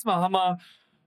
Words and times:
diesmal 0.00 0.22
haben 0.22 0.32
wir 0.32 0.58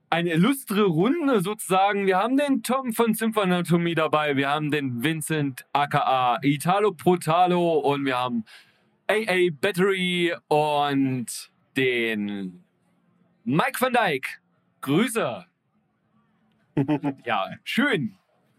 eine 0.08 0.30
illustre 0.30 0.84
Runde 0.84 1.40
sozusagen. 1.40 2.06
Wir 2.06 2.18
haben 2.18 2.36
den 2.36 2.62
Tom 2.62 2.92
von 2.92 3.12
Symphanatomie 3.14 3.96
dabei, 3.96 4.36
wir 4.36 4.50
haben 4.50 4.70
den 4.70 5.02
Vincent 5.02 5.66
aka 5.72 6.38
Italo 6.42 6.92
Protalo 6.92 7.78
und 7.78 8.04
wir 8.04 8.16
haben 8.16 8.44
AA 9.08 9.50
Battery 9.60 10.32
und 10.46 11.26
den 11.76 12.62
Mike 13.42 13.80
van 13.80 13.92
Dyke. 13.94 14.28
Grüße. 14.80 15.44
ja, 17.24 17.50
schön. 17.64 18.14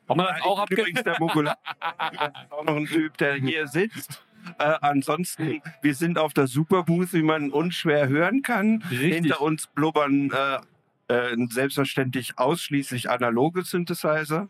Haben 0.09 0.20
wir 0.20 0.28
das 0.34 0.42
auch 0.42 0.59
abge... 0.59 0.76
Übrigens 0.76 1.04
der 1.04 1.18
Mogul 1.18 1.48
auch 2.50 2.64
noch 2.66 2.76
ein 2.76 2.86
Typ, 2.88 3.18
der 3.18 3.36
hier 3.36 3.68
sitzt. 3.68 4.25
Äh, 4.60 4.76
ansonsten, 4.82 5.62
wir 5.82 5.96
sind 5.96 6.18
auf 6.18 6.34
der 6.34 6.48
Superbooth, 6.48 7.14
wie 7.14 7.24
man 7.24 7.52
unschwer 7.52 8.08
hören 8.08 8.42
kann. 8.42 8.84
Richtig. 8.90 9.14
Hinter 9.14 9.42
uns 9.42 9.68
blubbern 9.68 10.32
äh, 10.32 10.60
äh, 11.08 11.36
selbstverständlich 11.50 12.38
ausschließlich 12.38 13.10
analoge 13.10 13.64
Synthesizer. 13.64 14.50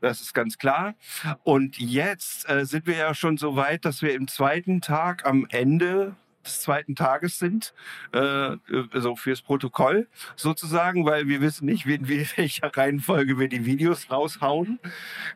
Das 0.00 0.20
ist 0.20 0.32
ganz 0.32 0.56
klar. 0.56 0.94
Und 1.42 1.78
jetzt 1.78 2.48
äh, 2.48 2.64
sind 2.64 2.86
wir 2.86 2.96
ja 2.96 3.14
schon 3.14 3.36
so 3.36 3.56
weit, 3.56 3.84
dass 3.84 4.00
wir 4.02 4.14
im 4.14 4.26
zweiten 4.28 4.80
Tag 4.80 5.26
am 5.26 5.46
Ende 5.50 6.16
des 6.44 6.62
zweiten 6.62 6.96
Tages 6.96 7.38
sind, 7.38 7.74
äh, 8.12 8.56
so 8.94 9.14
fürs 9.14 9.42
Protokoll 9.42 10.08
sozusagen, 10.36 11.04
weil 11.04 11.28
wir 11.28 11.42
wissen 11.42 11.66
nicht, 11.66 11.84
in 11.84 12.08
welcher 12.08 12.74
Reihenfolge 12.74 13.38
wir 13.38 13.48
die 13.48 13.66
Videos 13.66 14.10
raushauen. 14.10 14.78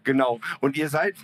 Genau. 0.03 0.41
Und 0.61 0.79
ihr 0.79 0.89
seid 0.89 1.17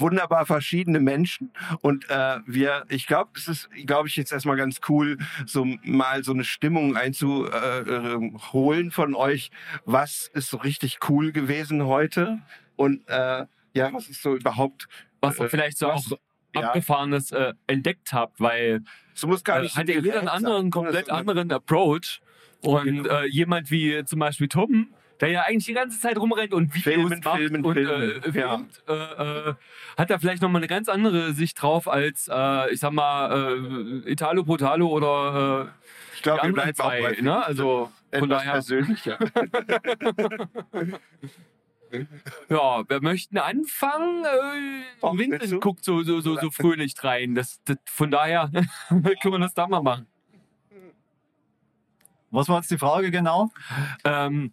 wunderbar 0.00 0.46
verschiedene 0.46 1.00
Menschen 1.00 1.52
und 1.80 2.08
äh, 2.10 2.38
wir, 2.46 2.84
ich 2.88 3.06
glaube, 3.06 3.30
es 3.36 3.48
ist, 3.48 3.68
glaube 3.86 4.08
ich, 4.08 4.16
jetzt 4.16 4.32
erstmal 4.32 4.56
ganz 4.56 4.80
cool, 4.88 5.18
so 5.46 5.64
mal 5.82 6.24
so 6.24 6.32
eine 6.32 6.44
Stimmung 6.44 6.96
einzuholen 6.96 8.90
von 8.90 9.14
euch. 9.14 9.50
Was 9.84 10.30
ist 10.34 10.50
so 10.50 10.56
richtig 10.58 10.98
cool 11.08 11.32
gewesen 11.32 11.84
heute 11.84 12.38
und 12.76 13.06
äh, 13.08 13.46
ja, 13.74 13.92
was 13.92 14.08
ist 14.08 14.22
so 14.22 14.34
überhaupt 14.36 14.88
Was 15.20 15.38
äh, 15.38 15.48
vielleicht 15.48 15.78
so 15.78 15.88
was- 15.88 16.12
auch 16.12 16.18
ja. 16.54 16.68
Abgefahrenes 16.68 17.30
äh, 17.32 17.52
entdeckt 17.66 18.12
habt, 18.12 18.40
weil 18.40 18.80
So 19.14 19.26
muss 19.26 19.44
gar 19.44 19.58
äh, 19.58 19.62
nicht 19.62 19.76
hat 19.76 19.88
ja 19.88 19.96
jeder 20.00 20.18
einen 20.20 20.28
anderen, 20.28 20.70
komplett 20.70 21.10
anderen 21.10 21.52
Approach. 21.52 22.20
Und 22.60 22.84
Genau. 22.86 23.08
äh, 23.20 23.26
jemand 23.26 23.70
wie 23.70 24.02
zum 24.04 24.18
Beispiel 24.18 24.48
Tom, 24.48 24.88
der 25.20 25.30
ja 25.30 25.42
eigentlich 25.42 25.66
die 25.66 25.72
ganze 25.74 25.98
Zeit 26.00 26.16
rumrennt 26.16 26.52
und 26.54 26.74
Videos 26.74 26.94
Filmen, 26.94 27.20
macht 27.24 27.36
filmen, 27.38 27.64
und 27.64 27.74
filmen. 27.74 28.22
Äh, 28.22 28.38
Ja. 28.38 28.56
filmt, 28.58 28.82
äh, 28.88 28.92
äh, 29.50 29.54
hat 29.96 30.10
da 30.10 30.18
vielleicht 30.18 30.42
nochmal 30.42 30.60
eine 30.60 30.68
ganz 30.68 30.88
andere 30.88 31.32
Sicht 31.32 31.60
drauf 31.60 31.88
als, 31.88 32.28
äh, 32.32 32.72
ich 32.72 32.80
sag 32.80 32.92
mal, 32.92 33.32
äh, 34.04 34.10
Italo 34.10 34.44
Brutalo 34.44 34.88
oder 34.88 35.66
äh, 35.66 36.14
Ich 36.14 36.22
glaube, 36.22 36.40
die 36.42 36.54
wir 36.54 36.62
anderen 36.62 36.70
auch 36.70 36.74
zwei. 36.74 37.02
bei 37.02 37.20
Ne? 37.20 37.44
Also 37.44 37.90
von 38.16 38.28
daher, 38.28 38.52
persönlicher. 38.52 39.18
ja, 42.48 42.88
wir 42.88 43.00
möchten 43.02 43.38
anfangen. 43.38 44.24
Äh? 44.24 45.18
Vincent 45.18 45.60
guckt 45.60 45.84
so, 45.84 46.02
so, 46.02 46.20
so, 46.20 46.36
so 46.38 46.50
fröhlich 46.50 46.94
rein. 47.02 47.34
Das, 47.34 47.60
das, 47.64 47.76
von 47.86 48.10
daher 48.10 48.50
können 48.88 49.34
wir 49.34 49.38
das 49.38 49.54
da 49.54 49.66
mal 49.66 49.82
machen. 49.82 50.06
Was 52.30 52.48
war 52.48 52.58
jetzt 52.58 52.70
die 52.70 52.78
Frage 52.78 53.10
genau? 53.10 53.50
Ähm, 54.04 54.52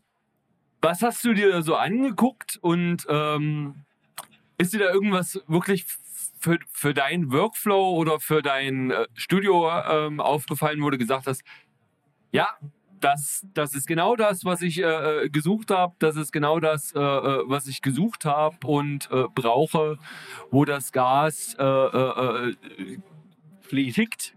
was 0.85 1.01
hast 1.01 1.25
du 1.25 1.33
dir 1.33 1.63
so 1.63 1.75
angeguckt 1.75 2.59
und 2.61 3.07
ähm, 3.09 3.85
ist 4.59 4.71
dir 4.71 4.77
da 4.77 4.93
irgendwas 4.93 5.41
wirklich 5.47 5.83
für, 6.39 6.59
für 6.71 6.93
deinen 6.93 7.31
Workflow 7.31 7.95
oder 7.95 8.19
für 8.19 8.43
dein 8.43 8.91
äh, 8.91 9.07
Studio 9.15 9.67
ähm, 9.67 10.19
aufgefallen, 10.19 10.83
wo 10.83 10.91
du 10.91 10.99
gesagt 10.99 11.25
hast, 11.25 11.43
ja, 12.31 12.49
das, 12.99 13.47
das 13.55 13.73
ist 13.73 13.87
genau 13.87 14.15
das, 14.15 14.45
was 14.45 14.61
ich 14.61 14.77
äh, 14.77 14.83
äh, 15.23 15.29
gesucht 15.29 15.71
habe, 15.71 15.95
das 15.97 16.17
ist 16.17 16.31
genau 16.31 16.59
das, 16.59 16.93
äh, 16.93 16.99
äh, 16.99 17.43
was 17.47 17.65
ich 17.65 17.81
gesucht 17.81 18.23
habe 18.23 18.55
und 18.67 19.09
äh, 19.09 19.23
brauche, 19.33 19.97
wo 20.51 20.65
das 20.65 20.91
Gas 20.91 21.57
tickt. 23.71 24.35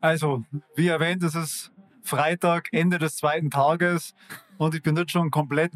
Also, 0.00 0.44
wie 0.76 0.88
erwähnt, 0.88 1.22
es 1.24 1.34
ist 1.34 1.72
Freitag, 2.08 2.68
Ende 2.72 2.98
des 2.98 3.16
zweiten 3.16 3.50
Tages 3.50 4.14
und 4.56 4.74
ich 4.74 4.82
bin 4.82 4.96
jetzt 4.96 5.12
schon 5.12 5.30
komplett 5.30 5.72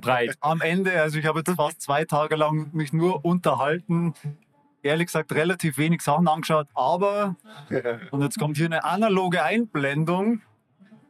Breit. 0.00 0.36
am 0.40 0.60
Ende. 0.60 1.00
Also 1.00 1.18
ich 1.18 1.26
habe 1.26 1.40
jetzt 1.40 1.54
fast 1.54 1.82
zwei 1.82 2.04
Tage 2.04 2.36
lang 2.36 2.70
mich 2.72 2.92
nur 2.92 3.24
unterhalten. 3.24 4.14
Ehrlich 4.82 5.06
gesagt, 5.06 5.32
relativ 5.32 5.78
wenig 5.78 6.00
Sachen 6.02 6.26
angeschaut, 6.26 6.66
aber, 6.74 7.36
und 8.10 8.22
jetzt 8.22 8.38
kommt 8.38 8.56
hier 8.56 8.66
eine 8.66 8.84
analoge 8.84 9.42
Einblendung. 9.42 10.40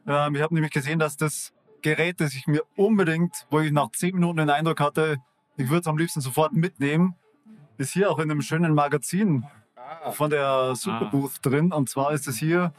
Ähm, 0.05 0.35
ich 0.35 0.41
habe 0.41 0.53
nämlich 0.53 0.71
gesehen, 0.71 0.99
dass 0.99 1.17
das 1.17 1.53
Gerät, 1.81 2.19
das 2.21 2.33
ich 2.33 2.45
mir 2.45 2.61
unbedingt, 2.75 3.47
wo 3.49 3.59
ich 3.59 3.71
nach 3.71 3.91
zehn 3.91 4.15
Minuten 4.15 4.37
den 4.37 4.49
Eindruck 4.49 4.79
hatte, 4.79 5.17
ich 5.57 5.69
würde 5.69 5.81
es 5.81 5.87
am 5.87 5.97
liebsten 5.97 6.21
sofort 6.21 6.53
mitnehmen, 6.53 7.15
ist 7.77 7.93
hier 7.93 8.11
auch 8.11 8.19
in 8.19 8.29
einem 8.29 8.41
schönen 8.41 8.73
Magazin 8.73 9.45
von 10.11 10.29
der 10.29 10.75
Superbooth 10.75 11.39
drin. 11.41 11.71
Und 11.71 11.89
zwar 11.89 12.13
ist 12.13 12.27
es 12.27 12.37
hier. 12.37 12.73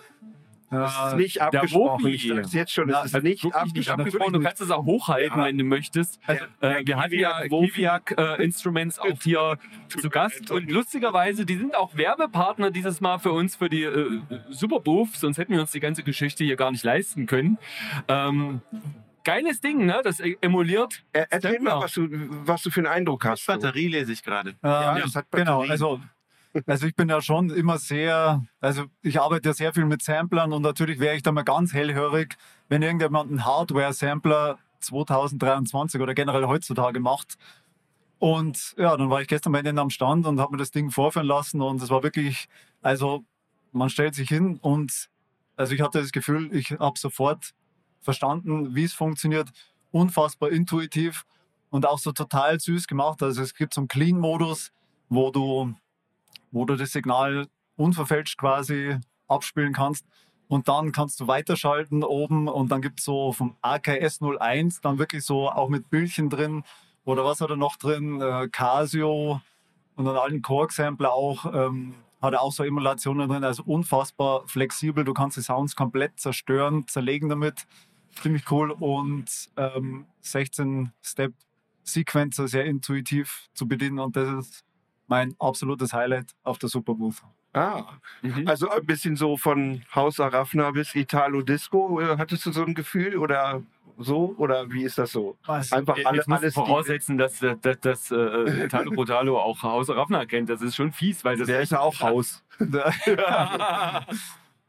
Das 0.71 1.09
ist 1.13 1.17
nicht 1.17 1.37
der 1.37 1.47
abgesprochen. 1.47 2.07
Ich 2.09 2.27
sag's 2.29 2.53
jetzt 2.53 2.73
schon, 2.73 2.89
Ja, 2.89 3.01
es 3.01 3.07
ist 3.07 3.15
Also 3.15 3.27
nicht 3.27 3.45
abgesprochen. 3.55 4.33
Du 4.33 4.41
kannst 4.41 4.61
es 4.61 4.71
auch 4.71 4.85
hochhalten, 4.85 5.39
Ja. 5.39 5.45
wenn 5.47 5.59
du 5.59 5.65
möchtest. 5.65 6.19
Also, 6.27 6.45
äh, 6.61 6.83
wir 6.85 6.97
hatten 6.97 7.15
ja 7.19 7.43
Kiviak 7.47 8.15
äh, 8.19 8.43
Instruments 8.43 8.99
auch 8.99 9.23
hier 9.23 9.59
zu 9.89 10.11
Gast 10.11 10.51
und 10.51 10.71
lustigerweise, 10.71 11.47
die 11.47 11.57
sind 11.57 11.77
auch 11.77 11.97
Werbepartner 11.97 12.71
dieses 12.71 13.01
Mal 13.01 13.19
für 13.19 13.33
uns 13.33 13.57
für 13.57 13.69
die 13.69 13.83
äh, 13.85 14.21
Superbooth, 14.51 15.15
sonst 15.17 15.39
hätten 15.39 15.53
wir 15.53 15.61
uns 15.61 15.71
die 15.73 15.81
ganze 15.81 16.03
Geschichte 16.03 16.45
hier 16.45 16.57
gar 16.57 16.71
nicht 16.71 16.85
leisten 16.85 17.27
können. 17.27 17.59
Ähm, 18.09 18.61
geiles 19.25 19.61
Ding, 19.61 19.87
ne? 19.87 20.01
Das 20.05 20.21
emuliert. 20.41 21.03
Äh, 21.13 21.27
Erzähl 21.31 21.61
mal, 21.61 21.81
was 21.81 21.93
du, 21.95 22.09
was 22.11 22.63
du 22.63 22.71
für 22.71 22.81
einen 22.81 22.87
Eindruck 22.89 23.25
hast. 23.25 23.47
Batterie 23.47 23.89
lese 23.89 24.13
ich 24.13 24.23
gerade. 24.23 24.51
Äh, 24.51 24.55
Ja, 24.63 24.99
das 24.99 25.15
hat 25.17 25.27
genau, 25.31 25.61
Batterien. 25.61 25.71
also, 25.71 26.01
also 26.67 26.87
ich 26.87 26.95
bin 26.95 27.09
ja 27.09 27.21
schon 27.21 27.51
immer 27.51 27.79
sehr, 27.79 28.45
also 28.61 28.85
ich 29.03 29.21
arbeite 29.21 29.49
ja 29.49 29.55
sehr 29.55 29.73
viel 29.73 29.87
mit 29.87 30.03
Samplern 30.03 30.53
und 30.53 30.63
natürlich 30.63 31.01
wäre 31.01 31.17
ich 31.17 31.23
da 31.23 31.33
mal 31.33 31.43
ganz 31.43 31.73
hellhörig, 31.73 32.37
wenn 32.69 32.83
irgendjemand 32.83 33.31
einen 33.31 33.45
Hardware-Sampler 33.45 34.59
2023 34.81 36.01
oder 36.01 36.15
generell 36.15 36.47
heutzutage 36.47 37.01
macht. 37.01 37.37
Und 38.19 38.75
ja, 38.79 38.97
dann 38.97 39.11
war 39.11 39.21
ich 39.21 39.29
gestern 39.29 39.53
bei 39.53 39.63
denen 39.63 39.79
am 39.79 39.91
Stand 39.91 40.27
und 40.27 40.41
habe 40.41 40.53
mir 40.53 40.59
das 40.59 40.71
Ding 40.71 40.91
vorführen 40.91 41.27
lassen 41.27 41.61
und 41.61 41.83
es 41.83 41.91
war 41.91 42.03
wirklich, 42.03 42.49
also 42.83 43.25
man 43.73 43.91
stellt 43.91 44.15
sich 44.15 44.29
hin 44.29 44.59
und 44.63 45.11
also 45.57 45.75
ich 45.75 45.81
hatte 45.81 46.01
das 46.01 46.13
Gefühl, 46.13 46.55
ich 46.55 46.73
habe 46.73 46.99
sofort 46.99 47.55
verstanden, 48.01 48.75
wie 48.75 48.85
es 48.85 48.93
funktioniert, 48.93 49.51
unfassbar 49.91 50.51
intuitiv 50.51 51.25
und 51.71 51.87
auch 51.87 51.99
so 51.99 52.13
total 52.13 52.61
süß 52.61 52.87
gemacht. 52.87 53.23
Also 53.23 53.43
es 53.43 53.55
gibt 53.55 53.75
so 53.75 53.81
einen 53.81 53.89
Clean-Modus, 53.89 54.73
wo 55.09 55.31
du, 55.31 55.75
wo 56.55 56.65
du 56.65 56.77
das 56.77 56.93
Signal 56.93 57.49
unverfälscht 57.77 58.39
quasi 58.39 58.97
abspielen 59.29 59.73
kannst. 59.73 60.07
Und 60.49 60.69
dann 60.69 60.93
kannst 60.93 61.21
du 61.21 61.27
weiterschalten 61.27 62.05
oben 62.05 62.49
und 62.49 62.71
dann 62.71 62.83
gibt 62.83 63.01
es 63.01 63.07
so 63.07 63.33
vom 63.33 63.57
AKS 63.63 64.21
01 64.23 64.81
dann 64.81 64.99
wirklich 64.99 65.25
so 65.25 65.51
auch 65.51 65.69
mit 65.69 65.91
Bildchen 65.91 66.31
drin 66.31 66.65
oder 67.05 67.25
was 67.25 67.41
hat 67.41 67.51
er 67.51 67.57
noch 67.57 67.77
drin? 67.77 68.21
Äh, 68.21 68.49
Casio 68.49 69.41
und 69.97 70.09
einen 70.09 70.17
alten 70.17 70.43
Korg-Sampler 70.43 71.13
auch. 71.13 71.47
Ähm, 71.53 71.95
hat 72.23 72.33
er 72.33 72.41
auch 72.41 72.53
so 72.53 72.65
Emulationen 72.65 73.29
drin, 73.29 73.45
also 73.45 73.63
unfassbar 73.65 74.47
flexibel. 74.47 75.05
Du 75.05 75.13
kannst 75.13 75.37
die 75.37 75.43
Sounds 75.43 75.77
komplett 75.77 76.19
zerstören, 76.19 76.87
zerlegen 76.89 77.29
damit. 77.29 77.67
Ziemlich 78.23 78.51
cool 78.51 78.71
und 78.71 79.27
ähm, 79.57 80.07
16 80.21 80.93
Step 81.03 81.35
Sequencer 81.83 82.49
sehr 82.49 82.65
intuitiv 82.65 83.51
zu 83.53 83.69
bedienen 83.69 83.99
und 83.99 84.17
das 84.17 84.47
ist 84.47 84.65
mein 85.07 85.35
absolutes 85.39 85.93
Highlight 85.93 86.33
auf 86.43 86.59
der 86.59 86.69
Superbooth. 86.69 87.23
Ah, 87.53 87.85
Mhm. 88.23 88.49
also 88.49 88.69
ein 88.69 88.85
bisschen 88.85 89.15
so 89.17 89.37
von 89.37 89.83
Haus 89.95 90.19
Arafna 90.19 90.71
bis 90.73 90.95
Italo 90.95 91.43
Disco. 91.43 92.01
Äh, 92.01 92.17
Hattest 92.19 92.45
du 92.47 92.53
so 92.53 92.65
ein 92.65 92.75
Gefühl 92.75 93.17
oder 93.17 93.63
so? 93.97 94.35
Oder 94.39 94.69
wie 94.73 94.83
ist 94.83 94.99
das 94.99 95.13
so? 95.13 95.37
Was? 95.47 95.71
Einfach 95.73 95.97
alle, 96.05 96.17
Jetzt 96.19 96.29
alles. 96.29 96.55
voraussetzen, 96.55 97.17
dass, 97.17 97.39
dass, 97.39 97.61
dass, 97.61 97.79
dass 97.81 98.11
äh, 98.11 98.17
Italo 98.65 98.91
Brutalo 98.91 99.39
auch 99.39 99.63
Haus 99.63 99.89
Raffner 99.89 100.27
kennt. 100.27 100.49
Das 100.51 100.63
ist 100.63 100.75
schon 100.75 100.91
fies, 100.91 101.25
weil 101.25 101.37
das 101.37 101.47
Der 101.47 101.61
ist 101.61 101.71
ja 101.71 101.79
auch 101.81 102.01
Haus. 102.01 102.43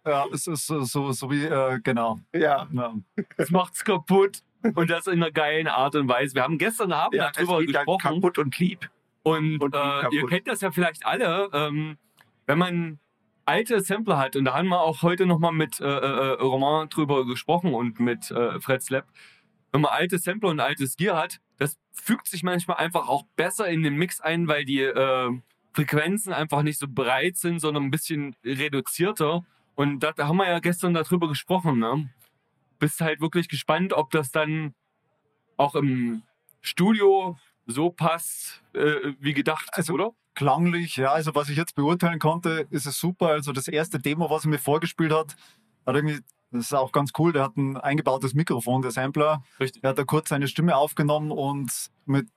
ja, 0.05 0.25
es 0.31 0.45
ist 0.47 0.67
so, 0.67 0.81
so, 0.83 1.11
so 1.11 1.31
wie, 1.31 1.45
äh, 1.45 1.79
genau. 1.83 2.19
Ja. 2.33 2.67
Ja. 2.71 2.93
Das 3.37 3.49
macht's 3.51 3.83
kaputt. 3.83 4.41
Und 4.73 4.89
das 4.89 5.05
in 5.07 5.21
einer 5.21 5.31
geilen 5.31 5.67
Art 5.67 5.95
und 5.95 6.07
Weise. 6.09 6.33
Wir 6.35 6.41
haben 6.43 6.57
gestern 6.57 6.91
Abend 6.91 7.15
Ja, 7.15 7.27
es 7.29 7.33
darüber 7.33 7.63
gesprochen. 7.63 8.01
kaputt 8.15 8.37
und 8.39 8.57
lieb. 8.57 8.89
Und, 9.25 9.59
Und 9.59 9.73
äh, 9.73 10.07
ihr 10.11 10.27
kennt 10.27 10.47
das 10.47 10.61
ja 10.61 10.69
vielleicht 10.69 11.03
alle, 11.03 11.49
ähm, 11.51 11.97
wenn 12.45 12.59
man 12.59 12.99
alte 13.45 13.81
Sampler 13.81 14.19
hat, 14.19 14.35
und 14.35 14.45
da 14.45 14.53
haben 14.53 14.67
wir 14.67 14.81
auch 14.81 15.01
heute 15.01 15.25
nochmal 15.25 15.51
mit 15.51 15.79
äh, 15.79 15.83
äh, 15.83 16.33
Roman 16.33 16.89
drüber 16.89 17.25
gesprochen 17.25 17.73
und 17.73 17.99
mit 17.99 18.29
äh, 18.29 18.59
Fred 18.59 18.83
Slap, 18.83 19.07
wenn 19.71 19.81
man 19.81 19.91
alte 19.91 20.19
Sampler 20.19 20.49
und 20.49 20.59
altes 20.59 20.95
Gear 20.95 21.17
hat, 21.17 21.39
das 21.57 21.79
fügt 21.91 22.27
sich 22.27 22.43
manchmal 22.43 22.77
einfach 22.77 23.07
auch 23.07 23.23
besser 23.35 23.67
in 23.67 23.81
den 23.81 23.95
Mix 23.95 24.21
ein, 24.21 24.47
weil 24.47 24.63
die 24.63 24.81
äh, 24.81 25.31
Frequenzen 25.73 26.31
einfach 26.31 26.61
nicht 26.61 26.77
so 26.77 26.85
breit 26.87 27.35
sind, 27.37 27.59
sondern 27.59 27.85
ein 27.85 27.91
bisschen 27.91 28.35
reduzierter. 28.45 29.43
Und 29.73 30.01
da 30.01 30.11
da 30.11 30.27
haben 30.27 30.37
wir 30.37 30.47
ja 30.47 30.59
gestern 30.59 30.93
darüber 30.93 31.27
gesprochen, 31.27 31.79
ne? 31.79 32.11
Bist 32.77 33.01
halt 33.01 33.21
wirklich 33.21 33.49
gespannt, 33.49 33.91
ob 33.91 34.11
das 34.11 34.29
dann 34.29 34.75
auch 35.57 35.73
im 35.73 36.21
Studio 36.61 37.37
so 37.65 37.89
passt, 37.89 38.61
äh, 38.73 39.13
wie 39.19 39.33
gedacht, 39.33 39.69
Also- 39.73 39.93
oder? 39.93 40.11
Klanglich, 40.35 40.97
ja, 40.97 41.13
also 41.13 41.33
was 41.33 41.47
ich 41.47 41.55
jetzt 41.55 41.75
beurteilen 41.75 42.19
konnte, 42.19 42.67
ist 42.69 42.85
es 42.85 42.99
super. 42.99 43.27
Also 43.29 43.53
das 43.53 43.69
erste 43.69 43.99
Demo, 43.99 44.29
was 44.29 44.43
er 44.45 44.49
mir 44.49 44.59
vorgespielt 44.59 45.13
hat, 45.13 45.37
hat 45.85 45.95
irgendwie, 45.95 46.19
das 46.51 46.65
ist 46.65 46.73
auch 46.73 46.91
ganz 46.91 47.11
cool, 47.17 47.31
der 47.31 47.43
hat 47.43 47.55
ein 47.55 47.77
eingebautes 47.77 48.33
Mikrofon, 48.33 48.81
der 48.81 48.91
Sampler. 48.91 49.43
Richtig. 49.61 49.81
Er 49.83 49.91
hat 49.91 49.97
da 49.97 50.03
kurz 50.03 50.27
seine 50.29 50.49
Stimme 50.49 50.75
aufgenommen 50.75 51.31
und 51.31 51.71
mit, 52.05 52.27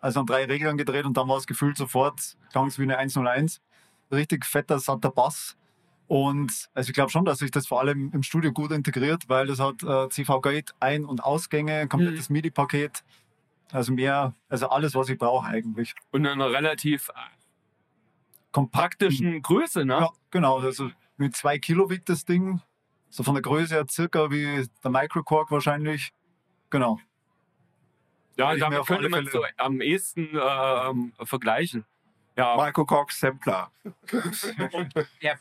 also 0.00 0.18
an 0.20 0.26
drei 0.26 0.46
Reglern 0.46 0.76
gedreht 0.76 1.04
und 1.04 1.16
dann 1.16 1.28
war 1.28 1.36
es 1.36 1.46
gefühlt 1.46 1.76
sofort, 1.76 2.36
klang 2.50 2.66
es 2.66 2.78
wie 2.80 2.82
eine 2.82 2.98
101. 2.98 3.60
Richtig 4.10 4.44
fetter, 4.44 4.80
satter 4.80 5.10
Bass. 5.12 5.56
Und 6.08 6.68
also 6.74 6.90
ich 6.90 6.94
glaube 6.94 7.10
schon, 7.10 7.24
dass 7.24 7.38
sich 7.38 7.52
das 7.52 7.68
vor 7.68 7.80
allem 7.80 8.10
im 8.12 8.22
Studio 8.24 8.52
gut 8.52 8.72
integriert, 8.72 9.28
weil 9.28 9.46
das 9.46 9.60
hat 9.60 9.82
äh, 9.84 10.08
CV-Gate 10.08 10.74
Ein- 10.80 11.04
und 11.04 11.22
Ausgänge, 11.22 11.74
ein 11.76 11.88
komplettes 11.88 12.28
MIDI-Paket. 12.30 13.04
Also 13.72 13.92
mehr, 13.92 14.34
also 14.48 14.68
alles, 14.68 14.94
was 14.94 15.08
ich 15.08 15.18
brauche 15.18 15.46
eigentlich. 15.46 15.94
Und 16.10 16.26
in 16.26 16.32
einer 16.32 16.50
relativ 16.50 17.10
Kompakt. 18.52 18.98
praktischen 18.98 19.40
Größe, 19.40 19.84
ne? 19.84 19.94
Ja, 19.94 20.10
genau. 20.30 20.58
Also 20.58 20.90
mit 21.16 21.34
zwei 21.34 21.58
Kilo 21.58 21.88
wiegt 21.88 22.08
das 22.08 22.24
Ding. 22.24 22.60
So 23.08 23.22
von 23.22 23.34
der 23.34 23.42
Größe 23.42 23.74
her 23.74 23.86
circa 23.88 24.30
wie 24.30 24.68
der 24.84 24.90
Microcork 24.90 25.50
wahrscheinlich. 25.50 26.12
Genau. 26.70 26.98
Ja, 28.36 28.54
damit 28.56 28.86
könnte 28.86 29.08
man 29.08 29.26
es 29.26 29.32
so 29.32 29.44
am 29.56 29.80
ehesten 29.80 30.28
ähm, 30.32 31.12
vergleichen. 31.22 31.84
Ja, 32.36 32.56
Marco 32.56 32.86
Cox 32.86 33.20
Sampler. 33.20 33.70
Ja, 35.20 35.34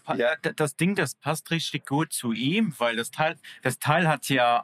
das 0.55 0.75
Ding, 0.75 0.95
das 0.95 1.15
passt 1.15 1.49
richtig 1.51 1.85
gut 1.85 2.11
zu 2.11 2.33
ihm, 2.33 2.73
weil 2.79 2.97
das 2.97 3.11
Teil, 3.11 3.37
das 3.61 3.79
Teil 3.79 4.09
hat 4.09 4.27
ja 4.27 4.59
äh, 4.59 4.63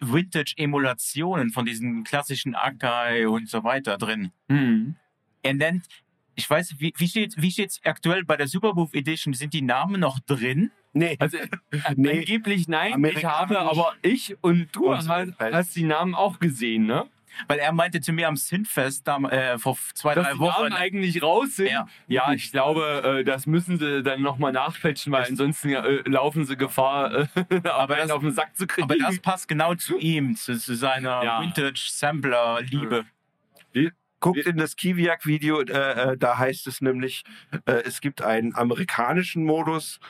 Vintage-Emulationen 0.00 1.50
von 1.50 1.66
diesen 1.66 2.04
klassischen 2.04 2.54
Akai 2.54 3.28
und 3.28 3.48
so 3.48 3.64
weiter 3.64 3.98
drin. 3.98 4.32
hm. 4.48 4.96
Er 5.42 5.54
nennt, 5.54 5.86
ich 6.34 6.48
weiß, 6.50 6.74
wie, 6.80 6.92
wie 6.96 7.06
steht 7.08 7.34
wie 7.36 7.50
steht's 7.52 7.80
aktuell 7.84 8.24
bei 8.24 8.36
der 8.36 8.48
Supermove 8.48 8.92
Edition? 8.94 9.32
Sind 9.32 9.54
die 9.54 9.62
Namen 9.62 10.00
noch 10.00 10.18
drin? 10.20 10.72
Nee, 10.92 11.16
Also 11.20 11.38
Nee. 11.96 12.20
angeblich 12.20 12.68
nein, 12.68 13.04
ich 13.04 13.24
habe, 13.24 13.60
aber 13.60 13.94
ich 14.02 14.36
und 14.42 14.74
du 14.74 14.92
hast, 14.94 15.08
hast 15.08 15.76
die 15.76 15.84
Namen 15.84 16.14
auch 16.14 16.38
gesehen, 16.40 16.86
ne? 16.86 17.06
Weil 17.48 17.58
er 17.58 17.72
meinte 17.72 18.00
zu 18.00 18.12
mir 18.12 18.28
am 18.28 18.36
Synfest 18.36 19.06
da, 19.06 19.16
äh, 19.28 19.58
vor 19.58 19.76
zwei, 19.94 20.14
Dass 20.14 20.24
drei 20.26 20.32
die 20.34 20.38
Wochen. 20.38 20.62
Namen 20.62 20.72
eigentlich 20.72 21.22
raus 21.22 21.56
sind. 21.56 21.70
Ja. 21.70 21.86
Ja, 22.08 22.32
ich 22.32 22.50
glaube, 22.50 23.18
äh, 23.20 23.24
das 23.24 23.46
müssen 23.46 23.78
sie 23.78 24.02
dann 24.02 24.22
nochmal 24.22 24.52
nachpatchen, 24.52 25.12
weil 25.12 25.24
ansonsten 25.24 25.70
äh, 25.70 26.02
laufen 26.08 26.44
sie 26.44 26.56
Gefahr, 26.56 27.14
äh, 27.14 27.26
aber 27.68 27.96
das- 27.96 28.10
auf 28.10 28.20
den 28.22 28.32
Sack 28.32 28.56
zu 28.56 28.66
kriegen. 28.66 28.84
Aber 28.84 28.96
das 28.96 29.18
passt 29.20 29.48
genau 29.48 29.74
zu 29.74 29.98
ihm, 29.98 30.34
zu, 30.36 30.58
zu 30.58 30.74
seiner 30.74 31.22
Ja. 31.24 31.40
Vintage-Sampler-Liebe. 31.42 33.04
guckt 34.20 34.46
in 34.46 34.56
das 34.56 34.76
Kiviak-Video, 34.76 35.60
äh, 35.60 36.12
äh, 36.12 36.16
da 36.16 36.38
heißt 36.38 36.66
es 36.66 36.80
nämlich, 36.80 37.22
äh, 37.66 37.82
es 37.84 38.00
gibt 38.00 38.22
einen 38.22 38.54
amerikanischen 38.54 39.44
Modus, 39.44 40.00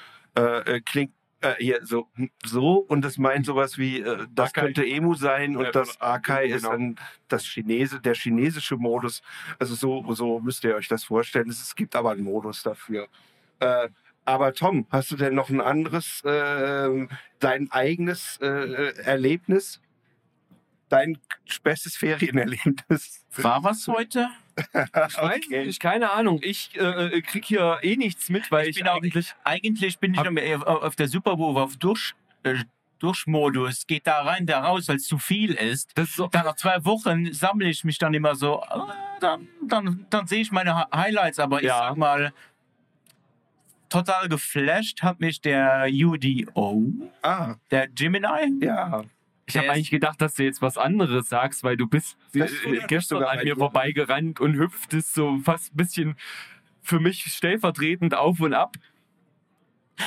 klingt 0.84 1.12
äh, 1.42 1.54
hier 1.58 1.80
so, 1.84 2.08
so 2.44 2.76
und 2.78 3.02
das 3.02 3.18
meint 3.18 3.44
sowas 3.46 3.76
wie, 3.78 4.00
äh, 4.00 4.26
das 4.34 4.50
Akai. 4.50 4.60
könnte 4.62 4.86
Emu 4.86 5.14
sein 5.14 5.56
und 5.56 5.64
Ja, 5.64 5.70
das 5.72 5.96
oder- 5.96 6.04
Akai 6.06 6.46
ist 6.46 6.62
genau. 6.62 6.72
dann 6.72 6.96
das 7.28 7.44
Chinese, 7.44 8.00
der 8.00 8.14
chinesische 8.14 8.76
Modus. 8.76 9.22
Also 9.58 9.74
so, 9.74 10.14
so 10.14 10.40
müsst 10.40 10.64
ihr 10.64 10.74
euch 10.74 10.88
das 10.88 11.04
vorstellen. 11.04 11.48
Es 11.50 11.74
gibt 11.74 11.94
aber 11.94 12.12
einen 12.12 12.24
Modus 12.24 12.62
dafür. 12.62 13.08
Äh, 13.60 13.88
aber 14.24 14.52
Tom, 14.54 14.86
hast 14.90 15.10
du 15.12 15.16
denn 15.16 15.34
noch 15.34 15.50
ein 15.50 15.60
anderes, 15.60 16.22
äh, 16.24 17.06
dein 17.38 17.70
eigenes 17.70 18.38
äh, 18.42 18.46
äh, 18.46 18.98
Erlebnis? 19.02 19.80
Dein 20.88 21.18
bestes 21.62 21.96
Ferienerlebnis? 21.96 23.24
War 23.36 23.62
was 23.62 23.86
heute? 23.88 24.28
Ich 25.08 25.16
weiß 25.18 25.48
nicht, 25.50 25.80
keine 25.80 26.10
Ahnung. 26.10 26.40
Ich 26.42 26.70
äh, 26.76 27.20
krieg 27.22 27.44
hier 27.44 27.78
eh 27.82 27.96
nichts 27.96 28.28
mit, 28.30 28.50
weil 28.50 28.68
ich, 28.68 28.76
bin 28.76 28.88
auch- 28.88 28.96
eigentlich. 28.96 29.34
Eigentlich 29.44 29.98
bin 29.98 30.14
ich 30.14 30.20
auf 30.20 30.62
auf 30.66 30.96
der 30.96 31.08
Supermove 31.08 31.60
auf 31.62 31.76
Durch, 31.76 32.14
äh, 32.42 32.56
Durchmodus. 32.98 33.86
Geht 33.86 34.06
da 34.06 34.22
rein, 34.22 34.46
da 34.46 34.60
raus, 34.60 34.88
weil 34.88 34.96
es 34.96 35.06
zu 35.06 35.18
viel 35.18 35.52
ist. 35.52 35.92
So, 36.14 36.28
Dann 36.28 36.46
nach 36.46 36.56
zwei 36.56 36.82
Wochen 36.86 37.32
sammle 37.34 37.68
ich 37.68 37.84
mich 37.84 37.98
dann 37.98 38.14
immer 38.14 38.34
so. 38.34 38.62
äh, 38.62 38.78
Dann, 39.20 39.48
dann, 39.62 40.06
dann 40.10 40.26
sehe 40.26 40.40
ich 40.40 40.50
meine 40.50 40.74
Hi- 40.74 40.86
Highlights, 40.94 41.38
aber 41.38 41.58
ich 41.60 41.66
Ja. 41.66 41.78
sag 41.78 41.96
mal, 41.98 42.32
total 43.88 44.28
geflasht 44.28 45.02
hat 45.02 45.20
mich 45.20 45.40
der 45.40 45.86
UDO, 45.90 46.82
Ah, 47.22 47.54
der 47.70 47.88
Gemini. 47.88 48.26
ja. 48.64 49.04
Ich 49.46 49.56
habe 49.56 49.70
eigentlich 49.70 49.90
gedacht, 49.90 50.20
dass 50.20 50.34
du 50.34 50.44
jetzt 50.44 50.60
was 50.62 50.76
anderes 50.76 51.28
sagst, 51.28 51.62
weil 51.62 51.76
du 51.76 51.86
bist 51.86 52.16
äh, 52.34 52.40
ist 52.40 52.88
gestern 52.88 53.22
an 53.22 53.42
mir 53.44 53.56
vorbeigerannt 53.56 54.40
und 54.40 54.56
hüpftest 54.56 55.14
so 55.14 55.38
fast 55.38 55.72
ein 55.72 55.76
bisschen 55.76 56.16
für 56.82 57.00
mich 57.00 57.22
stellvertretend 57.24 58.14
auf 58.14 58.40
und 58.40 58.54
ab. 58.54 58.76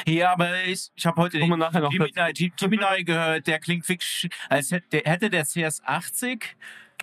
Ja, 0.08 0.34
aber 0.34 0.64
ich, 0.66 0.92
ich 0.96 1.06
habe 1.06 1.20
heute 1.22 1.40
den 1.40 1.50
nachher 1.58 1.82
noch 1.82 1.92
dazu. 1.92 2.12
Gemini, 2.14 2.54
Gemini 2.58 3.04
gehört, 3.04 3.48
der 3.48 3.60
klingt 3.60 3.88
wirklich, 3.90 4.30
als 4.48 4.72
hätte, 4.72 4.88
der- 4.92 5.12
hätte 5.12 5.30
der 5.30 5.46
CS80 5.46 6.44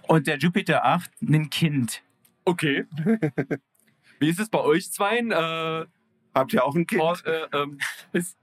und 0.06 0.26
der 0.26 0.38
Jupiter 0.38 0.84
8 0.84 1.10
ein 1.22 1.50
Kind. 1.50 2.02
Okay. 2.44 2.84
Wie 4.20 4.28
ist 4.28 4.38
es 4.38 4.48
bei 4.48 4.60
euch 4.60 4.90
zweien? 4.92 5.32
Äh, 5.32 5.86
Habt 6.34 6.52
ihr 6.52 6.64
auch 6.64 6.76
ein 6.76 6.86
Kind? 6.86 7.02
Äh, 7.24 7.46
ähm, 7.52 7.78
ist, 8.12 8.36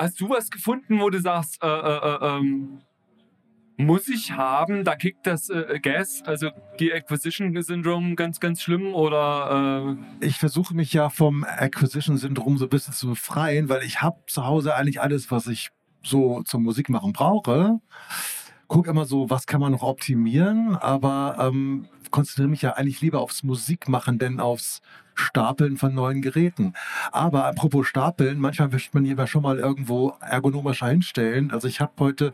hast 0.00 0.20
du 0.20 0.28
was 0.28 0.50
gefunden, 0.50 1.00
wo 1.00 1.10
du 1.10 1.20
sagst, 1.20 1.62
äh, 1.62 1.66
äh, 1.66 1.70
äh, 1.70 2.38
ähm, 2.38 2.80
muss 3.76 4.08
ich 4.08 4.32
haben, 4.32 4.84
da 4.84 4.94
kickt 4.94 5.26
das 5.26 5.48
äh, 5.48 5.78
Gas, 5.80 6.22
also 6.26 6.50
die 6.78 6.92
Acquisition 6.92 7.60
Syndrome 7.62 8.14
ganz, 8.14 8.38
ganz 8.38 8.60
schlimm 8.60 8.94
oder 8.94 9.96
äh, 10.20 10.26
ich 10.26 10.36
versuche 10.36 10.74
mich 10.74 10.92
ja 10.92 11.08
vom 11.08 11.44
Acquisition-Syndrom 11.44 12.58
so 12.58 12.66
ein 12.66 12.68
bisschen 12.68 12.92
zu 12.92 13.08
befreien, 13.08 13.68
weil 13.68 13.82
ich 13.82 14.02
habe 14.02 14.18
zu 14.26 14.44
Hause 14.44 14.74
eigentlich 14.74 15.00
alles, 15.00 15.30
was 15.30 15.46
ich 15.46 15.70
so 16.02 16.42
zum 16.42 16.62
Musikmachen 16.62 17.12
brauche. 17.12 17.80
Guck 18.68 18.86
immer 18.86 19.06
so, 19.06 19.30
was 19.30 19.46
kann 19.46 19.60
man 19.60 19.72
noch 19.72 19.82
optimieren, 19.82 20.76
aber 20.76 21.36
ähm, 21.40 21.88
konzentriere 22.10 22.48
mich 22.48 22.62
ja 22.62 22.72
eigentlich 22.74 23.00
lieber 23.00 23.20
aufs 23.20 23.42
Musikmachen, 23.42 24.18
denn 24.18 24.40
aufs 24.40 24.82
Stapeln 25.14 25.76
von 25.76 25.94
neuen 25.94 26.22
Geräten. 26.22 26.74
Aber 27.12 27.46
apropos 27.46 27.86
Stapeln, 27.86 28.38
manchmal 28.38 28.68
möchte 28.68 28.90
man 28.94 29.04
lieber 29.04 29.26
schon 29.26 29.42
mal 29.42 29.58
irgendwo 29.58 30.14
ergonomisch 30.20 30.82
einstellen. 30.82 31.50
Also 31.50 31.68
ich 31.68 31.80
habe 31.80 31.92
heute 31.98 32.32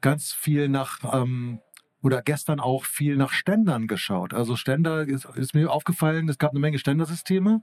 ganz 0.00 0.32
viel 0.32 0.68
nach 0.68 0.98
ähm, 1.12 1.60
oder 2.02 2.22
gestern 2.22 2.60
auch 2.60 2.84
viel 2.84 3.16
nach 3.16 3.32
Ständern 3.32 3.86
geschaut. 3.86 4.34
Also 4.34 4.56
Ständer 4.56 5.06
ist, 5.06 5.24
ist 5.34 5.54
mir 5.54 5.70
aufgefallen, 5.70 6.28
es 6.28 6.38
gab 6.38 6.50
eine 6.50 6.60
Menge 6.60 6.78
Ständersysteme, 6.78 7.62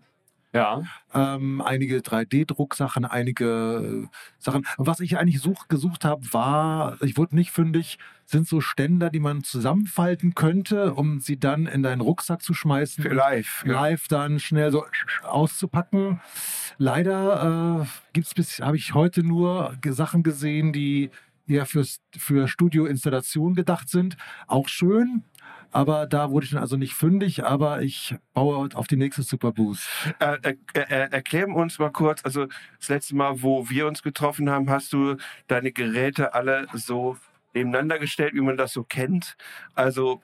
ja. 0.53 0.83
ähm, 1.13 1.61
einige 1.61 1.99
3D-Drucksachen, 1.99 3.05
einige 3.05 4.05
äh, 4.05 4.17
Sachen. 4.37 4.65
Was 4.77 4.99
ich 4.99 5.17
eigentlich 5.17 5.41
such, 5.41 5.67
gesucht 5.67 6.05
habe, 6.05 6.21
war, 6.31 6.97
ich 7.01 7.17
wurde 7.17 7.35
nicht 7.35 7.51
fündig, 7.51 7.97
sind 8.25 8.47
so 8.47 8.61
Ständer, 8.61 9.09
die 9.09 9.19
man 9.19 9.43
zusammenfalten 9.43 10.35
könnte, 10.35 10.93
um 10.93 11.19
sie 11.19 11.39
dann 11.39 11.65
in 11.65 11.83
deinen 11.83 12.01
Rucksack 12.01 12.41
zu 12.41 12.53
schmeißen. 12.53 13.03
Live. 13.03 13.63
Ja. 13.65 13.73
live 13.73 14.07
dann 14.07 14.39
schnell 14.39 14.71
so 14.71 14.85
auszupacken. 15.23 16.21
Leider 16.77 17.81
äh, 17.81 17.85
gibt's 18.13 18.33
bis, 18.33 18.59
habe 18.59 18.77
ich 18.77 18.93
heute 18.93 19.23
nur 19.23 19.75
Sachen 19.85 20.23
gesehen, 20.23 20.71
die 20.71 21.09
eher 21.47 21.65
fürs, 21.65 21.99
für 22.17 22.47
Studioinstallation 22.47 23.53
gedacht 23.55 23.89
sind. 23.89 24.17
Auch 24.47 24.67
schön, 24.69 25.23
aber 25.73 26.05
da 26.05 26.31
wurde 26.31 26.45
ich 26.45 26.51
dann 26.51 26.61
also 26.61 26.77
nicht 26.77 26.93
fündig, 26.93 27.43
aber 27.43 27.81
ich 27.81 28.15
baue 28.33 28.69
auf 28.75 28.87
die 28.87 28.95
nächste 28.95 29.23
Superboost. 29.23 29.87
Äh, 30.19 30.37
äh, 30.43 30.55
äh, 30.73 31.09
erklär 31.11 31.47
uns 31.49 31.79
mal 31.79 31.91
kurz, 31.91 32.23
also 32.23 32.47
das 32.79 32.89
letzte 32.89 33.15
Mal, 33.15 33.41
wo 33.41 33.69
wir 33.69 33.87
uns 33.87 34.03
getroffen 34.03 34.49
haben, 34.49 34.69
hast 34.69 34.93
du 34.93 35.17
deine 35.47 35.71
Geräte 35.71 36.33
alle 36.33 36.67
so 36.73 37.17
nebeneinander 37.53 37.99
gestellt, 37.99 38.33
wie 38.33 38.41
man 38.41 38.57
das 38.57 38.73
so 38.73 38.83
kennt. 38.83 39.35
Also 39.73 40.21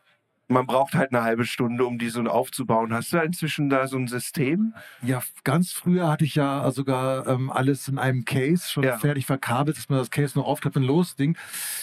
man 0.49 0.65
braucht 0.65 0.95
halt 0.95 1.13
eine 1.13 1.23
halbe 1.23 1.45
Stunde, 1.45 1.85
um 1.85 1.97
die 1.97 2.09
so 2.09 2.21
aufzubauen. 2.23 2.91
Hast 2.93 3.13
du 3.13 3.17
inzwischen 3.17 3.69
da 3.69 3.87
so 3.87 3.97
ein 3.97 4.07
System? 4.07 4.73
Ja, 5.01 5.21
ganz 5.43 5.71
früher 5.71 6.09
hatte 6.09 6.25
ich 6.25 6.35
ja 6.35 6.69
sogar 6.71 7.27
ähm, 7.27 7.49
alles 7.51 7.87
in 7.87 7.97
einem 7.99 8.25
Case 8.25 8.69
schon 8.69 8.83
Ja. 8.83 8.97
fertig 8.97 9.25
verkabelt, 9.25 9.77
dass 9.77 9.89
man 9.89 9.99
das 9.99 10.09
Case 10.11 10.37
nur 10.37 10.45
aufklappt 10.45 10.75
und 10.75 10.83
los 10.83 11.15
Ding. 11.15 11.37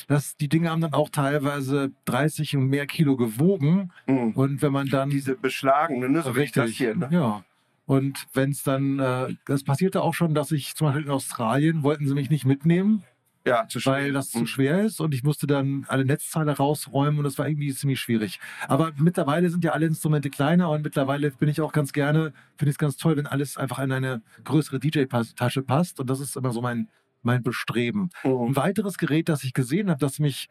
Das, 0.08 0.36
die 0.36 0.48
Dinge 0.48 0.70
haben 0.70 0.80
dann 0.80 0.92
auch 0.92 1.08
teilweise 1.08 1.92
30 2.06 2.56
und 2.56 2.66
mehr 2.66 2.86
Kilo 2.86 3.16
gewogen. 3.16 3.92
Hm. 4.06 4.32
Und 4.32 4.62
wenn 4.62 4.72
man 4.72 4.88
dann 4.88 5.10
Diese 5.10 5.36
beschlagene, 5.36 6.08
ne? 6.08 6.22
so 6.22 6.36
wie 6.36 6.46
das 6.46 6.70
hier. 6.70 6.96
Ne? 6.96 7.08
Ja. 7.10 7.44
Und 7.86 8.26
wenn 8.34 8.50
es 8.50 8.64
dann, 8.64 8.98
äh, 8.98 9.34
das 9.46 9.62
passierte 9.62 10.02
auch 10.02 10.12
schon, 10.12 10.34
dass 10.34 10.50
ich 10.50 10.74
zum 10.74 10.88
Beispiel 10.88 11.04
in 11.04 11.10
Australien 11.10 11.84
wollten 11.84 12.08
sie 12.08 12.14
mich 12.14 12.30
nicht 12.30 12.44
mitnehmen. 12.44 13.04
Ja, 13.46 13.66
zu 13.68 13.78
weil 13.86 14.04
schwer. 14.06 14.12
das 14.12 14.30
zu 14.30 14.40
Mhm. 14.40 14.46
schwer 14.46 14.80
ist 14.82 15.00
und 15.00 15.14
ich 15.14 15.22
musste 15.22 15.46
dann 15.46 15.84
alle 15.88 16.04
Netzteile 16.04 16.52
rausräumen 16.56 17.18
und 17.18 17.24
das 17.24 17.38
war 17.38 17.48
irgendwie 17.48 17.72
ziemlich 17.72 18.00
schwierig. 18.00 18.40
Aber 18.68 18.92
mittlerweile 18.96 19.48
sind 19.50 19.64
ja 19.64 19.72
alle 19.72 19.86
Instrumente 19.86 20.28
kleiner 20.30 20.68
und 20.70 20.82
mittlerweile 20.82 21.30
bin 21.30 21.48
ich 21.48 21.60
auch 21.60 21.72
ganz 21.72 21.92
gerne, 21.92 22.32
finde 22.56 22.70
ich 22.70 22.74
es 22.74 22.78
ganz 22.78 22.96
toll, 22.96 23.16
wenn 23.16 23.26
alles 23.26 23.56
einfach 23.56 23.78
in 23.78 23.92
eine 23.92 24.20
größere 24.44 24.78
DJ-Tasche 24.80 25.62
passt 25.62 26.00
und 26.00 26.10
das 26.10 26.20
ist 26.20 26.36
immer 26.36 26.50
so 26.52 26.60
mein, 26.60 26.88
mein 27.22 27.42
Bestreben. 27.42 28.10
Mhm. 28.24 28.48
Ein 28.48 28.56
weiteres 28.56 28.98
Gerät, 28.98 29.28
das 29.28 29.44
ich 29.44 29.54
gesehen 29.54 29.88
habe, 29.90 30.00
das 30.00 30.18
mich 30.18 30.48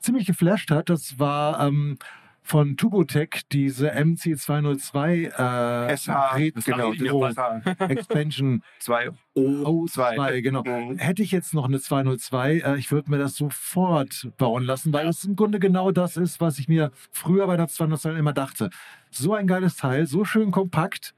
ziemlich 0.00 0.26
geflasht 0.26 0.70
hat, 0.70 0.90
das 0.90 1.18
war 1.18 1.66
ähm, 1.66 1.96
von 2.46 2.76
Tubotech, 2.76 3.42
diese 3.50 3.92
MC202 3.94 5.88
äh, 5.90 5.96
SH, 5.96 6.64
genau, 6.64 6.92
die 6.92 7.08
Expansion 7.92 8.62
zwei 8.78 9.08
O2, 9.36 10.16
O2. 10.16 10.40
genau. 10.42 10.62
Mhm. 10.64 10.98
Hätte 10.98 11.22
ich 11.22 11.32
jetzt 11.32 11.54
noch 11.54 11.64
eine 11.66 11.80
202, 11.80 12.58
äh, 12.60 12.76
ich 12.78 12.92
würde 12.92 13.10
mir 13.10 13.18
das 13.18 13.34
sofort 13.34 14.28
bauen 14.38 14.64
lassen, 14.64 14.92
weil 14.92 15.08
es 15.08 15.24
im 15.24 15.34
Grunde 15.36 15.58
genau 15.58 15.90
das 15.90 16.16
ist, 16.16 16.40
was 16.40 16.58
ich 16.58 16.68
mir 16.68 16.92
früher 17.10 17.46
bei 17.46 17.56
der 17.56 17.68
202 17.68 18.14
immer 18.18 18.32
dachte. 18.32 18.70
So 19.10 19.34
ein 19.34 19.46
geiles 19.46 19.76
Teil, 19.76 20.06
so 20.06 20.24
schön 20.24 20.50
kompakt, 20.52 21.14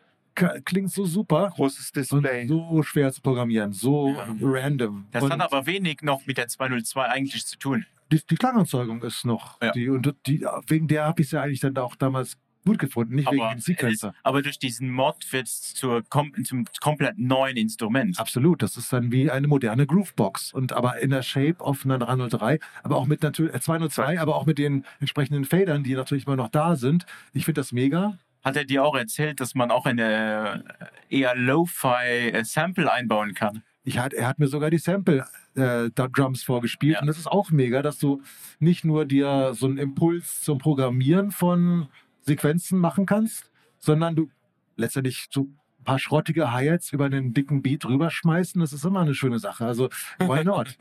klingt 0.65 0.91
so 0.91 1.05
super 1.05 1.53
Großes 1.55 1.91
und 2.11 2.23
Display. 2.25 2.47
so 2.47 2.83
schwer 2.83 3.13
zu 3.13 3.21
programmieren, 3.21 3.73
so 3.73 4.11
Ja. 4.11 4.27
random. 4.41 5.07
Das 5.11 5.23
und 5.23 5.33
hat 5.33 5.41
aber 5.41 5.67
wenig 5.67 6.03
noch 6.03 6.25
mit 6.27 6.39
der 6.39 6.49
202 6.49 7.05
eigentlich 7.07 7.45
zu 7.45 7.59
tun. 7.59 7.85
Die, 8.13 8.21
die 8.29 8.35
Klangerzeugung 8.37 9.03
ist 9.03 9.25
noch, 9.25 9.61
Ja. 9.63 9.73
die, 9.73 9.89
und 9.89 10.15
die, 10.27 10.47
wegen 10.67 10.89
der 10.89 11.05
habe 11.05 11.21
ich 11.23 11.29
es 11.29 11.33
ja 11.33 11.43
eigentlich 11.43 11.61
dann 11.61 11.77
auch 11.79 11.95
damals 11.97 12.37
gut 12.67 12.79
gefunden, 12.79 13.15
nicht 13.15 13.31
wegen 13.31 13.41
Aber, 13.41 13.55
dem 13.55 13.59
es 13.59 13.65
Sequencer. 13.65 14.15
aber 14.23 14.43
durch 14.43 14.59
diesen 14.59 14.91
Mod 14.91 15.33
wird 15.33 15.47
es 15.47 15.81
kom 16.11 16.33
zum 16.45 16.67
komplett 16.81 17.19
neuen 17.19 17.57
Instrument. 17.57 18.19
Absolut, 18.19 18.61
das 18.63 18.77
ist 18.77 18.93
dann 18.93 19.11
wie 19.11 19.31
eine 19.31 19.47
moderne 19.49 19.87
Groovebox 19.87 20.53
und 20.53 20.73
aber 20.75 20.99
in 20.99 21.11
der 21.11 21.23
Shape 21.23 21.61
of 21.61 21.85
einer 21.87 21.99
303, 21.99 22.59
aber 22.83 22.97
auch 22.97 23.07
mit 23.07 23.23
natürlich 23.23 23.55
äh, 23.55 23.61
202, 23.61 24.21
aber 24.21 24.37
auch 24.37 24.45
mit 24.45 24.59
den 24.59 24.85
entsprechenden 25.01 25.45
Federn, 25.47 25.83
die 25.83 25.95
natürlich 25.95 26.27
immer 26.27 26.37
noch 26.37 26.49
da 26.51 26.77
sind. 26.77 27.07
Ich 27.33 27.45
finde 27.47 27.61
das 27.61 27.73
mega. 27.73 28.19
Hat 28.45 28.57
er 28.57 28.65
dir 28.65 28.85
auch 28.85 28.97
erzählt, 28.97 29.41
dass 29.41 29.55
man 29.55 29.71
auch 29.71 29.87
eine 29.87 30.63
äh, 31.11 31.17
eher 31.21 31.35
Lo-Fi 31.37 32.31
äh, 32.33 32.45
Sample 32.45 32.91
einbauen 32.93 33.35
kann? 33.35 33.63
Ich 33.85 33.99
hat, 33.99 34.13
er 34.13 34.27
hat 34.29 34.39
mir 34.39 34.49
sogar 34.49 34.69
die 34.71 34.79
Sample 34.79 35.27
äh, 35.59 35.91
Drums 35.91 36.43
vorgespielt 36.43 36.95
Ja. 36.95 37.01
und 37.01 37.07
das 37.07 37.19
ist 37.19 37.27
auch 37.27 37.51
mega, 37.51 37.83
dass 37.83 37.99
du 37.99 38.23
nicht 38.59 38.85
nur 38.85 39.05
dir 39.05 39.53
so 39.55 39.67
einen 39.67 39.79
Impuls 39.79 40.41
zum 40.43 40.59
Programmieren 40.59 41.31
von 41.31 41.89
Sequenzen 42.21 42.79
machen 42.79 43.07
kannst, 43.07 43.51
sondern 43.79 44.15
du 44.17 44.31
letztendlich 44.77 45.27
so 45.31 45.43
ein 45.81 45.85
paar 45.85 45.99
schrottige 45.99 46.53
Hi-Hats 46.53 46.93
über 46.93 47.07
einen 47.07 47.35
dicken 47.35 47.63
Beat 47.63 47.85
rüberschmeißen. 47.85 48.61
Das 48.61 48.73
ist 48.73 48.85
immer 48.85 49.01
eine 49.01 49.15
schöne 49.15 49.39
Sache. 49.39 49.67
Also 49.67 49.89
why 50.19 50.45
not? 50.45 50.77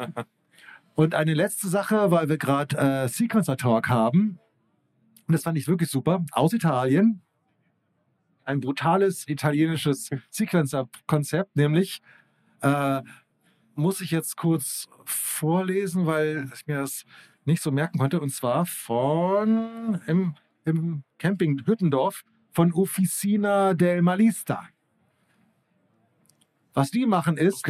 und 0.96 1.16
eine 1.16 1.34
letzte 1.34 1.68
Sache, 1.68 2.12
weil 2.12 2.30
wir 2.30 2.38
gerade 2.38 2.78
äh, 2.78 3.08
Sequencer 3.08 3.58
Talk 3.58 3.90
haben. 3.90 4.40
Und 5.28 5.34
das 5.34 5.44
fand 5.44 5.58
ich 5.58 5.68
wirklich 5.68 5.90
super. 5.90 6.26
Aus 6.32 6.54
Italien. 6.54 7.22
Ein 8.46 8.62
brutales 8.62 9.28
italienisches 9.28 10.10
Sequencer-Konzept, 10.30 11.56
nämlich 11.58 12.02
äh, 12.62 13.02
muss 13.78 14.02
ich 14.02 14.12
jetzt 14.12 14.36
kurz 14.38 14.88
vorlesen, 15.06 16.06
weil 16.06 16.50
ich 16.54 16.68
mir 16.68 16.80
das 16.80 17.06
nicht 17.46 17.62
so 17.62 17.72
merken 17.72 18.00
konnte. 18.00 18.20
Und 18.20 18.30
zwar 18.30 18.66
von 18.66 20.02
im, 20.08 20.36
im 20.66 21.04
Camping 21.18 21.62
Hüttendorf 21.66 22.24
von 22.52 22.74
Officina 22.74 23.74
del 23.74 24.02
Malista. 24.02 24.68
Was 26.74 26.92
die 26.92 27.06
machen 27.06 27.38
ist, 27.38 27.64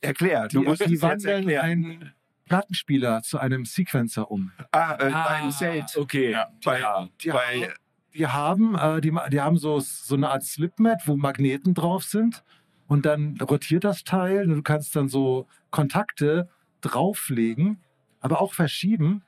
Erklärt. 0.00 0.54
Du 0.54 0.60
die, 0.60 0.66
musst 0.68 0.86
die 0.86 1.02
wandeln 1.02 1.48
erklären. 1.48 1.64
einen 1.64 2.12
Plattenspieler 2.44 3.22
zu 3.22 3.38
einem 3.38 3.64
Sequencer 3.64 4.30
um. 4.30 4.52
Ah, 4.70 4.94
äh, 5.00 5.10
Ah, 5.12 5.24
ein 5.42 5.50
Zelt. 5.50 5.96
Okay. 5.96 6.30
Ja. 6.32 6.48
Bei- 6.64 6.80
ja. 6.80 7.08
Die, 7.20 7.30
Bei- 7.30 7.74
die 8.14 8.26
haben, 8.26 8.76
äh, 8.76 9.00
die, 9.00 9.10
ma- 9.10 9.28
die 9.28 9.40
haben 9.40 9.56
so, 9.58 9.80
so 9.80 10.14
eine 10.14 10.28
Art 10.28 10.44
Slipmat, 10.44 11.02
wo 11.06 11.16
Magneten 11.16 11.74
drauf 11.74 12.04
sind. 12.04 12.44
Und 12.92 13.06
dann 13.06 13.38
rotiert 13.40 13.84
das 13.84 14.04
Teil 14.04 14.42
und 14.42 14.56
du 14.56 14.62
kannst 14.62 14.94
dann 14.94 15.08
so 15.08 15.46
Kontakte 15.70 16.50
drauflegen, 16.82 17.78
aber 18.20 18.42
auch 18.42 18.52
verschieben. 18.52 19.22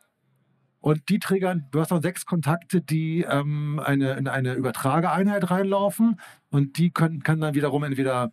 Und 0.80 1.08
die 1.08 1.18
triggern, 1.18 1.64
du 1.70 1.80
hast 1.80 1.90
dann 1.90 2.02
sechs 2.02 2.26
Kontakte, 2.26 2.82
die 2.82 3.22
ähm, 3.22 3.80
eine, 3.82 4.18
in 4.18 4.28
eine 4.28 4.52
Übertrageeinheit 4.52 5.50
reinlaufen. 5.50 6.20
Und 6.50 6.76
die 6.76 6.90
können, 6.90 7.22
kann 7.22 7.40
dann 7.40 7.54
wiederum 7.54 7.84
entweder 7.84 8.32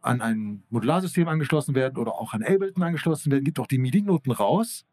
an 0.00 0.20
ein 0.20 0.64
Modularsystem 0.68 1.28
angeschlossen 1.28 1.76
werden 1.76 1.96
oder 1.96 2.14
auch 2.14 2.34
an 2.34 2.42
Ableton 2.42 2.82
angeschlossen 2.82 3.30
werden. 3.30 3.44
Gibt 3.44 3.60
auch 3.60 3.68
die 3.68 3.78
MIDI-Noten 3.78 4.32
raus. 4.32 4.84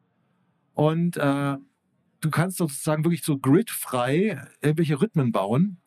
Und 0.75 1.17
äh, 1.17 1.57
du 2.21 2.29
kannst 2.29 2.57
sozusagen 2.57 3.03
wirklich 3.03 3.23
so 3.23 3.39
gridfrei 3.39 4.39
irgendwelche 4.61 5.01
Rhythmen 5.01 5.31
bauen. 5.31 5.79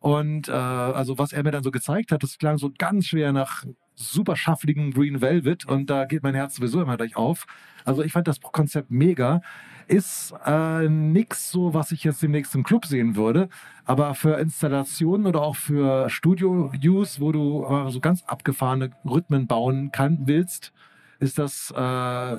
Und 0.00 0.48
äh, 0.48 0.52
also 0.52 1.18
was 1.18 1.32
er 1.32 1.44
mir 1.44 1.50
dann 1.50 1.62
so 1.62 1.70
gezeigt 1.70 2.10
hat, 2.10 2.22
das 2.22 2.38
klang 2.38 2.56
so 2.58 2.70
ganz 2.76 3.06
schwer 3.06 3.32
nach 3.32 3.64
super 3.94 4.34
schaffligem 4.34 4.92
Green 4.92 5.20
Velvet 5.20 5.66
und 5.66 5.90
da 5.90 6.06
geht 6.06 6.22
mein 6.22 6.34
Herz 6.34 6.56
sowieso 6.56 6.80
immer 6.80 6.96
gleich 6.96 7.16
auf. 7.16 7.46
Also 7.84 8.02
ich 8.02 8.12
fand 8.12 8.26
das 8.26 8.40
Konzept 8.40 8.90
mega. 8.90 9.42
Ist 9.88 10.32
äh, 10.46 10.88
nix 10.88 11.50
so, 11.50 11.74
was 11.74 11.92
ich 11.92 12.04
jetzt 12.04 12.22
demnächst 12.22 12.54
im 12.54 12.62
Club 12.62 12.86
sehen 12.86 13.16
würde, 13.16 13.48
aber 13.84 14.14
für 14.14 14.38
Installationen 14.38 15.26
oder 15.26 15.42
auch 15.42 15.56
für 15.56 16.08
Studio-Use, 16.08 17.20
wo 17.20 17.32
du 17.32 17.66
äh, 17.66 17.90
so 17.90 18.00
ganz 18.00 18.22
abgefahrene 18.22 18.92
Rhythmen 19.04 19.48
bauen 19.48 19.90
kann, 19.92 20.20
willst, 20.26 20.72
ist 21.18 21.38
das 21.38 21.72
äh, 21.76 22.36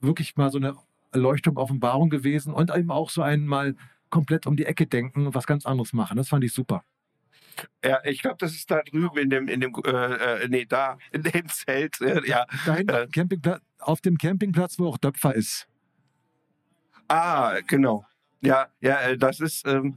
wirklich 0.00 0.36
mal 0.36 0.50
so 0.50 0.58
eine 0.58 0.76
Erleuchtung, 1.12 1.56
Offenbarung 1.56 2.10
gewesen 2.10 2.52
und 2.52 2.74
eben 2.74 2.90
auch 2.90 3.10
so 3.10 3.22
einmal 3.22 3.74
komplett 4.12 4.46
um 4.46 4.56
die 4.56 4.66
Ecke 4.66 4.86
denken 4.86 5.26
und 5.26 5.34
was 5.34 5.46
ganz 5.46 5.66
anderes 5.66 5.92
machen. 5.92 6.16
Das 6.16 6.28
fand 6.28 6.44
ich 6.44 6.52
super. 6.52 6.84
Ja, 7.84 7.98
ich 8.04 8.22
glaube, 8.22 8.36
das 8.38 8.52
ist 8.52 8.70
da 8.70 8.82
drüben 8.82 9.18
in 9.18 9.30
dem, 9.30 9.48
in 9.48 9.60
dem, 9.60 9.74
äh, 9.84 9.90
äh, 9.90 10.48
nee, 10.48 10.64
da, 10.64 10.98
in 11.10 11.22
dem 11.22 11.48
Zelt. 11.48 12.00
Äh, 12.00 12.20
ja. 12.26 12.46
Dahin 12.64 12.88
Äh. 12.88 13.08
Campingplatz, 13.12 13.62
auf 13.78 14.00
dem 14.00 14.16
Campingplatz, 14.16 14.78
wo 14.78 14.86
auch 14.88 14.98
Döpfer 14.98 15.34
ist. 15.34 15.66
Ah, 17.08 17.58
genau. 17.66 18.06
Ja, 18.40 18.68
ja, 18.80 19.00
äh, 19.00 19.18
das 19.18 19.40
ist, 19.40 19.66
ähm, 19.66 19.94
äh, 19.94 19.94
äh, 19.94 19.96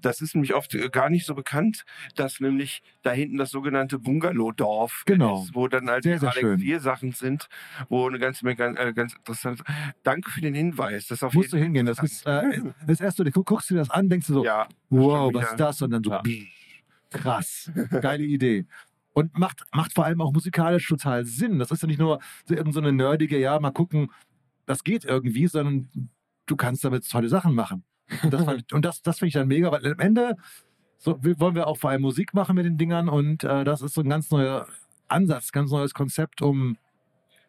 das 0.00 0.20
ist 0.20 0.34
nämlich 0.34 0.54
oft 0.54 0.74
äh, 0.74 0.88
gar 0.90 1.10
nicht 1.10 1.26
so 1.26 1.34
bekannt, 1.34 1.84
dass 2.14 2.40
nämlich 2.40 2.82
da 3.02 3.10
hinten 3.12 3.36
das 3.36 3.50
sogenannte 3.50 3.98
Bungalow-Dorf 3.98 5.02
Genau. 5.06 5.42
ist, 5.42 5.54
wo 5.54 5.68
dann 5.68 5.88
halt 5.88 6.04
Sehr, 6.04 6.18
sehr 6.18 6.32
vier 6.32 6.80
Sachen 6.80 7.12
sind, 7.12 7.48
wo 7.88 8.06
eine 8.06 8.18
ganze 8.18 8.44
Menge 8.44 8.78
äh, 8.78 8.92
ganz 8.92 9.14
interessant. 9.14 9.62
Danke 10.02 10.30
für 10.30 10.40
den 10.40 10.54
Hinweis. 10.54 11.06
Das 11.08 11.22
auf 11.22 11.34
Musst 11.34 11.52
du 11.52 11.56
hingehen. 11.58 11.86
Das 11.86 12.02
ist 12.02 12.26
äh, 12.26 12.60
das 12.86 13.00
erste, 13.00 13.24
du 13.24 13.30
guckst 13.44 13.70
dir 13.70 13.76
das 13.76 13.90
an, 13.90 14.08
denkst 14.08 14.26
du 14.28 14.34
so, 14.34 14.44
ja, 14.44 14.68
wow, 14.90 15.32
was 15.34 15.50
ist 15.50 15.60
das? 15.60 15.82
Und 15.82 15.90
dann 15.90 16.04
so, 16.04 16.10
Ja. 16.10 16.22
krass, 17.10 17.70
geile 18.02 18.24
Idee. 18.24 18.66
Und 19.12 19.36
macht, 19.38 19.62
macht 19.72 19.94
vor 19.94 20.04
allem 20.04 20.20
auch 20.20 20.32
musikalisch 20.32 20.86
total 20.86 21.24
Sinn. 21.24 21.58
Das 21.58 21.70
ist 21.70 21.80
ja 21.82 21.88
nicht 21.88 21.98
nur 21.98 22.20
so 22.46 22.80
eine 22.80 22.92
nerdige, 22.92 23.38
ja, 23.38 23.58
mal 23.58 23.70
gucken, 23.70 24.10
das 24.66 24.84
geht 24.84 25.04
irgendwie, 25.04 25.46
sondern 25.46 26.10
du 26.44 26.56
kannst 26.56 26.84
damit 26.84 27.08
tolle 27.08 27.28
Sachen 27.28 27.54
machen. 27.54 27.82
Und 28.22 28.32
das, 28.32 28.44
fand- 28.44 28.72
und 28.72 28.84
das, 28.84 29.02
das 29.02 29.18
finde 29.18 29.28
ich 29.28 29.34
dann 29.34 29.48
mega, 29.48 29.70
weil 29.72 29.84
am 29.86 29.98
Ende 29.98 30.36
so, 30.98 31.18
wollen 31.22 31.54
wir 31.54 31.66
auch 31.66 31.76
vor 31.76 31.90
allem 31.90 32.02
Musik 32.02 32.34
machen 32.34 32.56
mit 32.56 32.64
den 32.64 32.78
Dingern 32.78 33.08
und 33.08 33.44
äh, 33.44 33.64
das 33.64 33.82
ist 33.82 33.94
so 33.94 34.00
ein 34.00 34.08
ganz 34.08 34.30
neuer 34.30 34.66
Ansatz, 35.08 35.52
ganz 35.52 35.70
neues 35.70 35.94
Konzept, 35.94 36.42
um 36.42 36.78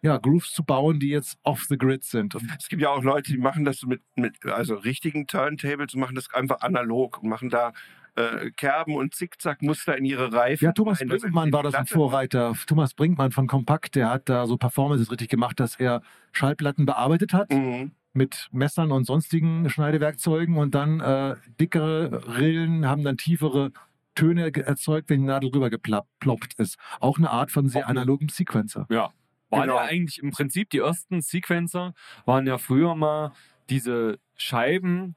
ja, 0.01 0.17
Grooves 0.17 0.53
zu 0.53 0.63
bauen, 0.63 0.99
die 0.99 1.09
jetzt 1.09 1.37
off 1.43 1.65
the 1.67 1.77
grid 1.77 2.03
sind. 2.03 2.35
Es 2.59 2.69
gibt 2.69 2.81
ja 2.81 2.89
auch 2.89 3.03
Leute, 3.03 3.31
die 3.31 3.37
machen 3.39 3.65
das 3.65 3.81
mit, 3.83 4.01
mit 4.15 4.45
also 4.45 4.75
richtigen 4.75 5.27
Turntables 5.27 5.93
und 5.93 6.01
machen 6.01 6.15
das 6.15 6.31
einfach 6.33 6.61
analog 6.61 7.23
und 7.23 7.29
machen 7.29 7.49
da 7.49 7.73
äh, 8.15 8.51
Kerben 8.51 8.95
und 8.95 9.15
Zickzackmuster 9.15 9.97
in 9.97 10.05
ihre 10.05 10.31
Reifen. 10.31 10.65
Ja, 10.65 10.71
Thomas 10.71 11.01
rein, 11.01 11.07
Brinkmann 11.07 11.51
war 11.51 11.63
das 11.63 11.73
ein 11.73 11.87
Vorreiter. 11.87 12.53
Thomas 12.67 12.93
Brinkmann 12.93 13.31
von 13.31 13.47
Kompakt, 13.47 13.95
der 13.95 14.09
hat 14.09 14.29
da 14.29 14.45
so 14.45 14.57
Performances 14.57 15.11
richtig 15.11 15.29
gemacht, 15.29 15.59
dass 15.59 15.75
er 15.75 16.01
Schallplatten 16.31 16.85
bearbeitet 16.85 17.33
hat 17.33 17.51
Mhm. 17.51 17.91
Mit 18.17 18.47
Messern 18.51 18.91
und 18.91 19.05
sonstigen 19.05 19.69
Schneidewerkzeugen 19.69 20.57
und 20.57 20.73
dann 20.75 20.99
äh, 20.99 21.35
dickere 21.59 22.37
Rillen 22.37 22.87
haben 22.87 23.03
dann 23.03 23.17
tiefere 23.17 23.71
Töne 24.15 24.51
erzeugt, 24.53 25.09
wenn 25.09 25.21
die 25.21 25.27
Nadel 25.27 25.51
rüber 25.51 25.69
geploppt 25.69 26.55
ist. 26.57 26.77
Auch 26.99 27.17
eine 27.19 27.29
Art 27.29 27.51
von 27.51 27.69
sehr 27.69 27.87
analogem 27.87 28.29
Sequencer. 28.29 28.87
Ja. 28.89 29.13
Waren 29.49 29.61
Genau. 29.61 29.75
ja 29.75 29.83
eigentlich 29.83 30.19
im 30.21 30.31
Prinzip 30.31 30.69
die 30.71 30.79
ersten 30.79 31.21
Sequencer, 31.21 31.93
waren 32.25 32.45
ja 32.47 32.57
früher 32.57 32.95
mal 32.95 33.31
diese 33.69 34.17
Scheiben, 34.35 35.15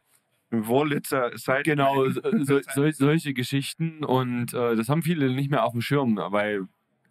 Wurlitzer 0.52 1.30
Side 1.37 1.62
genau, 1.64 2.09
so, 2.11 2.21
so, 2.45 2.61
sol- 2.75 2.92
solche 2.92 3.33
Geschichten 3.35 4.04
und 4.04 4.52
äh, 4.52 4.76
das 4.76 4.88
haben 4.88 5.02
viele 5.02 5.30
nicht 5.30 5.50
mehr 5.50 5.64
auf 5.64 5.73
dem 5.73 5.80
Schirm, 5.80 6.16
weil 6.16 6.66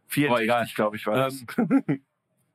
64, 0.07 0.43
egal. 0.43 0.67
glaube 0.75 0.95
ich, 0.97 1.07
war 1.07 1.15
das. 1.15 1.45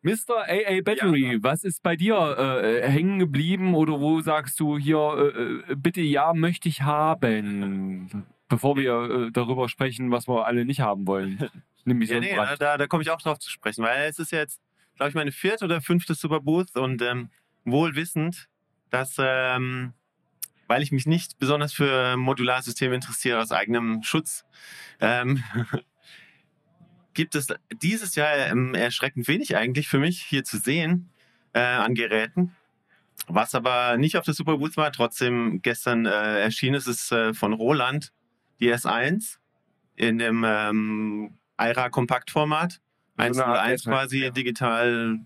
Mr. 0.04 0.46
AA 0.48 0.82
Battery, 0.82 1.38
was 1.42 1.64
ist 1.64 1.82
bei 1.82 1.96
dir 1.96 2.16
äh, 2.38 2.88
hängen 2.88 3.18
geblieben 3.18 3.74
oder 3.74 4.00
wo 4.00 4.20
sagst 4.20 4.60
du 4.60 4.78
hier, 4.78 4.98
äh, 5.34 5.72
äh, 5.72 5.74
bitte 5.76 6.02
ja, 6.02 6.34
möchte 6.34 6.68
ich 6.68 6.82
haben, 6.82 8.24
bevor 8.48 8.76
wir 8.76 8.92
äh, 8.92 9.30
darüber 9.32 9.68
sprechen, 9.68 10.10
was 10.10 10.28
wir 10.28 10.46
alle 10.46 10.64
nicht 10.64 10.80
haben 10.80 11.06
wollen? 11.06 11.48
Nämlich 11.84 12.10
Ja, 12.10 12.20
nee, 12.20 12.36
da, 12.58 12.78
da 12.78 12.86
komme 12.86 13.02
ich 13.02 13.10
auch 13.10 13.20
drauf 13.20 13.38
zu 13.38 13.50
sprechen, 13.50 13.82
weil 13.82 14.08
es 14.08 14.18
ist 14.18 14.32
ja 14.32 14.38
jetzt 14.38 14.60
glaube 14.96 15.08
ich, 15.08 15.14
meine 15.14 15.32
vierte 15.32 15.64
oder 15.64 15.80
fünfte 15.80 16.14
Superbooth 16.14 16.76
und 16.76 17.02
ähm, 17.02 17.30
wohl 17.64 17.96
wissend, 17.96 18.48
dass, 18.90 19.16
ähm, 19.18 19.92
weil 20.66 20.82
ich 20.82 20.92
mich 20.92 21.06
nicht 21.06 21.38
besonders 21.38 21.72
für 21.72 22.16
Modularsysteme 22.16 22.94
interessiere 22.94 23.40
aus 23.40 23.52
eigenem 23.52 24.02
Schutz, 24.02 24.44
ähm, 25.00 25.42
gibt 27.14 27.34
es 27.34 27.48
dieses 27.82 28.14
Jahr 28.14 28.36
ähm, 28.36 28.74
erschreckend 28.74 29.28
wenig 29.28 29.56
eigentlich 29.56 29.88
für 29.88 29.98
mich 29.98 30.22
hier 30.22 30.44
zu 30.44 30.58
sehen 30.58 31.10
äh, 31.52 31.60
an 31.60 31.94
Geräten. 31.94 32.54
Was 33.26 33.54
aber 33.54 33.96
nicht 33.96 34.16
auf 34.16 34.24
der 34.24 34.34
Superbooth 34.34 34.76
war, 34.76 34.92
trotzdem 34.92 35.62
gestern 35.62 36.04
äh, 36.06 36.40
erschienen 36.40 36.74
ist, 36.74 36.86
ist 36.86 37.12
äh, 37.12 37.32
von 37.32 37.52
Roland 37.52 38.12
die 38.60 38.72
S1 38.72 39.36
in 39.96 40.18
dem 40.18 40.44
ähm, 40.46 41.38
Aira 41.56 41.88
Kompaktformat. 41.88 42.80
So 43.16 43.22
eine 43.22 43.44
Art 43.44 43.58
101 43.60 43.82
S1, 43.82 43.88
quasi 43.88 44.24
ja. 44.24 44.30
digital 44.30 45.20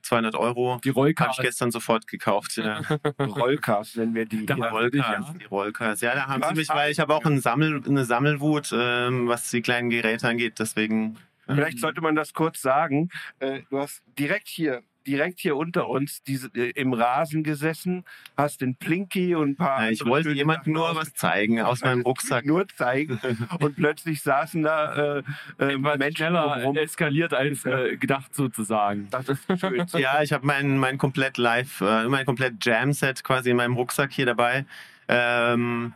200 0.00 0.36
Euro. 0.36 0.80
Die 0.84 0.90
Habe 0.90 1.00
Rollcars. 1.00 1.38
ich 1.38 1.44
gestern 1.44 1.70
sofort 1.70 2.06
gekauft. 2.06 2.56
Ja. 2.56 2.80
Rollcars 3.18 3.96
nennen 3.96 4.14
wir 4.14 4.26
die. 4.26 4.46
Die 4.46 4.52
Ja, 4.52 4.68
Rollcars, 4.68 5.26
ja. 5.28 5.34
die 5.38 5.44
Rollcars. 5.44 6.00
Ja, 6.00 6.14
da 6.14 6.26
haben 6.26 6.40
Du 6.40 6.48
sie 6.48 6.54
mich, 6.54 6.68
weil 6.68 6.92
ich 6.92 7.00
habe 7.00 7.14
auch 7.14 7.24
ein 7.24 7.40
Sammel, 7.40 7.82
eine 7.86 8.04
Sammelwut, 8.04 8.72
ähm, 8.72 9.28
was 9.28 9.50
die 9.50 9.62
kleinen 9.62 9.90
Geräte 9.90 10.28
angeht. 10.28 10.58
Deswegen. 10.58 11.18
Vielleicht 11.46 11.78
sollte 11.78 12.00
man 12.00 12.14
das 12.14 12.34
kurz 12.34 12.60
sagen. 12.60 13.10
Äh, 13.40 13.62
du 13.70 13.78
hast 13.78 14.02
direkt 14.18 14.48
hier, 14.48 14.82
direkt 15.06 15.40
hier 15.40 15.56
unter 15.56 15.88
uns 15.88 16.22
diese, 16.22 16.48
äh, 16.54 16.70
im 16.70 16.92
Rasen 16.92 17.42
gesessen, 17.42 18.04
hast 18.36 18.60
den 18.60 18.76
Plinky 18.76 19.34
und 19.34 19.50
ein 19.50 19.56
paar. 19.56 19.84
Ja, 19.84 19.90
ich 19.90 20.04
wollte 20.04 20.30
jemandem 20.30 20.74
nur 20.74 20.94
was 20.94 21.12
zeigen 21.14 21.60
aus 21.60 21.80
meinem 21.84 22.02
Rucksack. 22.02 22.46
Nur 22.46 22.68
zeigen. 22.68 23.20
und 23.58 23.76
plötzlich 23.76 24.22
saßen 24.22 24.62
da 24.62 25.18
äh, 25.18 25.22
äh, 25.58 25.76
Menschen 25.76 26.16
schneller 26.16 26.62
rum. 26.62 26.76
eskaliert 26.76 27.34
als 27.34 27.64
äh, 27.64 27.96
gedacht 27.96 28.34
sozusagen. 28.34 29.08
Das 29.10 29.28
ist 29.28 29.44
schön. 29.58 29.84
Ja, 29.94 30.22
ich 30.22 30.32
habe 30.32 30.46
mein, 30.46 30.78
mein 30.78 30.98
komplett 30.98 31.38
Live, 31.38 31.80
äh, 31.80 32.08
mein 32.08 32.24
komplett 32.24 32.64
Jam-Set 32.64 33.24
quasi 33.24 33.50
in 33.50 33.56
meinem 33.56 33.74
Rucksack 33.74 34.12
hier 34.12 34.26
dabei. 34.26 34.64
Ähm, 35.08 35.92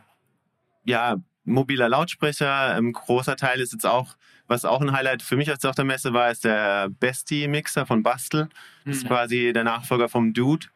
ja, 0.83 1.17
mobiler 1.45 1.89
Lautsprecher. 1.89 2.75
Ein 2.75 2.93
großer 2.93 3.35
Teil 3.35 3.59
ist 3.61 3.73
jetzt 3.73 3.85
auch, 3.85 4.15
was 4.47 4.65
auch 4.65 4.81
ein 4.81 4.91
Highlight 4.91 5.21
für 5.21 5.35
mich 5.37 5.49
als 5.49 5.63
auf 5.65 5.75
der 5.75 5.85
Messe 5.85 6.13
war, 6.13 6.31
ist 6.31 6.43
der 6.45 6.89
Bestie-Mixer 6.89 7.85
von 7.85 8.03
Bastel. 8.03 8.49
Das 8.85 8.97
ist 8.97 9.03
Mhm. 9.03 9.07
quasi 9.07 9.51
der 9.53 9.63
Nachfolger 9.63 10.09
vom 10.09 10.33
Dude. 10.33 10.67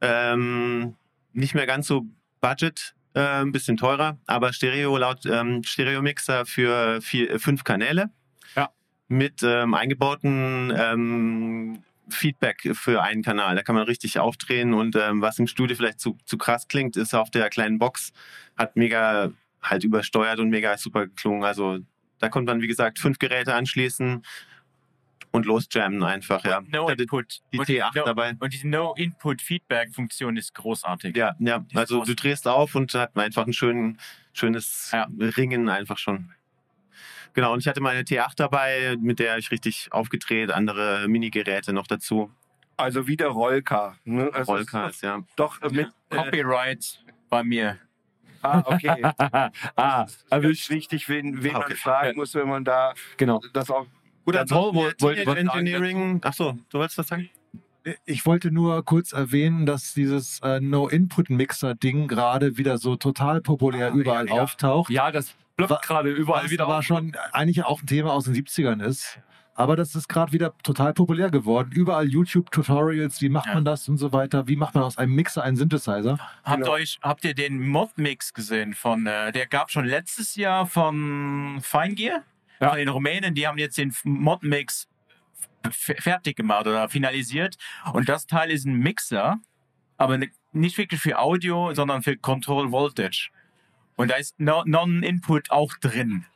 Ähm, 0.00 0.94
nicht 1.32 1.54
mehr 1.54 1.66
ganz 1.66 1.86
so 1.86 2.06
Budget, 2.40 2.94
äh, 3.14 3.40
ein 3.42 3.52
bisschen 3.52 3.76
teurer, 3.76 4.18
aber 4.26 4.52
Stereo 4.52 4.96
laut 4.96 5.24
ähm, 5.26 5.62
Stereo-Mixer 5.64 6.44
für 6.46 7.00
vier, 7.00 7.40
fünf 7.40 7.64
Kanäle. 7.64 8.10
Ja. 8.54 8.70
Mit 9.08 9.42
ähm, 9.42 9.74
eingebauten 9.74 10.72
ähm, 10.76 11.82
Feedback 12.08 12.70
für 12.74 13.02
einen 13.02 13.22
Kanal. 13.22 13.56
Da 13.56 13.62
kann 13.62 13.74
man 13.74 13.84
richtig 13.84 14.18
aufdrehen 14.18 14.74
und 14.74 14.94
ähm, 14.96 15.22
was 15.22 15.38
im 15.38 15.46
Studio 15.46 15.76
vielleicht 15.76 16.00
zu, 16.00 16.16
zu 16.26 16.36
krass 16.38 16.68
klingt, 16.68 16.96
ist 16.96 17.14
auf 17.14 17.30
der 17.30 17.48
kleinen 17.50 17.78
Box, 17.78 18.12
hat 18.56 18.76
mega 18.76 19.32
halt 19.62 19.82
übersteuert 19.82 20.38
und 20.38 20.50
mega 20.50 20.76
super 20.78 21.06
geklungen. 21.06 21.42
Also 21.42 21.78
da 22.18 22.28
konnte 22.28 22.52
man, 22.52 22.62
wie 22.62 22.66
gesagt, 22.66 22.98
fünf 22.98 23.18
Geräte 23.18 23.54
anschließen 23.54 24.22
und 25.32 25.46
losjammen 25.46 26.02
einfach, 26.02 26.44
ja. 26.44 26.62
No 26.72 26.88
Die- 26.90 27.02
Input. 27.02 27.40
die 27.52 27.58
und 27.58 27.68
T8 27.68 27.96
no, 27.98 28.04
dabei. 28.04 28.34
Und 28.38 28.52
diese 28.52 28.68
No-Input-Feedback-Funktion 28.68 30.36
ist 30.36 30.54
großartig. 30.54 31.16
Ja, 31.16 31.34
ja. 31.38 31.64
Also 31.74 32.04
du 32.04 32.14
drehst 32.14 32.48
auf 32.48 32.74
und 32.74 32.94
hat 32.94 33.16
einfach 33.16 33.46
ein 33.46 33.52
schön, 33.52 33.98
schönes 34.32 34.90
Ja. 34.92 35.06
Ringen 35.18 35.68
einfach 35.68 35.98
schon. 35.98 36.30
Genau, 37.34 37.52
und 37.52 37.58
ich 37.58 37.68
hatte 37.68 37.82
meine 37.82 38.00
T8 38.00 38.32
dabei, 38.36 38.96
mit 38.98 39.18
der 39.18 39.36
ich 39.36 39.50
richtig 39.50 39.88
aufgedreht, 39.90 40.50
andere 40.50 41.06
Minigeräte 41.06 41.74
noch 41.74 41.86
dazu. 41.86 42.30
Also 42.78 43.06
wieder 43.06 43.28
Rollcar. 43.28 43.98
Ne? 44.04 44.30
Also 44.32 44.52
Rollcars, 44.52 45.02
ja. 45.02 45.22
Doch 45.36 45.60
äh, 45.60 45.68
mit. 45.68 45.88
Äh, 46.10 46.16
Copyright 46.16 47.04
bei 47.28 47.42
mir. 47.44 47.78
Ah, 48.46 48.62
okay. 48.66 49.02
ah, 49.76 50.02
Das 50.04 50.12
ist 50.16 50.26
erwischt. 50.32 50.70
wichtig, 50.70 51.08
wen, 51.08 51.42
wen 51.42 51.56
Okay. 51.56 51.64
man 51.68 51.76
fragen 51.76 52.16
muss, 52.16 52.34
wenn 52.34 52.48
man 52.48 52.64
da 52.64 52.92
Genau. 53.16 53.40
das 53.52 53.70
auch. 53.70 53.86
Gut, 54.24 54.34
Ja, 54.34 54.44
toll, 54.44 54.72
ansonsten, 54.76 55.02
wollt- 55.02 55.38
Engineering. 55.38 56.20
Achso, 56.24 56.58
du 56.70 56.78
wolltest 56.78 56.98
was 56.98 57.08
sagen? 57.08 57.30
Ich 58.04 58.26
wollte 58.26 58.50
nur 58.50 58.84
kurz 58.84 59.12
erwähnen, 59.12 59.64
dass 59.64 59.94
dieses 59.94 60.40
äh, 60.40 60.58
No-Input-Mixer-Ding 60.60 62.08
gerade 62.08 62.56
wieder 62.56 62.78
so 62.78 62.96
total 62.96 63.40
populär 63.40 63.92
Ah, 63.92 63.96
überall 63.96 64.26
ja, 64.28 64.36
ja. 64.36 64.42
auftaucht. 64.42 64.90
Ja, 64.90 65.10
das 65.12 65.34
blockt 65.56 65.70
Wa- 65.70 65.80
gerade 65.82 66.10
überall 66.10 66.44
was 66.44 66.50
wieder 66.50 66.66
auf. 66.66 66.82
schon 66.84 67.12
eigentlich 67.32 67.64
auch 67.64 67.80
ein 67.82 67.86
Thema 67.86 68.12
aus 68.12 68.24
den 68.24 68.34
70ern 68.34 68.82
ist. 68.82 69.20
Aber 69.58 69.74
das 69.74 69.94
ist 69.94 70.08
gerade 70.08 70.32
wieder 70.32 70.52
total 70.62 70.92
populär 70.92 71.30
geworden. 71.30 71.70
Überall 71.72 72.06
YouTube-Tutorials, 72.08 73.22
wie 73.22 73.30
macht 73.30 73.46
Ja. 73.46 73.54
man 73.54 73.64
das 73.64 73.88
und 73.88 73.96
so 73.96 74.12
weiter. 74.12 74.46
Wie 74.48 74.56
macht 74.56 74.74
man 74.74 74.84
aus 74.84 74.98
einem 74.98 75.14
Mixer 75.14 75.42
einen 75.42 75.56
Synthesizer? 75.56 76.18
Habt, 76.44 76.58
Genau. 76.60 76.72
euch, 76.72 76.98
habt 77.02 77.24
ihr 77.24 77.34
den 77.34 77.66
Mod-Mix 77.66 78.34
gesehen 78.34 78.74
von, 78.74 79.06
äh, 79.06 79.32
der 79.32 79.46
gab 79.46 79.70
schon 79.70 79.86
letztes 79.86 80.36
Jahr 80.36 80.66
von 80.66 81.58
Feingear? 81.62 82.22
Ja. 82.60 82.68
Von 82.68 82.78
den 82.78 82.88
Rumänen, 82.90 83.34
die 83.34 83.46
haben 83.46 83.56
jetzt 83.58 83.78
den 83.78 83.94
Mod-Mix 84.04 84.88
fertig 85.70 86.36
gemacht 86.36 86.66
oder 86.66 86.88
finalisiert. 86.90 87.56
Und 87.92 88.08
das 88.08 88.26
Teil 88.26 88.50
ist 88.50 88.66
ein 88.66 88.74
Mixer, 88.78 89.38
aber 89.96 90.18
ne- 90.18 90.30
nicht 90.52 90.76
wirklich 90.78 91.00
für 91.00 91.18
Audio, 91.18 91.72
sondern 91.74 92.02
für 92.02 92.16
Control 92.16 92.70
Voltage. 92.72 93.30
Und 93.96 94.10
da 94.10 94.16
ist 94.16 94.38
no, 94.38 94.62
Non-Input 94.66 95.50
auch 95.50 95.72
drin. 95.78 96.26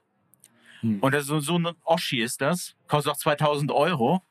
Hm. 0.80 0.98
Und 1.00 1.12
das 1.14 1.22
ist 1.22 1.28
so, 1.28 1.40
so 1.40 1.58
ein 1.58 1.68
Oschi 1.84 2.20
ist 2.22 2.40
das. 2.40 2.74
Kostet 2.88 3.12
auch 3.12 3.16
2000 3.18 3.70
Euro. 3.72 4.22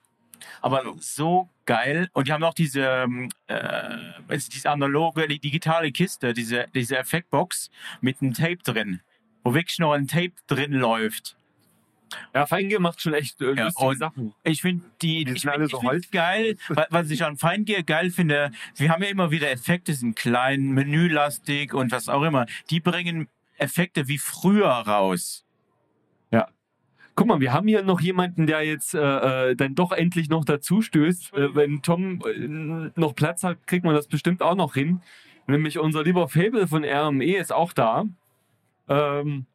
Aber 0.62 0.84
so 1.00 1.50
geil. 1.66 2.10
Und 2.14 2.28
die 2.28 2.34
haben 2.34 2.44
auch 2.44 2.54
diese, 2.54 2.82
ähm, 2.82 3.30
äh, 3.48 3.98
diese 4.30 4.70
analoge, 4.70 5.28
die 5.28 5.40
digitale 5.40 5.92
Kiste, 5.92 6.34
diese, 6.34 6.68
diese 6.74 6.98
Effektbox 6.98 7.70
mit 8.02 8.22
einem 8.22 8.34
Tape 8.34 8.58
drin. 8.58 9.02
Wo 9.44 9.54
wirklich 9.54 9.80
noch 9.80 9.92
ein 9.94 10.08
Tape 10.08 10.32
drin 10.48 10.72
läuft. 10.74 11.36
Ja, 12.34 12.48
Feingear 12.48 12.80
macht 12.82 13.02
schon 13.02 13.14
echt 13.14 13.40
äh, 13.42 13.54
Ja, 13.54 13.66
lustige 13.66 13.88
und- 13.88 13.98
Sachen. 14.00 14.34
Ich 14.44 14.62
finde 14.62 14.84
die, 15.02 15.26
Die 15.26 15.34
ich 15.34 15.42
find, 15.42 15.54
alle 15.54 15.66
ich 15.66 15.72
so 15.72 15.84
Holz. 15.84 16.10
geil, 16.10 16.58
wa- 16.70 16.88
was 16.90 17.10
ich 17.12 17.24
an 17.24 17.38
Feingear 17.38 17.84
geil 17.84 18.10
finde. 18.10 18.52
Wir 18.78 18.90
haben 18.90 19.04
ja 19.04 19.10
immer 19.10 19.30
wieder 19.30 19.52
Effekte, 19.52 19.94
sind 19.94 20.16
klein, 20.16 20.70
menülastig 20.72 21.74
und 21.74 21.92
was 21.92 22.10
auch 22.10 22.24
immer. 22.24 22.48
Die 22.72 22.80
bringen 22.80 23.28
Effekte 23.58 24.08
wie 24.08 24.18
früher 24.18 24.70
raus. 24.70 25.46
Guck 27.20 27.28
mal, 27.28 27.42
wir 27.42 27.52
haben 27.52 27.68
hier 27.68 27.84
noch 27.84 28.00
jemanden, 28.00 28.48
der 28.48 28.64
jetzt 28.64 28.96
äh, 28.96 29.50
äh, 29.50 29.54
dann 29.54 29.76
doch 29.76 29.92
endlich 29.92 30.30
noch 30.30 30.46
dazu 30.46 30.82
stößt. 30.82 31.34
Äh, 31.34 31.54
wenn 31.54 31.82
Tom 31.82 32.22
äh, 32.26 32.92
noch 32.98 33.14
Platz 33.14 33.44
hat, 33.44 33.68
kriegt 33.68 33.84
man 33.84 33.94
das 33.94 34.08
bestimmt 34.08 34.42
auch 34.42 34.56
noch 34.56 34.74
hin. 34.74 35.02
Nämlich 35.46 35.80
unser 35.80 36.04
lieber 36.04 36.30
Fable 36.30 36.66
von 36.66 36.86
RME 36.86 37.36
ist 37.36 37.52
auch 37.52 37.74
da. 37.74 38.06
Ähm, 38.88 39.48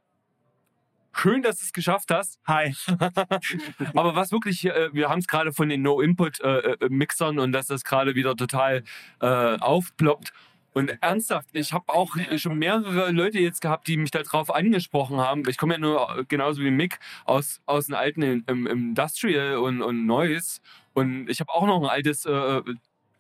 schön, 1.15 1.41
dass 1.41 1.57
du 1.59 1.65
es 1.65 1.73
geschafft 1.73 2.11
hast. 2.11 2.39
Hi. 2.47 2.75
Aber 3.95 4.15
was 4.15 4.31
wirklich, 4.31 4.67
äh, 4.67 4.93
wir 4.93 5.09
haben 5.09 5.21
es 5.21 5.27
gerade 5.27 5.55
von 5.55 5.71
den 5.71 5.81
No-Input-Mixern 5.81 7.39
und 7.39 7.53
dass 7.53 7.69
das 7.69 7.83
gerade 7.83 8.15
wieder 8.15 8.37
total 8.37 8.85
äh, 9.23 9.27
aufploppt. 9.27 10.35
Und 10.75 10.89
ernsthaft, 11.01 11.51
ich 11.53 11.73
habe 11.73 11.85
auch 11.87 12.17
schon 12.37 12.59
mehrere 12.59 13.13
Leute 13.13 13.39
jetzt 13.39 13.61
gehabt, 13.61 13.87
die 13.87 13.97
mich 13.97 14.11
darauf 14.11 14.53
angesprochen 14.53 15.19
haben. 15.19 15.49
Ich 15.49 15.57
komme 15.57 15.75
ja 15.75 15.81
nur 15.81 16.19
äh, 16.19 16.25
genauso 16.25 16.63
wie 16.63 16.73
Mick 16.73 16.99
aus, 17.25 17.63
aus 17.65 17.87
den 17.87 17.95
alten 17.95 18.23
im, 18.23 18.67
Industrial 18.67 19.59
und, 19.59 19.83
und 19.83 20.05
Noise. 20.05 20.61
Und 20.93 21.31
ich 21.31 21.39
habe 21.39 21.53
auch 21.55 21.65
noch 21.67 21.81
ein 21.81 21.89
altes 21.89 22.27
äh, 22.27 22.63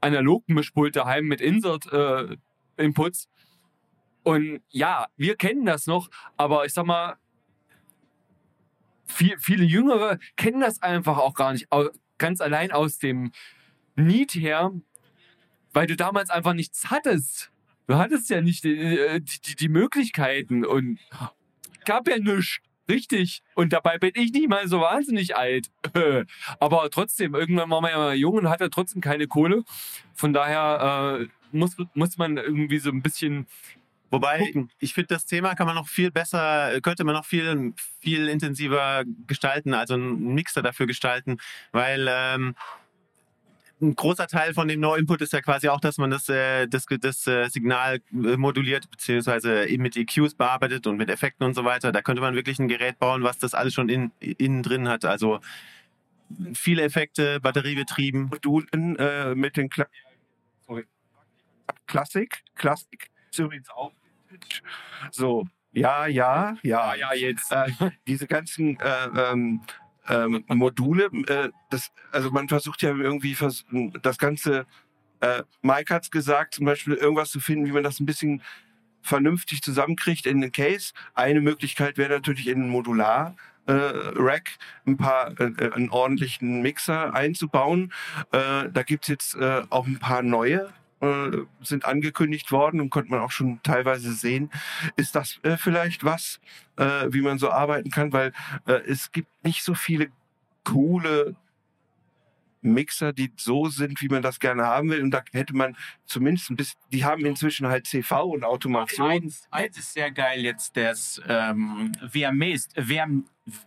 Analog-Mischpult 0.00 0.96
daheim 0.96 1.26
mit 1.26 1.40
Insert-Inputs. 1.40 3.28
und 4.24 4.60
ja, 4.70 5.06
wir 5.16 5.36
kennen 5.36 5.64
das 5.64 5.86
noch, 5.86 6.10
aber 6.36 6.66
ich 6.66 6.74
sag 6.74 6.86
mal, 6.86 7.18
viel, 9.06 9.38
viele 9.38 9.64
Jüngere 9.64 10.18
kennen 10.36 10.60
das 10.60 10.82
einfach 10.82 11.18
auch 11.18 11.34
gar 11.34 11.52
nicht. 11.52 11.68
Ganz 12.18 12.40
allein 12.40 12.72
aus 12.72 12.98
dem 12.98 13.30
Need 13.94 14.34
her, 14.34 14.72
weil 15.74 15.86
du 15.86 15.96
damals 15.96 16.30
einfach 16.30 16.54
nichts 16.54 16.90
hattest. 16.90 17.50
Du 17.86 17.96
hattest 17.96 18.30
ja 18.30 18.40
nicht 18.40 18.64
äh, 18.64 19.20
die, 19.20 19.40
die, 19.40 19.56
die 19.56 19.68
Möglichkeiten 19.68 20.64
und 20.64 20.98
gab 21.84 22.08
ja 22.08 22.18
nichts. 22.18 22.60
Richtig. 22.88 23.42
Und 23.54 23.72
dabei 23.72 23.98
bin 23.98 24.12
ich 24.14 24.32
nicht 24.32 24.48
mal 24.48 24.68
so 24.68 24.80
wahnsinnig 24.80 25.36
alt. 25.36 25.70
Aber 26.60 26.90
trotzdem, 26.90 27.34
irgendwann 27.34 27.70
war 27.70 27.80
man 27.80 27.90
ja 27.90 27.98
mal 27.98 28.14
jung 28.14 28.34
und 28.34 28.48
hatte 28.48 28.68
trotzdem 28.68 29.00
keine 29.00 29.26
Kohle. 29.26 29.64
Von 30.14 30.32
daher 30.34 31.20
äh, 31.20 31.26
muss, 31.52 31.76
muss 31.94 32.18
man 32.18 32.36
irgendwie 32.36 32.78
so 32.78 32.90
ein 32.90 33.02
bisschen 33.02 33.46
Wobei, 34.10 34.38
gucken. 34.38 34.70
ich 34.78 34.92
finde, 34.92 35.08
das 35.08 35.24
Thema 35.24 35.54
kann 35.54 35.66
man 35.66 35.76
noch 35.76 35.88
viel 35.88 36.10
besser, 36.10 36.78
könnte 36.82 37.04
man 37.04 37.14
noch 37.14 37.24
viel, 37.24 37.72
viel 38.00 38.28
intensiver 38.28 39.04
gestalten, 39.26 39.72
also 39.72 39.94
einen 39.94 40.34
Mixer 40.34 40.62
dafür 40.62 40.86
gestalten, 40.86 41.38
weil 41.72 42.06
ähm, 42.08 42.54
ein 43.80 43.94
großer 43.94 44.26
Teil 44.26 44.54
von 44.54 44.68
dem 44.68 44.80
No-Input 44.80 45.20
ist 45.22 45.32
ja 45.32 45.40
quasi 45.40 45.68
auch, 45.68 45.80
dass 45.80 45.98
man 45.98 46.10
das, 46.10 46.28
äh, 46.28 46.66
das, 46.68 46.86
das 46.86 47.26
äh, 47.26 47.48
Signal 47.48 48.00
äh, 48.12 48.36
moduliert, 48.36 48.90
beziehungsweise 48.90 49.66
eben 49.66 49.82
mit 49.82 49.96
EQs 49.96 50.34
bearbeitet 50.34 50.86
und 50.86 50.96
mit 50.96 51.10
Effekten 51.10 51.44
und 51.44 51.54
so 51.54 51.64
weiter. 51.64 51.92
Da 51.92 52.02
könnte 52.02 52.22
man 52.22 52.34
wirklich 52.34 52.58
ein 52.58 52.68
Gerät 52.68 52.98
bauen, 52.98 53.22
was 53.22 53.38
das 53.38 53.54
alles 53.54 53.74
schon 53.74 53.88
in, 53.88 54.12
innen 54.20 54.62
drin 54.62 54.88
hat. 54.88 55.04
Also 55.04 55.40
viele 56.54 56.82
Effekte, 56.82 57.40
batteriebetrieben. 57.40 58.26
Modulen 58.26 58.96
äh, 58.96 59.34
mit 59.34 59.56
den 59.56 59.68
Kla 59.68 59.86
Sorry. 60.66 60.84
Klassik. 61.86 62.42
Klassik 62.54 63.10
ist 63.30 63.38
übrigens 63.38 63.68
auch. 63.70 63.92
So, 65.10 65.46
ja, 65.72 66.06
ja, 66.06 66.56
ja. 66.62 66.94
ja, 66.94 67.14
jetzt. 67.14 67.52
Äh, 67.52 67.70
diese 68.06 68.26
ganzen 68.26 68.78
äh, 68.80 69.08
ähm, 69.16 69.60
ähm, 70.08 70.44
Module, 70.48 71.10
äh, 71.26 71.50
das, 71.70 71.92
also 72.12 72.30
man 72.30 72.48
versucht 72.48 72.82
ja 72.82 72.94
irgendwie 72.94 73.34
vers 73.34 73.64
das 74.02 74.18
Ganze, 74.18 74.66
äh, 75.20 75.42
Mike 75.62 75.94
hat's 75.94 76.10
gesagt, 76.10 76.54
zum 76.54 76.66
Beispiel 76.66 76.94
irgendwas 76.94 77.30
zu 77.30 77.40
finden, 77.40 77.66
wie 77.66 77.72
man 77.72 77.82
das 77.82 78.00
ein 78.00 78.06
bisschen 78.06 78.42
vernünftig 79.02 79.62
zusammenkriegt 79.62 80.26
in 80.26 80.40
den 80.40 80.52
Case. 80.52 80.92
Eine 81.14 81.40
Möglichkeit 81.40 81.98
wäre 81.98 82.14
natürlich 82.14 82.48
in 82.48 82.68
Modular. 82.68 83.36
Äh, 83.66 83.72
Rack 83.72 84.58
ein 84.86 84.98
paar 84.98 85.40
äh, 85.40 85.72
einen 85.72 85.88
ordentlichen 85.88 86.60
Mixer 86.60 87.14
einzubauen. 87.14 87.92
Äh, 88.30 88.68
da 88.70 88.82
gibt's 88.84 89.08
jetzt 89.08 89.36
äh, 89.36 89.62
auch 89.70 89.86
ein 89.86 89.98
paar 89.98 90.22
neue 90.22 90.70
äh, 91.00 91.38
sind 91.62 91.84
angekündigt 91.84 92.52
worden 92.52 92.80
und 92.80 92.90
konnte 92.90 93.10
man 93.10 93.20
auch 93.20 93.30
schon 93.30 93.60
teilweise 93.62 94.12
sehen. 94.12 94.50
Ist 94.96 95.14
das 95.14 95.40
äh, 95.42 95.56
vielleicht 95.56 96.04
was, 96.04 96.40
äh, 96.76 97.06
wie 97.10 97.20
man 97.20 97.38
so 97.38 97.50
arbeiten 97.50 97.90
kann? 97.90 98.12
Weil 98.12 98.32
äh, 98.66 98.80
es 98.86 99.12
gibt 99.12 99.28
nicht 99.44 99.62
so 99.62 99.74
viele 99.74 100.08
coole 100.64 101.36
Mixer, 102.64 103.12
die 103.12 103.30
so 103.36 103.68
sind, 103.68 104.00
wie 104.00 104.08
man 104.08 104.22
das 104.22 104.40
gerne 104.40 104.64
haben 104.64 104.90
will. 104.90 105.02
Und 105.02 105.10
da 105.10 105.22
hätte 105.32 105.54
man 105.54 105.76
zumindest 106.06 106.50
ein 106.50 106.56
bisschen, 106.56 106.80
die 106.92 107.04
haben 107.04 107.24
inzwischen 107.26 107.68
halt 107.68 107.86
CV 107.86 108.24
und 108.24 108.44
Automation. 108.44 109.10
Eins, 109.10 109.46
eins 109.50 109.78
ist 109.78 109.92
sehr 109.92 110.10
geil 110.10 110.40
jetzt, 110.40 110.76
das 110.76 111.20
ähm, 111.28 111.92
WM, 112.00 112.40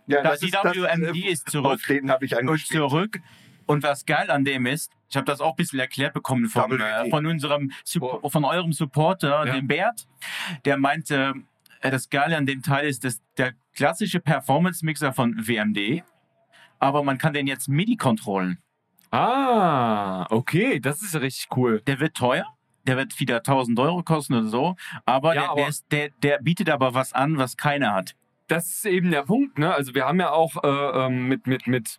Ja, 0.06 0.22
das, 0.22 0.42
ist 0.42 0.52
die 0.52 0.80
WMD 0.82 1.16
ist 1.26 1.48
zurück. 1.48 1.74
Auf 1.74 1.82
den 1.82 2.10
habe 2.10 2.24
ich 2.24 2.32
und 2.32 2.40
angespielt. 2.40 2.80
zurück. 2.80 3.20
Und 3.66 3.82
was 3.82 4.04
geil 4.04 4.30
an 4.30 4.44
dem 4.44 4.66
ist, 4.66 4.90
ich 5.08 5.16
habe 5.16 5.24
das 5.26 5.40
auch 5.40 5.50
ein 5.50 5.56
bisschen 5.56 5.78
erklärt 5.80 6.14
bekommen 6.14 6.46
von, 6.48 6.80
äh, 6.80 7.08
von 7.10 7.24
unserem 7.26 7.70
von 8.24 8.44
eurem 8.44 8.72
Supporter, 8.72 9.46
Ja. 9.46 9.52
dem 9.54 9.66
Bert, 9.66 10.06
der 10.64 10.76
meinte, 10.76 11.34
äh, 11.80 11.90
das 11.90 12.10
Geile 12.10 12.36
an 12.36 12.46
dem 12.46 12.62
Teil 12.62 12.86
ist, 12.88 13.04
dass 13.04 13.20
der 13.36 13.52
klassische 13.74 14.20
Performance-Mixer 14.20 15.12
von 15.12 15.34
WMD, 15.46 16.02
aber 16.78 17.02
man 17.02 17.18
kann 17.18 17.32
den 17.32 17.46
jetzt 17.46 17.68
MIDI 17.68 17.96
kontrollen. 17.96 18.58
Ah, 19.10 20.26
okay, 20.30 20.80
das 20.80 21.02
ist 21.02 21.14
richtig 21.20 21.48
cool. 21.56 21.80
Der 21.86 21.98
wird 22.00 22.14
teuer, 22.14 22.44
der 22.86 22.96
wird 22.96 23.18
wieder 23.20 23.42
1000 23.42 23.78
Euro 23.78 24.02
kosten 24.02 24.34
oder 24.34 24.48
so, 24.48 24.76
aber, 25.06 25.34
Ja, 25.34 25.40
der, 25.42 25.50
aber- 25.50 25.60
der, 25.60 25.68
ist, 25.68 25.86
der, 25.90 26.10
der 26.22 26.38
bietet 26.38 26.70
aber 26.70 26.94
was 26.94 27.12
an, 27.12 27.38
was 27.38 27.56
keiner 27.56 27.92
hat. 27.94 28.14
Das 28.48 28.68
ist 28.68 28.86
eben 28.86 29.10
der 29.10 29.22
Punkt, 29.24 29.58
ne? 29.58 29.74
Also 29.74 29.94
wir 29.94 30.06
haben 30.06 30.20
ja 30.20 30.30
auch 30.30 30.62
äh, 30.62 31.06
ähm, 31.06 31.28
mit, 31.28 31.46
mit, 31.46 31.66
mit 31.66 31.98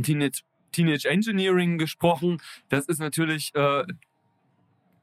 Teenage, 0.00 0.42
Teenage 0.74 1.08
Engineering 1.08 1.78
gesprochen. 1.78 2.40
Das 2.68 2.86
ist 2.86 2.98
natürlich 2.98 3.54
äh, 3.54 3.84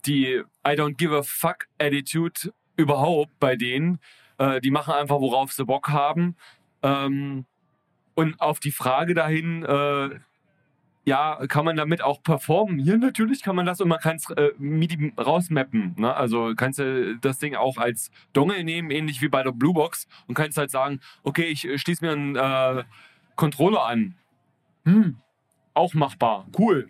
die 0.05 0.41
I 0.65 0.71
don't 0.71 0.95
give 0.95 1.15
a 1.15 1.23
fuck 1.23 1.67
Attitude 1.79 2.53
überhaupt 2.75 3.39
bei 3.39 3.55
denen. 3.55 3.99
Äh, 4.37 4.61
die 4.61 4.71
machen 4.71 4.93
einfach, 4.93 5.19
worauf 5.19 5.51
sie 5.53 5.65
Bock 5.65 5.89
haben. 5.89 6.35
Ähm, 6.83 7.45
und 8.15 8.41
auf 8.41 8.59
die 8.59 8.71
Frage 8.71 9.13
dahin, 9.13 9.63
äh, 9.63 10.19
ja, 11.03 11.47
kann 11.47 11.65
man 11.65 11.75
damit 11.75 12.03
auch 12.03 12.21
performen? 12.21 12.79
Ja, 12.79 12.95
natürlich 12.97 13.41
kann 13.41 13.55
man 13.55 13.65
das 13.65 13.81
und 13.81 13.87
man 13.87 13.99
kann 13.99 14.17
es 14.17 14.29
äh, 14.29 14.51
MIDI 14.59 15.13
rausmappen. 15.17 15.95
Ne? 15.97 16.13
Also 16.13 16.53
kannst 16.55 16.79
du 16.79 17.17
das 17.17 17.39
Ding 17.39 17.55
auch 17.55 17.77
als 17.77 18.11
Dongle 18.33 18.63
nehmen, 18.63 18.91
ähnlich 18.91 19.21
wie 19.21 19.29
bei 19.29 19.41
der 19.41 19.51
Bluebox 19.51 20.07
und 20.27 20.35
kannst 20.35 20.57
halt 20.57 20.69
sagen, 20.69 20.99
okay, 21.23 21.45
ich 21.45 21.67
äh, 21.67 21.77
schließe 21.77 22.05
mir 22.05 22.11
einen 22.11 22.35
äh, 22.35 22.83
Controller 23.35 23.85
an. 23.85 24.15
Hm, 24.85 25.17
auch 25.73 25.93
machbar. 25.93 26.47
Cool. 26.57 26.89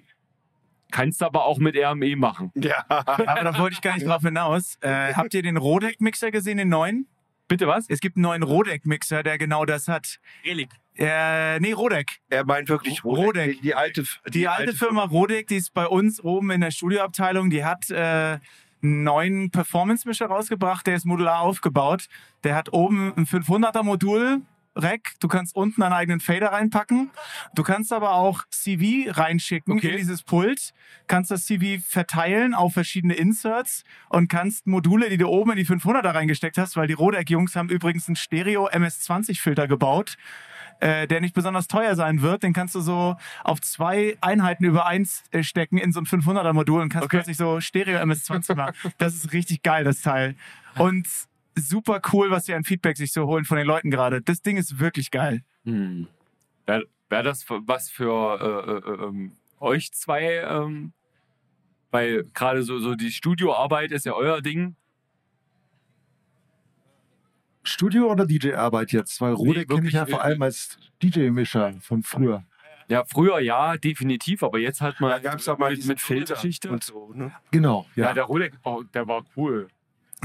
Kannst 0.92 1.24
aber 1.24 1.46
auch 1.46 1.58
mit 1.58 1.78
RME 1.78 2.16
machen. 2.18 2.52
Ja. 2.56 2.86
Aber 2.88 3.44
da 3.44 3.58
wollte 3.58 3.76
ich 3.76 3.82
gar 3.82 3.96
nicht 3.96 4.06
drauf 4.06 4.22
hinaus. 4.22 4.78
Äh, 4.82 5.14
habt 5.14 5.34
ihr 5.34 5.42
den 5.42 5.58
Rodec-Mixer 5.58 6.32
gesehen, 6.32 6.58
den 6.58 6.70
neuen? 6.70 7.08
Bitte 7.48 7.68
was? 7.68 7.86
Es 7.90 8.00
gibt 8.00 8.18
einen 8.18 8.24
neuen 8.24 8.44
Rodec-Mixer, 8.44 9.24
der 9.24 9.38
genau 9.38 9.66
das 9.66 9.88
hat. 9.88 10.20
Relik. 10.46 10.70
Äh, 10.98 11.60
nee, 11.60 11.72
Rodec. 11.74 12.20
Er 12.30 12.46
meint 12.46 12.70
wirklich 12.70 13.04
Rodec. 13.04 13.26
Rodec. 13.26 13.52
Die, 13.54 13.62
die 13.62 13.76
alte, 13.76 14.04
Die, 14.28 14.48
alte 14.48 14.74
Firma 14.74 15.04
Rodec, 15.06 15.48
die 15.48 15.56
ist 15.56 15.74
bei 15.74 15.88
uns 15.88 16.22
oben 16.22 16.52
in 16.52 16.62
der 16.62 16.72
Studioabteilung, 16.72 17.50
die 17.50 17.64
hat 17.64 17.90
äh, 17.90 18.40
einen 18.84 19.04
neuen 19.04 19.52
Performance-Mischer 19.52 20.28
rausgebracht, 20.28 20.86
der 20.88 20.96
ist 20.96 21.06
modular 21.06 21.42
aufgebaut. 21.42 22.08
Der 22.44 22.56
hat 22.56 22.74
oben 22.74 23.14
ein 23.16 23.26
500er 23.26 23.84
Modul. 23.84 24.42
Rack, 24.76 25.14
du 25.20 25.28
kannst 25.28 25.56
unten 25.56 25.84
einen 25.84 25.94
eigenen 25.94 26.20
Fader 26.22 26.54
reinpacken. 26.54 27.12
Du 27.56 27.64
kannst 27.64 27.92
aber 27.92 28.12
auch 28.14 28.44
CV 28.50 29.12
reinschicken 29.12 29.74
Okay. 29.74 29.90
in 29.90 29.98
dieses 29.98 30.24
Pult, 30.24 30.74
kannst 31.08 31.30
das 31.32 31.46
CV 31.46 31.84
verteilen 31.86 32.54
auf 32.54 32.74
verschiedene 32.74 33.16
Inserts 33.16 33.84
und 34.10 34.30
kannst 34.30 34.68
Module, 34.68 35.10
die 35.10 35.18
du 35.18 35.28
oben 35.28 35.52
in 35.52 35.58
die 35.58 35.66
500er 35.66 36.14
reingesteckt 36.14 36.58
hast, 36.58 36.78
weil 36.78 36.88
die 36.88 36.94
Rodec-Jungs 36.94 37.56
haben 37.56 37.70
übrigens 37.70 38.08
einen 38.08 38.16
Stereo 38.16 38.68
MS-20-Filter 38.68 39.68
gebaut, 39.68 40.16
äh, 40.80 41.06
der 41.06 41.20
nicht 41.22 41.36
besonders 41.36 41.68
teuer 41.68 41.96
sein 41.96 42.22
wird. 42.22 42.44
Den 42.44 42.54
kannst 42.54 42.74
du 42.74 42.80
so 42.80 43.18
auf 43.44 43.60
zwei 43.62 44.18
Einheiten 44.22 44.64
über 44.64 44.86
eins 44.86 45.24
äh, 45.32 45.44
stecken 45.44 45.78
in 45.78 45.92
so 45.92 46.00
ein 46.00 46.06
500er 46.06 46.54
Modul 46.54 46.82
und 46.82 46.90
kannst 46.90 47.06
Okay. 47.06 47.18
plötzlich 47.18 47.38
so 47.38 47.60
Stereo 47.60 48.00
MS-20 48.00 48.56
machen. 48.56 48.74
Das 48.98 49.14
ist 49.16 49.34
richtig 49.34 49.64
geil, 49.64 49.84
das 49.84 50.02
Teil. 50.02 50.36
Und 50.78 51.08
super 51.56 52.02
cool, 52.12 52.32
was 52.32 52.46
sie 52.46 52.54
an 52.54 52.64
Feedback 52.64 52.98
sich 52.98 53.12
so 53.12 53.26
holen 53.26 53.46
von 53.46 53.58
den 53.58 53.68
Leuten 53.68 53.92
gerade. 53.92 54.22
Das 54.22 54.42
Ding 54.42 54.58
ist 54.58 54.80
wirklich 54.80 55.12
geil. 55.12 55.44
Hm. 55.66 56.08
Wäre 56.66 56.86
wär 57.10 57.24
das 57.24 57.46
was 57.50 57.90
für 57.90 58.40
äh, 58.40 58.72
äh, 58.72 59.06
ähm, 59.06 59.34
euch 59.60 59.92
zwei? 59.94 60.38
Ähm, 60.38 60.94
weil 61.92 62.24
gerade 62.34 62.64
so, 62.64 62.80
so 62.80 62.96
die 62.96 63.12
Studioarbeit 63.12 63.92
ist 63.92 64.06
ja 64.06 64.14
euer 64.14 64.42
Ding. 64.42 64.76
Studio 67.64 68.12
oder 68.12 68.26
DJ-Arbeit 68.26 68.92
jetzt? 68.92 69.22
Weil 69.22 69.34
Rodek 69.34 69.70
kenne 69.70 69.88
ich 69.88 69.94
ja 69.94 70.06
vor 70.06 70.20
äh, 70.20 70.24
allem 70.24 70.42
als 70.42 70.80
DJ-Mischer 71.04 71.74
von 71.82 72.02
früher. 72.02 72.44
Ja, 72.88 73.06
früher 73.06 73.40
ja, 73.40 73.78
definitiv, 73.78 74.44
aber 74.44 74.60
jetzt 74.60 74.82
halt 74.82 75.00
mal 75.00 75.10
Da 75.10 75.20
gab 75.20 75.40
es 75.40 75.48
auch 75.48 75.58
mal 75.58 75.72
mit, 75.72 75.86
mit 75.86 76.02
Filter 76.02 76.36
Filtergeschichte. 76.36 76.70
und 76.70 76.84
so. 76.84 77.12
Ne? 77.14 77.32
Genau, 77.52 77.86
Ja, 77.96 78.08
ja. 78.08 78.14
der 78.14 78.24
Rolex, 78.24 78.58
oh, 78.64 78.84
der 78.94 79.08
war 79.08 79.24
cool. 79.38 79.70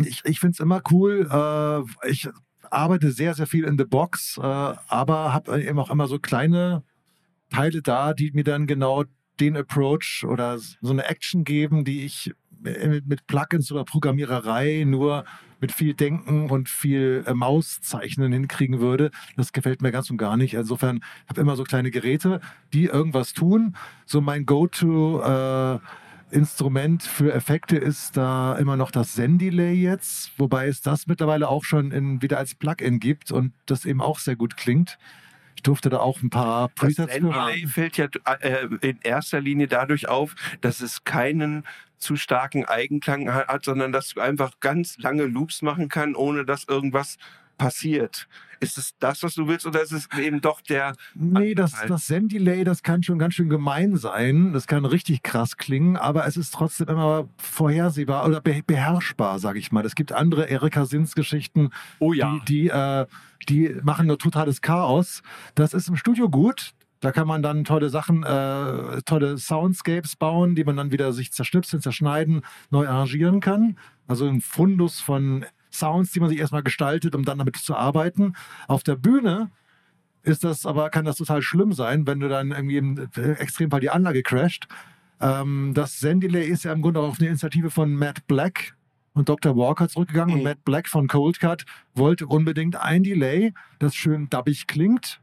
Ich, 0.04 0.22
ich 0.24 0.40
finde 0.40 0.52
es 0.52 0.61
immer 0.61 0.80
cool. 0.90 1.28
Äh, 1.30 2.09
ich 2.11 2.28
arbeite 2.70 3.11
sehr, 3.12 3.35
sehr 3.35 3.46
viel 3.46 3.64
in 3.64 3.78
the 3.78 3.85
Box, 3.85 4.38
äh, 4.38 4.42
aber 4.42 5.32
habe 5.32 5.62
eben 5.62 5.78
auch 5.78 5.90
immer 5.90 6.09
so 6.09 6.18
kleine 6.18 6.82
Teile 7.50 7.82
da, 7.82 8.12
die 8.12 8.32
mir 8.32 8.44
dann 8.44 8.66
genau 8.66 9.04
den 9.40 9.56
Approach 9.56 10.24
oder 10.26 10.59
so 10.59 10.90
eine 10.90 11.04
Action 11.04 11.44
geben, 11.44 11.85
die 11.85 12.04
ich 12.04 12.32
mit, 12.61 13.06
mit 13.06 13.26
Plugins 13.26 13.70
oder 13.70 13.85
Programmiererei 13.85 14.85
nur 14.87 15.24
mit 15.61 15.72
viel 15.72 15.94
Denken 15.94 16.50
und 16.50 16.68
viel 16.68 17.24
äh, 17.26 17.35
Mauszeichnen 17.35 18.32
hinkriegen 18.32 18.80
würde. 18.80 19.11
Das 19.37 19.52
gefällt 19.52 19.82
mir 19.82 19.92
ganz 19.92 20.11
und 20.11 20.18
gar 20.18 20.37
nicht. 20.37 20.54
Insofern 20.54 21.02
habe 21.28 21.40
immer 21.40 21.56
so 21.56 21.64
kleine 21.64 21.90
Geräte, 21.90 22.40
die 22.72 22.85
irgendwas 22.85 23.32
tun. 23.32 23.76
So 24.04 24.20
mein 24.20 24.44
Go-To 24.44 25.22
äh, 25.22 25.78
Instrument 26.31 27.03
für 27.03 27.33
Effekte 27.33 27.77
ist 27.77 28.17
da 28.17 28.57
immer 28.57 28.77
noch 28.77 28.91
das 28.91 29.15
Zen-Delay 29.15 29.75
jetzt, 29.75 30.33
wobei 30.39 30.67
es 30.67 30.81
das 30.81 31.07
mittlerweile 31.07 31.49
auch 31.49 31.65
schon 31.65 31.93
in, 31.93 32.23
wieder 32.23 32.39
als 32.39 32.55
Plugin 32.55 32.99
gibt 32.99 33.31
und 33.31 33.53
das 33.67 33.85
eben 33.85 34.01
auch 34.01 34.19
sehr 34.19 34.37
gut 34.37 34.57
klingt. 34.57 34.99
Ich 35.55 35.62
durfte 35.62 35.89
da 35.89 35.99
auch 35.99 36.23
ein 36.23 36.31
paar 36.31 36.69
Das 36.69 36.75
Presets 36.75 37.15
für 37.15 37.21
Delay 37.21 37.67
fällt 37.67 37.97
ja 37.97 38.09
äh, 38.41 38.67
in 38.83 38.99
erster 39.03 39.41
Linie 39.41 39.69
dadurch 39.69 40.09
auf, 40.09 40.35
dass 40.61 40.81
es 40.81 41.05
keinen 41.05 41.65
zu 41.99 42.17
starken 42.17 42.65
Eigenklang 42.67 43.33
hat, 43.33 43.65
sondern 43.65 43.93
dass 43.93 44.11
du 44.11 44.21
einfach 44.21 44.61
ganz 44.61 44.99
lange 44.99 45.25
Loops 45.25 45.62
machen 45.62 45.89
kann, 45.89 46.15
ohne 46.15 46.45
dass 46.45 46.65
irgendwas 46.65 47.17
passiert. 47.57 48.29
Ist 48.61 48.79
es 48.79 48.95
das, 48.99 49.23
was 49.23 49.35
du 49.35 49.47
willst, 49.49 49.66
oder 49.66 49.83
ist 49.83 49.92
es 49.92 50.09
eben 50.19 50.40
doch 50.40 50.61
der 50.61 50.95
Nee, 51.14 51.55
das, 51.55 51.75
das 51.87 52.07
Zen-Delay, 52.07 52.64
das 52.64 52.83
kann 52.83 53.03
schon 53.03 53.19
ganz 53.19 53.35
schön 53.35 53.49
gemein 53.49 53.97
sein. 53.97 54.53
Das 54.53 54.66
kann 54.66 54.85
richtig 54.85 55.23
krass 55.23 55.57
klingen, 55.57 55.97
aber 55.97 56.27
es 56.27 56.37
ist 56.37 56.53
trotzdem 56.55 56.88
immer 56.88 57.29
vorhersehbar 57.38 58.27
oder 58.27 58.40
be 58.40 58.62
beherrschbar, 58.66 59.38
sage 59.38 59.59
ich 59.59 59.73
mal. 59.73 59.85
Es 59.85 59.95
gibt 59.95 60.12
andere 60.12 60.49
Erika 60.49 60.87
Sins-Geschichten, 60.87 61.71
Oh 61.99 62.12
ja. 62.12 62.38
die, 62.47 62.62
die, 62.62 62.69
äh, 62.69 63.07
die 63.49 63.77
machen 63.83 64.07
nur 64.07 64.19
totales 64.19 64.61
Chaos. 64.61 65.23
Das 65.55 65.75
ist 65.75 65.88
im 65.88 65.97
Studio 65.97 66.29
gut. 66.29 66.73
Da 67.01 67.12
kann 67.12 67.29
man 67.29 67.42
dann 67.42 67.64
tolle 67.64 67.90
Sachen, 67.90 68.23
äh, 68.25 69.03
tolle 69.03 69.37
Soundscapes 69.37 70.16
bauen, 70.16 70.55
die 70.55 70.64
man 70.64 70.77
dann 70.77 70.90
wieder 70.92 71.12
sich 71.12 71.31
zerschnipseln, 71.31 71.83
zerschneiden, 71.83 72.40
neu 72.71 72.88
arrangieren 72.88 73.40
kann. 73.40 73.79
Also 74.07 74.27
ein 74.27 74.40
Fundus 74.40 75.01
von 75.01 75.45
Sounds, 75.79 76.12
die 76.12 76.21
man 76.21 76.29
sich 76.29 76.39
erstmal 76.39 76.62
gestaltet, 76.62 77.15
um 77.15 77.25
dann 77.25 77.39
damit 77.39 77.57
zu 77.57 77.77
arbeiten. 77.77 78.35
Auf 78.69 78.83
der 78.83 78.97
Bühne 78.97 79.51
ist 80.23 80.43
das 80.45 80.67
aber, 80.67 80.91
kann 80.91 81.05
das 81.05 81.17
total 81.17 81.43
schlimm 81.43 81.73
sein, 81.73 82.07
wenn 82.07 82.21
du 82.21 82.29
dann 82.29 82.51
irgendwie 82.51 82.77
im 82.79 83.09
äh, 83.17 83.33
Extremfall 83.35 83.81
die 83.81 83.91
Anlage 83.91 84.23
crasht. 84.23 84.67
Ähm, 85.21 85.73
das 85.75 85.99
Zen-Delay 86.01 86.47
ist 86.47 86.65
ja 86.65 86.73
im 86.73 86.83
Grunde 86.83 87.01
auch 87.01 87.09
auf 87.09 87.21
eine 87.21 87.29
Initiative 87.29 87.71
von 87.71 87.95
Matt 87.95 88.27
Black 88.27 88.75
und 89.15 89.29
Dr. 89.29 89.57
Walker 89.57 89.89
zurückgegangen. 89.89 90.35
Und 90.35 90.41
Mhm. 90.41 90.45
Matt 90.45 90.65
Black 90.65 90.89
von 90.89 91.07
Cold 91.09 91.41
Cut 91.41 91.65
wollte 91.95 92.27
unbedingt 92.27 92.77
ein 92.77 93.03
Delay, 93.03 93.55
das 93.79 93.95
schön 93.95 94.29
dubbig 94.29 94.67
klingt, 94.67 95.21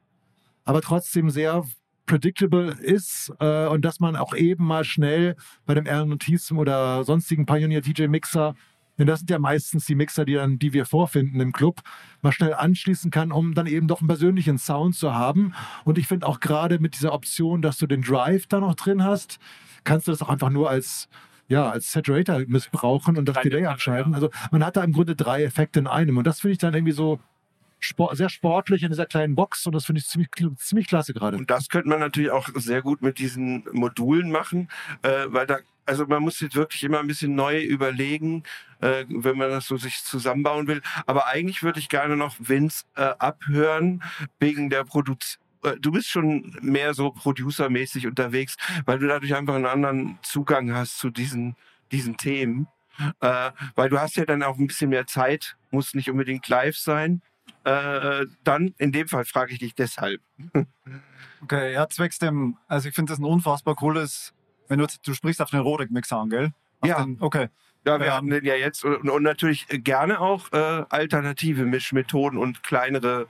aber 0.65 0.81
trotzdem 0.81 1.29
sehr 1.29 1.63
predictable 2.05 2.71
ist 2.81 3.31
äh, 3.39 3.67
und 3.67 3.85
dass 3.85 3.99
man 3.99 4.15
auch 4.15 4.35
eben 4.35 4.65
mal 4.65 4.83
schnell 4.83 5.35
bei 5.65 5.73
dem 5.73 5.87
Allen 5.87 6.09
Notizem 6.09 6.57
oder 6.57 7.03
sonstigen 7.03 7.45
Pioneer 7.45 7.81
DJ 7.81 8.07
Mixer, 8.07 8.55
denn 8.97 9.07
das 9.07 9.19
sind 9.19 9.29
ja 9.29 9.39
meistens 9.39 9.85
die 9.85 9.95
Mixer, 9.95 10.25
die, 10.25 10.35
dann, 10.35 10.59
die 10.59 10.73
wir 10.73 10.85
vorfinden 10.85 11.39
im 11.39 11.51
Club, 11.51 11.81
mal 12.21 12.31
schnell 12.31 12.53
anschließen 12.53 13.11
kann, 13.11 13.31
um 13.31 13.53
dann 13.53 13.67
eben 13.67 13.87
doch 13.87 14.01
einen 14.01 14.07
persönlichen 14.07 14.57
Sound 14.57 14.95
zu 14.95 15.13
haben. 15.13 15.53
Und 15.83 15.97
ich 15.97 16.07
finde 16.07 16.27
auch 16.27 16.39
gerade 16.39 16.79
mit 16.79 16.95
dieser 16.95 17.13
Option, 17.13 17.61
dass 17.61 17.77
du 17.77 17.87
den 17.87 18.01
Drive 18.01 18.47
da 18.47 18.59
noch 18.59 18.75
drin 18.75 19.03
hast, 19.03 19.39
kannst 19.83 20.07
du 20.07 20.11
das 20.11 20.21
auch 20.21 20.29
einfach 20.29 20.49
nur 20.49 20.69
als 20.69 21.09
ja, 21.49 21.69
als 21.69 21.91
Saturator 21.91 22.39
missbrauchen 22.47 23.17
und 23.17 23.25
das 23.27 23.35
Kleine 23.35 23.49
Delay 23.49 23.65
abschalten. 23.65 24.13
ja. 24.13 24.15
Also 24.15 24.29
man 24.51 24.65
hat 24.65 24.77
da 24.77 24.83
im 24.83 24.93
Grunde 24.93 25.15
drei 25.15 25.43
Effekte 25.43 25.79
in 25.79 25.87
einem 25.87 26.17
und 26.17 26.25
das 26.25 26.39
finde 26.39 26.53
ich 26.53 26.57
dann 26.57 26.73
irgendwie 26.73 26.93
so 26.93 27.19
spor 27.79 28.15
sehr 28.15 28.29
sportlich 28.29 28.83
in 28.83 28.89
dieser 28.89 29.05
kleinen 29.05 29.35
Box 29.35 29.65
und 29.67 29.73
das 29.73 29.85
finde 29.85 29.99
ich 29.99 30.07
ziemlich, 30.07 30.29
ziemlich 30.57 30.87
klasse 30.87 31.13
gerade. 31.13 31.37
Und 31.37 31.49
das 31.51 31.67
könnte 31.69 31.89
man 31.89 31.99
natürlich 31.99 32.31
auch 32.31 32.47
sehr 32.55 32.81
gut 32.81 33.01
mit 33.01 33.19
diesen 33.19 33.65
Modulen 33.71 34.31
machen, 34.31 34.69
äh, 35.01 35.25
weil 35.27 35.45
da, 35.45 35.57
also 35.85 36.05
man 36.05 36.21
muss 36.21 36.39
jetzt 36.39 36.55
wirklich 36.55 36.83
immer 36.83 36.99
ein 36.99 37.07
bisschen 37.07 37.35
neu 37.35 37.61
überlegen, 37.61 38.43
äh, 38.81 39.05
wenn 39.09 39.37
man 39.37 39.49
das 39.49 39.67
so 39.67 39.77
sich 39.77 40.03
zusammenbauen 40.03 40.67
will. 40.67 40.81
Aber 41.05 41.27
eigentlich 41.27 41.63
würde 41.63 41.79
ich 41.79 41.89
gerne 41.89 42.15
noch 42.15 42.35
Vince 42.39 42.85
äh, 42.95 43.13
abhören 43.19 44.03
wegen 44.39 44.69
der 44.69 44.83
Produktion. 44.83 45.41
Du 45.79 45.93
bist 45.93 46.09
schon 46.09 46.57
mehr 46.61 46.93
so 46.93 47.11
producermäßig 47.11 48.05
unterwegs, 48.05 48.57
weil 48.85 48.99
du 48.99 49.07
dadurch 49.07 49.33
einfach 49.33 49.55
einen 49.55 49.65
anderen 49.65 50.19
Zugang 50.21 50.73
hast 50.73 50.97
zu 50.97 51.09
diesen, 51.09 51.55
diesen 51.89 52.17
Themen. 52.17 52.67
Äh, 53.21 53.51
weil 53.75 53.89
du 53.89 53.99
hast 53.99 54.17
ja 54.17 54.25
dann 54.25 54.43
auch 54.43 54.57
ein 54.57 54.67
bisschen 54.67 54.89
mehr 54.89 55.07
Zeit, 55.07 55.55
muss 55.71 55.93
nicht 55.93 56.09
unbedingt 56.09 56.47
live 56.49 56.77
sein. 56.77 57.21
Äh, 57.63 58.25
dann, 58.43 58.75
in 58.77 58.91
dem 58.91 59.07
Fall 59.07 59.23
frage 59.25 59.53
ich 59.53 59.59
dich 59.59 59.73
deshalb. 59.73 60.21
Okay, 61.41 61.73
ja, 61.73 61.89
zwecks 61.89 62.19
dem, 62.19 62.57
also 62.67 62.89
ich 62.89 62.95
finde 62.95 63.11
das 63.11 63.19
ein 63.19 63.25
unfassbar 63.25 63.75
cooles, 63.75 64.33
wenn 64.67 64.79
du, 64.79 64.87
du 65.03 65.13
sprichst 65.13 65.41
auf 65.41 65.49
den 65.49 65.59
Rodek-Mixer 65.59 66.17
an, 66.17 66.29
gell? 66.29 66.51
Auf 66.81 66.89
Ja. 66.89 67.03
Den, 67.03 67.17
okay. 67.19 67.49
Ja, 67.85 67.99
wir 67.99 68.07
Ähm, 68.07 68.11
haben 68.13 68.29
den 68.29 68.45
ja 68.45 68.55
jetzt 68.55 68.85
und, 68.85 69.09
und 69.09 69.23
natürlich 69.23 69.67
gerne 69.69 70.19
auch 70.21 70.51
äh, 70.53 70.85
alternative 70.89 71.65
Mischmethoden 71.65 72.39
und 72.39 72.63
kleinere, 72.63 73.27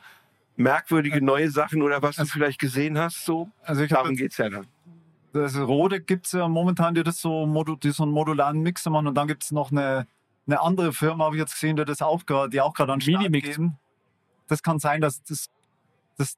merkwürdige 0.55 1.23
neue 1.23 1.49
Sachen 1.49 1.81
oder 1.81 2.01
was 2.03 2.17
du 2.17 2.21
Also- 2.21 2.33
vielleicht 2.33 2.59
gesehen 2.59 2.97
hast. 2.99 3.25
So, 3.25 3.49
Also 3.63 3.81
ich 3.83 3.89
darum 3.89 4.15
geht's 4.15 4.37
ja 4.37 4.49
dann. 4.49 4.67
das 5.33 5.57
Rodek 5.57 6.05
gibt 6.05 6.27
es 6.27 6.33
ja 6.33 6.47
momentan, 6.47 6.93
die 6.93 7.01
das 7.03 7.19
so, 7.19 7.47
modu 7.47 7.75
die 7.75 7.89
so 7.89 8.03
einen 8.03 8.11
modularen 8.11 8.61
Mixer 8.61 8.91
machen 8.91 9.07
und 9.07 9.15
dann 9.15 9.27
gibt 9.27 9.43
es 9.43 9.51
noch 9.51 9.71
eine, 9.71 10.05
eine 10.45 10.61
andere 10.61 10.93
Firma, 10.93 11.25
habe 11.25 11.35
ich 11.35 11.39
jetzt 11.41 11.53
gesehen, 11.53 11.75
die 11.75 11.85
das 11.85 12.03
auch 12.03 12.23
gerade, 12.27 12.49
die 12.51 12.61
auch 12.61 12.75
gerade 12.75 12.93
an 12.93 13.01
Start 13.01 13.17
Minimix. 13.23 13.59
Das 14.47 14.61
kann 14.61 14.77
sein, 14.77 15.01
dass 15.01 15.23
das, 15.23 15.49
das 16.17 16.37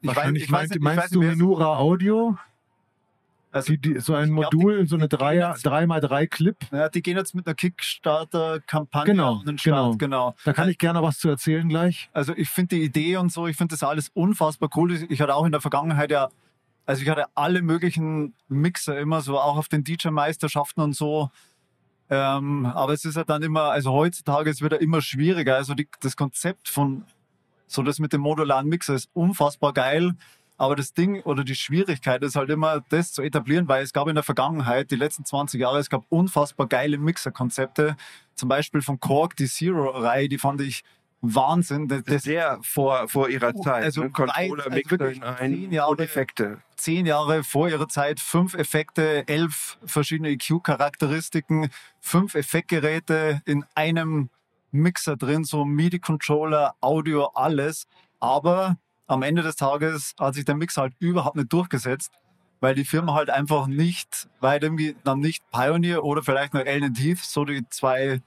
ich 0.00 0.08
weiß, 0.10 0.16
Wahrscheinlich 0.16 0.42
ich 0.44 0.52
weiß 0.52 0.52
meinst, 0.52 0.70
nicht, 0.70 0.76
ich 0.76 0.82
meinst 0.84 1.02
weiß 1.02 1.10
du 1.10 1.20
wer 1.22 1.30
es- 1.32 1.36
Menura 1.36 1.76
Audio? 1.78 2.36
Also, 3.58 3.72
Die, 3.74 3.78
die, 3.94 4.00
so 4.00 4.14
ein 4.14 4.30
Ich 4.30 4.34
glaub, 4.36 4.52
Modul, 4.54 4.80
die- 4.82 4.86
so 4.88 4.96
eine 4.96 5.08
die 5.08 5.16
gehen 5.16 5.18
3 5.20 5.36
jetzt- 5.36 5.66
3x3 5.66 6.26
Clip. 6.26 6.56
Ja, 6.72 6.88
die 6.88 7.02
gehen 7.02 7.16
jetzt 7.16 7.34
mit 7.34 7.46
einer 7.46 7.54
Kickstarter-Kampagne 7.54 9.12
Genau, 9.14 9.38
an 9.40 9.44
den 9.46 9.58
Start. 9.58 9.98
genau. 9.98 10.30
genau. 10.32 10.34
Da 10.44 10.52
kann 10.52 10.68
ich 10.68 10.78
gerne 10.78 11.02
was 11.02 11.18
zu 11.18 11.28
erzählen 11.28 11.68
gleich. 11.68 12.08
Also 12.12 12.32
ich 12.36 12.48
finde 12.48 12.76
die 12.76 12.82
Idee 12.82 13.16
und 13.16 13.30
so, 13.32 13.46
ich 13.46 13.56
finde 13.56 13.74
das 13.74 13.82
alles 13.82 14.10
unfassbar 14.14 14.68
cool. 14.76 14.92
Ich 14.92 15.20
hatte 15.20 15.34
auch 15.34 15.44
in 15.44 15.52
der 15.52 15.60
Vergangenheit 15.60 16.10
ja, 16.10 16.28
also 16.86 17.02
ich 17.02 17.08
hatte 17.08 17.26
alle 17.34 17.62
möglichen 17.62 18.34
Mixer 18.48 18.98
immer 18.98 19.20
so, 19.20 19.38
auch 19.38 19.56
auf 19.56 19.68
den 19.68 19.84
DJ-Meisterschaften 19.84 20.80
und 20.80 20.94
so. 20.94 21.30
Ähm, 22.10 22.64
aber 22.66 22.94
es 22.94 23.04
ist 23.04 23.16
ja 23.16 23.24
dann 23.24 23.42
immer, 23.42 23.64
also 23.64 23.92
heutzutage 23.92 24.48
ist 24.48 24.56
es 24.56 24.62
wieder 24.64 24.80
immer 24.80 25.02
schwieriger. 25.02 25.56
Also 25.56 25.74
die, 25.74 25.88
das 26.00 26.16
Konzept 26.16 26.68
von 26.68 27.04
so 27.66 27.82
das 27.82 27.98
mit 27.98 28.14
dem 28.14 28.22
modularen 28.22 28.66
Mixer 28.66 28.94
ist 28.94 29.10
unfassbar 29.12 29.74
geil. 29.74 30.14
Aber 30.58 30.74
das 30.76 30.92
Ding 30.92 31.22
oder 31.22 31.44
die 31.44 31.54
Schwierigkeit 31.54 32.22
ist 32.22 32.36
halt 32.36 32.50
immer, 32.50 32.82
das 32.90 33.12
zu 33.12 33.22
etablieren, 33.22 33.68
weil 33.68 33.82
es 33.84 33.92
gab 33.92 34.08
in 34.08 34.14
der 34.16 34.24
Vergangenheit, 34.24 34.90
die 34.90 34.96
letzten 34.96 35.24
20 35.24 35.60
Jahre, 35.60 35.78
es 35.78 35.88
gab 35.88 36.04
unfassbar 36.08 36.66
geile 36.66 36.98
Mixer-Konzepte. 36.98 37.96
Zum 38.34 38.48
Beispiel 38.48 38.82
von 38.82 38.98
Korg, 39.00 39.36
die 39.36 39.46
Zero-Reihe, 39.46 40.28
die 40.28 40.36
fand 40.38 40.60
ich 40.60 40.82
Wahnsinn. 41.20 41.88
Das, 41.88 42.02
das 42.04 42.22
Sehr 42.24 42.58
vor, 42.62 43.08
vor 43.08 43.28
ihrer 43.28 43.54
Zeit. 43.54 43.84
also 43.84 44.02
ne? 44.02 44.06
weit, 44.08 44.14
Controller, 44.14 44.64
also 44.64 44.76
wirklich 44.90 45.16
in 45.16 45.22
ein 45.24 45.52
zehn 45.52 45.72
Jahre- 45.72 46.02
Effekte. 46.02 46.58
zehn 46.76 47.06
Jahre 47.06 47.44
vor 47.44 47.68
ihrer 47.68 47.88
Zeit, 47.88 48.20
fünf 48.20 48.54
Effekte, 48.54 49.26
elf 49.26 49.78
verschiedene 49.84 50.30
EQ-Charakteristiken, 50.30 51.70
fünf 52.00 52.34
Effektgeräte 52.34 53.42
in 53.46 53.64
einem 53.74 54.28
Mixer 54.70 55.16
drin, 55.16 55.44
so 55.44 55.64
MIDI-Controller, 55.64 56.74
Audio, 56.80 57.26
alles. 57.34 57.86
Aber 58.20 58.76
am 59.08 59.22
Ende 59.22 59.42
des 59.42 59.56
Tages 59.56 60.14
hat 60.20 60.34
sich 60.34 60.44
der 60.44 60.54
Mixer 60.54 60.82
halt 60.82 60.94
überhaupt 61.00 61.36
nicht 61.36 61.52
durchgesetzt, 61.52 62.12
weil 62.60 62.74
die 62.74 62.84
Firma 62.84 63.14
halt 63.14 63.30
einfach 63.30 63.66
nicht, 63.66 64.28
weil 64.40 64.62
irgendwie 64.62 64.96
dann 65.02 65.20
nicht 65.20 65.42
Pioneer 65.50 66.04
oder 66.04 66.22
vielleicht 66.22 66.54
noch 66.54 66.64
Allen 66.64 66.94
Heath, 66.94 67.18
so 67.18 67.44
die 67.44 67.66
zwei, 67.70 68.20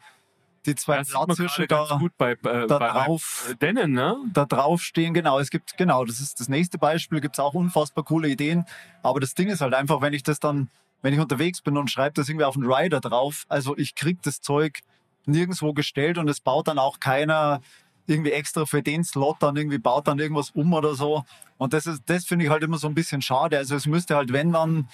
die 0.66 0.76
zwei 0.76 0.98
Das 0.98 1.10
Platzhirsche 1.10 1.68
da, 1.68 1.98
gut 2.00 2.14
bei, 2.18 2.32
äh, 2.32 2.68
da 2.68 2.80
drauf 2.80 3.54
Dennen, 3.62 3.92
ne? 3.92 4.18
da 4.34 4.46
drauf 4.46 4.82
stehen. 4.82 5.14
Genau, 5.14 5.40
es 5.40 5.52
gibt, 5.52 5.78
genau, 5.78 6.04
das 6.04 6.20
ist 6.20 6.40
das 6.40 6.50
nächste 6.50 6.78
Beispiel, 6.78 7.22
gibt 7.22 7.36
es 7.36 7.40
auch 7.40 7.54
unfassbar 7.54 8.04
coole 8.04 8.28
Ideen. 8.28 8.66
Aber 9.04 9.20
das 9.20 9.36
Ding 9.36 9.50
ist 9.50 9.62
halt 9.62 9.74
einfach, 9.74 10.02
wenn 10.02 10.14
ich 10.14 10.24
das 10.24 10.40
dann, 10.40 10.70
wenn 11.04 11.14
ich 11.14 11.20
unterwegs 11.20 11.62
bin 11.62 11.78
und 11.78 11.92
schreibe 11.92 12.14
das 12.16 12.28
irgendwie 12.28 12.46
auf 12.46 12.56
einen 12.56 12.72
Rider 12.72 13.02
drauf, 13.02 13.46
also 13.50 13.78
ich 13.78 13.96
krieg 13.96 14.22
das 14.24 14.42
Zeug 14.42 14.80
nirgendwo 15.26 15.74
gestellt 15.74 16.18
und 16.18 16.28
es 16.28 16.40
baut 16.40 16.68
dann 16.68 16.80
auch 16.80 17.00
keiner 17.00 17.62
irgendwie 18.08 18.32
extra 18.32 18.66
für 18.66 18.82
den 18.82 19.04
Slot 19.04 19.38
dann 19.40 19.56
irgendwie 19.56 19.78
baut 19.78 20.08
dann 20.08 20.20
irgendwas 20.20 20.52
um 20.52 20.74
oder 20.74 20.96
so. 20.96 21.24
Und 21.58 21.74
das 21.74 21.86
ist, 21.86 22.04
das 22.08 22.26
finde 22.26 22.46
ich 22.46 22.52
halt 22.52 22.64
immer 22.64 22.78
so 22.78 22.88
ein 22.88 22.96
bisschen 22.96 23.22
schade. 23.22 23.58
Also 23.58 23.76
es 23.76 23.86
müsste 23.86 24.16
halt, 24.16 24.34
wenn 24.34 24.52
dann, 24.52 24.88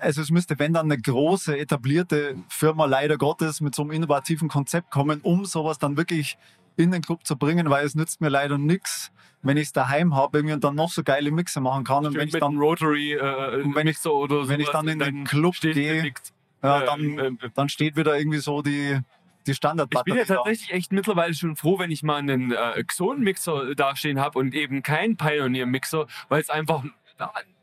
also 0.00 0.22
es 0.22 0.30
müsste, 0.30 0.58
wenn 0.58 0.72
dann 0.72 0.90
eine 0.90 1.00
große, 1.00 1.58
etablierte 1.58 2.36
Firma 2.48 2.86
leider 2.86 3.18
Gottes 3.18 3.60
mit 3.60 3.74
so 3.74 3.82
einem 3.82 3.90
innovativen 3.90 4.48
Konzept 4.48 4.90
kommen, 4.90 5.20
um 5.22 5.44
sowas 5.44 5.78
dann 5.78 5.96
wirklich 5.96 6.38
in 6.76 6.90
den 6.90 7.02
Club 7.02 7.26
zu 7.26 7.36
bringen, 7.36 7.68
weil 7.70 7.84
es 7.84 7.94
nützt 7.94 8.20
mir 8.20 8.28
leider 8.30 8.58
nichts, 8.58 9.12
wenn 9.42 9.56
ich 9.56 9.64
es 9.64 9.72
daheim 9.72 10.14
habe 10.14 10.38
irgendwie 10.38 10.54
und 10.54 10.64
dann 10.64 10.74
noch 10.74 10.90
so 10.90 11.02
geile 11.02 11.30
Mixer 11.30 11.60
machen 11.60 11.84
kann. 11.84 12.06
Und 12.06 12.14
wenn 12.16 12.28
ich 12.28 12.34
dann, 12.34 12.56
Rotary 12.56 13.12
äh, 13.12 13.62
Und 13.62 13.74
wenn 13.74 13.86
ich- 13.86 13.96
Mixer 13.96 14.14
oder 14.14 14.48
wenn 14.48 14.60
ich 14.60 14.68
dann 14.70 14.88
in 14.88 14.98
den 14.98 15.24
Club 15.24 15.54
gehe, 15.60 16.12
ja, 16.62 16.80
Äh, 16.80 16.86
dann, 16.86 17.18
äh, 17.18 17.30
dann 17.54 17.68
steht 17.68 17.94
wieder 17.96 18.16
irgendwie 18.18 18.38
so 18.38 18.62
die, 18.62 18.98
die 19.46 19.52
Ich 19.52 19.56
Standardbatterie. 19.56 20.18
bin 20.18 20.26
ja 20.28 20.36
tatsächlich 20.36 20.72
echt 20.72 20.92
mittlerweile 20.92 21.34
schon 21.34 21.56
froh, 21.56 21.78
wenn 21.78 21.90
ich 21.90 22.02
mal 22.02 22.16
einen 22.16 22.52
äh, 22.52 22.82
Xon-Mixer 22.84 23.74
dastehen 23.74 24.20
habe 24.20 24.38
und 24.38 24.54
eben 24.54 24.82
keinen 24.82 25.16
Pioneer-Mixer, 25.16 26.06
weil 26.28 26.40
es 26.40 26.50
einfach 26.50 26.82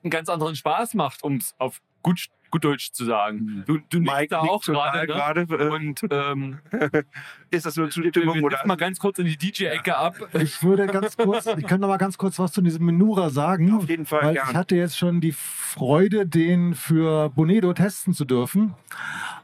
einen 0.04 0.10
ganz 0.12 0.30
anderen 0.30 0.56
Spaß 0.56 0.94
macht, 0.94 1.24
um 1.24 1.38
es 1.38 1.56
auf 1.58 1.82
gut, 2.04 2.28
gut 2.52 2.64
Deutsch 2.64 2.92
zu 2.92 3.06
sagen. 3.06 3.64
Du, 3.66 3.80
du 3.90 4.00
nickst 4.00 4.16
Mike 4.16 4.28
da 4.30 4.40
auch 4.42 4.62
gerade. 4.62 5.00
Ne? 5.00 5.08
gerade. 5.08 5.42
äh, 5.42 5.70
Und 5.70 6.02
ähm, 6.12 6.60
Ist 7.50 7.66
das 7.66 7.76
nur 7.76 7.88
wir, 7.88 7.92
Zustimmung 7.92 8.36
wir 8.36 8.44
oder? 8.44 8.58
drücken 8.58 8.68
mal 8.68 8.78
ganz 8.78 9.00
kurz 9.00 9.20
in 9.20 9.26
die 9.26 9.38
DJ-Ecke 9.38 9.98
ab. 9.98 10.16
Ich 10.42 10.64
würde 10.64 10.88
ganz 10.88 11.18
kurz, 11.18 11.46
ich 11.46 11.54
könnte 11.68 11.80
noch 11.80 11.88
mal 11.88 11.98
ganz 11.98 12.18
kurz 12.18 12.40
was 12.40 12.52
zu 12.52 12.62
diesem 12.62 12.86
Menura 12.86 13.30
sagen. 13.30 13.74
Auf 13.74 13.90
jeden 13.90 14.06
Fall 14.06 14.24
Weil 14.24 14.36
ich 14.36 14.42
hatte 14.54 14.76
jetzt 14.76 14.98
schon 14.98 15.22
die 15.22 15.34
Freude, 15.34 16.26
den 16.26 16.76
für 16.76 17.30
Bonedo 17.30 17.74
testen 17.74 18.14
zu 18.14 18.26
dürfen. 18.26 18.74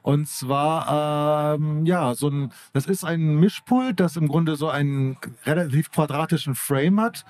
Und 0.01 0.27
zwar, 0.27 1.55
ähm, 1.55 1.85
ja, 1.85 2.15
so 2.15 2.29
ein, 2.29 2.51
das 2.73 2.85
ist 2.87 3.03
ein 3.03 3.35
Mischpult, 3.39 3.99
das 3.99 4.15
im 4.15 4.27
Grunde 4.27 4.55
so 4.55 4.69
einen 4.69 5.17
relativ 5.45 5.91
quadratischen 5.91 6.55
Frame 6.55 7.01
hat, 7.01 7.25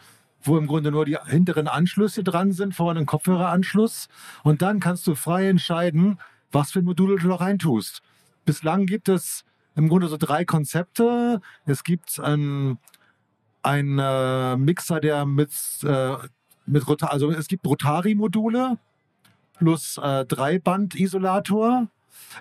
wo 0.47 0.57
im 0.57 0.67
Grunde 0.67 0.91
nur 0.91 1.05
die 1.05 1.17
hinteren 1.25 1.67
Anschlüsse 1.67 2.23
dran 2.23 2.51
sind, 2.51 2.75
vorne 2.75 3.01
ein 3.01 3.05
Kopfhöreranschluss. 3.05 4.07
Und 4.43 4.61
dann 4.61 4.79
kannst 4.79 5.05
du 5.07 5.15
frei 5.15 5.47
entscheiden, 5.47 6.19
was 6.51 6.71
für 6.71 6.79
ein 6.79 6.85
Modul 6.85 7.19
du 7.19 7.27
da 7.29 7.35
reintust. 7.35 8.01
Bislang 8.45 8.85
gibt 8.85 9.09
es 9.09 9.43
im 9.75 9.89
Grunde 9.89 10.07
so 10.07 10.17
drei 10.17 10.45
Konzepte. 10.45 11.41
Es 11.65 11.83
gibt 11.83 12.19
ein, 12.19 12.79
ein 13.61 13.99
äh, 13.99 14.55
Mixer, 14.57 14.99
der 14.99 15.25
mit, 15.25 15.51
äh, 15.83 16.15
mit 16.65 16.87
Rota 16.87 17.07
also 17.07 17.29
es 17.31 17.47
gibt 17.47 17.65
Rotari-Module 17.65 18.77
plus 19.57 19.97
äh, 19.97 20.25
Dreiband-Isolator. 20.25 21.87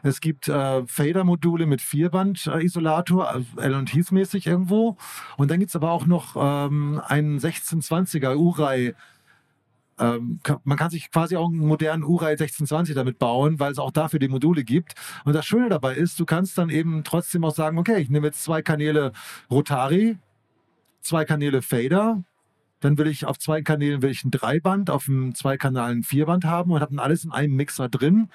Es 0.03 0.21
gibt 0.21 0.49
äh, 0.49 0.87
Fader-Module 0.87 1.67
mit 1.67 1.81
Vierband-Isolator, 1.81 3.29
also 3.29 3.47
L 3.59 3.85
Heath 3.87 4.13
mäßig 4.13 4.47
irgendwo. 4.47 4.97
Und 5.37 5.51
dann 5.51 5.59
gibt 5.59 5.71
es 5.71 5.77
aber 5.77 5.91
auch 5.91 6.07
noch 6.07 6.37
ähm, 6.37 7.01
einen 7.07 7.39
1620er 7.39 8.37
Urai. 8.37 8.95
Ähm, 9.99 10.41
man 10.65 10.77
kann 10.77 10.91
sich 10.91 11.11
quasi 11.11 11.37
auch 11.37 11.49
einen 11.49 11.67
modernen 11.67 12.05
Urai 12.05 12.33
1620 12.33 12.95
damit 12.95 13.19
bauen, 13.19 13.59
weil 13.59 13.73
es 13.73 13.79
auch 13.79 13.91
dafür 13.91 14.19
die 14.19 14.29
Module 14.29 14.65
gibt. 14.65 14.95
Und 15.25 15.33
das 15.33 15.47
Schöne 15.47 15.69
dabei 15.69 15.95
ist, 15.95 16.21
du 16.21 16.27
kannst 16.27 16.59
dann 16.59 16.71
eben 16.71 17.03
trotzdem 17.05 17.45
auch 17.45 17.55
sagen, 17.55 17.79
okay, 17.79 18.01
ich 18.01 18.11
nehme 18.11 18.27
jetzt 18.27 18.45
zwei 18.45 18.63
Kanäle 18.63 19.13
Rotari, 19.51 20.19
zwei 21.01 21.25
Kanäle 21.25 21.63
Fader, 21.63 22.23
dann 22.81 22.99
will 22.99 23.07
ich 23.07 23.25
auf 23.25 23.39
zwei 23.39 23.63
Kanälen 23.63 24.03
will 24.03 24.11
ich 24.11 24.25
ein 24.25 24.31
Dreiband, 24.31 24.91
auf 24.91 25.09
einem 25.09 25.35
zwei 25.35 25.57
Kanälen 25.57 26.03
Vierband 26.03 26.45
haben 26.45 26.71
und 26.71 26.81
habe 26.81 26.95
dann 26.95 27.05
alles 27.05 27.25
in 27.25 27.33
einem 27.33 27.55
Mixer 27.57 27.89
drin. 27.89 28.29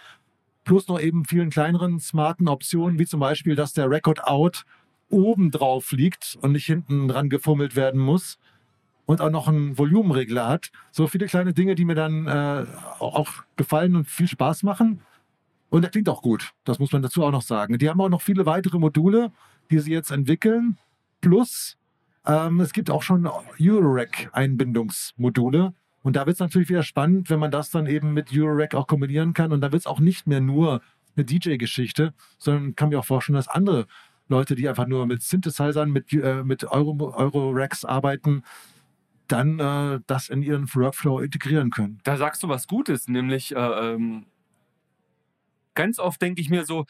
Plus 0.63 0.87
noch 0.87 0.99
eben 0.99 1.25
vielen 1.25 1.49
kleineren 1.49 1.99
smarten 1.99 2.47
Optionen, 2.47 2.99
wie 2.99 3.05
zum 3.05 3.19
Beispiel, 3.19 3.55
dass 3.55 3.73
der 3.73 3.89
Record 3.89 4.23
Out 4.25 4.63
oben 5.09 5.51
drauf 5.51 5.91
liegt 5.91 6.37
und 6.41 6.53
nicht 6.53 6.65
hinten 6.65 7.07
dran 7.07 7.29
gefummelt 7.29 7.75
werden 7.75 7.99
muss. 7.99 8.37
und 9.05 9.19
auch 9.19 9.31
noch 9.31 9.47
einen 9.49 9.77
Volumenregler 9.77 10.47
hat. 10.47 10.71
So 10.91 11.07
viele 11.07 11.25
kleine 11.25 11.53
Dinge, 11.53 11.75
die 11.75 11.83
mir 11.85 11.95
dann 11.95 12.27
äh, 12.27 12.65
auch 12.99 13.29
gefallen 13.57 13.95
und 13.97 14.07
viel 14.07 14.27
Spaß 14.27 14.63
machen. 14.63 15.01
Und 15.69 15.81
der 15.81 15.91
klingt 15.91 16.07
auch 16.07 16.21
gut. 16.21 16.53
Das 16.63 16.79
muss 16.79 16.93
man 16.93 17.01
dazu 17.01 17.23
auch 17.23 17.31
noch 17.31 17.41
sagen. 17.41 17.77
Die 17.77 17.89
haben 17.89 17.99
auch 17.99 18.07
noch 18.09 18.21
viele 18.21 18.45
weitere 18.45 18.77
Module, 18.79 19.31
die 19.69 19.79
sie 19.79 19.91
jetzt 19.91 20.11
entwickeln. 20.11 20.77
Plus, 21.19 21.77
ähm, 22.25 22.61
es 22.61 22.71
gibt 22.73 22.89
auch 22.89 23.03
schon 23.03 23.27
Eurorack-Einbindungsmodule. 23.59 25.73
Und 26.03 26.15
da 26.15 26.25
wird 26.25 26.35
es 26.35 26.39
natürlich 26.39 26.69
wieder 26.69 26.83
spannend, 26.83 27.29
wenn 27.29 27.39
man 27.39 27.51
das 27.51 27.69
dann 27.69 27.87
eben 27.87 28.13
mit 28.13 28.31
Eurorack 28.35 28.73
auch 28.75 28.87
kombinieren 28.87 29.33
kann. 29.33 29.51
Und 29.51 29.61
da 29.61 29.71
wird 29.71 29.81
es 29.81 29.87
auch 29.87 29.99
nicht 29.99 30.27
mehr 30.27 30.41
nur 30.41 30.81
eine 31.15 31.25
DJ-Geschichte, 31.25 32.13
sondern 32.37 32.75
kann 32.75 32.89
mir 32.89 32.99
auch 32.99 33.05
vorstellen, 33.05 33.35
dass 33.35 33.47
andere 33.47 33.87
Leute, 34.27 34.55
die 34.55 34.67
einfach 34.67 34.87
nur 34.87 35.05
mit 35.05 35.21
Synthesizern, 35.21 35.91
mit, 35.91 36.11
äh, 36.13 36.43
mit 36.43 36.63
Euro, 36.63 37.13
Euro-Racks 37.13 37.85
arbeiten, 37.85 38.43
dann 39.27 39.59
äh, 39.59 39.99
das 40.07 40.29
in 40.29 40.41
ihren 40.41 40.73
Workflow 40.73 41.19
integrieren 41.19 41.69
können. 41.69 41.99
Da 42.03 42.17
sagst 42.17 42.41
du 42.43 42.49
was 42.49 42.67
Gutes, 42.67 43.07
nämlich 43.07 43.55
äh, 43.55 43.59
ähm, 43.59 44.25
ganz 45.73 45.99
oft 45.99 46.21
denke 46.21 46.41
ich 46.41 46.49
mir 46.49 46.65
so, 46.65 46.85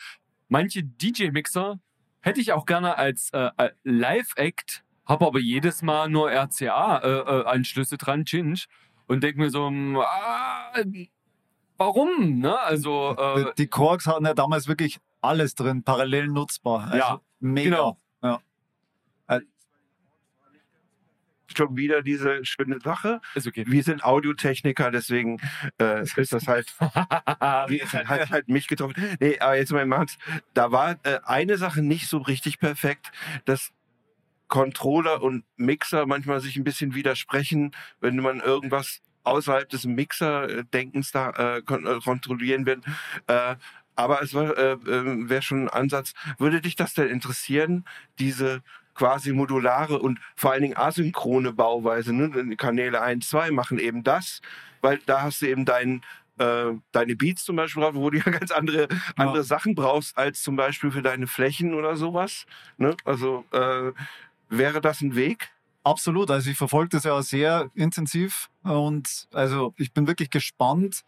manche 0.48 0.84
DJ-Mixer 0.84 1.80
hätte 2.22 2.42
ich 2.42 2.54
auch 2.54 2.66
gerne 2.66 2.98
als 2.98 3.30
äh, 3.34 3.50
äh, 3.58 3.72
Live-Act, 3.84 4.84
habe 5.06 5.26
aber 5.26 5.40
jedes 5.40 5.82
Mal 5.82 6.10
nur 6.10 6.32
RCA-Anschlüsse 6.32 7.98
dran, 7.98 8.26
Cinch, 8.26 8.68
und 9.12 9.22
denke 9.22 9.40
mir 9.42 9.50
so, 9.50 9.70
mm, 9.70 9.98
ah, 9.98 10.72
warum? 11.78 12.40
Ne? 12.40 12.58
Also, 12.58 13.14
äh, 13.18 13.54
die 13.58 13.68
Quarks 13.68 14.08
hatten 14.08 14.26
ja 14.26 14.34
damals 14.34 14.70
wirklich 14.70 15.00
alles 15.20 15.54
drin, 15.54 15.84
parallel 15.84 16.28
nutzbar. 16.28 16.86
Also 16.86 16.98
Ja, 16.98 17.22
mega. 17.42 17.70
genau. 17.70 17.98
Ja. 18.24 18.40
Schon 21.54 21.76
wieder 21.76 22.02
diese 22.02 22.46
schöne 22.46 22.80
Sache. 22.80 23.20
ist 23.36 23.46
okay. 23.46 23.66
Wir 23.68 23.84
sind 23.84 24.06
Audiotechniker, 24.06 24.90
deswegen 24.90 25.42
äh, 25.82 26.04
ist 26.16 26.32
das 26.32 26.48
halt, 26.48 26.74
hat 26.80 28.30
halt 28.30 28.48
mich 28.48 28.70
getroffen. 28.70 28.96
Nee, 29.20 29.38
aber 29.40 29.58
jetzt 29.58 29.74
mal 29.74 29.82
im 29.82 29.92
Ernst. 29.92 30.18
Da 30.54 30.72
war 30.72 30.92
äh, 31.04 31.20
eine 31.26 31.58
Sache 31.58 31.82
nicht 31.82 32.08
so 32.08 32.20
richtig 32.20 32.60
perfekt, 32.60 33.12
dass 33.44 33.74
Controller 34.52 35.24
und 35.24 35.46
Mixer 35.56 36.06
manchmal 36.06 36.42
sich 36.42 36.58
ein 36.58 36.66
bisschen 36.66 36.94
widersprechen, 36.94 37.72
wenn 38.02 38.18
man 38.18 38.42
irgendwas 38.42 39.02
außerhalb 39.24 39.70
des 39.70 39.86
Mixer-Denkens 39.86 41.12
da 41.12 41.30
äh, 41.30 41.58
äh, 41.60 42.00
kontrollieren 42.02 42.66
will. 42.66 42.82
Äh, 43.28 43.56
aber 43.96 44.22
es 44.22 44.34
äh, 44.34 44.42
äh, 44.42 45.30
wäre 45.30 45.42
schon 45.42 45.64
ein 45.64 45.70
Ansatz. 45.70 46.14
Würde 46.38 46.60
dich 46.60 46.76
das 46.76 46.94
denn 46.94 47.08
interessieren, 47.08 47.86
diese 48.20 48.62
quasi 48.94 49.32
modulare 49.32 50.00
und 50.00 50.20
vor 50.36 50.52
allen 50.52 50.64
Dingen 50.64 50.78
asynchrone 50.78 51.54
Bauweise? 51.54 52.12
Ne? 52.12 52.58
Kanäle 52.58 53.02
1, 53.02 53.30
2 53.30 53.52
machen 53.52 53.80
eben 53.80 54.04
das, 54.04 54.42
weil 54.82 55.00
da 55.06 55.22
hast 55.22 55.42
du 55.42 55.46
eben 55.46 55.64
dein, 55.64 56.02
äh, 56.40 56.74
deine 56.92 57.16
Beats 57.16 57.46
zum 57.46 57.56
Beispiel 57.56 57.84
wo 57.94 58.10
du 58.10 58.18
ja 58.18 58.24
ganz 58.32 58.52
andere, 58.52 58.90
andere 59.16 59.44
Sachen 59.44 59.76
brauchst 59.76 60.18
als 60.18 60.44
zum 60.44 60.58
Beispiel 60.58 60.92
für 60.92 61.02
deine 61.02 61.28
Flächen 61.28 61.74
oder 61.74 61.96
sowas. 61.96 62.46
Ne? 62.78 62.98
Also 63.06 63.46
äh, 63.52 63.94
wäre 64.52 64.82
das 64.82 65.02
ein 65.02 65.16
Weg? 65.16 65.50
Absolut. 65.84 66.30
Also 66.30 66.52
ich 66.52 66.58
verfolge 66.58 66.90
das 66.90 67.06
ja 67.06 67.20
sehr 67.24 67.72
intensiv 67.74 68.50
und 68.64 69.28
also 69.34 69.74
ich 69.78 69.94
bin 69.94 70.06
wirklich 70.06 70.30
gespannt, 70.30 71.02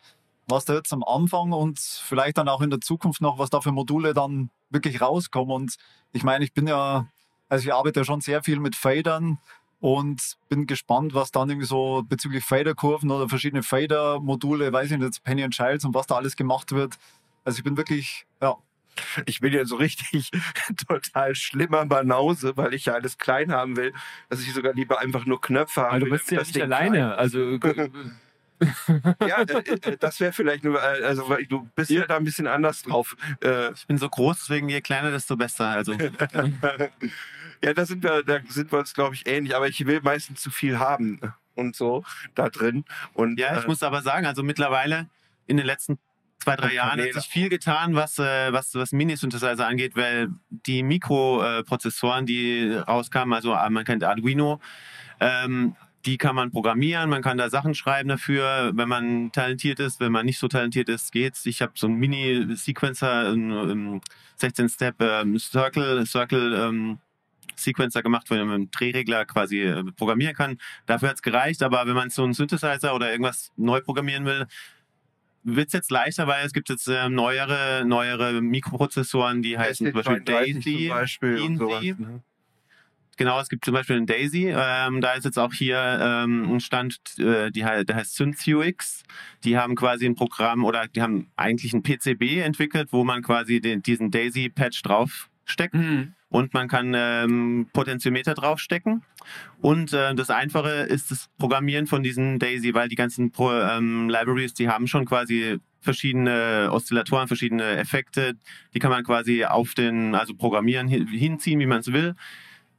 was 0.48 0.66
da 0.66 0.74
jetzt 0.74 0.92
am 0.92 1.04
Anfang 1.04 1.52
und 1.52 1.80
vielleicht 1.80 2.38
dann 2.38 2.50
auch 2.50 2.62
in 2.62 2.72
der 2.72 2.82
Zukunft 2.82 3.22
noch, 3.22 3.38
was 3.38 3.52
da 3.52 3.62
für 3.62 3.72
Module 3.72 4.14
dann 4.14 4.50
wirklich 4.70 5.00
rauskommen. 5.00 5.54
Und 5.54 5.76
ich 6.12 6.24
meine, 6.24 6.44
ich 6.44 6.54
bin 6.54 6.68
ja, 6.68 7.08
also 7.50 7.66
ich 7.66 7.74
arbeite 7.74 8.00
ja 8.00 8.04
schon 8.04 8.22
sehr 8.22 8.44
viel 8.44 8.60
mit 8.60 8.76
Fadern 8.76 9.38
und 9.80 10.38
bin 10.50 10.66
gespannt, 10.66 11.14
was 11.14 11.32
dann 11.32 11.50
irgendwie 11.50 11.68
so 11.68 12.04
bezüglich 12.08 12.44
Faderkurven 12.44 13.12
oder 13.12 13.30
verschiedene 13.30 13.64
Fader-Module, 13.64 14.74
weiß 14.74 14.92
ich 14.92 14.98
nicht, 14.98 15.24
Penny 15.24 15.44
and 15.44 15.54
Childs 15.54 15.86
und 15.86 15.94
was 15.94 16.08
da 16.08 16.16
alles 16.16 16.36
gemacht 16.36 16.72
wird. 16.72 16.98
Also 17.44 17.58
ich 17.60 17.64
bin 17.64 17.78
wirklich, 17.78 18.26
ja, 18.42 18.56
Ich 19.26 19.40
bin 19.40 19.54
ja 19.54 19.66
so 19.66 19.76
richtig 19.76 20.32
total 20.88 21.36
schlimmer 21.36 21.86
Banause, 21.86 22.56
weil 22.56 22.74
ich 22.74 22.86
ja 22.86 22.94
alles 22.94 23.18
klein 23.18 23.52
haben 23.52 23.76
will, 23.78 23.94
dass 24.30 24.42
ich 24.42 24.54
sogar 24.54 24.74
lieber 24.74 25.00
einfach 25.00 25.26
nur 25.26 25.42
Knöpfe 25.42 25.82
habe. 25.82 25.92
Aber 25.92 26.00
du 26.00 26.10
bist 26.12 26.32
ja 26.32 26.40
nicht 26.40 26.56
Ding 26.56 26.64
alleine. 26.64 27.16
Also, 27.18 27.40
äh, 27.62 27.90
Ja, 29.28 29.42
äh, 29.42 29.98
das 29.98 30.20
wäre 30.20 30.34
vielleicht 30.34 30.64
nur, 30.64 30.82
äh, 30.82 31.04
also 31.04 31.36
du 31.50 31.70
bist 31.76 31.90
ja 31.90 32.06
da 32.06 32.18
ein 32.18 32.24
bisschen 32.24 32.48
anders 32.48 32.84
drauf. 32.84 33.16
Äh, 33.42 33.72
Ich 33.74 33.88
bin 33.88 33.98
so 33.98 34.10
groß, 34.10 34.40
deswegen 34.40 34.70
je 34.70 34.82
kleiner, 34.82 35.12
desto 35.12 35.36
besser. 35.36 35.68
Also 35.68 35.94
ja, 37.64 37.74
da 37.74 37.86
sind 37.86 38.04
wir, 38.04 38.24
da 38.24 38.40
sind 38.48 38.72
wir 38.72 38.80
uns, 38.80 38.94
glaube 38.94 39.16
ich, 39.16 39.28
ähnlich, 39.28 39.56
aber 39.56 39.68
ich 39.68 39.86
will 39.86 40.02
meistens 40.02 40.42
zu 40.42 40.52
viel 40.52 40.80
haben 40.80 41.20
und 41.56 41.76
so 41.76 42.04
da 42.36 42.50
drin. 42.50 42.86
Und 43.14 43.40
ja, 43.40 43.58
ich 43.58 43.66
äh, 43.66 43.68
muss 43.68 43.84
aber 43.84 44.02
sagen, 44.02 44.26
also 44.26 44.44
mittlerweile 44.44 45.08
in 45.48 45.58
den 45.58 45.66
letzten 45.66 45.98
zwei, 46.40 46.56
drei 46.56 46.74
Jahren 46.74 47.00
hat 47.00 47.14
sich 47.14 47.26
viel 47.26 47.50
getan, 47.50 47.96
was, 47.96 48.20
äh, 48.20 48.52
was, 48.52 48.76
was 48.76 48.92
Mini-Synthesizer 48.92 49.68
angeht, 49.68 49.96
weil 49.96 50.30
die 50.50 50.84
Mikroprozessoren, 50.84 52.26
die 52.26 52.74
rauskamen, 52.74 53.34
also 53.34 53.54
äh, 53.54 53.70
man 53.70 53.86
kennt 53.86 54.04
Arduino, 54.04 54.60
ähm, 55.20 55.76
die 56.06 56.18
kann 56.18 56.36
man 56.36 56.52
programmieren, 56.52 57.10
man 57.10 57.22
kann 57.22 57.38
da 57.38 57.50
Sachen 57.50 57.76
schreiben 57.76 58.10
dafür, 58.10 58.72
wenn 58.76 58.90
man 58.90 59.32
talentiert 59.32 59.80
ist, 59.80 60.02
wenn 60.02 60.12
man 60.12 60.26
nicht 60.26 60.38
so 60.38 60.50
talentiert 60.50 60.90
ist, 60.90 61.12
geht's. 61.14 61.46
Ich 61.46 61.62
habe 61.62 61.74
so 61.76 61.88
einen 61.88 61.98
Mini-Sequencer, 61.98 63.30
einen 63.30 64.02
16-Step 64.40 65.02
ähm, 65.02 65.40
Circle, 65.40 66.06
Circle 66.06 66.54
ähm, 66.56 67.00
Sequencer 67.56 68.04
gemacht, 68.04 68.30
wo 68.30 68.36
man 68.36 68.48
mit 68.48 68.56
einem 68.56 68.72
Drehregler 68.72 69.26
quasi 69.26 69.62
äh, 69.62 69.84
programmieren 69.96 70.36
kann. 70.36 70.58
Dafür 70.86 71.10
hat's 71.10 71.22
gereicht, 71.22 71.64
aber 71.64 71.86
wenn 71.88 71.96
man 71.96 72.10
so 72.10 72.24
einen 72.24 72.34
Synthesizer 72.34 72.94
oder 72.96 73.12
irgendwas 73.12 73.52
neu 73.56 73.80
programmieren 73.80 74.26
will, 74.26 74.48
wird 75.44 75.68
es 75.68 75.74
jetzt 75.74 75.92
leichter, 75.92 76.28
weil 76.28 76.46
es 76.46 76.54
gibt 76.54 76.70
jetzt 76.70 76.88
ähm, 76.88 77.16
neuere, 77.16 77.84
neuere 77.86 78.42
Mikroprozessoren, 78.42 79.42
die 79.42 79.58
heißen 79.58 79.88
zum 79.88 79.94
Beispiel 79.94 80.16
ST32 80.16 80.26
Daisy. 80.26 80.78
zum 80.78 80.88
Beispiel 80.90 81.42
und 81.42 81.58
sowas. 81.58 81.84
Ne? 81.84 82.24
Genau, 83.16 83.40
es 83.40 83.50
gibt 83.50 83.64
zum 83.64 83.76
Beispiel 83.76 83.98
einen 83.98 84.08
Daisy. 84.08 84.48
Ähm, 84.56 85.00
da 85.00 85.14
ist 85.14 85.26
jetzt 85.26 85.38
auch 85.38 85.54
hier 85.54 85.78
ähm, 86.02 86.56
ein 86.56 86.60
Stand, 86.60 86.98
äh, 87.20 87.52
die, 87.52 87.62
der 87.62 87.96
heißt 87.96 88.16
SynthUX. 88.16 89.04
Die 89.44 89.58
haben 89.58 89.76
quasi 89.76 90.06
ein 90.06 90.16
Programm 90.16 90.66
oder 90.66 90.88
die 90.88 91.02
haben 91.02 91.32
eigentlich 91.36 91.74
ein 91.74 91.84
PCB 91.84 92.42
entwickelt, 92.44 92.90
wo 92.92 93.04
man 93.04 93.22
quasi 93.22 93.62
den, 93.62 93.84
diesen 93.84 94.10
Daisy-Patch 94.10 94.82
draufsteckt 95.46 95.74
hm, 95.74 96.14
und 96.30 96.54
man 96.54 96.68
kann 96.68 96.94
ähm, 96.96 97.68
Potentiometer 97.74 98.34
draufstecken. 98.34 99.04
Und 99.62 99.94
äh, 99.94 100.16
das 100.16 100.30
Einfache 100.30 100.70
ist 100.70 101.12
das 101.12 101.30
Programmieren 101.38 101.88
von 101.88 102.04
diesen 102.04 102.40
Daisy, 102.40 102.74
weil 102.74 102.90
die 102.90 102.96
ganzen 102.96 103.32
Pro, 103.32 103.52
ähm, 103.52 104.10
Libraries, 104.10 104.54
die 104.54 104.70
haben 104.70 104.88
schon 104.88 105.06
quasi 105.06 105.60
verschiedene 105.80 106.70
Oszillatoren, 106.72 107.28
verschiedene 107.28 107.78
Effekte. 107.78 108.36
Die 108.74 108.80
kann 108.80 108.92
man 108.92 109.04
quasi 109.04 109.46
auf 109.46 109.74
den, 109.74 110.16
also 110.16 110.34
programmieren, 110.34 110.88
hin- 110.88 111.08
hinziehen, 111.08 111.60
wie 111.60 111.66
man 111.66 111.82
es 111.82 111.92
will. 111.92 112.16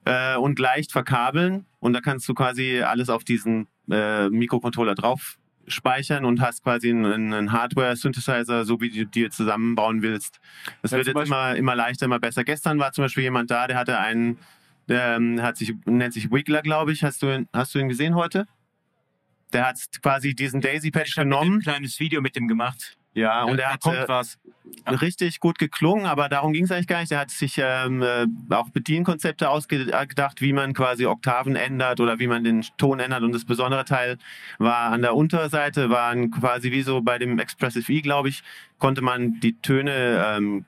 Äh, 0.05 0.37
und 0.37 0.59
leicht 0.59 0.93
verkabeln. 0.93 1.67
Und 1.81 1.93
da 1.93 2.01
kannst 2.01 2.29
du 2.29 2.35
quasi 2.35 2.81
alles 2.81 3.09
auf 3.09 3.25
diesen 3.25 3.69
äh, 3.91 4.29
Mikrocontroller 4.31 4.95
drauf 4.95 5.39
speichern 5.67 6.25
und 6.25 6.41
hast 6.41 6.63
quasi 6.63 6.91
einen, 6.91 7.33
einen 7.33 7.53
Hardware-Synthesizer, 7.53 8.65
so 8.65 8.81
wie 8.81 8.91
du 8.91 9.07
dir 9.07 9.31
zusammenbauen 9.31 10.03
willst. 10.03 10.41
Das 10.83 10.91
Ja, 10.91 10.99
wird 10.99 11.09
jetzt 11.09 11.27
immer, 11.27 11.55
immer 11.57 11.75
leichter, 11.75 12.07
immer 12.07 12.19
besser. 12.21 12.45
Gestern 12.45 12.79
war 12.79 12.93
zum 12.93 13.05
Beispiel 13.05 13.25
jemand 13.25 13.51
da, 13.51 13.67
der 13.67 13.77
hatte 13.77 13.99
einen, 13.99 14.39
der 14.89 15.17
ähm, 15.17 15.41
hat 15.43 15.57
sich, 15.57 15.75
nennt 15.87 16.13
sich 16.15 16.31
Wiggler, 16.31 16.63
glaube 16.63 16.93
ich. 16.93 17.03
Hast 17.05 17.23
du, 17.23 17.27
ihn- 17.29 17.49
hast 17.53 17.75
du 17.75 17.79
ihn 17.79 17.89
gesehen 17.89 18.15
heute? 18.15 18.47
Der 19.53 19.67
hat 19.69 19.79
quasi 20.03 20.35
diesen 20.35 20.61
Daisy-Patch 20.61 21.11
Ich 21.13 21.19
habe 21.19 21.29
ein 21.29 21.31
genommen. 21.31 21.61
kleines 21.61 22.01
Video 22.01 22.21
mit 22.21 22.35
dem 22.37 22.49
gemacht. 22.49 22.97
Ja, 23.15 23.45
und 23.45 23.61
er 23.61 23.73
hat 23.73 23.81
kommt 23.81 23.97
äh, 23.97 24.09
was. 24.09 24.39
richtig 25.01 25.39
gut 25.39 25.59
geklungen, 25.61 26.07
aber 26.07 26.29
darum 26.29 26.53
ging 26.53 26.65
es 26.65 26.73
eigentlich 26.73 26.89
gar 26.89 27.01
nicht. 27.01 27.13
Er 27.13 27.21
hat 27.21 27.31
sich 27.31 27.61
ähm, 27.63 28.03
äh, 28.03 28.27
auch 28.51 28.71
Bedienkonzepte 28.71 29.49
ausgedacht, 29.49 30.41
wie 30.41 30.53
man 30.53 30.75
quasi 30.75 31.07
Oktaven 31.07 31.55
ändert 31.55 32.01
oder 32.01 32.19
wie 32.19 32.27
man 32.27 32.43
den 32.43 32.65
Ton 32.77 32.99
ändert. 32.99 33.23
Und 33.23 33.33
das 33.33 33.45
besondere 33.45 33.85
Teil 33.85 34.19
war 34.59 34.91
an 34.91 35.03
der 35.03 35.15
Unterseite, 35.15 35.91
waren 35.91 36.33
quasi 36.33 36.73
wie 36.73 36.83
so 36.83 37.03
bei 37.03 37.19
dem 37.19 37.39
Expressive 37.39 37.91
E, 37.93 38.01
glaube 38.01 38.29
ich, 38.29 38.43
konnte 38.79 39.01
man 39.01 39.39
die 39.41 39.61
Töne 39.61 40.25
ähm, 40.37 40.65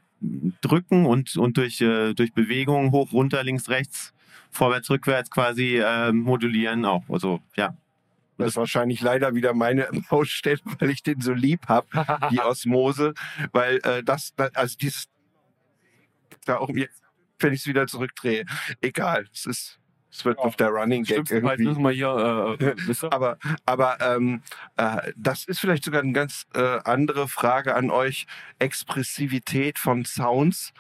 drücken 0.61 1.05
und, 1.05 1.37
und 1.37 1.57
durch, 1.57 1.81
äh, 1.81 2.15
durch 2.15 2.33
Bewegung 2.33 2.93
hoch, 2.93 3.13
runter, 3.13 3.43
links, 3.43 3.69
rechts, 3.69 4.15
vorwärts, 4.53 4.89
rückwärts 4.89 5.31
quasi 5.31 5.79
äh, 5.79 6.13
modulieren 6.13 6.85
auch. 6.85 7.03
Also 7.09 7.41
ja, 7.57 7.75
Das 8.39 8.49
ist 8.49 8.57
wahrscheinlich 8.57 9.01
leider 9.01 9.35
wieder 9.35 9.55
meine 9.55 9.89
Baustelle, 10.11 10.61
weil 10.79 10.91
ich 10.91 11.03
den 11.03 11.21
so 11.21 11.33
lieb 11.33 11.69
habe, 11.69 11.87
die 12.31 12.41
Osmose. 12.41 13.15
Weil 13.53 13.79
äh, 13.85 14.03
das, 14.03 14.35
also 14.55 14.77
dieses 14.77 15.09
da 16.47 16.59
auch 16.59 16.71
jetzt, 16.71 17.03
wenn 17.39 17.53
ich 17.53 17.61
es 17.61 17.67
wieder 17.67 17.87
zurückdrehe, 17.87 18.45
egal. 18.81 19.27
Es 19.33 19.47
ist, 19.47 19.79
es 20.11 20.25
wird 20.25 20.39
auf 20.39 20.57
der 20.57 20.69
Running 20.69 21.05
Gag 21.05 21.31
irgendwie. 21.31 21.65
müssen 21.65 21.83
wir 21.83 21.91
hier, 21.91 22.57
äh, 22.59 22.75
ihr? 22.87 23.13
Aber, 23.13 23.39
aber 23.67 24.01
ähm, 24.01 24.43
äh, 24.77 25.13
das 25.17 25.45
ist 25.45 25.61
vielleicht 25.61 25.85
sogar 25.85 26.03
eine 26.03 26.13
ganz 26.13 26.47
äh, 26.55 26.79
andere 26.85 27.29
Frage 27.29 27.75
an 27.75 27.91
euch. 27.91 28.27
Expressivität 28.59 29.79
von 29.79 30.05
Sounds. 30.05 30.73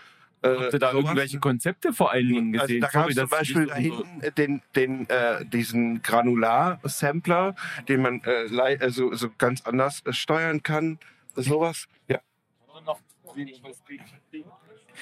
Habt 0.48 0.72
ihr 0.74 0.78
da 0.78 0.90
sowas. 0.92 1.04
irgendwelche 1.04 1.38
Konzepte 1.40 1.92
vor 1.92 2.10
allen 2.12 2.28
Dingen 2.28 2.54
Also 2.54 2.66
gesehen? 2.66 2.80
da 2.80 2.88
gab 2.88 3.08
es 3.08 3.14
zum 3.16 3.24
ich 3.24 3.30
Beispiel 3.30 3.66
da 3.66 3.74
so- 3.74 3.80
hinten 3.80 4.34
den, 4.36 4.62
den, 4.74 5.08
äh, 5.10 5.44
diesen 5.46 6.02
Granular-Sampler, 6.02 7.54
den 7.88 8.02
man 8.02 8.22
äh, 8.24 8.76
also, 8.80 9.14
so 9.14 9.30
ganz 9.38 9.62
anders 9.62 10.02
äh, 10.06 10.12
steuern 10.12 10.62
kann. 10.62 10.98
Sowas. 11.34 11.86
Ja. 12.08 12.20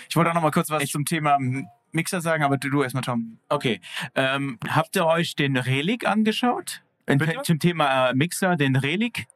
Ich 0.09 0.17
wollte 0.17 0.31
auch 0.31 0.35
noch 0.35 0.43
mal 0.43 0.51
kurz 0.51 0.71
was 0.71 0.85
zum 0.87 1.05
Thema 1.05 1.39
Mixer 1.93 2.21
sagen, 2.21 2.43
aber 2.43 2.57
du, 2.57 2.69
du 2.71 2.83
erstmal, 2.83 3.03
Tom. 3.05 3.39
Okay. 3.49 3.81
Ähm, 4.15 4.59
habt 4.69 4.97
ihr 4.97 5.07
euch 5.07 5.37
den 5.37 5.57
Relic 5.57 6.07
angeschaut? 6.07 6.83
In, 7.07 7.19
Bitte? 7.19 7.43
zum 7.43 7.59
Thema 7.61 8.11
äh, 8.11 8.15
Mixer, 8.15 8.57
den 8.57 8.77
Relic? 8.77 9.27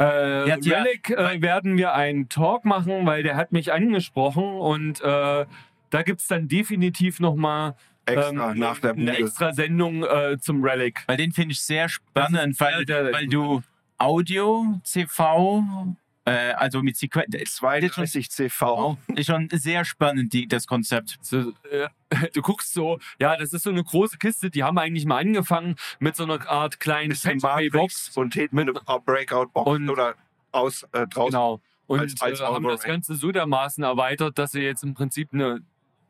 Äh, 0.00 0.48
Ja, 0.48 0.56
ja. 0.58 0.78
Relic 0.82 1.10
äh, 1.10 1.42
werden 1.42 1.76
wir 1.76 1.94
einen 1.94 2.28
Talk 2.28 2.64
machen, 2.64 3.06
weil 3.06 3.22
der 3.22 3.36
hat 3.36 3.52
mich 3.52 3.72
angesprochen 3.72 4.44
und 4.44 5.00
äh, 5.02 5.44
da 5.90 6.02
gibt 6.02 6.20
es 6.20 6.26
dann 6.26 6.48
definitiv 6.48 7.20
nochmal 7.20 7.74
Extra 8.06 8.54
nach 8.54 8.78
der 8.78 8.92
eine 8.92 9.16
extra 9.18 9.52
Sendung 9.52 10.02
äh, 10.04 10.38
zum 10.40 10.64
Relic. 10.64 11.04
Weil 11.06 11.18
den 11.18 11.32
finde 11.32 11.52
ich 11.52 11.60
sehr 11.60 11.88
spannend, 11.88 12.58
weil, 12.58 12.84
weil 12.88 13.26
du 13.26 13.62
Audio, 13.98 14.80
CV, 14.82 15.62
äh, 16.24 16.52
also 16.52 16.82
mit 16.82 16.96
Sequen... 16.96 17.24
das 17.28 17.42
ist 17.42 17.56
32 17.56 18.30
CV. 18.30 18.98
ist 19.14 19.26
schon 19.26 19.48
sehr 19.52 19.84
spannend, 19.84 20.32
die, 20.32 20.46
das 20.46 20.66
Konzept. 20.66 21.18
So, 21.22 21.52
äh, 21.70 21.88
du 22.34 22.42
guckst 22.42 22.72
so, 22.72 22.98
ja, 23.18 23.36
das 23.36 23.52
ist 23.52 23.62
so 23.62 23.70
eine 23.70 23.82
große 23.82 24.18
Kiste, 24.18 24.50
die 24.50 24.62
haben 24.62 24.78
eigentlich 24.78 25.06
mal 25.06 25.18
angefangen 25.18 25.76
mit 25.98 26.16
so 26.16 26.24
einer 26.24 26.46
Art 26.48 26.80
kleinen. 26.80 27.16
Matrix 27.40 28.16
und 28.16 28.34
hinten 28.34 28.58
eine 28.58 28.72
Breakout-Box 28.72 29.88
oder 29.88 30.14
aus 30.52 30.82
äh, 30.92 31.06
draußen. 31.06 31.30
Genau. 31.30 31.60
Und 31.86 32.00
Als- 32.00 32.20
als 32.20 32.40
äh, 32.40 32.44
haben 32.44 32.64
das. 32.64 32.82
Ganze 32.82 33.14
so 33.16 33.32
dermaßen 33.32 33.82
erweitert, 33.82 34.38
dass 34.38 34.52
sie 34.52 34.60
jetzt 34.60 34.84
im 34.84 34.94
Prinzip 34.94 35.30
eine 35.32 35.60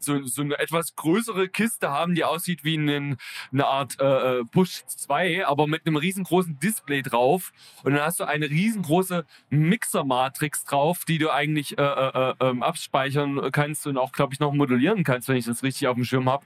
so, 0.02 0.22
so 0.24 0.42
eine 0.42 0.58
etwas 0.58 0.94
größere 0.96 1.48
Kiste 1.48 1.90
haben, 1.90 2.14
die 2.14 2.24
aussieht 2.24 2.64
wie 2.64 2.78
einen, 2.78 3.16
eine 3.52 3.66
Art 3.66 4.00
äh, 4.00 4.40
äh, 4.40 4.44
Push 4.44 4.84
2, 4.86 5.46
aber 5.46 5.66
mit 5.66 5.86
einem 5.86 5.96
riesengroßen 5.96 6.58
Display 6.58 7.02
drauf. 7.02 7.52
Und 7.82 7.94
dann 7.94 8.02
hast 8.02 8.20
du 8.20 8.24
eine 8.24 8.48
riesengroße 8.48 9.24
Mixer-Matrix 9.50 10.64
drauf, 10.64 11.04
die 11.06 11.18
du 11.18 11.30
eigentlich 11.30 11.78
äh, 11.78 11.82
äh, 11.82 12.30
äh, 12.30 12.34
ähm, 12.40 12.62
abspeichern 12.62 13.50
kannst 13.52 13.86
und 13.86 13.98
auch, 13.98 14.12
glaube 14.12 14.34
ich, 14.34 14.40
noch 14.40 14.52
modulieren 14.52 15.04
kannst, 15.04 15.28
wenn 15.28 15.36
ich 15.36 15.46
das 15.46 15.62
richtig 15.62 15.88
auf 15.88 15.94
dem 15.94 16.04
Schirm 16.04 16.28
habe. 16.28 16.44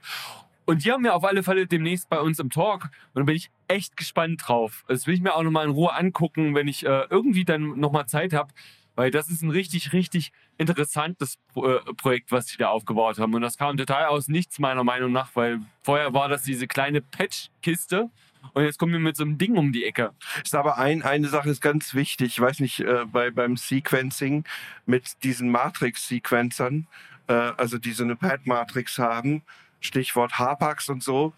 Und 0.65 0.83
die 0.83 0.91
haben 0.91 1.03
wir 1.03 1.15
auf 1.15 1.23
alle 1.23 1.43
Fälle 1.43 1.67
demnächst 1.67 2.09
bei 2.09 2.19
uns 2.19 2.39
im 2.39 2.49
Talk. 2.49 2.85
Und 3.13 3.21
da 3.21 3.23
bin 3.23 3.35
ich 3.35 3.51
echt 3.67 3.97
gespannt 3.97 4.41
drauf. 4.45 4.83
Das 4.87 5.05
will 5.05 5.13
ich 5.13 5.21
mir 5.21 5.35
auch 5.35 5.43
nochmal 5.43 5.65
in 5.65 5.71
Ruhe 5.71 5.93
angucken, 5.93 6.55
wenn 6.55 6.67
ich 6.67 6.85
äh, 6.85 7.05
irgendwie 7.09 7.45
dann 7.45 7.79
nochmal 7.79 8.07
Zeit 8.07 8.33
habe. 8.33 8.51
Weil 8.95 9.11
das 9.11 9.29
ist 9.29 9.41
ein 9.41 9.49
richtig, 9.49 9.93
richtig 9.93 10.31
interessantes 10.57 11.37
Pro 11.53 11.67
äh, 11.67 11.79
Projekt, 11.95 12.31
was 12.31 12.47
sie 12.47 12.57
da 12.57 12.69
aufgebaut 12.69 13.19
haben. 13.19 13.33
Und 13.33 13.41
das 13.41 13.57
kam 13.57 13.77
total 13.77 14.05
aus 14.05 14.27
nichts, 14.27 14.59
meiner 14.59 14.83
Meinung 14.83 15.11
nach, 15.11 15.35
weil 15.35 15.59
vorher 15.83 16.13
war 16.13 16.29
das 16.29 16.43
diese 16.43 16.67
kleine 16.67 17.01
Patch-Kiste. 17.01 18.09
Und 18.53 18.63
jetzt 18.63 18.77
kommen 18.77 18.93
wir 18.93 18.99
mit 18.99 19.15
so 19.15 19.23
einem 19.23 19.37
Ding 19.37 19.57
um 19.57 19.71
die 19.71 19.85
Ecke. 19.85 20.11
Ist 20.43 20.55
aber 20.55 20.77
ein, 20.77 21.01
eine 21.01 21.27
Sache 21.27 21.49
ist 21.49 21.61
ganz 21.61 21.93
wichtig, 21.93 22.27
ich 22.27 22.39
weiß 22.39 22.59
nicht, 22.59 22.79
äh, 22.79 23.05
bei, 23.05 23.31
beim 23.31 23.57
Sequencing 23.57 24.43
mit 24.85 25.23
diesen 25.23 25.49
Matrix-Sequencern, 25.49 26.87
äh, 27.27 27.33
also 27.33 27.77
die 27.77 27.91
so 27.91 28.03
eine 28.03 28.15
Pad-Matrix 28.15 28.99
haben, 28.99 29.43
Stichwort 29.81 30.37
Hapax 30.37 30.89
und 30.89 31.03
so, 31.03 31.33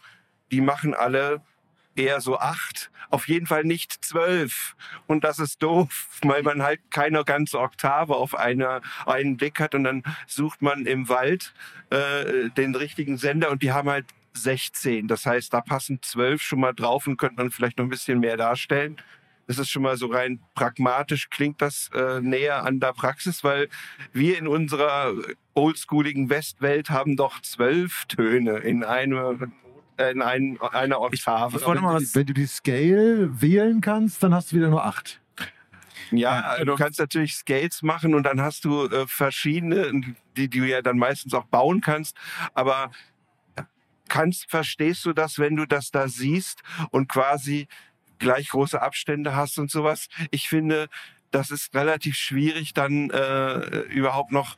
die 0.52 0.62
machen 0.62 0.94
alle 0.94 1.42
eher 1.98 2.22
so 2.22 2.40
acht, 2.40 2.92
auf 3.10 3.28
jeden 3.28 3.48
Fall 3.48 3.64
nicht 3.64 4.06
zwölf. 4.06 4.76
Und 5.08 5.24
das 5.24 5.40
ist 5.40 5.62
doof, 5.64 6.08
weil 6.22 6.44
man 6.44 6.64
halt 6.64 6.80
keine 6.92 7.24
ganze 7.24 7.60
Oktave 7.60 8.16
auf 8.16 8.36
eine, 8.36 8.82
einen 9.06 9.38
Blick 9.38 9.60
hat 9.60 9.76
und 9.76 9.84
dann 9.84 10.04
sucht 10.28 10.62
man 10.62 10.86
im 10.86 11.10
Wald 11.10 11.54
äh, 11.90 12.50
den 12.50 12.76
richtigen 12.76 13.18
Sender 13.18 13.50
und 13.52 13.64
die 13.64 13.72
haben 13.72 13.90
halt 13.90 14.06
16. 14.34 15.08
Das 15.08 15.26
heißt, 15.26 15.54
da 15.54 15.62
passen 15.62 16.00
zwölf 16.02 16.42
schon 16.42 16.60
mal 16.60 16.74
drauf 16.74 17.08
und 17.08 17.18
könnte 17.18 17.42
man 17.42 17.52
vielleicht 17.52 17.78
noch 17.78 17.86
ein 17.86 17.90
bisschen 17.90 18.20
mehr 18.20 18.38
darstellen. 18.38 18.98
Das 19.48 19.60
ist 19.60 19.70
schon 19.70 19.82
mal 19.82 19.96
so 19.96 20.08
rein 20.08 20.42
pragmatisch, 20.56 21.30
klingt 21.30 21.62
das 21.62 21.90
äh, 21.94 22.20
näher 22.20 22.66
an 22.66 22.82
der 22.82 22.92
Praxis, 22.92 23.46
weil 23.46 23.70
wir 24.12 24.38
in 24.38 24.46
unserer 24.46 25.14
oldschooligen 25.54 26.30
Westwelt 26.30 26.90
haben 26.90 27.16
doch 27.16 27.42
zwölf 27.42 28.06
Töne 28.06 28.58
in, 28.58 28.84
eine, 28.84 29.40
äh, 29.42 29.48
in 29.98 30.22
ein, 30.22 30.60
einer 30.62 31.00
wollte 31.66 31.82
mal 31.82 31.96
was- 31.96 32.16
Wenn 32.16 32.26
du 32.28 32.34
die 32.34 32.46
Scale 32.46 33.42
wählen 33.42 33.82
kannst, 33.82 34.22
dann 34.24 34.34
hast 34.34 34.52
du 34.52 34.58
wieder 34.58 34.70
nur 34.70 34.86
acht. 34.86 35.20
Ja, 36.12 36.64
du 36.64 36.76
kannst 36.76 37.00
natürlich 37.00 37.36
Scales 37.36 37.82
machen 37.82 38.16
und 38.16 38.24
dann 38.24 38.40
hast 38.42 38.64
du 38.64 38.86
äh, 38.86 39.06
verschiedene, 39.08 40.16
die 40.38 40.50
du 40.50 40.60
ja 40.60 40.82
dann 40.82 40.98
meistens 40.98 41.34
auch 41.34 41.46
bauen 41.46 41.82
kannst. 41.82 42.16
Aber 42.54 42.92
kannst, 44.08 44.50
verstehst 44.50 45.04
du 45.06 45.14
das, 45.14 45.38
wenn 45.38 45.56
du 45.56 45.66
das 45.66 45.92
da 45.92 46.08
siehst 46.08 46.62
und 46.92 47.10
quasi 47.10 47.68
gleich 48.20 48.50
große 48.50 48.82
Abstände 48.82 49.36
hast 49.36 49.60
und 49.60 49.70
sowas? 49.70 50.08
Ich 50.32 50.48
finde, 50.48 50.88
das 51.32 51.52
ist 51.52 51.76
relativ 51.76 52.16
schwierig, 52.16 52.74
dann 52.74 53.10
äh, 53.10 53.80
überhaupt 53.90 54.32
noch 54.32 54.56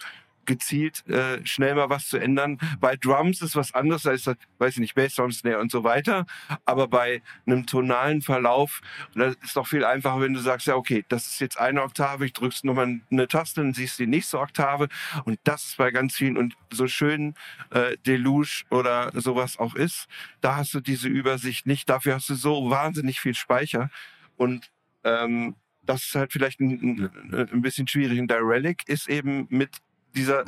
gezielt 0.50 1.08
äh, 1.08 1.46
schnell 1.46 1.76
mal 1.76 1.90
was 1.90 2.08
zu 2.08 2.18
ändern. 2.18 2.58
Bei 2.80 2.96
Drums 2.96 3.42
ist 3.44 3.56
was 3.56 3.74
anderes, 3.76 4.02
da 4.02 4.12
ist 4.12 4.26
das, 4.26 4.36
weiß 4.58 4.74
ich 4.74 4.80
nicht, 4.80 4.96
Bassdrum, 4.96 5.32
Snare 5.32 5.60
und 5.60 5.72
so 5.72 5.84
weiter. 5.84 6.26
Aber 6.66 6.88
bei 6.88 7.22
einem 7.46 7.68
tonalen 7.68 8.24
Verlauf, 8.24 8.82
das 9.14 9.36
ist 9.44 9.56
doch 9.56 9.68
viel 9.68 9.86
einfacher, 9.86 10.22
wenn 10.22 10.34
du 10.34 10.40
sagst, 10.40 10.66
ja, 10.66 10.76
okay, 10.76 11.06
das 11.08 11.28
ist 11.28 11.40
jetzt 11.40 11.60
eine 11.60 11.84
Oktave, 11.84 12.26
ich 12.26 12.34
drückst 12.34 12.66
nochmal 12.66 13.00
eine 13.12 13.28
Taste, 13.28 13.62
dann 13.62 13.76
siehst 13.76 14.00
du 14.00 14.04
die 14.04 14.10
nächste 14.10 14.40
Oktave. 14.40 14.90
Und 15.24 15.40
das 15.44 15.66
ist 15.66 15.78
bei 15.78 15.92
ganz 15.92 16.16
vielen 16.16 16.36
und 16.36 16.56
so 16.72 16.88
schön 16.88 17.36
äh, 17.70 17.96
Deluge 18.08 18.64
oder 18.72 19.12
sowas 19.14 19.60
auch 19.60 19.76
ist, 19.76 20.08
da 20.42 20.56
hast 20.56 20.74
du 20.74 20.80
diese 20.80 21.08
Übersicht 21.08 21.68
nicht. 21.68 21.88
Dafür 21.90 22.16
hast 22.16 22.30
du 22.30 22.34
so 22.34 22.72
wahnsinnig 22.72 23.20
viel 23.20 23.36
Speicher. 23.36 23.92
Und 24.36 24.72
ähm, 25.04 25.56
das 25.84 26.06
ist 26.06 26.16
halt 26.16 26.32
vielleicht 26.32 26.60
ein, 26.60 27.10
ein, 27.32 27.50
ein 27.52 27.62
bisschen 27.62 27.88
schwierig. 27.88 28.20
Und 28.20 28.30
der 28.30 28.42
Relic 28.42 28.88
ist 28.88 29.10
eben 29.10 29.48
mit 29.50 29.78
dieser 30.16 30.46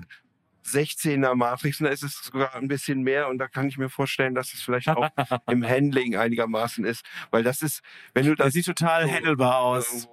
16er 0.65 1.35
Matrix, 1.35 1.79
da 1.79 1.87
ist 1.87 2.03
es 2.03 2.13
sogar 2.23 2.55
ein 2.55 2.67
bisschen 2.67 3.01
mehr 3.01 3.27
und 3.29 3.39
da 3.39 3.47
kann 3.47 3.67
ich 3.67 3.77
mir 3.77 3.89
vorstellen, 3.89 4.35
dass 4.35 4.53
es 4.53 4.61
vielleicht 4.61 4.89
auch 4.89 5.09
im 5.49 5.67
Handling 5.67 6.15
einigermaßen 6.15 6.85
ist, 6.85 7.03
weil 7.31 7.43
das 7.43 7.61
ist, 7.61 7.81
wenn 8.13 8.25
du 8.25 8.35
Der 8.35 8.45
das 8.45 8.53
sieht 8.53 8.65
total 8.65 9.07
so 9.07 9.13
handelbar 9.13 9.57
aus. 9.57 10.07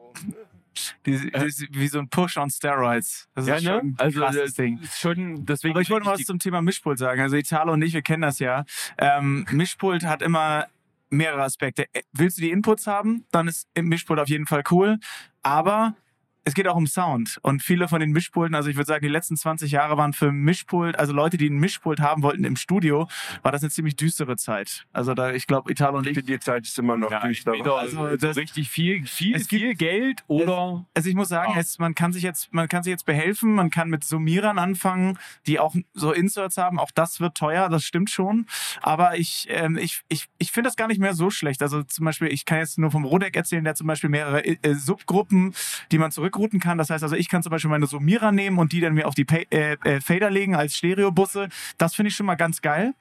Die, 1.07 1.19
die 1.19 1.45
ist 1.45 1.67
wie 1.73 1.89
so 1.89 1.99
ein 1.99 2.09
Push 2.09 2.37
on 2.37 2.51
Steroids. 2.51 3.29
Das 3.35 3.49
ist 3.49 3.65
schon 3.65 3.73
ein 3.73 3.95
Also 3.99 4.21
krasses 4.21 4.43
das 4.43 4.55
Ding. 4.55 4.79
ist 4.79 5.01
schon, 5.01 5.45
deswegen. 5.45 5.75
Aber 5.75 5.81
ich 5.81 5.91
wollte 5.91 6.07
mal 6.07 6.15
was 6.15 6.25
zum 6.25 6.39
Thema 6.39 6.63
Mischpult 6.63 6.99
sagen. 6.99 7.21
Also 7.21 7.37
Italo 7.37 7.73
und 7.73 7.83
ich, 7.83 7.95
wir 7.95 8.03
kennen 8.03 8.23
das 8.23 8.39
ja. 8.39 8.65
Ähm, 8.97 9.45
Mischpult 9.51 10.05
hat 10.05 10.23
immer 10.23 10.67
mehrere 11.11 11.43
Aspekte. 11.43 11.87
Äh, 11.93 12.03
Willst 12.13 12.39
du 12.39 12.43
die 12.43 12.51
Inputs 12.51 12.87
haben, 12.87 13.25
dann 13.33 13.49
ist 13.49 13.69
Mischpult 13.77 14.21
auf 14.21 14.29
jeden 14.29 14.47
Fall 14.47 14.63
cool. 14.71 14.99
Aber 15.43 15.97
es 16.45 16.55
geht 16.55 16.67
auch 16.69 16.77
um 16.77 16.87
Sound. 16.87 17.39
Und 17.43 17.63
viele 17.63 17.89
von 17.89 18.01
den 18.01 18.11
Mischpulten, 18.13 18.55
also 18.55 18.71
ich 18.71 18.77
würde 18.77 18.87
sagen, 18.87 19.03
die 19.03 19.09
letzten 19.13 19.37
20 19.37 19.71
Jahre 19.71 19.97
waren 19.97 20.13
für 20.13 20.33
Mischpult, 20.33 20.99
also 20.99 21.13
Leute, 21.13 21.37
die 21.37 21.51
ein 21.51 21.59
Mischpult 21.59 22.01
haben 22.01 22.23
wollten 22.23 22.45
im 22.45 22.57
Studio, 22.57 23.09
war 23.43 23.53
das 23.53 23.63
eine 23.63 23.71
ziemlich 23.71 23.97
düstere 23.97 24.37
Zeit. 24.37 24.87
Also 24.93 25.15
da, 25.15 25.33
ich 25.33 25.47
glaube, 25.47 25.71
Italo 25.71 25.99
und 25.99 26.07
Ich 26.07 26.25
die 26.25 26.39
Zeit 26.41 26.67
ist 26.67 26.79
immer 26.79 26.97
noch 26.97 27.11
ja, 27.11 27.21
düster. 27.27 27.53
Also 27.53 27.75
also 28.03 28.17
das- 28.17 28.37
richtig 28.37 28.71
viel, 28.71 29.07
viel, 29.07 29.35
Es 29.37 29.49
gibt- 29.49 29.63
viel 29.63 29.75
Geld 29.75 30.25
oder. 30.27 30.87
Also 30.95 31.09
ich 31.09 31.15
muss 31.15 31.29
sagen, 31.29 31.53
Ja. 31.55 31.61
es, 31.61 31.79
man 31.79 31.95
kann 31.95 32.13
sich 32.13 32.23
jetzt, 32.23 32.53
man 32.53 32.69
kann 32.69 32.83
sich 32.83 32.91
jetzt 32.93 33.05
behelfen, 33.07 33.55
man 33.55 33.71
kann 33.71 33.89
mit 33.91 34.05
Summierern 34.05 34.59
anfangen, 34.59 35.19
die 35.47 35.59
auch 35.59 35.75
so 35.93 36.13
Inserts 36.13 36.57
haben. 36.57 36.79
Auch 36.79 36.91
das 36.95 37.21
wird 37.21 37.37
teuer, 37.37 37.69
das 37.69 37.85
stimmt 37.85 38.11
schon. 38.11 38.47
Aber 38.81 39.19
ich, 39.19 39.47
ähm, 39.51 39.77
ich, 39.77 40.01
ich, 40.09 40.27
ich 40.39 40.51
finde 40.53 40.69
das 40.69 40.77
gar 40.77 40.89
nicht 40.89 41.01
mehr 41.01 41.15
so 41.15 41.31
schlecht. 41.31 41.63
Also 41.63 41.83
zum 41.83 42.05
Beispiel, 42.05 42.29
ich 42.29 42.45
kann 42.45 42.59
jetzt 42.59 42.79
nur 42.79 42.91
vom 42.91 43.05
Rodeck 43.05 43.37
erzählen, 43.37 43.65
der 43.65 43.75
zum 43.75 43.87
Beispiel 43.87 44.11
mehrere 44.11 44.45
äh, 44.45 44.75
Subgruppen, 44.75 45.55
die 45.93 45.99
man 45.99 46.11
zurückrouten 46.29 46.61
kann. 46.61 46.79
Das 46.79 46.91
heißt 46.91 47.03
also, 47.03 47.17
ich 47.17 47.29
kann 47.29 47.43
zum 47.43 47.51
Beispiel 47.51 47.71
meine 47.71 47.87
Summierer 47.87 48.33
nehmen 48.33 48.59
und 48.59 48.73
die 48.73 48.81
dann 48.81 48.95
mir 48.95 49.07
auf 49.07 49.15
die 49.15 49.25
Pay 49.25 49.47
äh, 49.51 49.77
äh, 49.85 50.01
Fader 50.01 50.31
legen 50.31 50.55
als 50.55 50.77
Stereobusse. 50.77 51.49
Das 51.79 51.95
finde 51.95 52.09
ich 52.09 52.17
schon 52.17 52.27
mal 52.27 52.37
ganz 52.37 52.63
geil. 52.63 52.95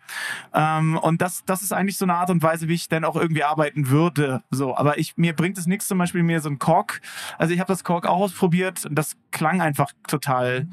Ähm, 0.53 0.97
und 0.97 1.21
das, 1.21 1.43
das 1.45 1.61
ist 1.61 1.73
eigentlich 1.73 1.97
so 1.97 2.05
eine 2.05 2.15
Art 2.15 2.30
und 2.30 2.41
Weise, 2.41 2.67
wie 2.67 2.73
ich 2.73 2.88
dann 2.89 3.03
auch 3.03 3.15
irgendwie 3.15 3.43
arbeiten 3.43 3.89
würde. 3.89 4.43
So, 4.49 4.75
aber 4.75 4.97
ich, 4.97 5.17
mir 5.17 5.34
bringt 5.34 5.57
es 5.57 5.67
nichts, 5.67 5.88
zum 5.88 5.97
Beispiel 5.97 6.23
mir 6.23 6.41
so 6.41 6.49
ein 6.49 6.59
Kork. 6.59 7.01
Also 7.38 7.53
ich 7.53 7.59
habe 7.59 7.71
das 7.71 7.84
Kork 7.84 8.05
auch 8.07 8.19
ausprobiert 8.19 8.86
und 8.86 8.95
das 8.95 9.17
klang 9.32 9.61
einfach 9.61 9.91
total 10.07 10.67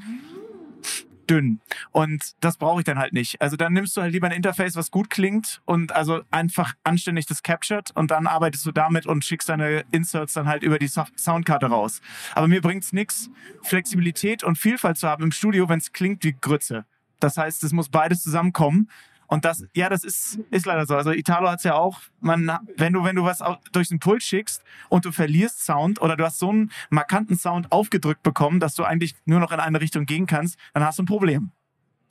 dünn. 1.29 1.59
Und 1.91 2.33
das 2.39 2.57
brauche 2.57 2.81
ich 2.81 2.85
dann 2.85 2.97
halt 2.97 3.13
nicht. 3.13 3.41
Also 3.41 3.55
dann 3.55 3.73
nimmst 3.73 3.95
du 3.97 4.01
halt 4.01 4.13
lieber 4.13 4.27
ein 4.27 4.33
Interface, 4.33 4.75
was 4.75 4.91
gut 4.91 5.09
klingt 5.09 5.61
und 5.65 5.91
also 5.91 6.21
einfach 6.31 6.73
anständig 6.83 7.25
das 7.25 7.43
captured 7.43 7.91
und 7.95 8.11
dann 8.11 8.27
arbeitest 8.27 8.65
du 8.65 8.71
damit 8.71 9.05
und 9.05 9.25
schickst 9.25 9.49
deine 9.49 9.85
Inserts 9.91 10.33
dann 10.33 10.47
halt 10.47 10.63
über 10.63 10.79
die 10.79 10.87
Soundkarte 10.87 11.67
raus. 11.67 12.01
Aber 12.33 12.47
mir 12.47 12.61
bringt's 12.61 12.93
nix, 12.93 13.29
Flexibilität 13.61 14.43
und 14.43 14.57
Vielfalt 14.57 14.97
zu 14.97 15.07
haben 15.07 15.23
im 15.23 15.31
Studio, 15.31 15.69
wenn 15.69 15.79
es 15.79 15.91
klingt 15.91 16.23
wie 16.23 16.33
Grütze. 16.33 16.85
Das 17.19 17.37
heißt, 17.37 17.63
es 17.63 17.71
muss 17.71 17.89
beides 17.89 18.23
zusammenkommen. 18.23 18.89
Und 19.27 19.45
das, 19.45 19.65
ja, 19.73 19.89
das 19.89 20.03
ist, 20.03 20.39
ist 20.51 20.65
leider 20.65 20.85
so. 20.85 20.95
Also 20.95 21.11
Italo 21.11 21.49
hat's 21.49 21.63
ja 21.63 21.75
auch, 21.75 21.99
man, 22.19 22.59
wenn 22.77 22.93
du, 22.93 23.03
wenn 23.03 23.15
du 23.15 23.23
was 23.23 23.43
durch 23.71 23.89
den 23.89 23.99
Pult 23.99 24.23
schickst 24.23 24.63
und 24.89 25.05
du 25.05 25.11
verlierst 25.11 25.65
Sound 25.65 26.01
oder 26.01 26.15
du 26.15 26.23
hast 26.23 26.39
so 26.39 26.49
einen 26.49 26.71
markanten 26.89 27.37
Sound 27.37 27.71
aufgedrückt 27.71 28.23
bekommen, 28.23 28.59
dass 28.59 28.75
du 28.75 28.83
eigentlich 28.83 29.15
nur 29.25 29.39
noch 29.39 29.51
in 29.51 29.59
eine 29.59 29.81
Richtung 29.81 30.05
gehen 30.05 30.25
kannst, 30.25 30.57
dann 30.73 30.83
hast 30.83 30.99
du 30.99 31.03
ein 31.03 31.07
Problem. 31.07 31.51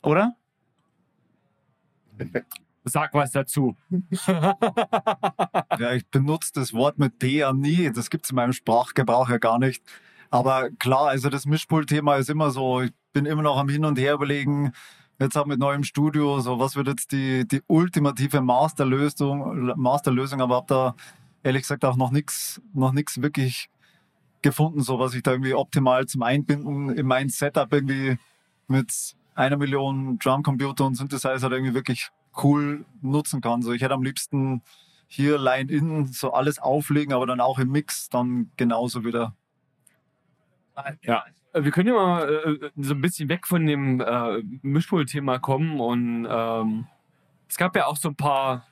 Oder? 0.01 0.35
Sag 2.83 3.13
was 3.13 3.31
dazu. 3.31 3.75
Ja, 5.77 5.91
ich 5.91 6.07
benutze 6.07 6.51
das 6.53 6.73
Wort 6.73 6.99
mit 6.99 7.21
D 7.21 7.39
ja 7.39 7.51
nie. 7.51 7.91
Das 7.91 8.09
gibt 8.09 8.25
es 8.25 8.29
in 8.29 8.35
meinem 8.35 8.53
Sprachgebrauch 8.53 9.29
ja 9.29 9.37
gar 9.37 9.59
nicht. 9.59 9.83
Aber 10.29 10.69
klar, 10.79 11.09
also 11.09 11.29
das 11.29 11.45
Mischpult-Thema 11.45 12.15
ist 12.15 12.29
immer 12.29 12.51
so. 12.51 12.81
Ich 12.81 12.91
bin 13.11 13.25
immer 13.25 13.41
noch 13.41 13.57
am 13.57 13.67
Hin 13.69 13.85
und 13.85 13.97
Her 13.97 14.13
überlegen. 14.13 14.71
Jetzt 15.19 15.37
auch 15.37 15.45
mit 15.45 15.59
neuem 15.59 15.83
Studio, 15.83 16.41
so 16.41 16.59
was 16.59 16.75
wird 16.75 16.87
jetzt 16.87 17.11
die, 17.13 17.47
die 17.47 17.61
ultimative 17.67 18.41
Masterlösung, 18.41 19.73
Masterlösung, 19.77 20.41
aber 20.41 20.55
habe 20.55 20.67
da 20.67 20.95
ehrlich 21.41 21.61
gesagt 21.61 21.85
auch 21.85 21.95
noch 21.95 22.11
nichts 22.11 22.61
noch 22.73 22.91
nix 22.91 23.21
wirklich 23.21 23.69
gefunden, 24.41 24.81
so 24.81 24.99
was 24.99 25.13
ich 25.13 25.23
da 25.23 25.31
irgendwie 25.31 25.53
optimal 25.53 26.05
zum 26.05 26.21
Einbinden 26.21 26.89
in 26.89 27.05
mein 27.07 27.29
Setup 27.29 27.71
irgendwie 27.71 28.17
mit 28.67 29.15
einer 29.35 29.57
Million 29.57 30.19
Drumcomputer 30.19 30.85
und 30.85 30.95
Synthesizer 30.95 31.49
irgendwie 31.49 31.73
wirklich 31.73 32.09
cool 32.43 32.85
nutzen 33.01 33.39
kann. 33.41 33.61
So 33.61 33.71
ich 33.71 33.81
hätte 33.81 33.93
am 33.93 34.03
liebsten 34.03 34.61
hier 35.07 35.37
Line-In 35.37 36.07
so 36.07 36.33
alles 36.33 36.59
auflegen, 36.59 37.13
aber 37.13 37.25
dann 37.25 37.39
auch 37.39 37.59
im 37.59 37.71
Mix 37.71 38.09
dann 38.09 38.51
genauso 38.57 39.05
wieder. 39.05 39.33
Ja. 41.01 41.23
Äh, 41.55 41.63
Wir 41.63 41.71
können 41.71 41.87
ja 41.87 41.93
mal 41.95 42.59
äh, 42.61 42.69
so 42.75 42.93
ein 42.93 43.01
bisschen 43.01 43.29
weg 43.29 43.47
von 43.47 43.65
dem 43.65 44.01
äh, 44.01 44.43
Mischpult-Thema 44.61 45.39
kommen 45.39 45.79
und 45.79 46.27
ähm, 46.29 46.87
es 47.47 47.57
gab 47.57 47.75
ja 47.75 47.85
auch 47.87 47.97
so 47.97 48.09
ein 48.09 48.15
paar 48.15 48.67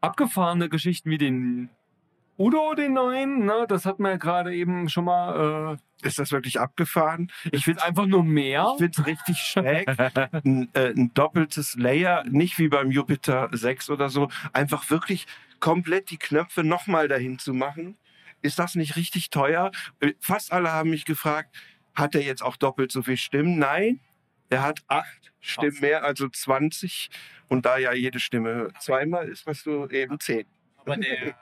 abgefahrene 0.00 0.68
Geschichten 0.68 1.10
wie 1.10 1.18
den 1.18 1.70
Udo, 2.38 2.74
den 2.74 2.94
neuen, 2.94 3.44
ne? 3.44 3.66
das 3.68 3.84
hat 3.84 4.00
man 4.00 4.12
ja 4.12 4.16
gerade 4.16 4.54
eben 4.54 4.88
schon 4.88 5.04
mal. 5.04 5.78
Äh, 6.02 6.06
Ist 6.06 6.18
das 6.18 6.32
wirklich 6.32 6.58
abgefahren? 6.58 7.30
ich 7.52 7.64
finde 7.64 7.84
einfach 7.84 8.06
nur 8.06 8.24
mehr. 8.24 8.66
Ich 8.72 8.78
finde 8.78 9.00
es 9.00 9.06
richtig 9.06 9.38
schräg. 9.38 9.86
ein, 10.44 10.68
äh, 10.72 10.92
ein 10.92 11.12
doppeltes 11.14 11.76
Layer, 11.76 12.24
nicht 12.24 12.58
wie 12.58 12.68
beim 12.68 12.90
Jupiter 12.90 13.48
6 13.52 13.90
oder 13.90 14.08
so, 14.08 14.28
einfach 14.52 14.90
wirklich 14.90 15.26
komplett 15.60 16.10
die 16.10 16.16
Knöpfe 16.16 16.64
nochmal 16.64 17.06
dahin 17.06 17.38
zu 17.38 17.54
machen. 17.54 17.96
Ist 18.42 18.58
das 18.58 18.74
nicht 18.74 18.96
richtig 18.96 19.30
teuer? 19.30 19.70
Äh, 20.00 20.12
Fast 20.20 20.52
alle 20.52 20.70
haben 20.72 20.90
mich 20.90 21.04
gefragt, 21.04 21.56
hat 21.94 22.14
er 22.14 22.22
jetzt 22.22 22.42
auch 22.42 22.56
doppelt 22.56 22.92
so 22.92 23.02
viel 23.02 23.16
Stimmen? 23.16 23.58
Nein, 23.58 24.00
er 24.50 24.62
hat 24.62 24.80
acht 24.88 25.32
Stimmen 25.40 25.80
mehr, 25.80 26.04
also 26.04 26.28
20. 26.28 27.10
Und 27.48 27.66
da 27.66 27.78
ja 27.78 27.92
jede 27.92 28.20
Stimme 28.20 28.72
zweimal 28.80 29.28
ist, 29.28 29.46
hast 29.46 29.66
du 29.66 29.86
eben 29.88 30.18
zehn. 30.20 30.46
Aber 30.78 30.96
der, 30.96 31.34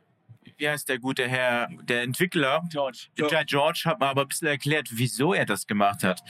wie 0.56 0.68
heißt 0.68 0.88
der 0.88 0.98
gute 0.98 1.28
Herr, 1.28 1.68
der 1.82 2.02
Entwickler, 2.02 2.64
George, 2.70 3.08
George 3.14 3.82
hat 3.84 4.00
mir 4.00 4.06
aber 4.06 4.22
ein 4.22 4.28
bisschen 4.28 4.48
erklärt, 4.48 4.88
wieso 4.92 5.34
er 5.34 5.46
das 5.46 5.66
gemacht 5.66 6.02
hat. 6.02 6.22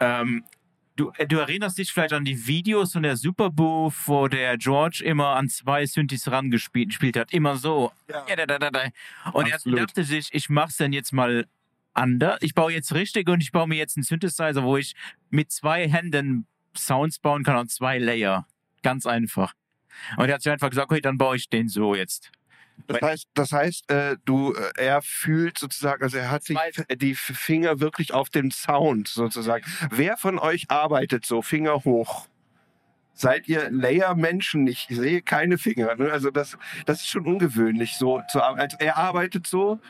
Ähm, 0.00 0.44
du, 0.96 1.12
äh, 1.16 1.26
du 1.26 1.38
erinnerst 1.38 1.78
dich 1.78 1.92
vielleicht 1.92 2.12
an 2.12 2.24
die 2.24 2.46
Videos 2.46 2.92
von 2.92 3.02
der 3.02 3.16
Super 3.16 3.50
Bowl, 3.50 3.92
wo 4.06 4.28
der 4.28 4.58
George 4.58 5.02
immer 5.04 5.36
an 5.36 5.48
zwei 5.48 5.86
Synthes 5.86 6.30
rangespielt 6.30 6.90
gespielt 6.90 7.16
hat. 7.16 7.32
Immer 7.32 7.56
so. 7.56 7.92
Ja. 8.08 8.22
Und 9.32 9.48
er 9.48 9.54
Absolut. 9.54 9.80
dachte 9.80 10.04
sich, 10.04 10.28
ich 10.32 10.48
mach's 10.48 10.76
dann 10.76 10.92
jetzt 10.92 11.12
mal 11.12 11.46
anders. 11.94 12.38
Ich 12.40 12.54
baue 12.54 12.72
jetzt 12.72 12.94
richtig 12.94 13.28
und 13.28 13.42
ich 13.42 13.52
baue 13.52 13.68
mir 13.68 13.76
jetzt 13.76 13.96
einen 13.96 14.04
Synthesizer, 14.04 14.62
wo 14.62 14.76
ich 14.76 14.94
mit 15.30 15.50
zwei 15.50 15.88
Händen 15.88 16.46
Sounds 16.76 17.18
bauen 17.18 17.44
kann 17.44 17.56
und 17.56 17.70
zwei 17.70 17.98
Layer. 17.98 18.46
Ganz 18.82 19.06
einfach. 19.06 19.54
Und 20.16 20.28
er 20.28 20.34
hat 20.34 20.42
sich 20.42 20.50
einfach 20.50 20.70
gesagt, 20.70 20.90
okay, 20.90 21.00
dann 21.00 21.18
baue 21.18 21.36
ich 21.36 21.48
den 21.48 21.68
so 21.68 21.94
jetzt. 21.94 22.32
Das 22.86 23.00
heißt, 23.00 23.28
das 23.34 23.52
heißt 23.52 23.90
äh, 23.90 24.16
du, 24.24 24.54
äh, 24.54 24.70
er 24.76 25.02
fühlt 25.02 25.58
sozusagen, 25.58 26.02
also 26.02 26.18
er 26.18 26.30
hat 26.30 26.44
sich 26.44 26.58
die 26.96 27.14
Finger 27.14 27.80
wirklich 27.80 28.12
auf 28.12 28.30
den 28.30 28.50
Sound 28.50 29.08
sozusagen. 29.08 29.64
Wer 29.90 30.16
von 30.16 30.38
euch 30.38 30.70
arbeitet 30.70 31.26
so, 31.26 31.42
Finger 31.42 31.84
hoch? 31.84 32.26
Seid 33.14 33.46
ihr 33.46 33.70
Layer-Menschen? 33.70 34.66
Ich 34.66 34.86
sehe 34.88 35.22
keine 35.22 35.58
Finger. 35.58 35.94
Ne? 35.96 36.10
Also 36.10 36.30
das, 36.30 36.56
das 36.86 37.00
ist 37.00 37.08
schon 37.08 37.26
ungewöhnlich 37.26 37.96
so 37.96 38.22
zu 38.30 38.42
arbeiten. 38.42 38.62
Also 38.62 38.76
er 38.78 38.96
arbeitet 38.96 39.46
so 39.46 39.80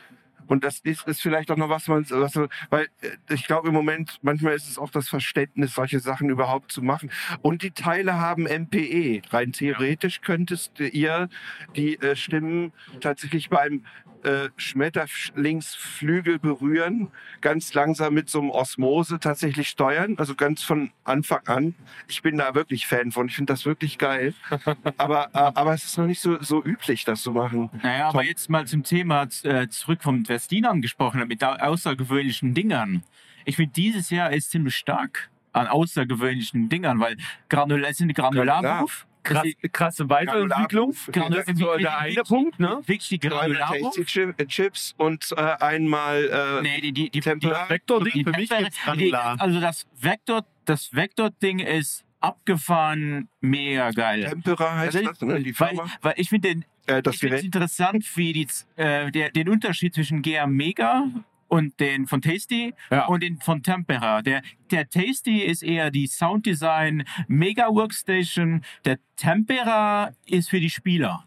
und 0.47 0.63
das 0.63 0.79
ist, 0.79 1.07
ist 1.07 1.21
vielleicht 1.21 1.51
auch 1.51 1.57
noch 1.57 1.69
was 1.69 1.87
man, 1.87 2.05
was, 2.09 2.35
weil 2.69 2.87
äh, 3.01 3.33
ich 3.33 3.45
glaube 3.45 3.69
im 3.69 3.73
Moment, 3.73 4.19
manchmal 4.21 4.53
ist 4.53 4.69
es 4.69 4.77
auch 4.77 4.89
das 4.89 5.09
Verständnis, 5.09 5.75
solche 5.75 5.99
Sachen 5.99 6.29
überhaupt 6.29 6.71
zu 6.71 6.81
machen. 6.81 7.11
Und 7.41 7.63
die 7.63 7.71
Teile 7.71 8.15
haben 8.15 8.43
MPE. 8.43 9.21
Rein 9.29 9.51
theoretisch 9.51 10.21
könntest 10.21 10.79
ihr 10.79 11.29
die 11.75 11.99
äh, 11.99 12.15
Stimmen 12.15 12.73
tatsächlich 12.99 13.49
beim 13.49 13.83
äh, 14.23 14.49
Schmetterlingsflügel 14.57 16.39
berühren, 16.39 17.09
ganz 17.41 17.73
langsam 17.73 18.13
mit 18.13 18.29
so 18.29 18.39
einem 18.39 18.49
Osmose 18.49 19.19
tatsächlich 19.19 19.69
steuern, 19.69 20.15
also 20.17 20.35
ganz 20.35 20.63
von 20.63 20.91
Anfang 21.03 21.45
an. 21.47 21.75
Ich 22.07 22.21
bin 22.21 22.37
da 22.37 22.55
wirklich 22.55 22.87
Fan 22.87 23.11
von, 23.11 23.27
ich 23.27 23.35
finde 23.35 23.53
das 23.53 23.65
wirklich 23.65 23.97
geil. 23.97 24.33
aber, 24.97 25.25
äh, 25.33 25.37
aber 25.53 25.73
es 25.73 25.83
ist 25.85 25.97
noch 25.97 26.05
nicht 26.07 26.21
so, 26.21 26.41
so 26.41 26.63
üblich, 26.63 27.05
das 27.05 27.21
zu 27.21 27.31
machen. 27.31 27.69
Naja, 27.83 28.09
aber 28.09 28.23
jetzt 28.23 28.49
mal 28.49 28.65
zum 28.65 28.83
Thema 28.83 29.27
äh, 29.43 29.67
zurück 29.69 30.03
vom 30.03 30.27
Westin 30.27 30.65
angesprochen 30.65 31.19
hat, 31.21 31.27
mit 31.27 31.43
au- 31.43 31.53
außergewöhnlichen 31.55 32.53
Dingern. 32.53 33.03
Ich 33.45 33.57
finde, 33.57 33.73
dieses 33.73 34.09
Jahr 34.09 34.31
ist 34.31 34.51
ziemlich 34.51 34.75
stark 34.75 35.29
an 35.51 35.67
außergewöhnlichen 35.67 36.69
Dingern, 36.69 36.99
weil 36.99 37.17
Granul 37.49 37.83
es 37.85 37.97
sind 37.97 38.13
Granularwurf. 38.15 39.05
Krass, 39.23 39.47
krasse 39.71 40.09
Weiterentwicklung. 40.09 40.93
Granular- 41.11 41.39
Das 41.45 41.47
ist 41.47 41.57
so 41.59 41.77
der 41.77 41.97
eine 41.97 42.23
Punkt, 42.23 42.59
ne? 42.59 42.81
Wirklich 42.85 43.19
die 43.19 43.27
äh, 43.27 44.45
Chips 44.47 44.93
und 44.97 45.31
äh, 45.35 45.41
einmal 45.41 46.25
äh, 46.25 46.61
Nee, 46.61 46.81
die, 46.81 46.91
die, 46.91 47.09
die, 47.09 47.19
Tempera. 47.19 47.63
die, 47.65 47.69
Vektor-Ding 47.69 48.11
die, 48.13 48.23
für 48.23 48.31
mich 48.31 48.49
gibt's 48.49 48.75
die, 48.75 48.81
Granular. 48.83 49.35
Also 49.39 49.59
das 49.61 49.87
Vektor, 49.99 50.45
das 50.65 50.93
Vektor-Ding 50.93 51.59
ist 51.59 52.03
abgefahren, 52.19 53.27
mega 53.41 53.91
geil. 53.91 54.25
Tempera 54.29 54.77
heißt 54.77 54.95
Also, 54.97 55.09
das, 55.09 55.21
ne? 55.21 55.41
Die 55.41 55.59
Weil, 55.59 55.69
Firma. 55.75 55.89
weil 56.01 56.13
ich 56.17 56.29
finde 56.29 56.49
den, 56.49 56.65
Äh, 56.85 57.01
das 57.01 57.15
ich 57.15 57.19
finde 57.21 57.35
es 57.35 57.41
Gerät. 57.41 57.45
interessant, 57.55 58.17
wie 58.17 58.33
die, 58.33 58.47
äh, 58.75 59.09
der, 59.11 59.31
den 59.31 59.49
Unterschied 59.49 59.93
zwischen 59.93 60.21
GR 60.21 60.47
Mega 60.47 61.05
und 61.53 61.79
den 61.79 62.07
von 62.07 62.21
Tasty 62.21 62.73
Ja. 62.91 63.05
und 63.05 63.21
den 63.23 63.39
von 63.39 63.61
Tempera. 63.63 64.21
Der, 64.21 64.41
der 64.71 64.89
Tasty 64.89 65.39
ist 65.41 65.61
eher 65.63 65.91
die 65.91 66.07
Sounddesign 66.07 67.03
Mega 67.27 67.67
Workstation. 67.67 68.63
Der 68.85 68.97
Tempera 69.15 70.11
ist 70.25 70.49
für 70.49 70.59
die 70.59 70.69
Spieler. 70.69 71.25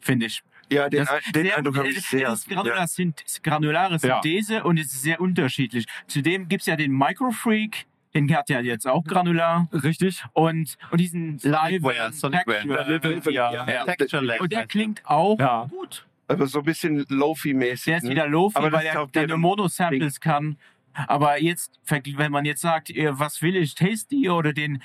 Finde 0.00 0.26
ich. 0.26 0.42
Ja, 0.70 0.88
den, 0.88 1.04
Das- 1.04 1.22
den 1.34 1.44
sehr- 1.44 1.56
Eindruck 1.58 1.76
habe 1.76 1.88
ich 1.88 1.96
das 1.96 2.08
sehr. 2.10 2.32
ist 2.32 2.48
granular 2.48 2.78
Ja. 2.78 2.84
Synth- 2.84 3.42
granulare 3.42 3.94
Ja. 3.94 3.98
Synthese 4.22 4.64
und 4.64 4.78
es 4.78 4.86
ist 4.86 5.02
sehr 5.02 5.20
unterschiedlich. 5.20 5.86
Zudem 6.06 6.48
gibt 6.48 6.62
es 6.62 6.66
ja 6.66 6.76
den 6.76 6.90
Microfreak, 6.92 7.86
den 8.14 8.34
hat 8.34 8.48
ja 8.48 8.60
jetzt 8.60 8.86
auch 8.86 9.04
granular. 9.04 9.68
Richtig. 9.72 10.24
Und, 10.32 10.76
und 10.90 11.00
diesen 11.00 11.38
Sonicware, 11.38 12.08
Live- 12.08 12.14
Sonicware. 12.14 13.30
Ja. 13.30 13.66
Ja. 13.68 14.20
Lag. 14.20 14.40
Und 14.40 14.52
der 14.52 14.66
klingt 14.66 15.02
auch 15.04 15.38
Ja. 15.38 15.66
gut. 15.70 16.06
Aber 16.26 16.46
so 16.46 16.60
ein 16.60 16.64
bisschen 16.64 17.04
Lofi-mäßig. 17.08 17.84
Der 17.84 17.96
ist 17.98 18.04
ne? 18.04 18.10
wieder 18.10 18.26
Lofi, 18.26 18.56
weil 18.60 18.86
er 18.86 19.26
nur 19.26 19.38
Mono-Samples 19.38 20.20
kann. 20.20 20.56
Aber 20.94 21.42
jetzt, 21.42 21.80
wenn 21.88 22.32
man 22.32 22.44
jetzt 22.44 22.60
sagt, 22.60 22.90
äh, 22.90 23.18
was 23.18 23.42
will 23.42 23.56
ich, 23.56 23.74
Tasty 23.74 24.30
oder 24.30 24.52
den, 24.52 24.80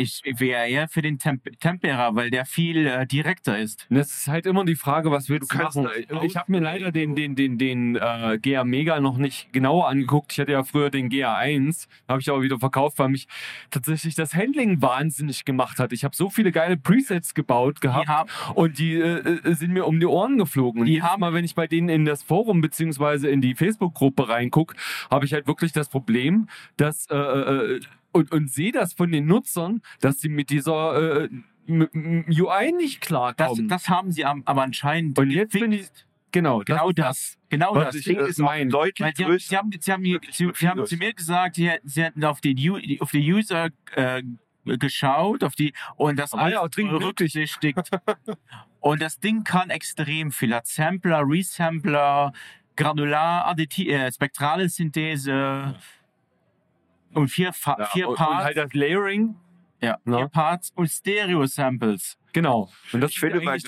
ich 0.00 0.22
wäre 0.38 0.68
eher 0.68 0.88
für 0.88 1.02
den 1.02 1.18
Temp 1.18 1.42
Tempera, 1.60 2.14
weil 2.14 2.30
der 2.30 2.44
viel 2.46 2.86
äh, 2.86 3.06
direkter 3.06 3.58
ist. 3.58 3.86
Und 3.90 3.96
Das 3.96 4.10
ist 4.10 4.28
halt 4.28 4.46
immer 4.46 4.64
die 4.64 4.74
Frage, 4.76 5.10
was 5.10 5.28
willst 5.28 5.52
Du 5.52 5.58
machen? 5.58 5.88
das 6.08 6.22
Ich 6.24 6.36
habe 6.36 6.50
mir 6.52 6.60
leider 6.60 6.90
den, 6.92 7.14
den, 7.14 7.36
den, 7.36 7.58
den 7.58 7.96
äh, 7.96 8.38
GA 8.40 8.64
Mega 8.64 9.00
noch 9.00 9.16
nicht 9.18 9.52
genauer 9.52 9.88
angeguckt. 9.88 10.32
Ich 10.32 10.38
hatte 10.40 10.52
ja 10.52 10.62
früher 10.64 10.90
den 10.90 11.08
GA1, 11.10 11.86
habe 12.08 12.20
ich 12.20 12.28
aber 12.30 12.42
wieder 12.42 12.58
verkauft, 12.58 12.98
weil 12.98 13.08
mich 13.10 13.28
tatsächlich 13.70 14.14
das 14.14 14.34
Handling 14.34 14.80
wahnsinnig 14.82 15.44
gemacht 15.44 15.78
hat. 15.78 15.92
Ich 15.92 16.04
habe 16.04 16.16
so 16.16 16.30
viele 16.30 16.52
geile 16.52 16.76
Presets 16.76 17.34
gebaut 17.34 17.76
Die 17.78 17.80
gehabt 17.86 18.08
haben, 18.08 18.30
und 18.54 18.78
die 18.78 18.94
äh, 18.94 19.18
äh, 19.44 19.54
sind 19.54 19.72
mir 19.72 19.86
um 19.86 20.00
die 20.00 20.06
Ohren 20.06 20.38
geflogen. 20.38 20.80
Und 20.82 20.86
Die 20.86 21.02
haben- 21.02 21.20
Mal, 21.20 21.34
wenn 21.34 21.44
ich 21.44 21.54
bei 21.54 21.66
denen 21.66 21.90
in 21.90 22.04
das 22.06 22.22
Forum 22.22 22.60
beziehungsweise 22.62 23.28
in 23.28 23.40
die 23.42 23.54
Facebook-Gruppe 23.54 24.28
reingucke, 24.30 24.74
habe 25.10 25.26
ich 25.26 25.34
halt 25.34 25.46
wirklich 25.46 25.72
das 25.72 25.88
Problem, 25.90 26.48
dass 26.78 27.06
äh, 27.10 27.14
äh, 27.16 27.80
und, 28.12 28.32
und 28.32 28.50
sehe 28.50 28.72
das 28.72 28.92
von 28.92 29.12
den 29.12 29.26
Nutzern, 29.26 29.82
dass 30.00 30.20
sie 30.20 30.28
mit 30.28 30.50
dieser 30.50 31.22
äh, 31.24 31.28
UI 31.68 32.72
nicht 32.72 33.00
das, 33.02 33.06
klarkommen. 33.08 33.68
das 33.68 33.88
haben 33.88 34.10
sie 34.12 34.24
am- 34.24 34.42
aber 34.44 34.62
anscheinend. 34.62 35.18
Und 35.18 35.30
jetzt 35.30 35.52
bin 35.52 35.72
ich 35.72 35.88
genau, 36.32 36.60
genau 36.60 36.90
das, 36.92 37.06
das. 37.06 37.38
Genau 37.48 37.74
das. 37.74 37.94
ich- 37.94 38.04
Ding 38.04 38.18
äh, 38.18 38.28
ist 38.28 38.38
mein- 38.38 38.68
deutlich 38.70 39.14
sie 39.16 39.24
haben, 39.24 39.30
größer. 39.32 39.48
sie 39.48 39.56
haben, 39.56 39.70
sie 39.80 39.92
haben, 39.92 40.04
sie, 40.32 40.50
sie 40.54 40.68
haben 40.68 40.86
zu 40.86 40.96
mir 40.96 41.12
gesagt, 41.14 41.56
sie, 41.56 41.68
hätten- 41.70 41.88
sie 41.88 42.02
hätten 42.02 42.24
auf, 42.24 42.40
den, 42.40 42.56
U- 42.58 42.80
auf 43.00 43.10
die 43.12 43.32
User 43.32 43.68
äh, 43.94 44.22
geschaut, 44.64 45.42
auf 45.44 45.54
die 45.54 45.72
und 45.96 46.18
das 46.18 46.32
Aber 46.32 46.50
ja, 46.50 46.60
alles 46.60 46.70
dringend 46.72 46.98
berücksichtigt. 46.98 47.78
und 48.80 49.00
das 49.02 49.18
Ding 49.20 49.44
kann 49.44 49.70
extrem 49.70 50.30
viel. 50.32 50.54
Hat 50.54 50.66
Sampler, 50.66 51.22
Resampler, 51.24 52.32
Granular, 52.76 53.46
Additi 53.46 53.90
äh, 53.90 54.10
spektrale 54.12 54.68
Synthese 54.68 55.76
und 57.14 57.28
vier, 57.28 57.52
Fa 57.52 57.76
Ja, 57.78 57.84
vier 57.86 58.06
und, 58.08 58.12
und 58.12 58.18
Parts. 58.18 58.44
halt 58.44 58.56
das 58.56 58.72
Layering, 58.74 59.36
ja, 59.82 59.98
ne? 60.04 60.16
vier 60.18 60.28
Parts 60.28 60.70
und 60.74 60.88
Stereo-Samples. 60.88 62.18
genau. 62.32 62.70
Und 62.92 63.00
das 63.00 63.10
Ich 63.12 63.20
finde, 63.20 63.40
bei 63.40 63.56
ist 63.56 63.66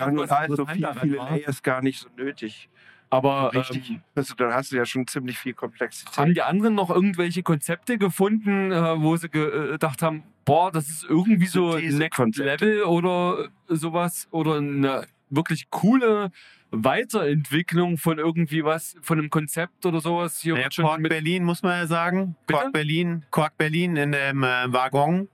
so 0.56 0.66
viele 0.66 1.18
war. 1.18 1.30
Layers 1.30 1.62
gar 1.62 1.82
nicht 1.82 2.00
so 2.00 2.08
nötig. 2.16 2.68
Aber 3.10 3.52
Richtig. 3.52 3.90
ähm, 3.90 4.00
Also, 4.14 4.34
dann 4.34 4.54
hast 4.54 4.72
du 4.72 4.76
ja 4.76 4.86
schon 4.86 5.06
ziemlich 5.06 5.38
viel 5.38 5.52
Komplexität. 5.52 6.16
haben 6.16 6.32
die 6.32 6.40
anderen 6.42 6.74
noch 6.74 6.88
irgendwelche 6.88 7.42
Konzepte 7.42 7.98
gefunden, 7.98 8.72
äh, 8.72 9.00
wo 9.02 9.16
sie 9.16 9.28
ge- 9.28 9.48
äh, 9.48 9.72
gedacht 9.72 10.00
haben, 10.00 10.22
boah, 10.46 10.72
das 10.72 10.88
ist 10.88 11.04
irgendwie 11.04 11.44
so 11.46 11.76
Next. 11.76 12.36
Level 12.36 12.84
oder 12.84 13.48
sowas 13.68 14.28
oder 14.30 14.56
eine 14.56 15.06
wirklich 15.32 15.68
coole 15.70 16.30
Weiterentwicklung 16.70 17.98
von 17.98 18.18
irgendwie 18.18 18.64
was, 18.64 18.96
von 19.02 19.18
einem 19.18 19.30
Konzept 19.30 19.84
oder 19.86 20.00
sowas. 20.00 20.40
Hier 20.40 20.54
Ja, 20.56 20.64
wird 20.64 20.74
schon 20.74 20.84
Quark 20.84 21.00
mit, 21.00 21.10
Berlin, 21.10 21.44
muss 21.44 21.62
man 21.62 21.78
ja 21.80 21.86
sagen. 21.86 22.36
Bitte? 22.46 22.60
Quark 22.60 22.72
Berlin, 22.72 23.24
Quark 23.30 23.56
Berlin 23.58 23.96
in 23.96 24.12
dem 24.12 24.42
äh, 24.44 24.72
Waggon. 24.72 25.28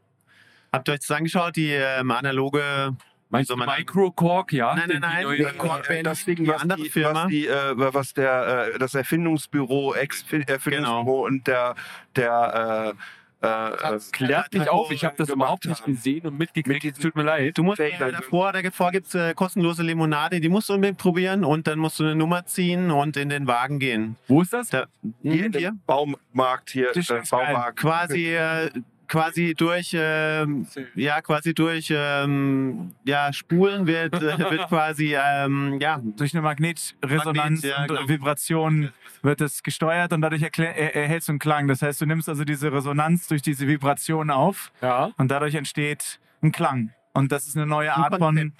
Habt 0.72 0.88
ihr 0.88 0.92
euch 0.94 1.00
das 1.00 1.10
angeschaut? 1.10 1.56
Die 1.56 1.70
ähm, 1.72 2.10
analoge. 2.10 2.96
meinst 3.30 3.48
soll 3.48 3.56
du 3.58 3.64
man- 3.64 3.76
Micro 3.78 4.10
Quark, 4.10 4.52
ja? 4.52 4.74
Nein, 4.74 4.84
nein, 4.88 4.90
Die 4.96 4.98
nein, 5.00 5.22
neue- 5.24 5.36
die 5.36 5.42
Äh, 5.44 5.52
Quark 5.52 5.86
Berlin, 5.88 6.04
das 6.04 6.24
Ding, 6.24 6.46
was, 6.46 6.62
die, 6.76 6.88
Firma. 6.90 7.24
was, 7.24 7.28
die, 7.30 7.46
äh, 7.46 7.72
was 7.76 8.14
der, 8.14 8.70
äh, 8.74 8.78
das 8.78 8.94
Erfindungsbüro, 8.94 9.94
Ex-Erfindungsbüro 9.94 11.02
Genau. 11.02 11.26
und 11.26 11.46
der, 11.46 11.74
der 12.16 12.94
äh, 12.96 13.02
äh, 13.40 13.98
Klärt 14.12 14.52
mich 14.52 14.68
auf, 14.68 14.90
ich 14.90 15.04
habe 15.04 15.14
das 15.16 15.28
überhaupt 15.28 15.64
nicht 15.64 15.80
haben. 15.82 15.92
gesehen 15.94 16.26
und 16.26 16.38
mitgekriegt. 16.38 16.84
Mit 16.84 16.96
Es 16.96 17.00
tut 17.02 17.14
mir 17.14 17.22
leid. 17.22 17.56
Du 17.56 17.62
musst 17.62 17.78
äh, 17.80 17.92
davor, 17.98 18.52
davor 18.52 18.90
gibt 18.90 19.06
es 19.06 19.14
äh, 19.14 19.34
kostenlose 19.34 19.82
Limonade, 19.82 20.40
die 20.40 20.48
musst 20.48 20.68
du 20.68 20.74
unbedingt 20.74 20.98
probieren 20.98 21.44
und 21.44 21.66
dann 21.66 21.78
musst 21.78 22.00
du 22.00 22.04
eine 22.04 22.16
Nummer 22.16 22.46
ziehen 22.46 22.90
und 22.90 23.16
in 23.16 23.28
den 23.28 23.46
Wagen 23.46 23.78
gehen. 23.78 24.16
Wo 24.26 24.42
ist 24.42 24.52
das? 24.52 24.70
Da, 24.70 24.86
Hier 25.22 25.32
hier, 25.32 25.46
in 25.46 25.52
hier. 25.52 25.76
Baumarkt 25.86 26.70
hier, 26.70 26.90
Das 26.92 27.08
äh. 27.10 27.22
Baumarkt. 27.30 27.78
Quasi, 27.78 28.34
äh, 28.34 28.70
quasi 29.06 29.54
durch, 29.56 29.92
ähm, 29.94 30.66
ja, 30.94 31.20
quasi 31.22 31.54
durch, 31.54 31.92
ähm, 31.94 32.92
ja, 33.04 33.32
Spulen 33.32 33.86
wird, 33.86 34.14
äh, 34.14 34.38
wird 34.38 34.66
quasi, 34.68 35.16
ähm, 35.16 35.78
ja, 35.80 36.00
Durch 36.16 36.34
eine 36.34 36.42
Magnetresonanz 36.42 37.36
Magnet, 37.36 37.64
ja, 37.64 37.82
und 37.82 37.88
genau. 37.88 38.08
Vibration 38.08 38.92
wird 39.22 39.40
es 39.40 39.62
gesteuert 39.62 40.12
und 40.12 40.20
dadurch 40.20 40.42
er 40.42 40.94
erhältst 40.94 41.28
du 41.28 41.32
einen 41.32 41.38
Klang. 41.38 41.68
Das 41.68 41.82
heißt, 41.82 42.00
du 42.00 42.06
nimmst 42.06 42.28
also 42.28 42.44
diese 42.44 42.72
Resonanz 42.72 43.28
durch 43.28 43.42
diese 43.42 43.66
Vibration 43.66 44.30
auf 44.30 44.72
Ja. 44.80 45.10
und 45.16 45.30
dadurch 45.30 45.54
entsteht 45.54 46.20
ein 46.42 46.52
Klang. 46.52 46.92
Und 47.14 47.32
das 47.32 47.46
ist 47.48 47.56
eine 47.56 47.66
neue 47.66 47.94
Art 47.94 48.16
von, 48.16 48.52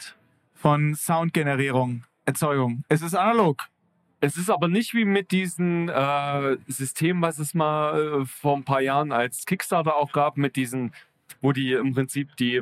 von 0.55 0.95
Soundgenerierung, 0.95 2.05
Erzeugung. 2.25 2.83
Es 2.89 3.03
ist 3.03 3.15
analog. 3.15 3.65
Es 4.21 4.37
ist 4.37 4.51
aber 4.51 4.67
nicht 4.67 4.95
wie 4.95 5.05
mit 5.05 5.31
diesem 5.31 5.89
äh, 5.89 6.57
System, 6.67 7.23
was 7.23 7.39
es 7.39 7.55
mal 7.55 8.23
äh, 8.23 8.27
vor 8.27 8.57
ein 8.57 8.65
paar 8.65 8.81
Jahren 8.81 9.13
als 9.13 9.47
Kickstarter 9.47 9.95
auch 9.95 10.11
gab, 10.11 10.37
mit 10.37 10.57
diesen, 10.57 10.93
wo 11.41 11.53
die 11.53 11.73
im 11.73 11.95
Prinzip 11.95 12.37
die 12.37 12.61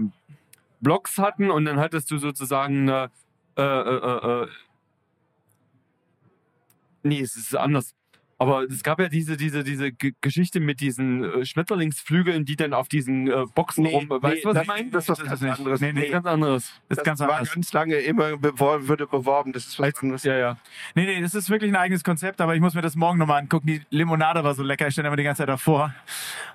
Blocks 0.80 1.16
hatten 1.16 1.51
und 1.51 1.64
dann 1.64 1.80
hattest 1.80 2.11
du 2.11 2.18
sozusagen 2.18 2.90
eine, 2.90 3.11
äh, 3.57 3.62
äh, 3.62 4.42
äh, 4.42 4.49
nee, 7.09 7.20
es 7.20 7.36
ist 7.36 7.54
anders. 7.57 7.94
Aber 8.38 8.64
es 8.64 8.82
gab 8.82 9.00
ja 9.00 9.09
diese, 9.09 9.38
diese, 9.38 9.64
diese 9.64 9.92
G 9.92 10.12
Geschichte 10.20 10.61
mit 10.61 10.80
diesen 10.80 11.24
äh, 11.24 11.46
Schmetterlingsflügeln, 11.46 12.44
die 12.44 12.54
dann 12.54 12.74
auf 12.74 12.86
diesen 12.86 13.28
äh, 13.28 13.44
Boxen 13.54 13.84
Nee, 13.84 13.94
rum. 13.94 14.11
Weißt 14.11 14.44
du, 14.44 14.48
was 14.48 14.54
das, 14.57 14.62
ich 14.64 14.68
meine? 14.68 14.90
das 14.90 15.04
ist 15.04 15.09
was 15.09 15.18
Das 15.20 15.26
ganz 15.26 15.40
ist 15.40 15.46
nicht- 15.48 15.59
anderes. 15.59 15.80
nee, 15.80 15.92
Nee, 15.94 16.09
ganz 16.11 16.26
anderes. 16.26 16.72
Das 16.90 16.98
ist 16.98 17.04
ganz 17.04 17.20
war 17.20 17.30
anders. 17.32 17.54
ganz 17.54 17.72
lange 17.72 17.94
immer 17.96 18.32
bewor- 18.34 18.86
wurde 18.88 19.07
beworben. 19.07 19.54
Das 19.54 19.66
ist 19.66 19.78
was 19.78 19.86
Als, 19.86 20.02
anderes. 20.02 20.24
ja, 20.24 20.36
ja. 20.36 20.59
Nee, 20.94 21.07
nee, 21.07 21.22
das 21.22 21.34
ist 21.34 21.48
wirklich 21.48 21.70
ein 21.72 21.76
eigenes 21.76 22.04
Konzept, 22.04 22.42
aber 22.42 22.54
ich 22.54 22.61
muss 22.61 22.74
mir 22.74 22.82
das 22.82 22.94
morgen 22.94 23.18
nochmal 23.18 23.40
angucken. 23.40 23.68
Die 23.68 23.80
Limonade 23.88 24.44
war 24.44 24.52
so 24.52 24.62
lecker, 24.62 24.86
ich 24.86 24.92
stand 24.92 25.07
immer 25.07 25.16
die 25.16 25.22
ganze 25.22 25.38
Zeit 25.40 25.48
davor. 25.48 25.94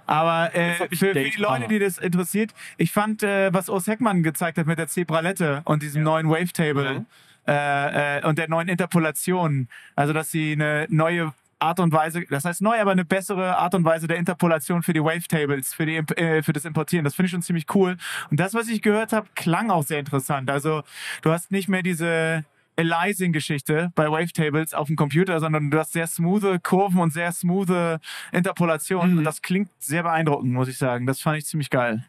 Aber 0.06 0.54
äh, 0.54 0.78
Das 0.78 0.88
für, 0.90 0.96
für 0.98 1.14
die 1.16 1.32
Leute, 1.38 1.68
die 1.68 1.80
das 1.80 1.98
interessiert, 1.98 2.52
ich 2.78 2.92
fand, 2.92 3.24
äh, 3.24 3.52
was 3.54 3.70
Urs 3.70 3.88
Heckmann 3.88 4.22
gezeigt 4.22 4.60
hat 4.60 4.68
mit 4.68 4.78
der 4.78 4.88
Zebralette 4.88 5.62
und 5.66 5.82
diesem 5.82 6.04
neuen 6.04 6.30
Wavetable 6.30 7.00
Mhm. 7.00 7.06
Äh, 7.48 8.20
äh, 8.20 8.26
und 8.26 8.38
der 8.38 8.50
neuen 8.50 8.68
Interpolation, 8.68 9.68
also 9.96 10.14
dass 10.14 10.32
sie 10.32 10.54
eine 10.54 10.86
neue 10.90 11.34
Art 11.62 11.80
und 11.80 11.94
Weise, 11.94 12.26
das 12.30 12.44
heißt 12.46 12.62
neu, 12.62 12.80
aber 12.80 12.92
eine 12.92 13.06
bessere 13.06 13.58
Art 13.58 13.76
und 13.76 13.86
Weise 13.86 14.08
der 14.08 14.18
Interpolation 14.18 14.82
für 14.82 14.94
die 14.94 15.04
Wavetables, 15.04 15.74
für, 15.74 15.86
die, 15.86 15.98
äh, 15.98 16.42
für 16.42 16.54
das 16.54 16.66
Importieren. 16.66 17.04
Das 17.04 17.16
finde 17.16 17.28
ich 17.28 17.32
schon 17.32 17.42
ziemlich 17.44 17.66
cool. 17.76 17.98
Und 18.30 18.40
das, 18.40 18.54
was 18.54 18.68
ich 18.68 18.82
gehört 18.82 19.14
habe, 19.14 19.28
klang 19.36 19.70
auch 19.70 19.84
sehr 19.84 20.00
interessant. 20.00 20.50
Also 20.50 20.84
du 21.22 21.32
hast 21.32 21.52
nicht 21.52 21.70
mehr 21.70 21.84
diese 21.84 22.44
Aliasing-Geschichte 22.78 23.92
bei 23.96 24.10
Wavetables 24.10 24.74
auf 24.74 24.88
dem 24.88 24.96
Computer, 24.96 25.40
sondern 25.40 25.70
du 25.70 25.78
hast 25.78 25.94
sehr 25.94 26.08
smoothe 26.08 26.60
Kurven 26.60 27.00
und 27.00 27.14
sehr 27.14 27.32
smoothe 27.32 28.00
Interpolationen. 28.32 29.14
Mhm. 29.14 29.18
Und 29.20 29.24
das 29.24 29.42
klingt 29.42 29.70
sehr 29.80 30.04
beeindruckend, 30.04 30.52
muss 30.52 30.68
ich 30.68 30.78
sagen. 30.78 31.06
Das 31.06 31.22
fand 31.22 31.38
ich 31.38 31.46
ziemlich 31.46 31.70
geil. 31.70 32.06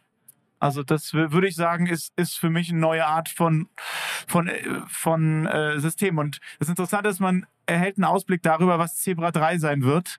Also 0.63 0.85
das 0.85 1.13
wür- 1.13 1.33
würde 1.33 1.49
ich 1.49 1.57
sagen, 1.57 1.87
ist, 1.89 2.13
ist 2.15 2.39
für 2.39 2.49
mich 2.49 2.71
eine 2.71 2.79
neue 2.79 3.05
Art 3.05 3.29
von, 3.29 3.69
von, 4.29 4.47
äh, 4.47 4.63
von 4.87 5.45
äh, 5.47 5.81
System. 5.81 6.19
Und 6.19 6.39
das 6.61 6.69
Interessante 6.69 7.09
ist, 7.09 7.19
man 7.19 7.47
erhält 7.67 7.97
einen 7.97 8.05
Ausblick 8.05 8.43
darüber, 8.43 8.79
was 8.79 8.97
Zebra 8.97 9.33
3 9.33 9.59
sein 9.59 9.83
wird. 9.83 10.19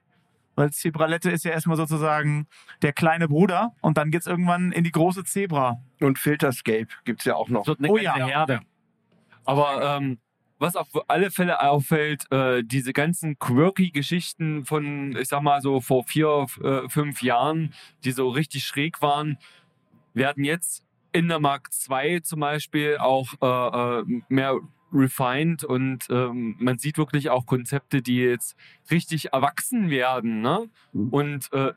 Weil 0.54 0.70
Zebralette 0.70 1.30
ist 1.30 1.44
ja 1.46 1.50
erstmal 1.50 1.78
sozusagen 1.78 2.46
der 2.82 2.92
kleine 2.92 3.26
Bruder 3.26 3.72
und 3.80 3.96
dann 3.96 4.10
geht's 4.10 4.26
irgendwann 4.26 4.70
in 4.70 4.84
die 4.84 4.92
große 4.92 5.24
Zebra. 5.24 5.80
Und 6.00 6.18
Filterscape 6.18 6.88
gibt 7.04 7.20
es 7.20 7.24
ja 7.24 7.36
auch 7.36 7.48
noch. 7.48 7.62
Es 7.62 7.68
wird 7.68 7.78
eine 7.78 7.88
Oh 7.90 7.94
ganze 7.94 8.04
ja. 8.20 8.26
Herde. 8.26 8.60
Aber 9.46 9.96
ähm, 9.96 10.18
was 10.58 10.76
auf 10.76 10.88
alle 11.08 11.30
Fälle 11.30 11.60
auffällt, 11.62 12.30
äh, 12.30 12.62
diese 12.62 12.92
ganzen 12.92 13.38
quirky 13.38 13.90
Geschichten 13.92 14.64
von, 14.66 15.16
ich 15.16 15.28
sag 15.28 15.42
mal 15.42 15.60
so 15.62 15.80
vor 15.80 16.04
vier, 16.04 16.46
äh, 16.62 16.88
fünf 16.88 17.22
Jahren, 17.22 17.72
die 18.04 18.12
so 18.12 18.28
richtig 18.28 18.64
schräg 18.64 19.02
waren, 19.02 19.38
werden 20.14 20.44
jetzt 20.44 20.84
in 21.12 21.28
der 21.28 21.38
Mark 21.40 21.68
II 21.90 22.22
zum 22.22 22.40
Beispiel 22.40 22.96
auch 22.98 23.28
äh, 23.40 24.00
äh, 24.00 24.22
mehr 24.28 24.58
refined 24.92 25.64
und 25.64 26.06
ähm, 26.10 26.56
man 26.58 26.78
sieht 26.78 26.98
wirklich 26.98 27.28
auch 27.30 27.46
Konzepte, 27.46 28.00
die 28.00 28.16
jetzt 28.18 28.56
richtig 28.90 29.32
erwachsen 29.32 29.90
werden. 29.90 30.40
Ne? 30.40 30.68
Und 30.92 31.52
äh, 31.52 31.72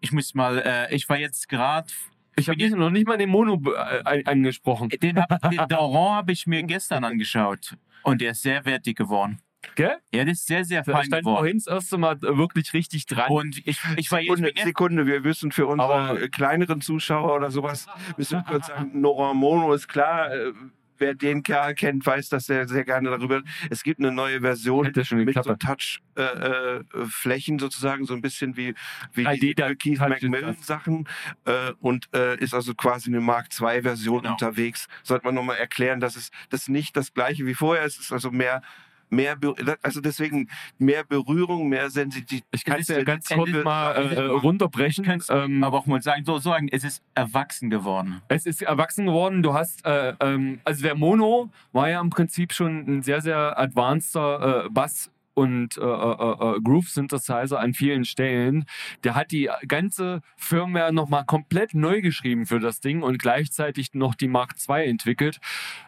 Ich 0.00 0.12
muss 0.12 0.34
mal, 0.34 0.58
äh, 0.64 0.94
ich 0.94 1.08
war 1.08 1.18
jetzt 1.18 1.48
gerade, 1.48 1.88
ich 2.36 2.48
habe 2.48 2.70
noch 2.70 2.90
nicht 2.90 3.06
mal 3.08 3.16
den 3.18 3.30
Mono 3.30 3.60
äh, 3.72 4.22
angesprochen. 4.24 4.88
den, 4.90 5.18
hab- 5.20 5.50
den 5.50 5.66
Daron 5.68 6.14
habe 6.14 6.32
ich 6.32 6.46
mir 6.46 6.62
gestern 6.62 7.04
angeschaut 7.04 7.76
und 8.02 8.20
der 8.20 8.32
ist 8.32 8.42
sehr 8.42 8.64
wertig 8.64 8.96
geworden. 8.98 9.40
Gell? 9.74 9.96
Ja, 10.12 10.24
das 10.24 10.38
ist 10.38 10.46
sehr, 10.46 10.64
sehr 10.64 10.82
Da 10.82 10.92
fein 10.92 11.04
stand 11.06 11.22
geworden. 11.22 11.36
vorhin 11.38 11.58
das 11.58 11.66
erste 11.66 11.98
Mal 11.98 12.20
wirklich 12.22 12.72
richtig 12.72 13.06
dran. 13.06 13.30
Und 13.30 13.58
ich, 13.66 13.78
ich 13.96 14.10
war 14.12 14.20
jetzt, 14.20 14.28
Sekunde, 14.28 14.48
jetzt 14.54 14.64
Sekunde, 14.64 15.06
wir 15.06 15.24
wissen 15.24 15.52
für 15.52 15.66
unsere 15.66 15.92
Aber- 15.92 16.28
kleineren 16.28 16.80
Zuschauer 16.80 17.34
oder 17.36 17.50
sowas, 17.50 17.86
müssen 18.16 18.38
wir 18.38 18.44
kurz 18.44 18.66
sagen, 18.68 19.00
Nora 19.00 19.34
Mono 19.34 19.72
ist 19.74 19.88
klar, 19.88 20.32
äh, 20.32 20.52
wer 20.98 21.14
den 21.14 21.42
Kerl 21.42 21.74
kennt, 21.74 22.06
weiß, 22.06 22.28
dass 22.28 22.48
er 22.48 22.68
sehr 22.68 22.84
gerne 22.84 23.10
darüber. 23.10 23.42
Es 23.68 23.82
gibt 23.82 23.98
eine 23.98 24.12
neue 24.12 24.40
Version 24.40 24.90
mit 24.94 25.34
so. 25.42 25.54
Touch-Flächen 25.56 27.54
äh, 27.54 27.56
äh, 27.56 27.60
sozusagen, 27.60 28.04
so 28.06 28.14
ein 28.14 28.22
bisschen 28.22 28.56
wie, 28.56 28.74
wie 29.12 29.26
3D 29.26 29.40
die 29.40 29.54
Keith 29.76 29.98
Touch 29.98 30.08
Macmillan 30.08 30.54
ist 30.54 30.64
Sachen 30.66 31.08
äh, 31.46 31.72
und 31.80 32.08
äh, 32.14 32.36
ist 32.38 32.54
also 32.54 32.74
quasi 32.74 33.10
eine 33.10 33.20
Mark 33.20 33.48
II 33.60 33.82
Version 33.82 34.22
Genau. 34.22 34.32
unterwegs. 34.32 34.86
Sollte 35.02 35.24
man 35.26 35.34
nochmal 35.34 35.56
erklären, 35.56 35.98
dass 36.00 36.14
es 36.16 36.30
das 36.50 36.68
nicht 36.68 36.96
das 36.96 37.12
gleiche 37.12 37.44
wie 37.44 37.54
vorher 37.54 37.84
ist. 37.84 37.96
Es 37.98 38.06
ist 38.06 38.12
also 38.12 38.30
mehr 38.30 38.62
mehr, 39.10 39.36
also 39.82 40.00
deswegen 40.00 40.48
mehr 40.78 41.04
Berührung, 41.04 41.68
mehr 41.68 41.90
Sensitivität. 41.90 42.44
Ich 42.52 42.64
kann 42.64 42.80
es 42.80 42.88
ja 42.88 43.02
ganz 43.02 43.28
kurz 43.28 43.50
mal 43.64 43.92
äh, 43.92 44.14
äh, 44.14 44.20
runterbrechen. 44.20 45.22
Ähm, 45.28 45.64
aber 45.64 45.78
auch 45.78 45.86
mal 45.86 46.02
sagen, 46.02 46.24
so 46.24 46.38
sagen, 46.38 46.68
es 46.70 46.84
ist 46.84 47.02
erwachsen 47.14 47.70
geworden. 47.70 48.22
es 48.28 48.46
ist 48.46 48.62
erwachsen 48.62 49.06
geworden. 49.06 49.42
Du 49.42 49.54
hast, 49.54 49.84
äh, 49.84 50.14
ähm, 50.20 50.60
also 50.64 50.82
der 50.82 50.94
Mono 50.94 51.50
war 51.72 51.88
ja 51.88 52.00
im 52.00 52.10
Prinzip 52.10 52.52
schon 52.52 52.84
ein 52.86 53.02
sehr, 53.02 53.20
sehr 53.20 53.58
advanceder 53.58 54.66
äh, 54.66 54.70
Bass 54.70 55.10
und 55.34 55.76
äh, 55.76 55.80
äh, 55.80 55.84
äh, 55.84 56.60
Groove 56.60 56.88
Synthesizer 56.88 57.58
an 57.58 57.74
vielen 57.74 58.04
Stellen. 58.04 58.64
Der 59.02 59.14
hat 59.14 59.32
die 59.32 59.50
ganze 59.66 60.22
Firmware 60.36 60.92
nochmal 60.92 61.24
komplett 61.24 61.74
neu 61.74 62.00
geschrieben 62.00 62.46
für 62.46 62.60
das 62.60 62.80
Ding 62.80 63.02
und 63.02 63.18
gleichzeitig 63.18 63.94
noch 63.94 64.14
die 64.14 64.28
Mark 64.28 64.54
II 64.68 64.88
entwickelt. 64.88 65.40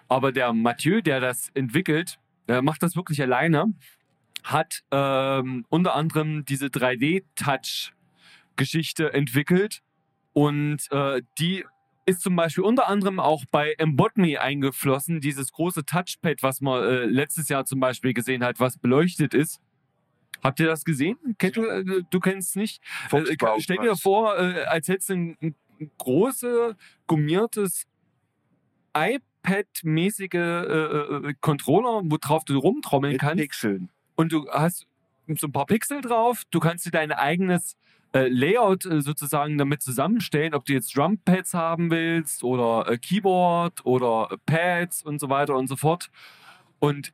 Aber 0.08 0.32
der 0.32 0.52
Mathieu, 0.52 1.00
der 1.00 1.20
das 1.20 1.50
entwickelt, 1.54 2.18
der 2.48 2.62
macht 2.62 2.82
das 2.82 2.96
wirklich 2.96 3.22
alleine, 3.22 3.72
hat 4.44 4.82
ähm, 4.90 5.64
unter 5.68 5.94
anderem 5.94 6.44
diese 6.44 6.66
3D-Touch-Geschichte 6.66 9.12
entwickelt 9.12 9.82
und 10.32 10.90
äh, 10.90 11.22
die 11.38 11.64
ist 12.06 12.22
zum 12.22 12.36
Beispiel 12.36 12.62
unter 12.62 12.88
anderem 12.88 13.18
auch 13.18 13.44
bei 13.50 13.74
Embotme 13.78 14.40
eingeflossen, 14.40 15.20
dieses 15.20 15.50
große 15.50 15.84
Touchpad, 15.84 16.42
was 16.42 16.60
man 16.60 16.84
äh, 16.84 17.04
letztes 17.06 17.48
Jahr 17.48 17.64
zum 17.64 17.80
Beispiel 17.80 18.14
gesehen 18.14 18.44
hat, 18.44 18.60
was 18.60 18.78
beleuchtet 18.78 19.34
ist. 19.34 19.60
Habt 20.42 20.60
ihr 20.60 20.66
das 20.66 20.84
gesehen? 20.84 21.16
Kennt 21.38 21.56
du, 21.56 21.64
äh, 21.64 22.02
du 22.08 22.20
kennst 22.20 22.50
es 22.50 22.56
nicht? 22.56 22.82
Äh, 23.06 23.08
Fuchsbau, 23.08 23.56
stell 23.58 23.78
dir 23.78 23.92
was? 23.92 24.00
vor, 24.00 24.38
äh, 24.38 24.64
als 24.66 24.86
hättest 24.86 25.10
du 25.10 25.14
ein, 25.14 25.36
ein 25.40 25.56
großes, 25.98 26.76
gummiertes 27.08 27.86
iPad-mäßige 29.46 30.34
äh, 30.34 30.38
äh, 31.28 31.34
Controller, 31.40 32.02
worauf 32.04 32.44
du 32.44 32.58
rumtrommeln 32.58 33.12
mit 33.12 33.20
kannst 33.20 33.36
Pixeln. 33.42 33.88
und 34.16 34.32
du 34.32 34.48
hast 34.50 34.86
so 35.38 35.46
ein 35.48 35.52
paar 35.52 35.66
Pixel 35.66 36.00
drauf. 36.00 36.42
Du 36.50 36.60
kannst 36.60 36.86
dir 36.86 36.90
dein 36.90 37.12
eigenes 37.12 37.76
äh, 38.12 38.28
Layout 38.28 38.86
äh, 38.86 39.00
sozusagen 39.00 39.58
damit 39.58 39.82
zusammenstellen, 39.82 40.54
ob 40.54 40.64
du 40.64 40.72
jetzt 40.72 40.96
Drumpads 40.96 41.54
haben 41.54 41.90
willst 41.90 42.44
oder 42.44 42.90
äh, 42.90 42.98
Keyboard 42.98 43.84
oder 43.84 44.28
äh, 44.30 44.36
Pads 44.46 45.02
und 45.02 45.20
so 45.20 45.28
weiter 45.28 45.56
und 45.56 45.66
so 45.68 45.76
fort. 45.76 46.10
Und 46.78 47.12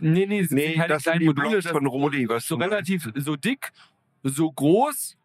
nee, 0.00 0.26
nee, 0.26 0.42
das 0.42 0.50
Nee, 0.50 0.66
sind 0.68 0.76
keine 0.76 0.88
das 0.88 1.02
sind 1.02 1.20
die 1.20 1.26
Module, 1.26 1.60
das 1.60 1.70
von 1.70 1.86
Rodi, 1.86 2.28
was 2.28 2.46
so 2.46 2.56
relativ 2.56 3.10
so 3.16 3.36
dick, 3.36 3.72
so 4.22 4.50
groß 4.52 5.16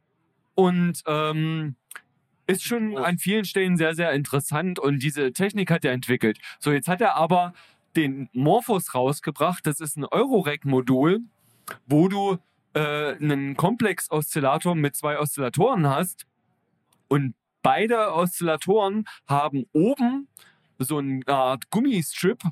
und 0.56 1.04
ähm, 1.06 1.76
ist 2.48 2.64
schon 2.64 2.98
an 2.98 3.18
vielen 3.18 3.46
Stellen 3.46 3.78
sehr, 3.78 3.96
sehr 3.96 4.12
interessant 4.14 4.80
und 4.80 5.02
diese 5.02 5.34
Technik 5.34 5.72
hat 5.72 5.86
er 5.86 5.92
entwickelt. 5.92 6.40
So, 6.60 6.72
jetzt 6.72 6.88
hat 6.88 7.02
er 7.02 7.16
aber 7.16 7.54
den 7.96 8.30
Morphos 8.34 8.94
rausgebracht. 8.94 9.66
Das 9.66 9.80
ist 9.80 9.98
ein 9.98 10.06
Eurorack-Modul, 10.06 11.22
wo 11.88 12.08
du 12.08 12.38
äh, 12.74 13.16
einen 13.16 13.56
Komplex-Oszillator 13.56 14.76
mit 14.76 14.96
zwei 14.96 15.20
Oszillatoren 15.20 15.88
hast 15.88 16.26
und 17.08 17.36
beide 17.62 18.14
Oszillatoren 18.14 19.06
haben 19.28 19.66
oben 19.74 20.28
so 20.78 20.98
eine 20.98 21.26
Art 21.28 21.70
Gummistrip, 21.72 22.44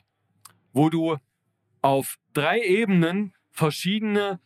wo 0.71 0.89
du 0.89 1.17
auf 1.81 2.17
drei 2.33 2.61
Ebenen 2.61 3.33
verschiedene 3.51 4.39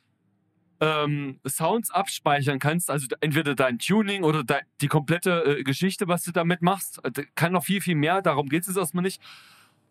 ähm, 0.79 1.39
Sounds 1.47 1.91
abspeichern 1.91 2.59
kannst, 2.59 2.89
also 2.89 3.07
entweder 3.19 3.55
dein 3.55 3.79
Tuning 3.79 4.23
oder 4.23 4.43
de 4.43 4.57
die 4.81 4.87
komplette 4.87 5.59
äh, 5.59 5.63
Geschichte, 5.63 6.07
was 6.07 6.23
du 6.23 6.31
damit 6.31 6.61
machst. 6.61 7.03
Äh, 7.03 7.23
kann 7.35 7.53
noch 7.53 7.63
viel, 7.63 7.81
viel 7.81 7.95
mehr, 7.95 8.21
darum 8.21 8.49
geht 8.49 8.67
es 8.67 8.75
erstmal 8.75 9.03
nicht. 9.03 9.21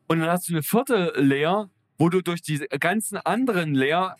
Und 0.07 0.20
dann 0.20 0.30
hast 0.30 0.49
du 0.49 0.53
eine 0.53 0.62
vierte 0.62 1.12
Layer, 1.16 1.68
wo 1.99 2.09
du 2.09 2.22
durch 2.22 2.43
diese 2.43 2.66
ganzen 2.68 3.16
anderen 3.18 3.74
Layer 3.74 4.16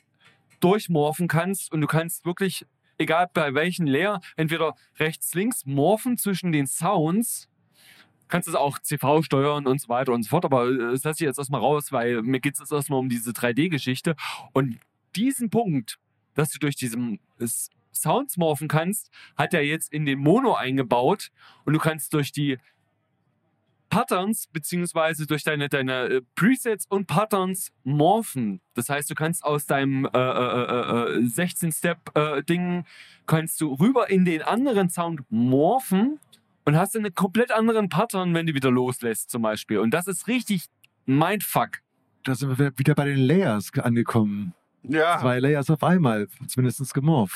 durchmorphen 0.61 1.29
kannst 1.29 1.73
und 1.73 1.81
du 1.81 1.87
kannst 1.87 2.25
wirklich, 2.25 2.67
egal 2.99 3.29
bei 3.33 3.55
welchen 3.55 3.87
Layer, 3.87 4.21
entweder 4.37 4.75
rechts, 4.99 5.35
links 5.35 5.67
morphen 5.67 6.17
zwischen 6.17 6.51
den 6.51 6.67
Sounds. 6.67 7.49
Kannst 8.29 8.49
es 8.49 8.57
auch 8.57 8.81
CV 8.81 9.23
steuern 9.23 9.69
und 9.69 9.81
so 9.81 9.89
weiter 9.89 10.13
und 10.13 10.25
so 10.25 10.31
fort, 10.31 10.45
aber 10.45 10.69
äh, 10.69 10.79
das 10.93 11.05
lasse 11.05 11.23
ich 11.23 11.29
jetzt 11.29 11.39
erstmal 11.39 11.61
raus, 11.61 11.93
weil 11.93 12.23
mir 12.23 12.41
geht 12.41 12.59
es 12.59 12.73
erstmal 12.73 12.99
um 12.99 13.09
diese 13.09 13.31
3D-Geschichte. 13.31 14.17
Und 14.53 14.81
diesen 15.15 15.49
Punkt, 15.49 16.01
dass 16.37 16.51
du 16.51 16.61
durch 16.61 16.77
diesen 16.77 17.19
Sounds 17.93 18.37
morphen 18.37 18.69
kannst, 18.69 19.11
hat 19.37 19.55
er 19.55 19.65
jetzt 19.65 19.93
in 19.93 20.07
den 20.07 20.21
Mono 20.21 20.55
eingebaut 20.55 21.31
und 21.65 21.73
du 21.73 21.81
kannst 21.81 22.15
durch 22.15 22.31
die 22.31 22.59
Patterns 23.89 24.49
beziehungsweise 24.49 25.27
durch 25.27 25.45
deine, 25.45 25.69
deine 25.69 26.05
äh, 26.05 26.23
Presets 26.35 26.87
und 26.87 27.07
Patterns 27.07 27.73
morphen. 27.85 28.61
Das 28.75 28.89
heißt, 28.89 29.09
du 29.11 29.15
kannst 29.15 29.45
aus 29.45 29.67
deinem 29.67 30.05
äh, 30.07 30.19
äh, 30.19 31.17
äh, 31.17 31.19
16-Step-Ding 31.25 32.85
kannst 33.27 33.61
du 33.61 33.75
rüber 33.75 34.11
in 34.11 34.25
den 34.25 34.43
anderen 34.43 34.91
Sound 34.91 35.21
morphen 35.31 36.21
und 36.65 36.77
hast 36.77 36.97
einen 36.97 37.15
komplett 37.15 37.53
anderen 37.53 37.89
Pattern, 37.89 38.35
wenn 38.35 38.47
du 38.47 38.55
wieder 38.55 38.71
loslässt 38.71 39.31
zum 39.31 39.43
Beispiel. 39.43 39.79
Und 39.79 39.93
das 39.93 40.07
ist 40.09 40.27
richtig 40.27 40.67
Mindfuck. 41.07 41.79
Da 42.25 42.35
sind 42.35 42.59
wir 42.59 42.77
wieder 42.77 42.95
bei 42.95 43.05
den 43.05 43.19
Layers 43.19 43.71
angekommen. 43.79 44.53
Ja. 44.89 45.19
Zwei 45.21 45.41
Layers 45.41 45.71
auf 45.71 45.83
einmal, 45.83 46.29
zumindest 46.47 46.95
gemorpht. 46.95 47.35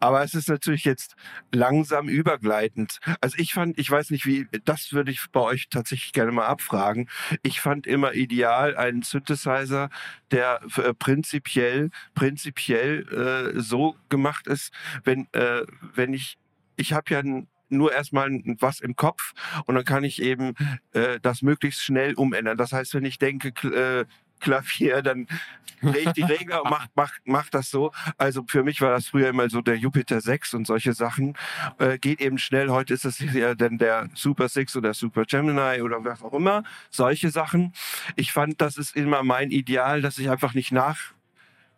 Aber 0.00 0.22
es 0.22 0.34
ist 0.34 0.48
natürlich 0.48 0.84
jetzt 0.84 1.14
langsam 1.52 2.08
übergleitend. 2.08 2.98
Also 3.20 3.36
ich 3.38 3.52
fand, 3.52 3.78
ich 3.78 3.90
weiß 3.90 4.10
nicht 4.10 4.26
wie, 4.26 4.48
das 4.64 4.92
würde 4.92 5.10
ich 5.10 5.26
bei 5.32 5.40
euch 5.40 5.68
tatsächlich 5.68 6.12
gerne 6.12 6.32
mal 6.32 6.46
abfragen. 6.46 7.08
Ich 7.42 7.60
fand 7.60 7.86
immer 7.86 8.14
ideal 8.14 8.76
einen 8.76 9.02
Synthesizer, 9.02 9.90
der 10.30 10.60
äh, 10.76 10.94
prinzipiell, 10.94 11.90
prinzipiell 12.14 13.54
äh, 13.56 13.60
so 13.60 13.96
gemacht 14.08 14.46
ist, 14.46 14.72
wenn, 15.04 15.28
äh, 15.32 15.64
wenn 15.94 16.14
ich, 16.14 16.38
ich 16.76 16.92
habe 16.92 17.12
ja 17.12 17.22
nur 17.68 17.92
erstmal 17.92 18.30
was 18.60 18.80
im 18.80 18.96
Kopf 18.96 19.32
und 19.66 19.74
dann 19.74 19.84
kann 19.84 20.04
ich 20.04 20.22
eben 20.22 20.54
äh, 20.92 21.18
das 21.20 21.42
möglichst 21.42 21.82
schnell 21.82 22.14
umändern. 22.14 22.56
Das 22.56 22.72
heißt, 22.72 22.94
wenn 22.94 23.04
ich 23.04 23.18
denke, 23.18 23.48
äh, 23.68 24.04
Klavier, 24.40 25.02
dann 25.02 25.26
drehe 25.82 26.04
ich 26.04 26.12
die 26.12 26.22
Regler 26.24 26.62
und 26.62 26.70
mach, 26.70 26.86
mach, 26.94 27.12
mach 27.24 27.50
das 27.50 27.70
so. 27.70 27.92
Also 28.18 28.44
für 28.46 28.62
mich 28.62 28.80
war 28.80 28.90
das 28.90 29.08
früher 29.08 29.28
immer 29.28 29.48
so 29.48 29.60
der 29.60 29.76
Jupiter 29.76 30.20
6 30.20 30.54
und 30.54 30.66
solche 30.66 30.92
Sachen. 30.92 31.34
Äh, 31.78 31.98
geht 31.98 32.20
eben 32.20 32.38
schnell. 32.38 32.70
Heute 32.70 32.94
ist 32.94 33.04
es 33.04 33.18
ja 33.18 33.54
dann 33.54 33.78
der 33.78 34.08
Super 34.14 34.48
6 34.48 34.76
oder 34.76 34.94
Super 34.94 35.24
Gemini 35.24 35.82
oder 35.82 36.04
was 36.04 36.22
auch 36.22 36.34
immer. 36.34 36.64
Solche 36.90 37.30
Sachen. 37.30 37.72
Ich 38.16 38.32
fand, 38.32 38.60
das 38.60 38.76
ist 38.76 38.96
immer 38.96 39.22
mein 39.22 39.50
Ideal, 39.50 40.02
dass 40.02 40.18
ich 40.18 40.30
einfach 40.30 40.54
nicht 40.54 40.72
nach 40.72 41.16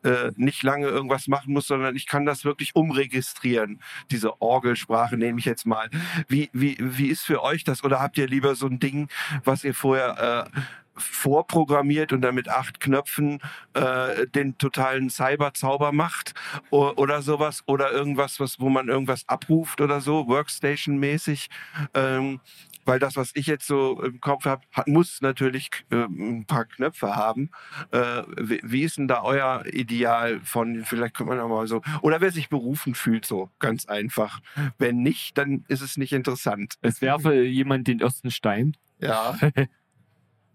äh, 0.04 0.30
nicht 0.36 0.62
lange 0.62 0.86
irgendwas 0.86 1.26
machen 1.26 1.52
muss, 1.52 1.66
sondern 1.66 1.96
ich 1.96 2.06
kann 2.06 2.24
das 2.24 2.44
wirklich 2.44 2.76
umregistrieren. 2.76 3.80
Diese 4.10 4.40
Orgelsprache 4.40 5.16
nehme 5.16 5.40
ich 5.40 5.44
jetzt 5.44 5.66
mal. 5.66 5.90
Wie, 6.28 6.50
wie, 6.52 6.76
wie 6.78 7.08
ist 7.08 7.22
für 7.22 7.42
euch 7.42 7.64
das? 7.64 7.82
Oder 7.82 8.00
habt 8.00 8.16
ihr 8.16 8.28
lieber 8.28 8.54
so 8.54 8.66
ein 8.66 8.78
Ding, 8.78 9.08
was 9.44 9.64
ihr 9.64 9.74
vorher 9.74 10.50
äh, 10.54 10.60
vorprogrammiert 10.98 12.12
und 12.12 12.22
dann 12.22 12.34
mit 12.34 12.48
acht 12.48 12.80
Knöpfen 12.80 13.40
äh, 13.74 14.26
den 14.26 14.58
totalen 14.58 15.10
Cyber-Zauber 15.10 15.92
macht 15.92 16.34
o 16.70 16.92
oder 16.96 17.22
sowas 17.22 17.62
oder 17.66 17.92
irgendwas, 17.92 18.40
was, 18.40 18.60
wo 18.60 18.68
man 18.68 18.88
irgendwas 18.88 19.28
abruft 19.28 19.80
oder 19.80 20.00
so, 20.00 20.26
Workstation-mäßig. 20.28 21.48
Ähm, 21.94 22.40
weil 22.88 22.98
das, 22.98 23.16
was 23.16 23.32
ich 23.34 23.46
jetzt 23.46 23.66
so 23.66 24.02
im 24.02 24.18
Kopf 24.20 24.46
habe, 24.46 24.62
muss 24.86 25.20
natürlich 25.20 25.70
äh, 25.90 26.04
ein 26.04 26.46
paar 26.46 26.64
Knöpfe 26.64 27.14
haben. 27.14 27.50
Äh, 27.90 28.22
wie, 28.38 28.60
wie, 28.64 28.82
ist 28.82 28.96
denn 28.96 29.08
da 29.08 29.22
euer 29.22 29.62
Ideal 29.66 30.40
von, 30.40 30.84
vielleicht 30.84 31.14
könnte 31.14 31.34
man 31.34 31.40
auch 31.40 31.48
mal 31.48 31.66
so, 31.66 31.82
oder 32.00 32.22
wer 32.22 32.30
sich 32.30 32.48
berufen 32.48 32.94
fühlt, 32.94 33.26
so 33.26 33.50
ganz 33.58 33.84
einfach. 33.84 34.40
Wenn 34.78 35.02
nicht, 35.02 35.36
dann 35.36 35.66
ist 35.68 35.82
es 35.82 35.98
nicht 35.98 36.14
interessant. 36.14 36.76
Es 36.80 37.02
werfe 37.02 37.42
jemand 37.42 37.88
den 37.88 38.00
ersten 38.00 38.30
Stein. 38.30 38.74
Ja. 39.00 39.36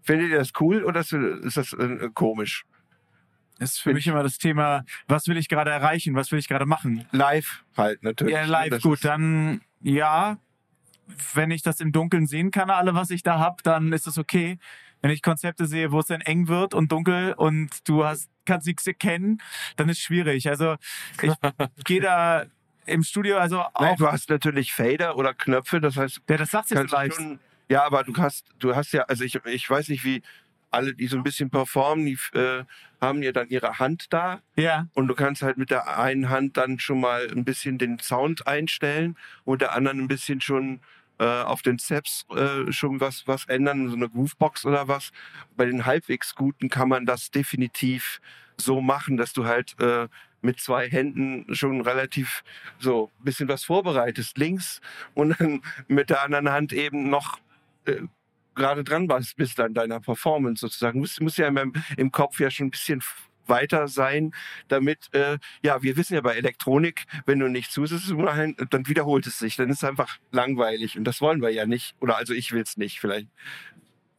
Findet 0.04 0.30
ihr 0.30 0.38
das 0.38 0.52
cool 0.60 0.84
oder 0.84 1.00
ist 1.00 1.56
das 1.56 1.72
äh, 1.72 2.10
komisch? 2.14 2.64
Das 3.58 3.72
ist 3.72 3.78
für 3.78 3.90
Find 3.90 3.96
mich 3.96 4.06
immer 4.06 4.22
das 4.22 4.38
Thema, 4.38 4.84
was 5.08 5.26
will 5.28 5.36
ich 5.36 5.48
gerade 5.48 5.70
erreichen, 5.70 6.14
was 6.14 6.30
will 6.30 6.38
ich 6.38 6.48
gerade 6.48 6.66
machen? 6.66 7.06
Live 7.12 7.64
halt 7.76 8.02
natürlich. 8.02 8.34
Ja, 8.34 8.44
live, 8.44 8.70
das 8.70 8.82
gut, 8.82 9.04
dann 9.04 9.62
ja, 9.80 10.38
wenn 11.34 11.50
ich 11.50 11.62
das 11.62 11.80
im 11.80 11.92
Dunkeln 11.92 12.26
sehen 12.26 12.50
kann, 12.50 12.70
alle, 12.70 12.94
was 12.94 13.10
ich 13.10 13.22
da 13.22 13.38
hab, 13.38 13.62
dann 13.62 13.92
ist 13.92 14.06
es 14.06 14.18
okay. 14.18 14.58
Wenn 15.00 15.10
ich 15.10 15.22
Konzepte 15.22 15.66
sehe, 15.66 15.92
wo 15.92 16.00
es 16.00 16.06
dann 16.06 16.22
eng 16.22 16.48
wird 16.48 16.74
und 16.74 16.90
dunkel 16.90 17.34
und 17.34 17.88
du 17.88 18.04
hast, 18.04 18.30
kannst 18.46 18.66
nichts 18.66 18.86
erkennen, 18.86 19.40
dann 19.76 19.88
ist 19.88 19.98
es 19.98 20.04
schwierig. 20.04 20.48
Also 20.48 20.76
ich 21.22 21.32
gehe 21.84 22.00
da 22.00 22.46
im 22.86 23.02
Studio, 23.02 23.38
also 23.38 23.60
auch, 23.60 23.80
Nein, 23.80 23.96
du 23.98 24.10
hast 24.10 24.30
natürlich 24.30 24.72
Fader 24.72 25.16
oder 25.16 25.34
Knöpfe, 25.34 25.80
das 25.80 25.96
heißt, 25.96 26.22
ja, 26.28 26.36
das 26.36 26.50
sagt 26.50 26.70
leicht. 26.90 27.16
Schon, 27.16 27.38
ja, 27.68 27.84
aber 27.84 28.04
du 28.04 28.14
hast, 28.16 28.46
du 28.58 28.74
hast 28.74 28.92
ja, 28.92 29.02
also 29.02 29.24
ich, 29.24 29.36
ich 29.46 29.68
weiß 29.68 29.88
nicht, 29.88 30.04
wie 30.04 30.22
alle, 30.74 30.94
die 30.94 31.06
so 31.06 31.16
ein 31.16 31.22
bisschen 31.22 31.50
performen, 31.50 32.04
die 32.04 32.18
äh, 32.36 32.64
haben 33.00 33.22
ja 33.22 33.32
dann 33.32 33.48
ihre 33.48 33.78
Hand 33.78 34.12
da. 34.12 34.40
Ja. 34.56 34.88
Und 34.94 35.06
du 35.08 35.14
kannst 35.14 35.42
halt 35.42 35.56
mit 35.56 35.70
der 35.70 35.98
einen 35.98 36.28
Hand 36.28 36.56
dann 36.56 36.78
schon 36.78 37.00
mal 37.00 37.28
ein 37.30 37.44
bisschen 37.44 37.78
den 37.78 37.98
Sound 38.00 38.46
einstellen 38.46 39.16
und 39.44 39.62
der 39.62 39.74
anderen 39.74 40.00
ein 40.00 40.08
bisschen 40.08 40.40
schon 40.40 40.80
äh, 41.18 41.24
auf 41.24 41.62
den 41.62 41.78
Steps 41.78 42.26
äh, 42.34 42.72
schon 42.72 43.00
was, 43.00 43.26
was 43.26 43.46
ändern, 43.46 43.88
so 43.88 43.96
eine 43.96 44.08
Groovebox 44.08 44.66
oder 44.66 44.88
was. 44.88 45.12
Bei 45.56 45.64
den 45.64 45.86
halbwegs 45.86 46.34
guten 46.34 46.68
kann 46.68 46.88
man 46.88 47.06
das 47.06 47.30
definitiv 47.30 48.20
so 48.56 48.80
machen, 48.80 49.16
dass 49.16 49.32
du 49.32 49.46
halt 49.46 49.78
äh, 49.80 50.08
mit 50.42 50.60
zwei 50.60 50.88
Händen 50.88 51.46
schon 51.54 51.80
relativ 51.80 52.44
so 52.78 53.10
ein 53.18 53.24
bisschen 53.24 53.48
was 53.48 53.64
vorbereitest, 53.64 54.36
links 54.38 54.80
und 55.14 55.40
dann 55.40 55.62
mit 55.88 56.10
der 56.10 56.22
anderen 56.22 56.50
Hand 56.50 56.72
eben 56.72 57.08
noch 57.08 57.38
äh, 57.86 58.02
gerade 58.54 58.84
dran 58.84 59.08
warst, 59.08 59.36
bist 59.36 59.58
an 59.60 59.74
deiner 59.74 60.00
Performance 60.00 60.60
sozusagen. 60.60 61.00
Muss, 61.00 61.20
muss 61.20 61.36
ja 61.36 61.48
im, 61.48 61.72
im 61.96 62.12
Kopf 62.12 62.40
ja 62.40 62.50
schon 62.50 62.68
ein 62.68 62.70
bisschen 62.70 63.02
weiter 63.46 63.88
sein, 63.88 64.32
damit, 64.68 65.12
äh, 65.12 65.38
ja, 65.62 65.82
wir 65.82 65.96
wissen 65.96 66.14
ja 66.14 66.22
bei 66.22 66.34
Elektronik, 66.34 67.04
wenn 67.26 67.38
du 67.38 67.48
nicht 67.48 67.70
zusitzt, 67.70 68.10
dann 68.10 68.88
wiederholt 68.88 69.26
es 69.26 69.38
sich, 69.38 69.56
dann 69.56 69.68
ist 69.68 69.82
es 69.82 69.84
einfach 69.88 70.16
langweilig 70.32 70.96
und 70.96 71.04
das 71.04 71.20
wollen 71.20 71.42
wir 71.42 71.50
ja 71.50 71.66
nicht. 71.66 71.94
Oder 72.00 72.16
also 72.16 72.32
ich 72.32 72.52
will 72.52 72.62
es 72.62 72.76
nicht, 72.76 73.00
vielleicht. 73.00 73.28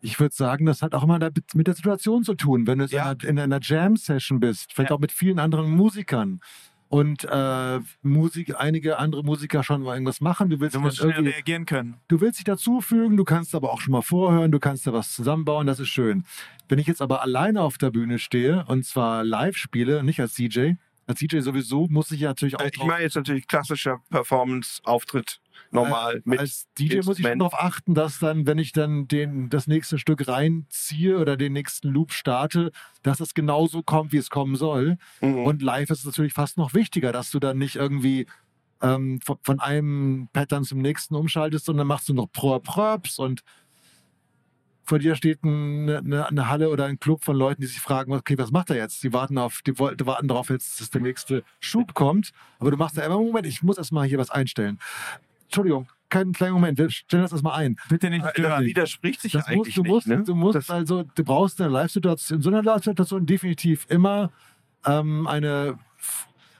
Ich 0.01 0.19
würde 0.19 0.35
sagen, 0.35 0.67
das 0.67 0.83
hat 0.83 0.93
auch 0.93 1.03
immer 1.03 1.17
mit 1.55 1.65
der 1.65 1.73
Situation 1.73 2.23
zu 2.23 2.35
tun. 2.35 2.67
Wenn 2.67 2.77
du 2.77 2.85
Ja. 2.85 3.15
in 3.23 3.39
einer 3.39 3.59
Jam-Session 3.59 4.39
bist, 4.39 4.71
vielleicht 4.73 4.91
Ja. 4.91 4.95
auch 4.97 4.99
mit 4.99 5.11
vielen 5.11 5.39
anderen 5.39 5.71
Musikern 5.71 6.41
und 6.89 7.25
äh, 7.29 7.79
Musik, 8.03 8.55
einige 8.59 8.99
andere 8.99 9.23
Musiker 9.23 9.63
schon 9.63 9.81
mal 9.81 9.93
irgendwas 9.93 10.21
machen, 10.21 10.49
du 10.49 10.59
willst 10.59 10.75
Du 10.75 10.79
musst 10.79 10.97
schnell 10.97 11.27
reagieren 11.27 11.65
können. 11.65 11.95
Du 12.07 12.21
willst 12.21 12.39
dich 12.39 12.45
dazufügen, 12.45 13.17
du 13.17 13.23
kannst 13.23 13.55
aber 13.55 13.73
auch 13.73 13.81
schon 13.81 13.91
mal 13.91 14.01
vorhören, 14.01 14.51
du 14.51 14.59
kannst 14.59 14.85
da 14.85 14.93
was 14.93 15.13
zusammenbauen, 15.13 15.67
das 15.67 15.79
ist 15.79 15.89
schön. 15.89 16.23
Wenn 16.67 16.79
ich 16.79 16.87
jetzt 16.87 17.01
aber 17.01 17.21
alleine 17.21 17.61
auf 17.61 17.77
der 17.77 17.91
Bühne 17.91 18.19
stehe 18.19 18.65
und 18.67 18.85
zwar 18.85 19.23
live 19.23 19.57
spiele, 19.57 20.03
nicht 20.03 20.19
als 20.19 20.33
DJ, 20.35 20.73
als 21.07 21.19
DJ 21.19 21.39
sowieso 21.39 21.87
muss 21.89 22.11
ich 22.11 22.21
ja 22.21 22.29
natürlich 22.29 22.55
auch 22.59 22.65
Ich 22.65 22.71
drauf- 22.71 22.87
meine 22.87 23.03
jetzt 23.03 23.15
natürlich 23.15 23.47
klassischer 23.47 24.01
Performance-Auftritt, 24.09 25.39
normal. 25.71 26.21
mit 26.25 26.39
als 26.39 26.67
DJ 26.77 27.01
muss 27.03 27.19
ich 27.19 27.25
schon 27.27 27.39
darauf 27.39 27.53
achten, 27.59 27.93
dass 27.93 28.19
dann, 28.19 28.47
wenn 28.47 28.57
ich 28.57 28.71
dann 28.71 29.07
den, 29.07 29.49
das 29.49 29.67
nächste 29.67 29.97
Stück 29.99 30.27
reinziehe 30.27 31.17
oder 31.19 31.37
den 31.37 31.53
nächsten 31.53 31.89
Loop 31.89 32.11
starte, 32.11 32.71
dass 33.03 33.19
es 33.19 33.33
genauso 33.33 33.83
kommt, 33.83 34.11
wie 34.11 34.17
es 34.17 34.29
kommen 34.29 34.55
soll. 34.55 34.97
Mhm. 35.21 35.43
Und 35.45 35.61
live 35.61 35.89
ist 35.89 35.99
es 35.99 36.05
natürlich 36.05 36.33
fast 36.33 36.57
noch 36.57 36.73
wichtiger, 36.73 37.11
dass 37.11 37.31
du 37.31 37.39
dann 37.39 37.57
nicht 37.57 37.75
irgendwie 37.75 38.25
ähm, 38.81 39.19
von, 39.23 39.37
von 39.43 39.59
einem 39.59 40.27
Pattern 40.33 40.63
zum 40.63 40.79
nächsten 40.79 41.15
umschaltest, 41.15 41.65
sondern 41.65 41.87
machst 41.87 42.09
du 42.09 42.13
noch 42.13 42.27
Pro 42.31 42.59
Props 42.59 43.19
und 43.19 43.41
vor 44.85 44.99
dir 44.99 45.15
steht 45.15 45.43
eine, 45.43 45.97
eine, 45.97 46.27
eine 46.27 46.49
Halle 46.49 46.69
oder 46.69 46.85
ein 46.85 46.99
Club 46.99 47.23
von 47.23 47.35
Leuten, 47.35 47.61
die 47.61 47.67
sich 47.67 47.79
fragen, 47.81 48.13
okay, 48.13 48.37
was 48.37 48.51
macht 48.51 48.69
er 48.69 48.75
jetzt? 48.77 49.03
Die 49.03 49.11
warten 49.13 49.37
auf, 49.37 49.61
die, 49.65 49.77
warten 49.79 50.27
darauf 50.27 50.49
jetzt, 50.49 50.79
dass 50.79 50.89
der 50.91 51.01
nächste 51.01 51.43
Schub 51.59 51.93
kommt. 51.93 52.31
Aber 52.59 52.71
du 52.71 52.77
machst 52.77 52.97
da 52.97 53.03
immer, 53.05 53.17
Moment, 53.19 53.47
ich 53.47 53.63
muss 53.63 53.77
erst 53.77 53.91
mal 53.91 54.05
hier 54.07 54.17
was 54.19 54.29
einstellen. 54.29 54.79
Entschuldigung, 55.45 55.87
keinen 56.09 56.33
kleinen 56.33 56.53
Moment, 56.53 56.77
wir 56.77 56.89
stellen 56.91 57.23
das 57.23 57.31
erstmal 57.31 57.55
ein. 57.59 57.77
Bitte 57.89 58.09
nicht 58.09 58.23
Das 58.23 58.31
stören. 58.31 58.63
widerspricht 58.65 59.21
sich 59.21 59.31
Das 59.33 59.47
ja 59.47 59.55
musst, 59.55 59.67
eigentlich 59.69 59.75
du 59.75 59.83
musst, 59.83 60.07
nicht. 60.07 60.17
Ne? 60.19 60.23
du 60.23 60.35
musst 60.35 60.55
Das- 60.55 60.69
also, 60.69 61.03
du 61.03 61.23
brauchst 61.23 61.59
in 61.59 61.65
einer 61.65 61.73
Live-Situation, 61.73 62.37
in 62.37 62.41
so 62.43 62.49
einer 62.49 62.61
Live-Situation 62.63 63.25
definitiv 63.25 63.85
immer 63.89 64.31
ähm, 64.85 65.25
eine, 65.27 65.79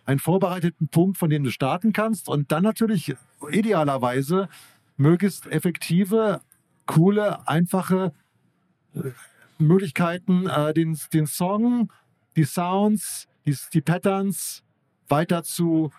einen 0.06 0.20
vorbereiteten 0.20 0.88
Punkt, 0.88 1.18
von 1.18 1.30
dem 1.30 1.44
du 1.44 1.52
starten 1.52 1.94
kannst 1.94 2.28
und 2.28 2.52
dann 2.52 2.64
natürlich 2.64 3.14
idealerweise 3.52 4.50
möglichst 4.98 5.46
effektive, 5.48 6.42
coole, 6.86 7.48
einfache 7.48 8.14
äh, 8.96 9.12
Möglichkeiten, 9.58 10.48
äh, 10.48 10.74
den, 10.74 10.98
den 11.14 11.28
Song, 11.28 11.92
die 12.36 12.44
Sounds, 12.44 13.28
die, 13.46 13.56
die 13.74 13.82
Patterns 13.82 14.64
weiter 15.08 15.44
zu, 15.44 15.92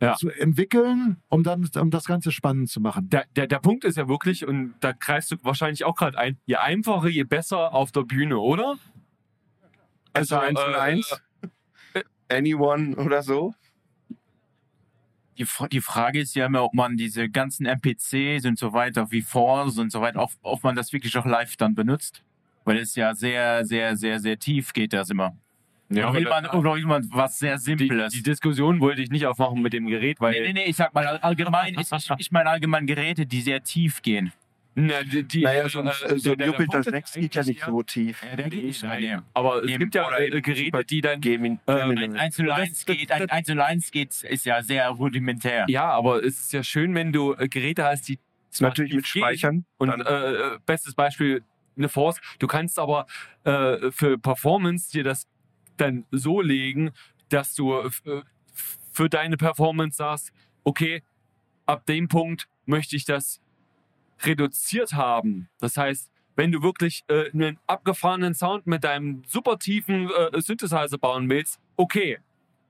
Ja. 0.00 0.14
zu 0.14 0.30
entwickeln, 0.30 1.16
um 1.28 1.42
dann 1.42 1.68
um 1.76 1.90
das 1.90 2.04
Ganze 2.06 2.32
spannend 2.32 2.70
zu 2.70 2.80
machen. 2.80 3.08
Der, 3.10 3.26
der, 3.36 3.46
der 3.46 3.58
Punkt 3.58 3.84
ist 3.84 3.96
ja 3.96 4.08
wirklich, 4.08 4.46
und 4.46 4.74
da 4.80 4.92
kreist 4.92 5.30
du 5.30 5.36
wahrscheinlich 5.42 5.84
auch 5.84 5.94
gerade 5.96 6.18
ein, 6.18 6.38
je 6.46 6.56
einfacher, 6.56 7.08
je 7.08 7.24
besser 7.24 7.72
auf 7.74 7.92
der 7.92 8.02
Bühne, 8.02 8.38
oder? 8.38 8.76
Also 10.12 10.38
eins 10.38 10.58
und 10.60 10.72
äh, 10.74 10.76
eins. 10.76 11.22
Anyone 12.30 12.96
oder 12.96 13.22
so. 13.22 13.54
Die, 15.38 15.46
die 15.70 15.80
Frage 15.80 16.20
ist 16.20 16.34
ja 16.34 16.46
immer, 16.46 16.64
ob 16.64 16.74
man 16.74 16.96
diese 16.96 17.28
ganzen 17.28 17.66
NPCs 17.66 18.44
und 18.44 18.58
so 18.58 18.72
weiter, 18.72 19.10
wie 19.10 19.22
Force 19.22 19.78
und 19.78 19.92
so 19.92 20.00
weiter, 20.00 20.22
ob, 20.22 20.30
ob 20.42 20.64
man 20.64 20.74
das 20.74 20.92
wirklich 20.92 21.16
auch 21.16 21.26
live 21.26 21.56
dann 21.56 21.74
benutzt. 21.74 22.22
Weil 22.64 22.78
es 22.78 22.94
ja 22.96 23.14
sehr, 23.14 23.64
sehr, 23.64 23.96
sehr, 23.96 24.20
sehr 24.20 24.38
tief 24.38 24.72
geht 24.72 24.92
das 24.92 25.10
immer. 25.10 25.36
Ja, 25.90 26.10
oder, 26.10 26.18
will 26.18 26.28
man, 26.28 26.46
oder 26.46 26.74
will 26.74 26.84
man 26.84 27.08
was 27.12 27.38
sehr 27.38 27.56
die, 27.56 27.62
Simples? 27.62 28.12
die 28.12 28.22
Diskussion 28.22 28.80
wollte 28.80 29.00
ich 29.00 29.10
nicht 29.10 29.24
aufmachen 29.24 29.62
mit 29.62 29.72
dem 29.72 29.86
Gerät, 29.86 30.20
weil 30.20 30.32
nee, 30.32 30.48
nee, 30.48 30.52
nee, 30.52 30.64
ich 30.64 30.76
sag 30.76 30.92
mal 30.92 31.06
allgemein, 31.06 31.74
ich, 31.78 31.88
ich 32.18 32.30
meine 32.30 32.50
allgemein 32.50 32.86
Geräte, 32.86 33.24
die 33.24 33.40
sehr 33.40 33.62
tief 33.62 34.02
gehen. 34.02 34.32
Na, 34.80 35.02
die, 35.02 35.24
die, 35.24 35.42
Naja, 35.42 35.68
so, 35.68 35.80
ein- 35.80 35.88
äh, 35.88 35.90
so 35.92 36.06
der- 36.06 36.14
ein 36.14 36.20
der- 36.20 36.36
der 36.36 36.46
Jupiter 36.46 36.64
Punkt 36.72 36.86
ist 36.86 36.92
6 36.92 37.12
geht 37.14 37.34
ja 37.34 37.42
nicht 37.42 37.64
so 37.64 37.82
tief. 37.82 38.22
Ja, 38.22 38.36
der 38.36 38.48
geht 38.48 38.64
nicht 38.64 38.84
rein, 38.84 39.02
ja. 39.02 39.22
Aber 39.34 39.64
es 39.64 39.76
gibt 39.78 39.94
ja 39.94 40.16
äh, 40.16 40.40
Geräte, 40.40 40.84
die 40.84 41.00
dann. 41.00 41.20
Gaming. 41.20 41.58
Ein 41.66 41.90
Gemini. 41.96 42.18
1 42.18 42.36
zu 42.36 42.42
1 42.42 42.70
Das- 42.70 42.84
das- 42.84 42.96
geht, 42.96 43.10
ein 43.10 43.28
1 43.28 43.46
zu 43.48 43.64
1 43.64 43.90
geht, 43.90 44.22
ist 44.22 44.46
ja 44.46 44.62
sehr 44.62 44.88
rudimentär. 44.90 45.64
Ja, 45.68 45.90
aber 45.90 46.22
es 46.24 46.38
ist 46.40 46.52
ja 46.52 46.62
schön, 46.62 46.94
wenn 46.94 47.12
du 47.12 47.34
äh, 47.34 47.48
Geräte 47.48 47.84
hast, 47.84 48.08
die 48.08 48.18
Natürlich 48.60 48.94
mit 48.94 49.06
Speichern. 49.06 49.64
Und 49.78 49.88
Dann- 49.88 50.00
äh, 50.00 50.32
äh, 50.54 50.58
bestes 50.64 50.94
Beispiel 50.94 51.42
eine 51.76 51.88
Force. 51.88 52.20
Du 52.38 52.46
kannst 52.46 52.78
aber 52.78 53.06
äh, 53.44 53.90
für 53.90 54.16
Performance 54.18 54.90
dir 54.90 55.04
das 55.04 55.26
dann 55.76 56.06
so 56.10 56.40
legen, 56.40 56.90
dass 57.28 57.54
du 57.54 57.74
äh, 57.78 57.90
für 58.92 59.08
deine 59.08 59.36
Performance 59.36 59.98
sagst, 59.98 60.32
okay, 60.64 61.02
ab 61.66 61.84
dem 61.86 62.08
Punkt 62.08 62.48
möchte 62.64 62.96
ich 62.96 63.04
das 63.04 63.40
reduziert 64.22 64.92
haben. 64.94 65.48
Das 65.58 65.76
heißt, 65.76 66.10
wenn 66.36 66.52
du 66.52 66.62
wirklich 66.62 67.04
äh, 67.08 67.30
einen 67.32 67.58
abgefahrenen 67.66 68.34
Sound 68.34 68.66
mit 68.66 68.84
deinem 68.84 69.22
super 69.26 69.58
tiefen 69.58 70.10
äh, 70.10 70.40
Synthesizer 70.40 70.98
bauen 70.98 71.28
willst, 71.28 71.58
okay. 71.76 72.18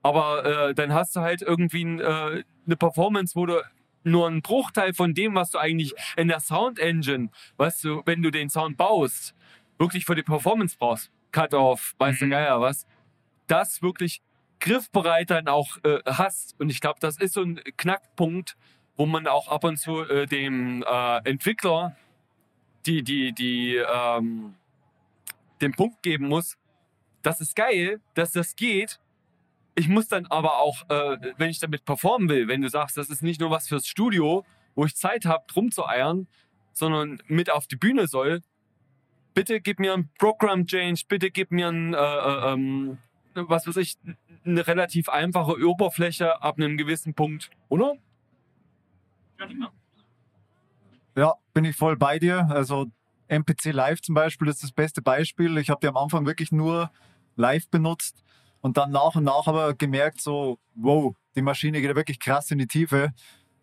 Aber 0.01 0.69
äh, 0.69 0.73
dann 0.73 0.93
hast 0.93 1.15
du 1.15 1.19
halt 1.19 1.41
irgendwie 1.41 1.83
äh, 1.83 2.43
eine 2.65 2.77
Performance, 2.77 3.35
wo 3.35 3.45
du 3.45 3.61
nur 4.03 4.27
einen 4.27 4.41
Bruchteil 4.41 4.93
von 4.93 5.13
dem, 5.13 5.35
was 5.35 5.51
du 5.51 5.57
eigentlich 5.57 5.93
in 6.15 6.29
der 6.29 6.39
Sound 6.39 6.79
Engine, 6.79 7.29
weißt 7.57 7.83
du, 7.83 8.01
wenn 8.05 8.21
du 8.21 8.31
den 8.31 8.49
Sound 8.49 8.77
baust, 8.77 9.35
wirklich 9.77 10.05
für 10.05 10.15
die 10.15 10.23
Performance 10.23 10.75
brauchst. 10.79 11.11
Cut-off, 11.31 11.95
weißt 11.99 12.21
du, 12.21 12.25
Mhm. 12.25 12.31
ja, 12.31 12.59
was. 12.59 12.87
Das 13.47 13.81
wirklich 13.81 14.21
griffbereit 14.59 15.29
dann 15.29 15.47
auch 15.47 15.77
äh, 15.83 15.99
hast. 16.05 16.59
Und 16.59 16.69
ich 16.69 16.81
glaube, 16.81 16.99
das 16.99 17.17
ist 17.17 17.33
so 17.33 17.41
ein 17.41 17.61
Knackpunkt, 17.77 18.57
wo 18.99 19.05
man 19.05 19.27
auch 19.27 19.47
ab 19.47 19.63
und 19.63 19.77
zu 19.77 20.01
äh, 20.01 20.25
dem 20.25 20.83
äh, 20.83 21.17
Entwickler 21.23 21.95
die, 22.85 23.01
die, 23.01 23.31
die, 23.31 23.77
ähm, 23.77 24.55
den 25.61 25.71
Punkt 25.71 26.03
geben 26.03 26.27
muss, 26.27 26.57
das 27.21 27.39
ist 27.39 27.55
geil, 27.55 28.01
dass 28.13 28.33
das 28.33 28.57
geht. 28.57 28.99
Ich 29.75 29.87
muss 29.87 30.09
dann 30.09 30.25
aber 30.25 30.59
auch, 30.59 30.81
äh, 30.89 31.17
wenn 31.37 31.49
ich 31.49 31.59
damit 31.59 31.85
performen 31.85 32.27
will, 32.27 32.49
wenn 32.49 32.61
du 32.61 32.67
sagst, 32.67 32.97
das 32.97 33.09
ist 33.09 33.23
nicht 33.23 33.39
nur 33.39 33.51
was 33.51 33.69
fürs 33.69 33.87
Studio, 33.87 34.45
wo 34.75 34.83
ich 34.83 34.97
Zeit 34.97 35.23
habe, 35.23 35.45
drum 35.47 35.71
zu 35.71 35.87
eiern, 35.87 36.27
sondern 36.73 37.23
mit 37.27 37.49
auf 37.49 37.67
die 37.67 37.77
Bühne 37.77 38.05
soll, 38.05 38.41
bitte 39.33 39.61
gib 39.61 39.79
mir 39.79 39.93
ein 39.93 40.09
Program 40.19 40.65
Change, 40.65 41.03
bitte 41.07 41.31
gib 41.31 41.51
mir 41.51 41.69
ein, 41.69 41.93
äh, 41.93 41.97
äh, 41.97 42.51
ähm, 42.51 42.97
was 43.33 43.65
weiß 43.65 43.77
ich, 43.77 43.95
eine 44.43 44.67
relativ 44.67 45.07
einfache 45.07 45.65
Oberfläche 45.65 46.41
ab 46.41 46.57
einem 46.57 46.75
gewissen 46.75 47.13
Punkt, 47.13 47.49
oder? 47.69 47.95
Ja, 51.15 51.35
bin 51.53 51.65
ich 51.65 51.75
voll 51.75 51.97
bei 51.97 52.19
dir. 52.19 52.47
Also 52.49 52.87
MPC 53.27 53.71
Live 53.71 54.01
zum 54.01 54.15
Beispiel 54.15 54.47
ist 54.47 54.63
das 54.63 54.71
beste 54.71 55.01
Beispiel. 55.01 55.57
Ich 55.57 55.69
habe 55.69 55.79
die 55.81 55.87
am 55.87 55.97
Anfang 55.97 56.25
wirklich 56.25 56.51
nur 56.51 56.91
live 57.35 57.69
benutzt 57.69 58.23
und 58.61 58.77
dann 58.77 58.91
nach 58.91 59.15
und 59.15 59.23
nach 59.23 59.47
aber 59.47 59.73
gemerkt, 59.73 60.21
so, 60.21 60.59
wow, 60.75 61.15
die 61.35 61.41
Maschine 61.41 61.79
geht 61.79 61.89
ja 61.89 61.95
wirklich 61.95 62.19
krass 62.19 62.51
in 62.51 62.57
die 62.57 62.67
Tiefe. 62.67 63.13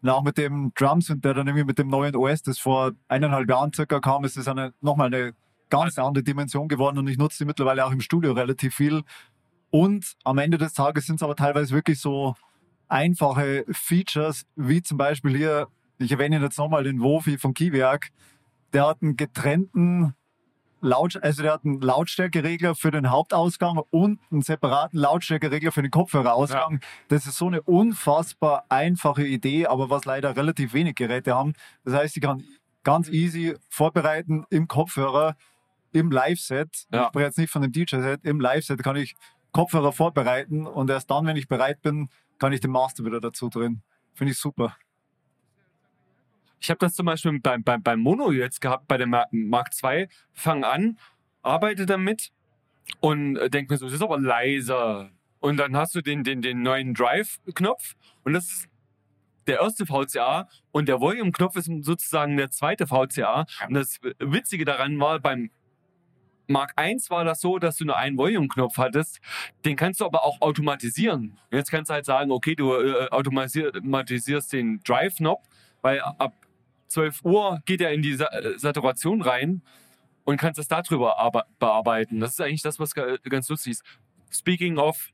Und 0.03 0.11
auch 0.11 0.23
mit 0.23 0.39
dem 0.39 0.73
Drums 0.75 1.11
und 1.11 1.25
der 1.25 1.35
dann 1.35 1.47
irgendwie 1.47 1.65
mit 1.65 1.79
dem 1.79 1.89
neuen 1.89 2.15
OS, 2.15 2.43
das 2.43 2.59
vor 2.59 2.93
eineinhalb 3.09 3.49
Jahren 3.49 3.73
circa 3.73 4.01
kam, 4.01 4.25
ist 4.25 4.37
es 4.37 4.47
eine, 4.49 4.73
nochmal 4.81 5.09
eine 5.09 5.35
ganz 5.69 5.99
andere 5.99 6.23
Dimension 6.23 6.69
geworden 6.69 6.99
und 6.99 7.09
ich 7.09 7.19
nutze 7.19 7.39
die 7.39 7.45
mittlerweile 7.45 7.85
auch 7.85 7.91
im 7.91 8.01
Studio 8.01 8.33
relativ 8.33 8.75
viel. 8.75 9.03
Und 9.71 10.15
am 10.25 10.39
Ende 10.39 10.59
des 10.59 10.75
Tages 10.75 11.07
sind 11.07 11.17
es 11.17 11.23
aber 11.23 11.35
teilweise 11.35 11.75
wirklich 11.75 12.01
so 12.01 12.35
einfache 12.89 13.65
Features, 13.71 14.47
wie 14.57 14.83
zum 14.83 14.99
Beispiel 14.99 15.37
hier, 15.37 15.69
ich 15.99 16.13
erwähne 16.13 16.41
jetzt 16.41 16.59
nochmal 16.59 16.85
den 16.85 17.01
Wofi 17.01 17.39
von 17.39 17.55
Kiwiak, 17.55 18.11
der 18.73 18.87
hat 18.87 19.03
einen 19.03 19.17
getrennten 19.17 20.15
Laut, 20.83 21.21
also 21.23 21.43
der 21.43 21.55
hat 21.55 21.65
einen 21.65 21.81
Lautstärkeregler 21.81 22.75
für 22.75 22.91
den 22.91 23.11
Hauptausgang 23.11 23.81
und 23.91 24.21
einen 24.31 24.43
separaten 24.43 24.99
Lautstärkeregler 24.99 25.73
für 25.73 25.83
den 25.83 25.91
Kopfhörerausgang. 25.91 26.81
Das 27.09 27.27
ist 27.27 27.39
so 27.39 27.47
eine 27.47 27.63
unfassbar 27.63 28.67
einfache 28.69 29.27
Idee, 29.27 29.67
aber 29.67 29.89
was 29.89 30.05
leider 30.05 30.37
relativ 30.37 30.75
wenig 30.75 30.95
Geräte 30.95 31.35
haben. 31.35 31.55
Das 31.85 31.95
heißt, 31.95 32.17
ich 32.17 32.23
kann 32.23 32.45
ganz 32.85 33.09
easy 33.09 33.57
vorbereiten 33.69 34.45
im 34.51 34.69
Kopfhörer, 34.69 35.35
im 35.93 36.11
Live-Set. 36.11 36.87
Ja. 36.93 37.03
Ich 37.03 37.09
spreche 37.09 37.27
jetzt 37.27 37.39
nicht 37.39 37.51
von 37.51 37.63
dem 37.63 37.73
DJ-Set. 37.73 38.21
Im 38.25 38.39
Live-Set 38.39 38.83
kann 38.83 38.97
ich 38.97 39.17
Kopfhörer 39.57 39.93
vorbereiten 39.93 40.67
und 40.67 40.91
erst 40.91 41.11
dann, 41.11 41.25
wenn 41.25 41.37
ich 41.37 41.49
bereit 41.49 41.81
bin, 41.81 42.11
kann 42.39 42.53
ich 42.53 42.61
den 42.61 42.71
Master 42.71 43.07
wieder 43.07 43.23
dazu 43.23 43.49
drin. 43.49 43.81
Finde 44.13 44.33
ich 44.35 44.39
super. 44.39 44.77
Ich 46.61 46.69
habe 46.69 46.77
das 46.79 46.95
zum 46.95 47.07
Beispiel 47.07 47.41
beim, 47.41 47.63
beim, 47.63 47.83
beim 47.83 48.01
Mono 48.01 48.33
jetzt 48.33 48.61
gehabt, 48.61 48.87
bei 48.87 48.99
der 48.99 49.07
Mark, 49.07 49.71
II. 49.83 50.09
Fang 50.35 50.63
an, 50.63 50.99
arbeite 51.41 51.87
damit 51.87 52.33
und 53.01 53.39
äh, 53.39 53.49
denk 53.49 53.71
mir 53.71 53.79
so, 53.79 53.87
das 53.87 53.95
ist 53.95 54.03
aber 54.03 54.21
leiser. 54.21 55.09
Und 55.41 55.57
dann 55.57 55.75
hast 55.75 55.95
du 55.95 56.03
den, 56.03 56.23
den, 56.23 56.43
den 56.43 56.61
neuen 56.61 56.93
Drive-Knopf 56.93 57.95
und 58.25 58.35
das 58.35 58.45
ist 58.45 58.69
der 59.47 59.61
erste 59.61 59.87
VCA 59.87 60.51
und 60.71 60.87
der 60.87 61.01
Volume-Knopf 61.01 61.57
ist 61.57 61.71
sozusagen 61.81 62.37
der 62.37 62.51
zweite 62.51 62.87
VCA. 62.87 63.47
Und 63.67 63.73
das 63.73 64.01
Witzige 64.19 64.67
daran 64.67 65.01
war, 65.01 65.19
beim 65.19 65.51
Mark 66.49 66.73
I 66.79 66.97
war 67.09 67.25
das 67.25 67.41
so, 67.41 67.59
dass 67.59 67.77
du 67.77 67.85
nur 67.85 67.97
einen 67.97 68.17
Volume-Knopf 68.17 68.77
hattest. 68.79 69.21
Den 69.65 69.77
kannst 69.77 70.01
du 70.01 70.05
aber 70.05 70.25
auch 70.25 70.41
automatisieren. 70.41 71.39
Jetzt 71.51 71.71
kannst 71.71 71.91
du 71.91 71.95
halt 71.95 72.05
sagen, 72.05 72.31
okay, 72.31 72.55
du 72.55 72.73
äh, 72.75 73.09
automatisierst 73.11 74.53
den 74.53 74.81
Drive-Knob, 74.85 75.43
weil 75.83 76.01
ab 76.01 76.35
12 76.89 77.25
Uhr 77.25 77.61
geht 77.67 77.81
er 77.81 77.93
in 77.93 78.03
die 78.03 78.15
Sa 78.15 78.27
äh, 78.27 78.59
Saturation 78.59 79.23
rein 79.23 79.63
und 80.25 80.37
kannst 80.37 80.59
das 80.59 80.69
darüber 80.69 81.19
arbe- 81.19 81.47
bearbeiten. 81.59 82.21
Das 82.21 82.31
ist 82.33 82.41
eigentlich 82.41 82.63
das, 82.63 82.79
was 82.79 82.95
ga- 82.95 83.17
ganz 83.29 83.49
lustig 83.49 83.73
ist. 83.73 83.85
Speaking 84.31 84.79
of 84.79 85.11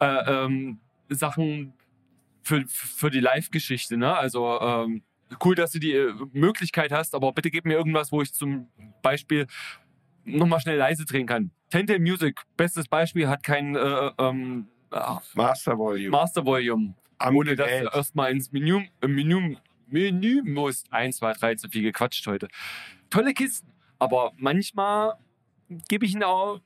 äh, 0.00 0.06
ähm, 0.44 0.80
Sachen 1.08 1.72
für, 2.42 2.64
für 2.66 3.10
die 3.10 3.20
Live-Geschichte, 3.20 3.96
ne? 3.96 4.16
Also 4.16 4.60
ähm, 4.60 5.02
cool, 5.44 5.54
dass 5.54 5.72
du 5.72 5.78
die 5.78 5.92
äh, 5.92 6.12
Möglichkeit 6.32 6.92
hast, 6.92 7.14
aber 7.14 7.32
bitte 7.32 7.50
gib 7.50 7.64
mir 7.64 7.74
irgendwas, 7.74 8.12
wo 8.12 8.22
ich 8.22 8.32
zum 8.32 8.68
Beispiel 9.02 9.46
nochmal 10.26 10.60
schnell 10.60 10.76
leise 10.76 11.04
drehen 11.04 11.26
kann. 11.26 11.50
Telltale 11.70 11.98
Music, 11.98 12.42
bestes 12.56 12.86
Beispiel, 12.88 13.28
hat 13.28 13.42
kein 13.42 13.74
äh, 13.74 14.10
ähm, 14.18 14.68
ah, 14.90 15.20
Master 15.34 15.78
Volume. 15.78 16.10
Master 16.10 16.44
Volume. 16.44 16.94
Ohne 17.32 17.56
dass 17.56 17.68
du 17.68 17.84
erstmal 17.84 18.30
ins 18.30 18.52
Menü, 18.52 18.84
äh, 19.00 19.08
Menü, 19.08 19.56
Menü 19.88 20.42
musst. 20.42 20.92
Eins, 20.92 21.16
zwei, 21.16 21.32
drei, 21.32 21.54
zu 21.54 21.68
viel 21.68 21.82
gequatscht 21.82 22.26
heute. 22.26 22.48
Tolle 23.10 23.32
Kisten, 23.32 23.72
aber 23.98 24.32
manchmal 24.36 25.14
gebe 25.88 26.04
ich 26.04 26.12
ihnen 26.12 26.24
auch 26.24 26.60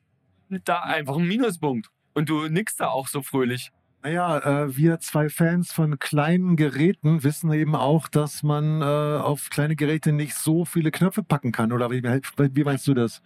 da 0.65 0.81
einfach 0.81 1.17
einen 1.17 1.29
Minuspunkt. 1.29 1.89
Und 2.13 2.29
du 2.29 2.49
nickst 2.49 2.81
da 2.81 2.89
auch 2.89 3.07
so 3.07 3.23
fröhlich. 3.23 3.71
Naja, 4.03 4.39
äh, 4.65 4.77
wir 4.77 4.99
zwei 5.01 5.29
Fans 5.29 5.73
von 5.73 5.99
kleinen 5.99 6.57
Geräten 6.57 7.23
wissen 7.23 7.53
eben 7.53 7.75
auch, 7.77 8.09
dass 8.09 8.43
man 8.43 8.81
äh, 8.81 8.85
auf 8.85 9.51
kleine 9.51 9.77
Geräte 9.77 10.13
nicht 10.13 10.35
so 10.35 10.65
viele 10.65 10.91
Knöpfe 10.91 11.23
packen 11.23 11.53
kann. 11.53 11.71
Oder 11.71 11.91
wie, 11.91 12.03
wie 12.03 12.65
meinst 12.65 12.87
du 12.87 12.95
das? 12.95 13.23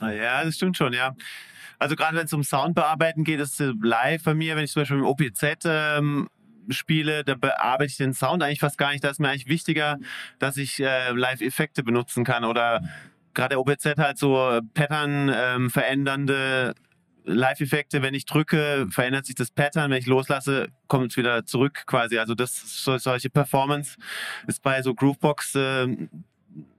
Ah 0.00 0.10
Ja, 0.10 0.44
das 0.44 0.56
stimmt 0.56 0.76
schon, 0.76 0.92
ja. 0.92 1.14
Also 1.78 1.96
gerade 1.96 2.16
wenn 2.16 2.26
es 2.26 2.32
um 2.32 2.44
Soundbearbeiten 2.44 3.24
geht, 3.24 3.40
ist 3.40 3.58
äh, 3.60 3.72
live 3.82 4.22
bei 4.24 4.34
mir, 4.34 4.56
wenn 4.56 4.64
ich 4.64 4.72
zum 4.72 4.82
Beispiel 4.82 4.98
im 4.98 5.04
OPZ 5.04 5.64
ähm, 5.64 6.28
spiele, 6.68 7.24
da 7.24 7.34
bearbeite 7.34 7.90
ich 7.90 7.96
den 7.96 8.12
Sound 8.12 8.42
eigentlich 8.42 8.60
fast 8.60 8.76
gar 8.76 8.92
nicht. 8.92 9.02
Da 9.02 9.08
ist 9.08 9.18
mir 9.20 9.30
eigentlich 9.30 9.48
wichtiger, 9.48 9.98
dass 10.38 10.58
ich 10.58 10.78
äh, 10.80 11.12
Live-Effekte 11.12 11.82
benutzen 11.82 12.22
kann 12.22 12.44
oder 12.44 12.82
gerade 13.32 13.50
der 13.50 13.60
OPZ 13.60 13.98
halt 13.98 14.18
so 14.18 14.60
Pattern 14.74 15.32
ähm, 15.34 15.70
verändernde 15.70 16.74
Live-Effekte. 17.26 18.02
Wenn 18.02 18.14
ich 18.14 18.24
drücke, 18.24 18.86
verändert 18.90 19.26
sich 19.26 19.34
das 19.34 19.50
Pattern. 19.50 19.90
Wenn 19.90 19.98
ich 19.98 20.06
loslasse, 20.06 20.68
kommt 20.88 21.10
es 21.10 21.16
wieder 21.16 21.44
zurück 21.44 21.84
quasi. 21.86 22.18
Also 22.18 22.34
das 22.34 22.82
so, 22.84 22.96
solche 22.98 23.30
Performance 23.30 23.98
ist 24.46 24.62
bei 24.62 24.80
so 24.82 24.94
Groovebox 24.94 25.54
äh, 25.56 25.96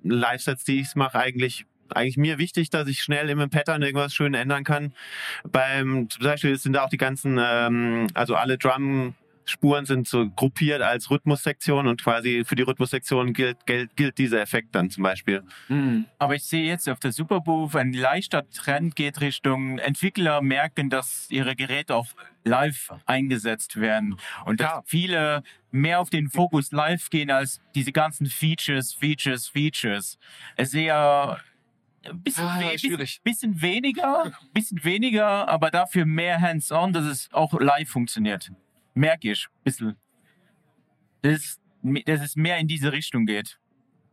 Live-Sets, 0.04 0.64
die 0.64 0.82
ich 0.82 0.96
mache, 0.96 1.20
eigentlich 1.20 1.66
eigentlich 1.94 2.18
mir 2.18 2.38
wichtig, 2.38 2.70
dass 2.70 2.88
ich 2.88 3.02
schnell 3.02 3.30
im 3.30 3.50
Pattern 3.50 3.82
irgendwas 3.82 4.14
schön 4.14 4.34
ändern 4.34 4.66
kann. 4.66 4.94
Beim 5.50 6.10
zum 6.10 6.24
Beispiel 6.24 6.58
sind 6.58 6.74
da 6.74 6.84
auch 6.84 6.90
die 6.90 6.98
ganzen, 6.98 7.40
ähm, 7.42 8.08
also 8.14 8.36
alle 8.36 8.58
Drum 8.58 9.16
Spuren 9.50 9.86
sind 9.86 10.08
so 10.08 10.30
gruppiert 10.30 10.82
als 10.82 11.10
Rhythmussektion 11.10 11.88
und 11.88 12.04
quasi 12.04 12.44
für 12.46 12.56
die 12.56 12.64
Rhythmussektion 12.64 13.34
gilt, 13.34 13.66
gilt, 13.66 13.96
gilt 13.96 14.18
dieser 14.18 14.42
Effekt 14.42 14.76
dann 14.76 14.90
zum 14.90 15.04
Beispiel. 15.04 15.44
Hm. 15.68 16.06
Aber 16.20 16.36
ich 16.36 16.44
sehe 16.44 16.66
jetzt 16.66 16.90
auf 16.90 17.00
der 17.00 17.12
Superbooth, 17.12 17.76
ein 17.76 17.94
leichter 17.94 18.50
Trend 18.50 18.96
geht 18.96 19.22
Richtung 19.22 19.80
Entwickler 19.80 20.42
merken, 20.42 20.90
dass 20.90 21.28
ihre 21.30 21.56
Geräte 21.56 21.96
auch 21.96 22.08
live 22.44 22.94
eingesetzt 23.06 23.80
werden. 23.80 24.18
Und 24.46 24.60
dass 24.62 24.82
viele 24.86 25.44
mehr 25.72 26.00
auf 26.00 26.10
den 26.10 26.30
Fokus 26.30 26.72
live 26.72 27.10
gehen 27.10 27.30
als 27.32 27.62
diese 27.76 27.92
ganzen 27.92 28.26
Features, 28.28 28.94
Features, 28.94 29.48
Features. 29.48 30.18
Es 30.56 30.70
ist 30.70 30.76
eher 30.76 31.40
ein 32.06 32.22
bisschen, 32.24 32.46
Ah, 32.46 32.60
we 32.62 32.80
schwierig. 32.80 33.22
bisschen 33.24 33.62
weniger, 33.62 34.32
bisschen 34.54 34.84
weniger, 34.84 35.48
aber 35.50 35.72
dafür 35.72 36.06
mehr 36.06 36.40
hands-on, 36.40 36.94
dass 36.94 37.06
es 37.06 37.30
auch 37.34 37.60
live 37.60 37.90
funktioniert. 37.90 38.52
Merke 38.98 39.32
ich, 39.32 39.48
ein 39.48 39.64
bisschen. 39.64 39.96
Dass 41.22 41.36
es, 41.36 41.60
dass 42.06 42.22
es 42.22 42.36
mehr 42.36 42.58
in 42.58 42.68
diese 42.68 42.92
Richtung 42.92 43.26
geht. 43.26 43.60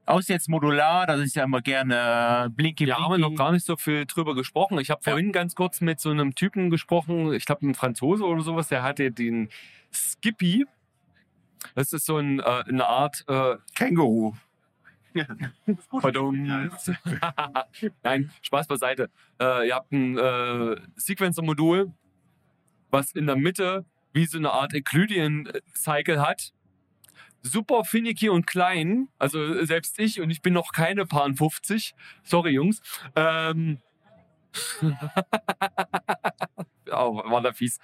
Aus 0.06 0.28
jetzt 0.28 0.50
modular, 0.50 1.06
das 1.06 1.20
ist 1.20 1.34
ja 1.34 1.44
immer 1.44 1.62
gerne 1.62 2.46
äh, 2.46 2.50
blinky 2.50 2.86
Wir 2.86 2.98
haben 2.98 3.14
blinky. 3.14 3.30
noch 3.30 3.34
gar 3.36 3.52
nicht 3.52 3.64
so 3.64 3.76
viel 3.76 4.04
drüber 4.04 4.34
gesprochen. 4.34 4.78
Ich 4.78 4.90
habe 4.90 5.02
vorhin 5.02 5.32
ganz 5.32 5.54
kurz 5.54 5.80
mit 5.80 6.00
so 6.00 6.10
einem 6.10 6.34
Typen 6.34 6.68
gesprochen, 6.68 7.32
ich 7.32 7.46
glaube 7.46 7.66
ein 7.66 7.74
Franzose 7.74 8.24
oder 8.24 8.42
sowas, 8.42 8.68
der 8.68 8.82
hatte 8.82 9.10
den 9.10 9.48
Skippy. 9.90 10.66
Das 11.74 11.94
ist 11.94 12.04
so 12.04 12.18
ein, 12.18 12.40
äh, 12.40 12.42
eine 12.42 12.86
Art 12.86 13.24
äh, 13.26 13.56
Känguru. 13.74 14.34
Pardon. 15.90 16.70
Nein, 18.02 18.30
Spaß 18.42 18.66
beiseite. 18.66 19.08
Äh, 19.40 19.68
ihr 19.68 19.74
habt 19.74 19.90
ein 19.92 20.18
äh, 20.18 20.76
Sequencer-Modul, 20.96 21.90
was 22.90 23.12
in 23.12 23.26
der 23.26 23.36
Mitte 23.36 23.86
wie 24.14 24.24
so 24.24 24.38
eine 24.38 24.52
Art 24.52 24.72
Euclidean-Cycle 24.74 26.20
hat. 26.26 26.52
Super 27.42 27.84
finicky 27.84 28.30
und 28.30 28.46
klein. 28.46 29.08
Also 29.18 29.62
selbst 29.66 29.98
ich, 29.98 30.20
und 30.22 30.30
ich 30.30 30.40
bin 30.40 30.54
noch 30.54 30.72
keine 30.72 31.04
Paar 31.04 31.30
50. 31.34 31.94
Sorry, 32.22 32.52
Jungs. 32.52 32.80
Ähm, 33.14 33.80
ja, 36.86 36.96
war 37.12 37.42
da 37.42 37.52
fies. 37.52 37.78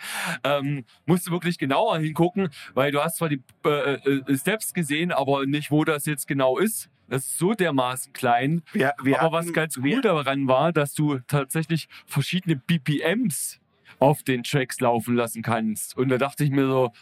Ähm, 0.44 0.84
musst 1.04 1.26
du 1.26 1.30
wirklich 1.32 1.58
genauer 1.58 1.98
hingucken, 1.98 2.48
weil 2.74 2.92
du 2.92 3.02
hast 3.02 3.16
zwar 3.16 3.28
die 3.28 3.42
äh, 3.64 3.94
äh, 3.94 4.36
Steps 4.36 4.72
gesehen, 4.72 5.12
aber 5.12 5.46
nicht, 5.46 5.70
wo 5.70 5.84
das 5.84 6.06
jetzt 6.06 6.26
genau 6.28 6.58
ist. 6.58 6.88
Das 7.08 7.26
ist 7.26 7.38
so 7.38 7.54
dermaßen 7.54 8.12
klein. 8.12 8.62
Wir, 8.72 8.94
wir 9.02 9.20
aber 9.20 9.38
was 9.38 9.46
hatten- 9.46 9.54
ganz 9.54 9.82
wir- 9.82 9.96
cool 9.96 10.02
daran 10.02 10.46
war, 10.48 10.72
dass 10.72 10.94
du 10.94 11.18
tatsächlich 11.26 11.88
verschiedene 12.06 12.56
BPMs 12.56 13.60
auf 14.00 14.22
den 14.22 14.42
Tracks 14.42 14.80
laufen 14.80 15.14
lassen 15.14 15.42
kannst. 15.42 15.96
Und 15.96 16.08
da 16.08 16.18
dachte 16.18 16.42
ich 16.42 16.50
mir 16.50 16.66
so, 16.66 16.92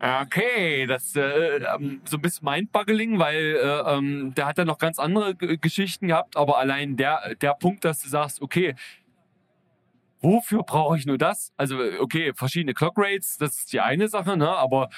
okay, 0.00 0.86
das 0.86 1.14
äh, 1.14 1.58
ähm, 1.74 2.00
so 2.04 2.16
ein 2.16 2.22
bisschen 2.22 2.46
Mindbuggling, 2.46 3.18
weil 3.18 3.56
äh, 3.56 3.96
ähm, 3.96 4.32
der 4.34 4.46
hat 4.46 4.58
dann 4.58 4.66
noch 4.66 4.78
ganz 4.78 4.98
andere 4.98 5.34
G 5.34 5.58
Geschichten 5.58 6.08
gehabt, 6.08 6.36
aber 6.36 6.58
allein 6.58 6.96
der, 6.96 7.34
der 7.40 7.54
Punkt, 7.54 7.84
dass 7.84 8.00
du 8.00 8.08
sagst, 8.08 8.40
okay, 8.40 8.74
wofür 10.20 10.62
brauche 10.62 10.96
ich 10.96 11.06
nur 11.06 11.18
das? 11.18 11.52
Also, 11.56 11.78
okay, 11.98 12.32
verschiedene 12.34 12.74
Clock 12.74 12.94
Rates, 12.96 13.36
das 13.36 13.58
ist 13.58 13.72
die 13.72 13.80
eine 13.80 14.08
Sache, 14.08 14.36
ne? 14.36 14.48
Aber 14.48 14.88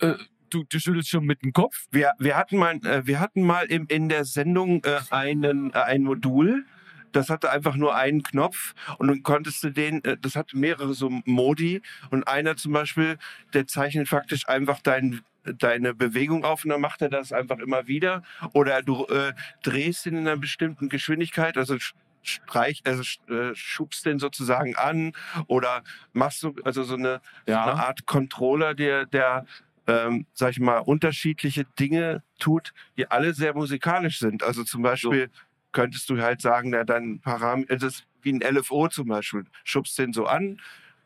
äh, 0.00 0.14
du, 0.50 0.64
du 0.64 0.78
schüttelst 0.78 1.08
schon 1.08 1.24
mit 1.24 1.42
dem 1.42 1.52
Kopf. 1.52 1.86
Wir, 1.90 2.12
wir 2.18 2.36
hatten 2.36 2.58
mal, 2.58 2.76
äh, 2.84 3.06
wir 3.06 3.20
hatten 3.20 3.42
mal 3.42 3.66
im, 3.66 3.86
in 3.88 4.08
der 4.08 4.24
Sendung 4.24 4.82
äh, 4.84 5.00
einen, 5.10 5.72
äh, 5.72 5.78
ein 5.78 6.02
Modul, 6.02 6.66
das 7.14 7.30
hatte 7.30 7.50
einfach 7.50 7.76
nur 7.76 7.94
einen 7.94 8.22
Knopf 8.22 8.74
und 8.98 9.08
dann 9.08 9.22
konntest 9.22 9.62
du 9.64 9.70
den, 9.70 10.02
äh, 10.04 10.16
das 10.20 10.36
hatte 10.36 10.56
mehrere 10.56 10.94
so 10.94 11.10
Modi 11.24 11.82
und 12.10 12.26
einer 12.28 12.56
zum 12.56 12.72
Beispiel, 12.72 13.18
der 13.52 13.66
zeichnet 13.66 14.08
faktisch 14.08 14.48
einfach 14.48 14.80
dein, 14.80 15.22
deine 15.44 15.94
Bewegung 15.94 16.44
auf 16.44 16.64
und 16.64 16.70
dann 16.70 16.80
macht 16.80 17.02
er 17.02 17.08
das 17.08 17.32
einfach 17.32 17.58
immer 17.58 17.86
wieder 17.86 18.22
oder 18.52 18.82
du 18.82 19.06
äh, 19.06 19.32
drehst 19.62 20.06
ihn 20.06 20.16
in 20.16 20.28
einer 20.28 20.36
bestimmten 20.36 20.88
Geschwindigkeit, 20.88 21.56
also 21.56 21.76
streich, 22.22 22.82
also 22.84 23.02
äh, 23.32 23.54
schubst 23.54 24.06
den 24.06 24.18
sozusagen 24.18 24.76
an 24.76 25.12
oder 25.46 25.82
machst 26.12 26.42
du 26.42 26.54
also 26.64 26.82
so 26.82 26.94
eine, 26.94 27.20
so 27.46 27.52
eine 27.52 27.74
Art 27.74 28.06
Controller, 28.06 28.74
der, 28.74 29.06
der 29.06 29.44
ähm, 29.86 30.26
sag 30.32 30.52
ich 30.52 30.60
mal, 30.60 30.78
unterschiedliche 30.78 31.64
Dinge 31.78 32.22
tut, 32.38 32.72
die 32.96 33.10
alle 33.10 33.34
sehr 33.34 33.54
musikalisch 33.54 34.18
sind. 34.18 34.42
Also 34.42 34.64
zum 34.64 34.82
Beispiel 34.82 35.30
könntest 35.74 36.08
du 36.08 36.22
halt 36.22 36.40
sagen, 36.40 36.70
na, 36.70 36.84
dann 36.84 37.20
Parameter, 37.20 37.76
das 37.76 37.96
ist 37.96 38.06
wie 38.22 38.32
ein 38.32 38.40
LFO 38.40 38.88
zum 38.88 39.08
Beispiel, 39.08 39.44
schubst 39.64 39.98
den 39.98 40.14
so 40.14 40.24
an, 40.24 40.58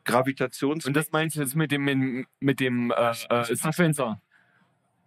Gravitations... 0.05 0.85
Und 0.85 0.95
das 0.95 1.11
meinst 1.11 1.35
du 1.35 1.41
jetzt 1.41 1.55
mit 1.55 1.71
dem, 1.71 2.25
mit 2.39 2.59
dem 2.61 2.91
äh, 2.91 3.11
äh, 3.29 3.55
Sequencer? 3.55 4.21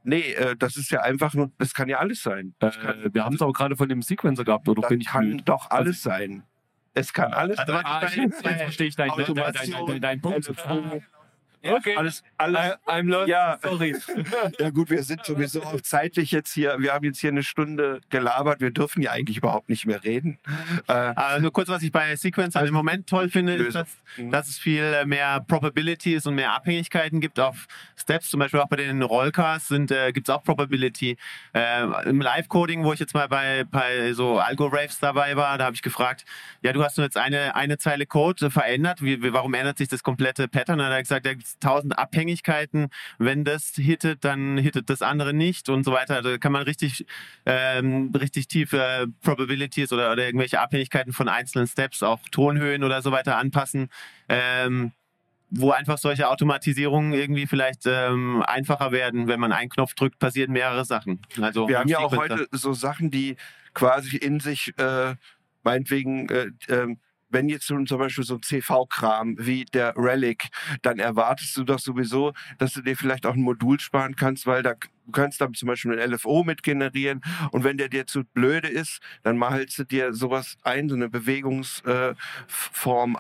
nee, 0.05 0.33
äh, 0.33 0.55
das 0.57 0.77
ist 0.77 0.91
ja 0.91 1.01
einfach 1.01 1.33
nur, 1.33 1.51
das 1.59 1.73
kann 1.73 1.89
ja 1.89 1.99
alles 1.99 2.23
sein. 2.23 2.55
Das 2.59 2.79
kann, 2.79 3.03
Äh, 3.03 3.15
wir 3.15 3.25
haben 3.25 3.35
es 3.37 3.41
aber 3.43 3.53
gerade 3.53 3.77
von 3.77 3.89
dem 3.89 4.03
Sequencer 4.03 4.45
gehabt, 4.45 4.69
oder 4.69 4.83
das 4.83 4.91
bin 4.91 5.01
ich 5.01 5.07
kann 5.07 5.29
blöd? 5.31 5.43
doch 5.49 5.71
alles 5.71 6.03
sein. 6.03 6.43
Es 6.95 7.13
kann 7.15 7.33
alles 7.33 7.59
Also, 7.59 7.73
sein. 7.73 7.83
Ah, 7.87 8.03
ich, 8.07 8.17
jetzt 8.17 8.43
verstehe 8.43 8.89
ich 8.89 8.97
deinen 8.97 9.17
dein, 9.17 9.35
dein, 9.35 9.53
dein, 9.55 9.87
dein, 9.87 10.01
dein 10.01 10.21
Punkt. 10.21 10.53
Okay. 11.65 11.97
Alles, 11.97 12.23
alles, 12.39 12.59
I, 12.59 12.91
I'm 12.91 13.09
lost. 13.09 13.29
Ja. 13.29 13.59
Sorry. 13.63 13.97
Ja 14.59 14.71
gut, 14.71 14.91
wir 14.91 15.03
sind 15.03 15.25
sowieso 15.25 15.63
auch 15.63 15.81
zeitlich 15.81 16.31
jetzt 16.31 16.53
hier, 16.53 16.77
wir 16.79 16.93
haben 16.93 17.05
jetzt 17.05 17.21
hier 17.21 17.31
eine 17.31 17.43
Stunde 17.43 18.01
gelabert, 18.11 18.61
wir 18.61 18.71
dürfen 18.71 19.03
ja 19.03 19.13
eigentlich 19.13 19.39
überhaupt 19.39 19.69
nicht 19.69 19.87
mehr 19.87 20.03
reden. 20.05 20.39
Äh, 20.89 21.41
nur 21.41 21.53
kurz, 21.53 21.69
was 21.69 21.83
ich 21.83 21.93
bei 21.93 22.15
Sequencer 22.17 22.65
im 22.67 22.75
Moment 22.75 23.09
toll 23.09 23.29
finde, 23.29 23.55
ist, 23.55 23.75
dass, 23.75 23.89
dass 24.31 24.49
es 24.49 24.59
viel 24.59 24.83
äh, 24.83 25.05
mehr 25.05 25.41
Probabilities 25.47 26.27
und 26.27 26.35
mehr 26.35 26.53
Abhängigkeiten 26.53 27.21
gibt 27.21 27.39
auf 27.41 27.67
Steps. 27.97 28.31
Zum 28.31 28.41
Beispiel 28.41 28.61
auch 28.61 28.69
bei 28.69 28.77
den 28.77 29.03
Rollcars 29.03 29.69
sind, 29.69 29.91
äh, 29.91 30.13
gibt 30.13 30.29
es 30.29 30.35
auch 30.35 30.43
Probability. 30.43 31.17
Äh, 31.55 32.09
Im 32.09 32.21
Live-Coding, 32.21 32.85
wo 32.85 32.93
ich 32.93 33.01
jetzt 33.01 33.15
mal 33.15 33.29
bei, 33.29 33.65
bei 33.65 34.13
so 34.13 34.39
Algo-Raves 34.39 34.99
dabei 35.01 35.37
war, 35.37 35.59
da 35.59 35.67
habe 35.67 35.75
ich 35.75 35.83
gefragt, 35.83 36.25
ja, 36.63 36.73
du 36.73 36.83
hast 36.85 36.99
nur 36.99 37.05
jetzt 37.05 37.17
eine, 37.17 37.55
eine 37.55 37.79
Zeile 37.79 38.07
Code 38.07 38.51
verändert. 38.51 39.03
Wie, 39.03 39.33
warum 39.33 39.55
ändert 39.55 39.79
sich 39.79 39.89
das 39.89 40.03
komplette 40.03 40.49
Pattern? 40.49 40.75
Und 40.75 40.85
dann 40.85 40.93
hat 40.93 40.99
er 40.99 41.03
gesagt, 41.03 41.27
da 41.27 41.31
gibt 41.31 41.45
es 41.45 41.52
tausend 41.61 41.99
Abhängigkeiten. 41.99 42.89
Wenn 43.19 43.45
das 43.45 43.73
hittet, 43.77 44.25
dann 44.25 44.59
hittet 44.59 44.91
das 44.91 45.03
andere 45.03 45.33
nicht 45.33 45.69
und 45.69 45.85
so 45.85 45.93
weiter. 45.93 46.23
Da 46.23 46.39
kann 46.39 46.53
man 46.53 46.63
richtig, 46.63 47.07
ähm, 47.47 48.13
richtig 48.19 48.49
tiefe 48.49 49.07
Probabilities 49.23 49.93
oder, 49.93 50.13
oder 50.13 50.25
irgendwelche 50.25 50.61
Abhängigkeiten 50.61 51.13
von 51.13 51.29
einzelnen 51.29 51.67
Steps, 51.67 52.03
auch 52.03 52.21
Tonhöhen 52.31 52.85
oder 52.85 53.03
so 53.03 53.13
weiter 53.13 53.37
anpassen. 53.37 53.89
Ähm, 54.29 54.93
wo 55.55 55.71
einfach 55.71 55.99
solche 55.99 56.29
Automatisierungen 56.31 57.13
irgendwie 57.13 57.47
vielleicht 57.47 57.83
ähm, 57.85 58.43
einfacher 58.47 58.91
werden. 58.91 59.29
Wenn 59.29 59.39
man 59.39 59.53
einen 59.53 59.69
Knopf 59.69 59.95
drückt, 59.95 60.19
passieren 60.19 60.53
mehrere 60.53 60.85
Sachen. 60.87 61.21
Also 61.41 61.69
Wir 61.69 61.79
haben 61.79 61.89
ja 61.89 61.99
auch 61.99 62.17
heute 62.17 62.49
so 62.53 62.73
Sachen, 62.73 63.11
die 63.11 63.37
quasi 63.75 64.17
in 64.17 64.41
sich, 64.41 64.73
äh, 64.79 65.15
meinetwegen, 65.63 66.29
äh, 66.31 66.51
ähm, 66.69 66.99
wenn 67.33 67.49
jetzt 67.49 67.67
zum 67.67 67.85
Beispiel 67.85 68.25
so 68.25 68.35
ein 68.35 68.43
CV-Kram 68.43 69.37
wie 69.39 69.65
der 69.65 69.95
Relic, 69.97 70.49
dann 70.83 70.99
erwartest 70.99 71.57
du 71.57 71.65
doch 71.65 71.79
sowieso, 71.79 72.33
dass 72.59 72.75
du 72.75 72.83
dir 72.83 72.97
vielleicht 72.97 73.27
auch 73.27 73.35
ein 73.35 73.43
Modul 73.43 73.81
sparen 73.81 74.15
kannst, 74.17 74.47
weil 74.47 74.63
da 74.63 74.75
du 75.07 75.13
kannst 75.13 75.41
dann 75.41 75.55
zum 75.55 75.69
Beispiel 75.69 75.99
ein 75.99 76.13
LFO 76.13 76.45
mit 76.45 76.63
generieren 76.63 77.23
und 77.51 77.65
wenn 77.65 77.77
der 77.77 77.89
dir 77.89 78.07
zu 78.07 78.25
blöde 78.25 78.69
ist, 78.69 79.01
dann 79.23 79.37
malst 79.37 79.79
du 79.79 79.85
dir 79.85 80.13
sowas 80.13 80.57
ein, 80.63 80.89
so 80.89 80.95
eine 80.95 81.09
Bewegungsform 81.09 82.17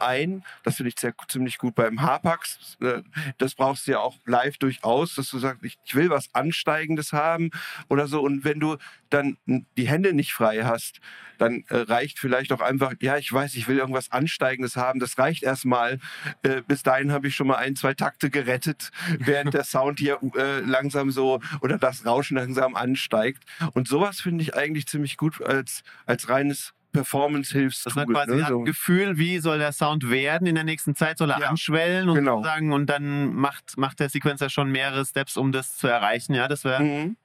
äh, 0.00 0.04
ein. 0.04 0.44
Das 0.62 0.76
finde 0.76 0.88
ich 0.88 0.98
sehr, 0.98 1.14
ziemlich 1.28 1.58
gut 1.58 1.74
beim 1.74 2.02
Hapax. 2.02 2.76
Äh, 2.80 3.02
das 3.38 3.54
brauchst 3.54 3.86
du 3.86 3.92
ja 3.92 4.00
auch 4.00 4.16
live 4.26 4.58
durchaus, 4.58 5.14
dass 5.14 5.30
du 5.30 5.38
sagst, 5.38 5.64
ich, 5.64 5.78
ich 5.84 5.94
will 5.94 6.10
was 6.10 6.34
Ansteigendes 6.34 7.12
haben 7.12 7.50
oder 7.88 8.06
so. 8.06 8.20
Und 8.22 8.44
wenn 8.44 8.60
du 8.60 8.76
dann 9.10 9.36
die 9.46 9.88
Hände 9.88 10.12
nicht 10.12 10.32
frei 10.32 10.64
hast, 10.64 11.00
dann 11.38 11.64
äh, 11.68 11.76
reicht 11.76 12.18
vielleicht 12.18 12.52
auch 12.52 12.60
einfach, 12.60 12.94
ja, 13.00 13.16
ich 13.16 13.32
weiß, 13.32 13.54
ich 13.56 13.66
will 13.66 13.78
irgendwas 13.78 14.12
Ansteigendes 14.12 14.76
haben. 14.76 15.00
Das 15.00 15.18
reicht 15.18 15.42
erstmal. 15.42 15.98
Äh, 16.42 16.62
bis 16.66 16.82
dahin 16.82 17.12
habe 17.12 17.26
ich 17.26 17.34
schon 17.34 17.48
mal 17.48 17.56
ein, 17.56 17.74
zwei 17.74 17.94
Takte 17.94 18.30
gerettet, 18.30 18.90
während 19.18 19.52
der 19.54 19.64
Sound 19.64 19.98
hier 19.98 20.18
äh, 20.36 20.60
langsam 20.60 21.10
so 21.10 21.40
oder 21.60 21.71
das 21.78 22.06
Rauschen 22.06 22.36
langsam 22.36 22.74
ansteigt. 22.76 23.44
Und 23.72 23.88
sowas 23.88 24.20
finde 24.20 24.42
ich 24.42 24.54
eigentlich 24.54 24.86
ziemlich 24.86 25.16
gut 25.16 25.42
als, 25.42 25.82
als 26.06 26.28
reines 26.28 26.74
Performance-Hilfstool. 26.92 27.90
Das 27.90 27.96
man 27.96 28.14
quasi 28.14 28.36
ne, 28.36 28.42
hat 28.42 28.50
so. 28.50 28.60
ein 28.60 28.64
Gefühl, 28.64 29.18
wie 29.18 29.38
soll 29.38 29.58
der 29.58 29.72
Sound 29.72 30.10
werden 30.10 30.46
in 30.46 30.54
der 30.54 30.64
nächsten 30.64 30.94
Zeit, 30.94 31.18
soll 31.18 31.30
er 31.30 31.40
Ja, 31.40 31.48
anschwellen 31.48 32.08
und 32.08 32.16
genau. 32.16 32.42
sagen 32.42 32.72
und 32.72 32.86
dann 32.86 33.34
macht, 33.34 33.76
macht 33.78 34.00
der 34.00 34.08
Sequencer 34.08 34.50
schon 34.50 34.70
mehrere 34.70 35.04
Steps, 35.04 35.36
um 35.36 35.52
das 35.52 35.76
zu 35.76 35.86
erreichen. 35.88 36.34
Ja, 36.34 36.48
das 36.48 36.64
wäre 36.64 36.82
Mhm. 36.82 37.16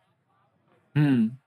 Hm. 0.95 1.37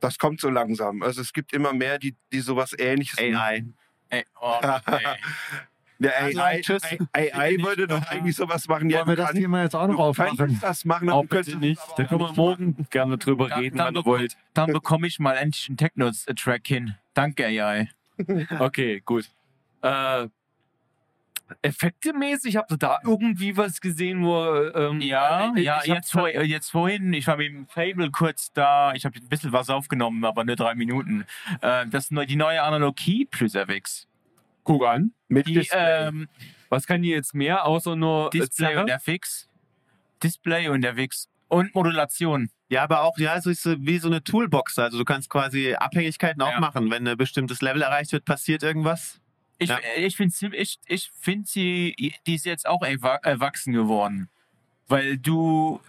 Das 0.00 0.18
kommt 0.18 0.40
so 0.40 0.50
langsam. 0.50 1.02
Also 1.02 1.22
es 1.22 1.32
gibt 1.32 1.52
immer 1.54 1.72
mehr, 1.72 1.98
die, 1.98 2.14
die 2.32 2.40
sowas 2.40 2.74
ähnliches 2.78 3.18
machen. 3.18 3.34
AI. 3.34 3.64
Ey, 4.10 4.24
oh, 4.40 4.60
ey. 4.86 5.00
Der 5.98 6.16
Also, 6.22 6.40
AI, 6.40 6.60
tschüss. 6.60 6.82
AI 7.12 7.56
würde 7.60 7.86
doch 7.86 8.02
eigentlich 8.08 8.36
sowas 8.36 8.68
machen. 8.68 8.90
Ja, 8.90 8.98
Wollen 8.98 9.08
wir 9.08 9.16
das 9.16 9.32
Thema 9.32 9.62
jetzt 9.62 9.74
auch 9.74 9.86
noch 9.88 9.96
du 9.96 10.02
aufmachen? 10.02 10.36
könntest 10.36 10.62
das 10.62 10.84
machen, 10.84 11.08
Auch 11.08 11.24
bitte 11.24 11.56
nicht. 11.56 11.80
Da 11.96 12.04
können 12.04 12.20
wir 12.20 12.32
morgen 12.34 12.86
gerne 12.90 13.16
drüber 13.16 13.48
Da- 13.48 13.56
reden, 13.56 13.78
dann 13.78 13.94
wenn 13.94 14.02
ihr 14.02 14.04
wollt. 14.04 14.36
Dann 14.54 14.72
bekomme 14.72 15.06
ich 15.06 15.18
mal 15.18 15.34
endlich 15.36 15.68
einen 15.68 15.76
Techno-Track 15.78 16.66
hin. 16.66 16.94
Danke, 17.14 17.46
AI. 17.46 17.88
Okay, 18.60 19.00
gut. 19.04 19.30
Äh, 19.82 20.28
effektemäßig, 21.62 22.56
habt 22.56 22.72
ihr 22.72 22.76
da 22.76 22.98
irgendwie 23.04 23.56
was 23.56 23.80
gesehen, 23.80 24.24
wo. 24.24 24.44
Ähm, 24.74 25.00
Ja, 25.00 25.52
ich- 25.54 25.62
ja, 25.64 25.80
ich 25.82 25.86
jetzt, 25.86 26.10
vor, 26.10 26.28
jetzt 26.28 26.70
vorhin, 26.70 27.12
ich 27.12 27.26
war 27.26 27.36
mit 27.36 27.48
dem 27.48 27.66
Fable 27.68 28.10
kurz 28.10 28.52
da, 28.52 28.92
ich 28.94 29.04
habe 29.04 29.16
ein 29.18 29.28
bisschen 29.28 29.52
was 29.52 29.70
aufgenommen, 29.70 30.24
aber 30.24 30.44
nur 30.44 30.56
drei 30.56 30.74
Minuten. 30.74 31.24
Äh, 31.60 31.86
das 31.86 32.10
neu, 32.10 32.26
die 32.26 32.36
neue 32.36 32.62
Analogie 32.62 33.26
plus 33.26 33.54
FX. 33.54 34.08
Guck 34.66 34.84
an. 34.84 35.12
mit 35.28 35.46
Die 35.46 35.54
Display. 35.54 36.08
ähm, 36.08 36.28
Was 36.68 36.86
kann 36.86 37.00
die 37.02 37.08
jetzt 37.10 37.34
mehr, 37.34 37.64
außer 37.64 37.96
nur 37.96 38.26
äh, 38.26 38.38
Display 38.38 38.66
Zerre? 38.74 38.82
und 38.82 38.88
FX. 38.90 39.48
Display 40.22 40.68
und 40.68 40.84
FX. 40.84 41.28
Und 41.48 41.74
Modulation. 41.74 42.50
Ja, 42.68 42.82
aber 42.82 43.02
auch, 43.02 43.16
ja, 43.18 43.40
so 43.40 43.50
ist 43.50 43.62
so 43.62 43.76
wie 43.78 43.98
so 43.98 44.08
eine 44.08 44.22
Toolbox. 44.24 44.78
Also 44.80 44.98
du 44.98 45.04
kannst 45.04 45.30
quasi 45.30 45.74
Abhängigkeiten 45.74 46.42
auch 46.42 46.50
Ja. 46.50 46.60
machen. 46.60 46.90
Wenn 46.90 47.06
ein 47.06 47.16
bestimmtes 47.16 47.62
Level 47.62 47.82
erreicht 47.82 48.10
wird, 48.12 48.24
passiert 48.24 48.62
irgendwas. 48.64 49.20
Ich, 49.58 49.68
Ja. 49.70 49.78
ich 49.96 50.16
finde 50.16 50.34
ich, 50.56 50.78
ich 50.86 51.10
find 51.20 51.46
sie, 51.46 51.94
die 52.26 52.34
ist 52.34 52.44
jetzt 52.44 52.66
auch 52.66 52.82
erwa- 52.82 53.24
erwachsen 53.24 53.72
geworden. 53.72 54.28
Weil 54.88 55.16
du, 55.18 55.80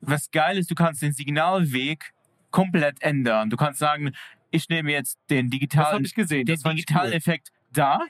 was 0.00 0.30
geil 0.30 0.56
ist, 0.58 0.70
du 0.70 0.74
kannst 0.76 1.02
den 1.02 1.12
Signalweg 1.12 2.12
komplett 2.52 3.02
ändern. 3.02 3.50
Du 3.50 3.56
kannst 3.56 3.80
sagen, 3.80 4.12
ich 4.52 4.68
nehme 4.68 4.92
jetzt 4.92 5.18
den 5.30 5.46
Das 5.46 5.50
digitalen 5.50 5.94
habe 5.94 6.06
ich 6.06 6.14
gesehen. 6.14 6.46
den 6.46 6.54
Das 6.54 6.62
fand 6.62 6.78
ich 6.78 6.86
digitalen 6.86 7.10
cool. 7.10 7.16
Effekt 7.16 7.50
da. 7.78 8.00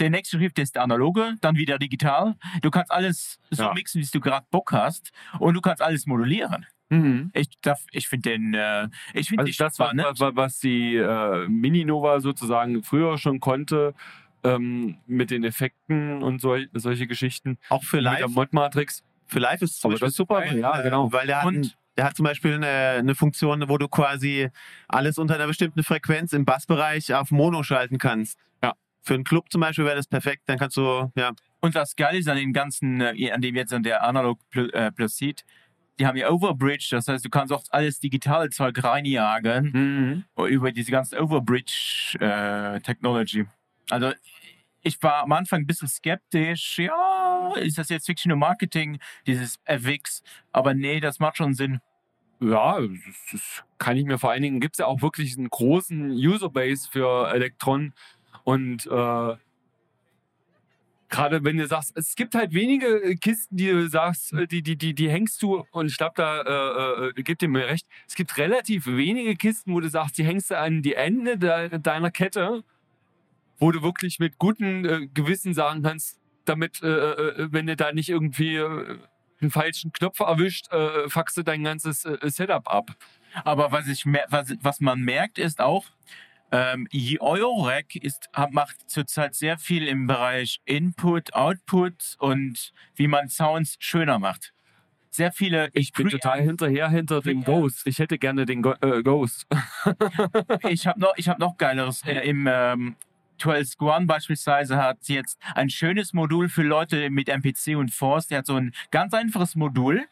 Der 0.00 0.10
nächste 0.10 0.38
Schritt 0.38 0.58
ist 0.58 0.74
der 0.74 0.82
analoge, 0.82 1.36
dann 1.40 1.56
wieder 1.56 1.78
digital. 1.78 2.34
Du 2.62 2.70
kannst 2.70 2.90
alles 2.90 3.38
so 3.50 3.62
Ja. 3.64 3.74
mixen, 3.74 4.02
wie 4.02 4.06
du 4.12 4.20
gerade 4.20 4.44
Bock 4.50 4.72
hast. 4.72 5.12
Und 5.38 5.54
du 5.54 5.60
kannst 5.60 5.80
alles 5.82 6.06
modulieren. 6.06 6.66
Mhm. 6.90 7.30
Ich, 7.32 7.48
ich 7.92 8.08
finde 8.08 8.30
den, 8.30 8.54
äh, 8.54 8.88
ich 9.14 9.28
finde 9.28 9.44
Also 9.44 9.52
das, 9.64 9.78
was, 9.78 9.88
spannend. 9.92 10.36
was, 10.36 10.58
die 10.58 10.96
äh, 10.96 11.48
Mini-Nova 11.48 12.20
sozusagen 12.20 12.82
früher 12.82 13.16
schon 13.18 13.40
konnte, 13.40 13.94
ähm, 14.42 14.98
mit 15.06 15.30
den 15.30 15.44
Effekten 15.44 16.22
und 16.22 16.40
sol 16.40 16.68
solche 16.74 17.06
Geschichten. 17.06 17.56
Auch 17.70 17.82
für 17.84 17.96
Mit 17.96 18.06
der 18.06 18.20
live. 18.20 18.28
Mod-Matrix. 18.30 19.02
Für 19.26 19.38
live 19.38 19.62
ist 19.62 19.70
es 19.72 19.78
zum 19.80 19.88
Aber 19.90 19.94
Beispiel 19.94 20.08
das 20.08 20.16
super, 20.16 20.40
geil, 20.42 20.58
ja, 20.58 20.80
äh, 20.80 20.82
genau. 20.82 21.10
Weil 21.12 21.26
der 21.26 21.38
hat, 21.38 21.46
Und- 21.46 21.56
ein, 21.66 21.70
der 21.96 22.04
hat 22.04 22.16
zum 22.16 22.24
Beispiel 22.24 22.54
eine, 22.54 22.66
eine 22.98 23.14
Funktion, 23.14 23.64
wo 23.68 23.78
du 23.78 23.88
quasi 23.88 24.50
alles 24.88 25.16
unter 25.18 25.36
einer 25.36 25.46
bestimmten 25.46 25.82
Frequenz 25.82 26.32
im 26.34 26.44
Bassbereich 26.44 27.14
auf 27.14 27.30
Mono 27.30 27.62
schalten 27.62 27.96
kannst. 27.98 28.38
Für 29.04 29.14
einen 29.14 29.24
Club 29.24 29.50
zum 29.50 29.60
Beispiel 29.60 29.84
wäre 29.84 29.96
das 29.96 30.06
perfekt. 30.06 30.42
Dann 30.46 30.58
kannst 30.58 30.76
du, 30.76 31.10
ja, 31.14 31.32
Und 31.60 31.74
das 31.76 31.94
Geile 31.94 32.18
ist 32.18 32.28
an 32.28 32.36
dem 32.36 32.52
ganzen, 32.52 33.00
äh, 33.00 33.30
an 33.30 33.40
dem 33.42 33.54
jetzt 33.54 33.72
an 33.72 33.82
der 33.82 34.02
Analog 34.02 34.40
äh, 34.54 34.90
Plus 34.92 35.16
sieht, 35.16 35.44
die 35.98 36.06
haben 36.06 36.16
ja 36.16 36.28
Overbridge, 36.30 36.88
das 36.90 37.06
heißt, 37.06 37.24
du 37.24 37.30
kannst 37.30 37.52
auch 37.52 37.62
alles 37.70 38.00
digitale 38.00 38.50
Zeug 38.50 38.82
reinjagen 38.82 40.24
Mhm. 40.36 40.46
über 40.48 40.72
diese 40.72 40.90
ganze 40.90 41.22
Overbridge 41.22 42.16
äh, 42.18 42.80
Technology. 42.80 43.46
Also 43.90 44.12
ich 44.82 45.00
war 45.02 45.22
am 45.22 45.32
Anfang 45.32 45.60
ein 45.60 45.66
bisschen 45.66 45.86
skeptisch, 45.88 46.78
ja, 46.78 47.52
ist 47.56 47.78
das 47.78 47.90
jetzt 47.90 48.08
wirklich 48.08 48.26
nur 48.26 48.36
Marketing, 48.36 48.98
dieses 49.26 49.60
FX? 49.64 50.22
Aber 50.52 50.74
nee, 50.74 50.98
das 50.98 51.20
macht 51.20 51.36
schon 51.36 51.54
Sinn. 51.54 51.80
Ja, 52.40 52.80
das, 52.80 52.90
das 53.30 53.64
kann 53.78 53.96
ich 53.96 54.04
mir 54.04 54.18
vor 54.18 54.32
allen 54.32 54.42
Dingen, 54.42 54.60
gibt 54.60 54.74
es 54.74 54.78
ja 54.78 54.86
auch 54.86 55.00
wirklich 55.00 55.38
einen 55.38 55.48
großen 55.48 56.10
Userbase 56.10 56.88
für 56.90 57.30
Elektron 57.32 57.92
und 58.44 58.86
äh, 58.86 59.36
gerade 61.14 61.44
wenn 61.44 61.56
du 61.56 61.66
sagst, 61.66 61.92
es 61.96 62.16
gibt 62.16 62.34
halt 62.34 62.52
wenige 62.52 62.86
äh, 63.02 63.14
Kisten, 63.14 63.56
die 63.56 63.68
du 63.68 63.88
sagst, 63.88 64.32
äh, 64.32 64.46
die, 64.46 64.62
die, 64.62 64.76
die, 64.76 64.94
die 64.94 65.08
hängst 65.08 65.42
du 65.42 65.64
und 65.70 65.86
ich 65.86 65.96
glaube, 65.96 66.14
da 66.16 66.40
äh, 66.42 67.08
äh, 67.08 67.22
gibt 67.22 67.42
dir 67.42 67.48
mir 67.48 67.66
recht. 67.66 67.86
Es 68.08 68.14
gibt 68.14 68.36
relativ 68.36 68.86
wenige 68.86 69.36
Kisten, 69.36 69.72
wo 69.72 69.80
du 69.80 69.88
sagst, 69.88 70.18
die 70.18 70.24
hängst 70.24 70.50
du 70.50 70.58
an 70.58 70.82
die 70.82 70.94
Ende 70.94 71.38
de 71.38 71.78
deiner 71.78 72.10
Kette, 72.10 72.64
wo 73.58 73.70
du 73.70 73.82
wirklich 73.82 74.18
mit 74.18 74.38
gutem 74.38 74.84
äh, 74.84 75.06
Gewissen 75.06 75.54
sagen 75.54 75.82
kannst, 75.82 76.20
damit, 76.44 76.82
äh, 76.82 76.88
äh, 76.88 77.48
wenn 77.52 77.66
du 77.66 77.76
da 77.76 77.92
nicht 77.92 78.08
irgendwie 78.08 78.56
äh, 78.56 78.98
einen 79.40 79.50
falschen 79.50 79.92
Knopf 79.92 80.20
erwischt, 80.20 80.72
äh, 80.72 81.08
fuckst 81.08 81.36
du 81.36 81.42
dein 81.42 81.64
ganzes 81.64 82.04
äh, 82.04 82.18
Setup 82.24 82.68
ab. 82.68 82.90
Aber 83.44 83.72
was, 83.72 83.88
ich, 83.88 84.04
was, 84.06 84.54
was 84.60 84.80
man 84.80 85.00
merkt, 85.00 85.38
ist 85.38 85.60
auch, 85.60 85.86
ähm, 86.54 86.88
Eurorack 87.20 87.96
ist, 87.96 88.28
macht 88.50 88.88
zurzeit 88.88 89.34
sehr 89.34 89.58
viel 89.58 89.88
im 89.88 90.06
Bereich 90.06 90.60
Input, 90.64 91.34
Output 91.34 92.16
und 92.18 92.72
wie 92.94 93.08
man 93.08 93.28
Sounds 93.28 93.76
schöner 93.80 94.20
macht. 94.20 94.52
Sehr 95.10 95.32
viele. 95.32 95.68
Ich 95.72 95.92
bin 95.92 96.08
total 96.08 96.40
hinterher 96.42 96.88
hinter 96.88 97.20
dem 97.20 97.44
Ghost. 97.44 97.86
Ich 97.86 97.98
hätte 97.98 98.18
gerne 98.18 98.46
den 98.46 98.62
Go 98.62 98.74
äh, 98.80 99.02
Ghost. 99.02 99.46
Ich 100.68 100.86
habe 100.86 101.00
noch, 101.00 101.14
ich 101.16 101.28
hab 101.28 101.38
noch 101.38 101.56
geileres. 101.56 102.04
Äh, 102.04 102.20
Im 102.28 102.48
ähm, 102.50 102.96
12 103.38 103.68
Squan 103.68 104.06
beispielsweise 104.06 104.76
hat 104.76 105.02
sie 105.02 105.14
jetzt 105.14 105.38
ein 105.54 105.70
schönes 105.70 106.12
Modul 106.12 106.48
für 106.48 106.62
Leute 106.62 107.10
mit 107.10 107.28
MPC 107.28 107.76
und 107.76 107.92
Force. 107.92 108.28
Der 108.28 108.38
hat 108.38 108.46
so 108.46 108.54
ein 108.54 108.72
ganz 108.90 109.12
einfaches 109.12 109.54
Modul, 109.56 110.04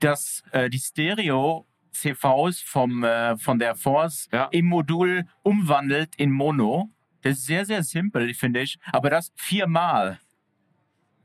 das 0.00 0.42
äh, 0.52 0.70
die 0.70 0.78
Stereo 0.78 1.66
CVs 1.94 2.60
vom, 2.60 3.02
äh, 3.04 3.36
von 3.38 3.58
der 3.58 3.74
Force 3.74 4.28
Ja. 4.32 4.48
im 4.52 4.66
Modul 4.66 5.24
umwandelt 5.42 6.14
in 6.16 6.30
Mono. 6.30 6.90
Das 7.22 7.38
ist 7.38 7.46
sehr, 7.46 7.64
sehr 7.64 7.82
simpel, 7.82 8.34
finde 8.34 8.60
ich. 8.60 8.78
Aber 8.92 9.08
das 9.10 9.32
viermal. 9.34 10.18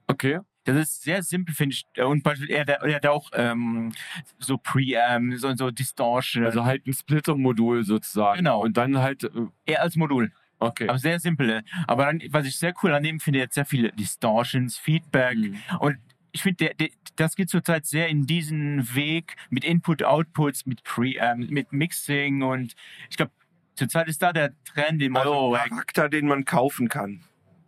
Okay. 0.07 0.39
Das 0.65 0.75
ist 0.75 1.01
sehr 1.01 1.23
simpel, 1.23 1.55
finde 1.55 1.75
ich. 1.75 2.03
Und 2.03 2.21
beispielsweise, 2.23 2.71
er, 2.71 2.81
er 2.83 2.95
hat 2.95 3.05
auch 3.07 3.29
ähm, 3.33 3.91
so 4.37 4.57
Preamp, 4.57 5.35
so, 5.37 5.55
so 5.55 5.71
Distortion. 5.71 6.45
Also 6.45 6.63
halt 6.63 6.85
ein 6.85 6.93
Splitter-Modul 6.93 7.83
sozusagen. 7.83 8.37
Genau. 8.39 8.61
Und 8.61 8.77
dann 8.77 8.97
halt, 8.99 9.23
äh, 9.23 9.29
eher 9.65 9.81
als 9.81 9.95
Modul. 9.95 10.31
okay. 10.59 10.87
Aber 10.87 10.99
sehr 10.99 11.19
simpel. 11.19 11.63
Aber 11.87 12.05
dann, 12.05 12.21
was 12.29 12.45
ich 12.45 12.57
sehr 12.57 12.73
cool 12.83 12.93
an 12.93 13.01
dem 13.03 13.19
finde, 13.19 13.39
jetzt 13.39 13.55
sehr 13.55 13.65
viele 13.65 13.91
Distortions, 13.93 14.77
Feedback. 14.77 15.37
Mhm. 15.37 15.57
Und 15.79 15.97
ich 16.31 16.41
finde, 16.43 16.57
der, 16.65 16.73
der, 16.75 16.89
das 17.15 17.35
geht 17.35 17.49
zurzeit 17.49 17.85
sehr 17.85 18.07
in 18.07 18.25
diesen 18.25 18.95
Weg 18.95 19.35
mit 19.49 19.63
Input, 19.65 20.03
Outputs, 20.03 20.65
mit 20.65 20.83
Pre, 20.83 21.15
ähm, 21.17 21.47
mit 21.49 21.71
Mixing 21.73 22.43
und 22.43 22.75
ich 23.09 23.17
glaube, 23.17 23.31
zurzeit 23.75 24.07
ist 24.07 24.21
da 24.21 24.31
der 24.33 24.51
Trend 24.65 25.01
im 25.01 25.15
Also 25.15 25.55
ein 25.55 25.69
Charakter, 25.69 26.09
den 26.09 26.27
man 26.27 26.45
kaufen 26.45 26.87
kann. 26.89 27.21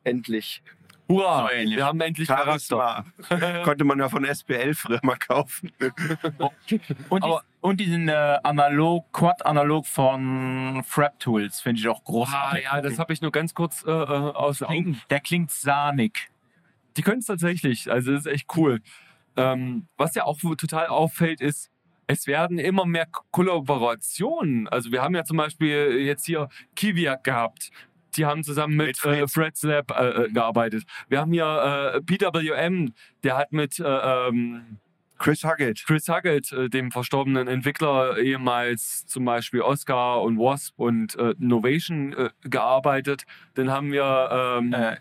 Endlich. 0.04 0.62
Hurra! 1.10 1.48
So 1.50 1.54
ähnlich. 1.54 1.76
wir 1.78 1.86
haben 1.86 2.00
endlich 2.00 2.28
Charakter. 2.30 3.04
Charisma. 3.30 3.64
Konnte 3.64 3.84
man 3.84 4.00
ja 4.00 4.08
von 4.08 4.24
SPL 4.26 4.74
früher 4.74 5.00
mal 5.04 5.18
kaufen. 5.18 5.72
Und, 7.10 7.24
Aber- 7.24 7.42
dies, 7.42 7.50
und 7.62 7.80
diesen 7.82 8.08
äh, 8.08 8.38
Analog, 8.44 9.12
Quad-Analog 9.12 9.86
von 9.86 10.82
Frap 10.86 11.20
Tools 11.20 11.60
finde 11.62 11.82
ich 11.82 11.88
auch 11.90 12.00
Ah, 12.00 12.04
großartig. 12.06 12.64
ja, 12.64 12.82
das 12.82 12.98
habe 12.98 13.12
ich 13.14 13.22
nur 13.22 13.32
ganz 13.32 13.54
kurz 13.54 13.84
äh, 13.86 13.92
äh, 13.92 13.94
aus 13.94 14.60
den 14.60 14.68
Augen. 14.68 15.02
der 15.10 15.20
klingt 15.20 15.52
sahnig. 15.52 16.31
Die 16.98 17.02
können 17.02 17.20
es 17.20 17.26
tatsächlich. 17.26 17.92
Also 17.92 18.12
das 18.12 18.26
ist 18.26 18.32
echt 18.32 18.48
cool. 18.56 18.82
Ähm, 19.38 19.88
was 19.98 20.16
ja 20.16 20.26
auch 20.26 20.40
total 20.40 20.88
auffällt, 20.88 21.42
ist, 21.42 21.72
es 22.08 22.28
werden 22.28 22.60
immer 22.60 22.86
mehr 22.86 23.08
Kollaborationen. 23.32 24.68
Also 24.68 24.92
wir 24.92 25.02
haben 25.02 25.16
ja 25.16 25.24
zum 25.24 25.38
Beispiel 25.38 26.00
jetzt 26.02 26.26
hier 26.26 26.50
Kiviak 26.76 27.24
gehabt. 27.24 27.72
Die 28.16 28.26
haben 28.26 28.44
zusammen 28.44 28.76
mit, 28.76 28.88
Mit 28.88 28.98
äh, 28.98 29.20
Fritz. 29.20 29.34
Fred's 29.34 29.64
Lab 29.64 29.92
äh, 29.92 30.24
äh, 30.26 30.30
gearbeitet. 30.30 30.84
Wir 31.08 31.22
haben 31.22 31.32
hier 31.32 31.94
äh, 31.96 32.02
PWM, 32.02 32.94
der 33.24 33.38
hat 33.38 33.54
mit 33.54 33.80
äh, 33.80 33.84
ähm, 33.84 34.80
Chris 35.18 35.46
Huggett. 35.46 35.86
Chris 35.86 36.10
Huggett, 36.10 36.52
äh, 36.52 36.68
dem 36.68 36.92
verstorbenen 36.92 37.48
Entwickler, 37.48 38.18
ehemals 38.18 39.06
zum 39.06 39.24
Beispiel 39.24 39.62
Oscar 39.62 40.24
und 40.24 40.38
Wasp 40.40 40.78
und 40.78 41.16
äh, 41.16 41.36
Novation 41.38 42.12
äh, 42.14 42.30
gearbeitet. 42.44 43.24
Dann 43.54 43.72
haben 43.72 43.94
wir 43.94 44.58
ähm, 44.60 44.74
Äh, 44.74 44.98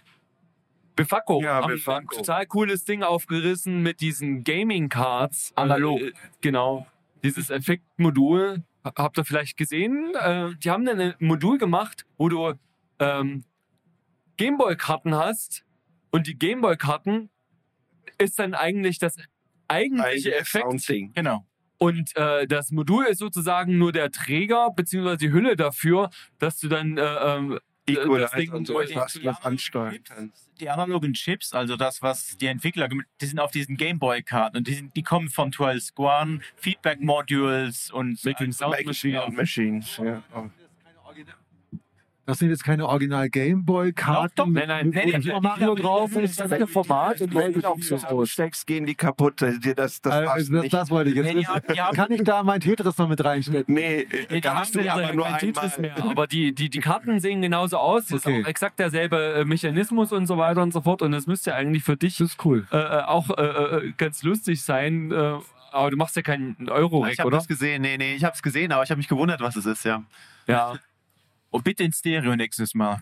Befacco. 1.04 1.42
Ja, 1.42 1.56
haben 1.62 1.68
Befacco. 1.72 1.98
ein 2.14 2.18
total 2.18 2.46
cooles 2.46 2.84
Ding 2.84 3.02
aufgerissen 3.02 3.82
mit 3.82 4.00
diesen 4.00 4.44
Gaming-Cards. 4.44 5.52
Analog. 5.56 6.00
Äh, 6.00 6.12
genau. 6.40 6.86
Dieses 7.22 7.50
Effektmodul. 7.50 8.62
Ha- 8.84 8.92
Habt 8.96 9.18
ihr 9.18 9.24
vielleicht 9.24 9.56
gesehen? 9.56 10.12
Äh, 10.14 10.50
die 10.62 10.70
haben 10.70 10.84
dann 10.84 11.00
ein 11.00 11.14
Modul 11.18 11.58
gemacht, 11.58 12.06
wo 12.16 12.28
du 12.28 12.52
ähm, 12.98 13.44
Gameboy-Karten 14.36 15.14
hast 15.14 15.64
und 16.10 16.26
die 16.26 16.38
Gameboy-Karten 16.38 17.30
ist 18.18 18.38
dann 18.38 18.54
eigentlich 18.54 18.98
das 18.98 19.16
eigentliche 19.68 20.34
Effekt. 20.34 20.64
Soundding. 20.64 21.12
genau. 21.14 21.44
Und 21.78 22.14
äh, 22.16 22.46
das 22.46 22.72
Modul 22.72 23.06
ist 23.06 23.18
sozusagen 23.18 23.78
nur 23.78 23.92
der 23.92 24.10
Träger 24.10 24.70
beziehungsweise 24.74 25.16
die 25.16 25.32
Hülle 25.32 25.56
dafür, 25.56 26.10
dass 26.38 26.58
du 26.58 26.68
dann 26.68 26.98
äh, 26.98 27.58
Equalizer 27.98 28.36
Ding 28.36 28.52
und 28.52 28.66
so 28.66 28.74
durch- 28.74 28.90
etwas 28.90 29.18
was 29.24 29.44
ansteuern 29.44 29.98
kannst. 30.04 30.48
Die 30.60 30.68
analogen 30.68 31.14
Chips, 31.14 31.54
also 31.54 31.76
das, 31.76 32.02
was 32.02 32.36
die 32.36 32.46
Entwickler, 32.46 32.88
die 32.88 33.26
sind 33.26 33.40
auf 33.40 33.50
diesen 33.50 33.76
Gameboy-Karten 33.78 34.58
und 34.58 34.66
die, 34.68 34.74
sind, 34.74 34.94
die 34.94 35.02
kommen 35.02 35.28
von 35.30 35.52
12 35.52 35.82
Squan, 35.82 36.42
Feedback-Modules 36.56 37.90
und 37.90 38.22
Making 38.24 38.52
Sound 38.52 38.84
Machine. 38.86 39.20
Sound 39.22 39.36
Machines. 39.36 39.96
Ja. 39.96 40.22
Das 42.26 42.38
sind 42.38 42.50
jetzt 42.50 42.62
keine 42.64 42.86
Original 42.86 43.28
Gameboy-Karten. 43.28 44.32
Doch. 44.36 44.46
Nein, 44.46 44.68
nein, 44.68 44.86
mit- 44.90 45.04
nee, 45.04 45.12
mit 45.12 45.24
nee, 45.24 45.40
Mario 45.40 45.74
nee, 45.74 45.80
drauf. 45.82 46.10
nee, 46.14 46.22
Das 46.22 46.36
nee, 46.38 46.44
ist 46.44 46.50
nee, 46.50 46.58
das 46.58 46.70
Format 46.70 47.20
und 47.20 47.34
Wenn 47.34 47.46
Leute 47.46 47.60
du 47.60 47.68
auch 47.68 47.78
so 47.80 47.96
aus. 47.96 48.30
steckst, 48.30 48.66
gehen 48.66 48.86
die 48.86 48.94
kaputt. 48.94 49.40
Dir 49.40 49.74
das, 49.74 50.00
das 50.00 50.14
Äh, 50.14 50.24
passt 50.26 50.38
Das, 50.38 50.48
nicht. 50.62 50.72
das 50.72 50.90
wollte 50.90 51.10
ich 51.10 51.16
jetzt 51.16 51.24
Nee, 51.26 51.32
die 51.32 51.38
wissen. 51.40 51.48
haben- 51.54 51.64
die 51.74 51.80
haben- 51.80 51.96
Kann 51.96 52.12
ich 52.12 52.22
da 52.22 52.42
mein 52.44 52.60
Tetris 52.60 52.96
noch 52.98 53.08
mit 53.08 53.24
reinstecken? 53.24 53.74
Nee, 53.74 54.02
äh, 54.02 54.26
Die 54.34 54.40
da 54.40 54.54
hast 54.60 54.74
du 54.74 54.80
ja 54.80 54.94
aber 54.94 55.12
nur 55.12 55.24
kein 55.24 55.38
Tetris 55.38 55.78
mehr. 55.78 55.96
Aber 56.04 56.26
die, 56.26 56.54
die, 56.54 56.70
die 56.70 56.80
Karten 56.80 57.18
sehen 57.20 57.42
genauso 57.42 57.78
aus. 57.78 58.06
Das 58.06 58.24
Okay. 58.24 58.38
ist 58.38 58.44
auch 58.44 58.48
exakt 58.48 58.78
derselbe 58.78 59.34
äh, 59.40 59.44
Mechanismus 59.44 60.12
und 60.12 60.26
so 60.26 60.36
weiter 60.38 60.62
und 60.62 60.72
so 60.72 60.82
fort. 60.82 61.02
Und 61.02 61.12
das 61.12 61.26
müsste 61.26 61.54
eigentlich 61.54 61.82
für 61.82 61.96
dich 61.96 62.22
cool. 62.44 62.66
äh, 62.70 62.76
äh, 62.76 63.02
auch 63.02 63.30
äh, 63.36 63.42
äh, 63.42 63.92
ganz 63.96 64.22
lustig 64.22 64.62
sein. 64.62 65.10
Äh, 65.10 65.34
aber 65.72 65.90
du 65.90 65.96
machst 65.96 66.14
ja 66.16 66.22
keinen 66.22 66.68
Euro-Rack, 66.68 67.12
Ich 67.12 67.18
habe 67.18 67.28
oder? 67.28 67.38
das 67.38 67.48
gesehen. 67.48 67.82
Nee, 67.82 67.96
nee, 67.96 68.14
ich 68.14 68.24
habe 68.24 68.34
es 68.34 68.42
gesehen, 68.42 68.72
aber 68.72 68.82
ich 68.82 68.90
habe 68.90 68.98
mich 68.98 69.08
gewundert, 69.08 69.40
was 69.40 69.56
es 69.56 69.66
ist, 69.66 69.84
ja. 69.84 70.02
Ja. 70.46 70.74
Und 71.50 71.64
bitte 71.64 71.84
in 71.84 71.92
Stereo 71.92 72.34
nächstes 72.36 72.74
Mal. 72.74 73.00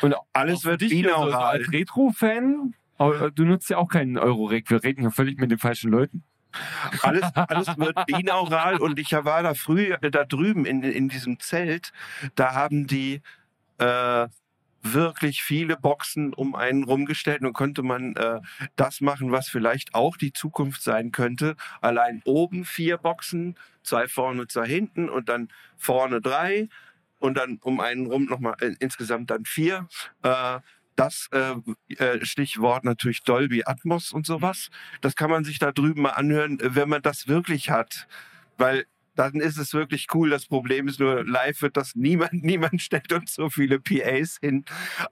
Und 0.00 0.14
Alles 0.32 0.64
wird 0.64 0.80
binaural. 0.80 1.58
als 1.58 1.72
Retro-Fan. 1.72 2.74
Äh, 2.98 3.30
du 3.34 3.44
nutzt 3.44 3.68
ja 3.70 3.78
auch 3.78 3.88
keinen 3.88 4.18
Euro-Rack. 4.18 4.70
Wir 4.70 4.82
reden 4.82 5.00
hier 5.02 5.10
völlig 5.10 5.38
mit 5.38 5.50
den 5.50 5.58
falschen 5.58 5.90
Leuten. 5.90 6.22
Alles, 7.02 7.24
alles 7.34 7.76
wird 7.76 8.06
binaural 8.06 8.78
und 8.78 8.98
ich 8.98 9.12
war 9.12 9.42
da 9.42 9.54
früh 9.54 9.94
da 10.00 10.24
drüben 10.24 10.64
in, 10.64 10.82
in 10.82 11.08
diesem 11.08 11.38
Zelt. 11.40 11.92
Da 12.36 12.54
haben 12.54 12.86
die 12.86 13.20
äh, 13.78 14.28
wirklich 14.82 15.42
viele 15.42 15.76
Boxen 15.76 16.32
um 16.32 16.54
einen 16.54 16.84
rumgestellt 16.84 17.42
und 17.42 17.52
konnte 17.52 17.82
man 17.82 18.16
äh, 18.16 18.40
das 18.76 19.00
machen, 19.00 19.30
was 19.30 19.48
vielleicht 19.48 19.94
auch 19.94 20.16
die 20.16 20.32
Zukunft 20.32 20.82
sein 20.82 21.12
könnte. 21.12 21.56
Allein 21.80 22.22
oben 22.24 22.64
vier 22.64 22.96
Boxen, 22.96 23.56
zwei 23.82 24.08
vorne, 24.08 24.46
zwei 24.46 24.66
hinten 24.66 25.08
und 25.08 25.28
dann 25.28 25.48
vorne 25.76 26.20
drei 26.20 26.68
und 27.18 27.36
dann 27.36 27.58
um 27.62 27.80
einen 27.80 28.06
rum 28.06 28.24
nochmal 28.26 28.54
äh, 28.60 28.74
insgesamt 28.80 29.30
dann 29.30 29.44
vier. 29.44 29.88
Äh, 30.22 30.60
das 30.96 31.28
äh, 31.32 31.54
äh, 31.94 32.24
Stichwort 32.24 32.84
natürlich 32.84 33.22
Dolby 33.22 33.62
Atmos 33.64 34.12
und 34.12 34.26
sowas. 34.26 34.70
Das 35.00 35.14
kann 35.14 35.30
man 35.30 35.44
sich 35.44 35.58
da 35.60 35.70
drüben 35.70 36.02
mal 36.02 36.10
anhören, 36.10 36.58
wenn 36.60 36.88
man 36.88 37.02
das 37.02 37.28
wirklich 37.28 37.70
hat. 37.70 38.08
Weil 38.56 38.86
dann 39.18 39.34
ist 39.34 39.58
es 39.58 39.74
wirklich 39.74 40.06
cool. 40.14 40.30
Das 40.30 40.46
Problem 40.46 40.86
ist 40.86 41.00
nur, 41.00 41.24
live 41.24 41.60
wird 41.62 41.76
das 41.76 41.96
niemand, 41.96 42.32
niemand 42.44 42.80
stellt 42.80 43.12
uns 43.12 43.34
so 43.34 43.50
viele 43.50 43.80
PAs 43.80 44.38
hin. 44.40 44.64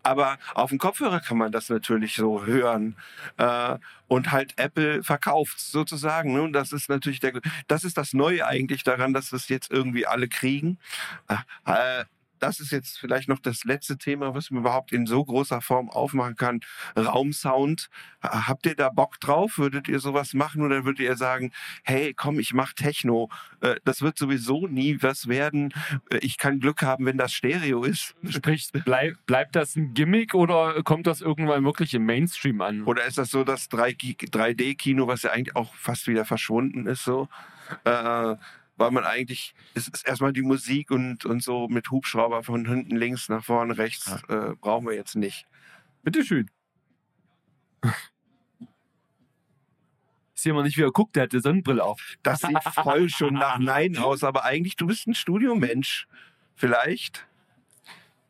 Aber 0.05 0.39
auf 0.55 0.71
dem 0.71 0.79
Kopfhörer 0.79 1.21
kann 1.21 1.39
man 1.39 1.51
das 1.51 1.69
natürlich 1.69 2.15
so 2.15 2.47
hören. 2.47 2.97
Äh, 3.37 3.79
und 4.09 4.31
halt 4.31 4.55
Apple 4.59 5.03
verkauft 5.03 5.59
sozusagen. 5.59 6.33
Ne? 6.35 6.43
Und 6.43 6.53
das 6.53 6.73
ist 6.73 6.89
natürlich 6.89 7.19
der, 7.19 7.41
das 7.67 7.83
ist 7.83 7.99
das 7.99 8.13
Neue 8.13 8.47
eigentlich 8.47 8.85
daran, 8.85 9.13
dass 9.13 9.31
das 9.31 9.49
jetzt 9.49 9.73
irgendwie 9.73 10.07
alle 10.07 10.29
kriegen. 10.29 10.79
Das 12.39 12.61
ist 12.61 12.71
jetzt 12.73 12.99
vielleicht 12.99 13.29
noch 13.29 13.39
das 13.39 13.65
letzte 13.65 13.97
Thema, 13.99 14.35
was 14.35 14.51
man 14.51 14.61
überhaupt 14.61 14.93
in 14.93 15.07
so 15.07 15.25
großer 15.25 15.61
Form 15.61 15.91
aufmachen 15.91 16.37
kann. 16.37 16.61
Raumsound. 16.97 17.89
Ha- 18.23 18.47
Habt 18.49 18.67
ihr 18.67 18.75
da 18.75 18.89
Bock 18.91 19.19
drauf? 19.21 19.59
Würdet 19.59 19.89
ihr 19.89 19.99
sowas 20.01 20.35
machen 20.35 20.63
oder 20.63 20.85
würdet 20.85 21.01
ihr 21.01 21.17
sagen, 21.17 21.53
hey, 21.85 22.15
komm, 22.15 22.39
ich 22.39 22.53
mach 22.55 22.73
Techno. 22.73 23.31
Äh, 23.61 23.77
Das 23.85 24.03
wird 24.03 24.19
sowieso 24.19 24.67
nie 24.67 24.99
was 25.03 25.29
werden. 25.29 25.73
Äh, 26.11 26.19
Ich 26.19 26.39
kann 26.39 26.61
Glück 26.61 26.83
haben, 26.83 27.07
wenn 27.07 27.19
das 27.19 27.33
Stereo 27.33 27.85
ist. 27.85 28.15
Sprich, 28.29 28.69
bleib, 28.85 29.15
bleibt 29.27 29.57
das 29.57 29.77
ein 29.77 29.95
Gimmick 29.95 30.35
oder 30.35 30.83
kommt 30.83 31.07
das 31.07 31.21
irgendwann 31.21 31.65
wirklich 31.65 31.95
im 31.95 32.05
Mainstream 32.05 32.61
an? 32.61 32.83
Oder 32.85 33.05
ist 33.07 33.19
das 33.19 33.31
so 33.31 33.45
das 33.45 33.69
3D-Kino, 33.71 35.07
was 35.07 35.23
ja 35.23 35.31
eigentlich 35.33 35.57
auch 35.57 35.75
fast 35.75 36.07
wieder 36.07 36.25
verschwunden 36.25 36.87
ist, 36.87 37.05
so? 37.05 37.29
Äh, 37.85 38.37
weil 38.77 38.91
man 38.91 39.05
eigentlich, 39.05 39.55
es 39.75 39.89
ist 39.89 40.07
erstmal 40.07 40.33
die 40.33 40.43
Musik 40.43 40.91
und, 40.91 41.25
und 41.25 41.43
so 41.43 41.69
mit 41.69 41.91
Hubschrauber 41.91 42.43
von 42.43 42.67
hinten 42.67 42.97
links 42.97 43.29
nach 43.29 43.45
vorne 43.45 43.79
rechts, 43.79 44.23
äh, 44.29 44.55
brauchen 44.61 44.87
wir 44.87 44.95
jetzt 44.95 45.17
nicht. 45.17 45.47
Bitteschön. 46.03 46.51
Ich 50.35 50.43
sehe 50.43 50.53
mal 50.53 50.63
nicht, 50.63 50.77
wie 50.77 50.83
er 50.83 50.93
guckt, 50.93 51.17
der 51.17 51.25
hat 51.25 51.33
die 51.33 51.41
Sonnenbrille 51.41 51.83
auf. 51.83 52.17
Das 52.23 52.41
sieht 52.41 52.63
voll 52.63 53.09
schon 53.09 53.35
nach 53.35 53.59
Nein 53.59 53.97
aus, 53.97 54.23
aber 54.23 54.45
eigentlich, 54.45 54.77
du 54.77 54.87
bist 54.87 55.07
ein 55.07 55.15
Studiomensch. 55.15 56.07
Vielleicht. 56.55 57.27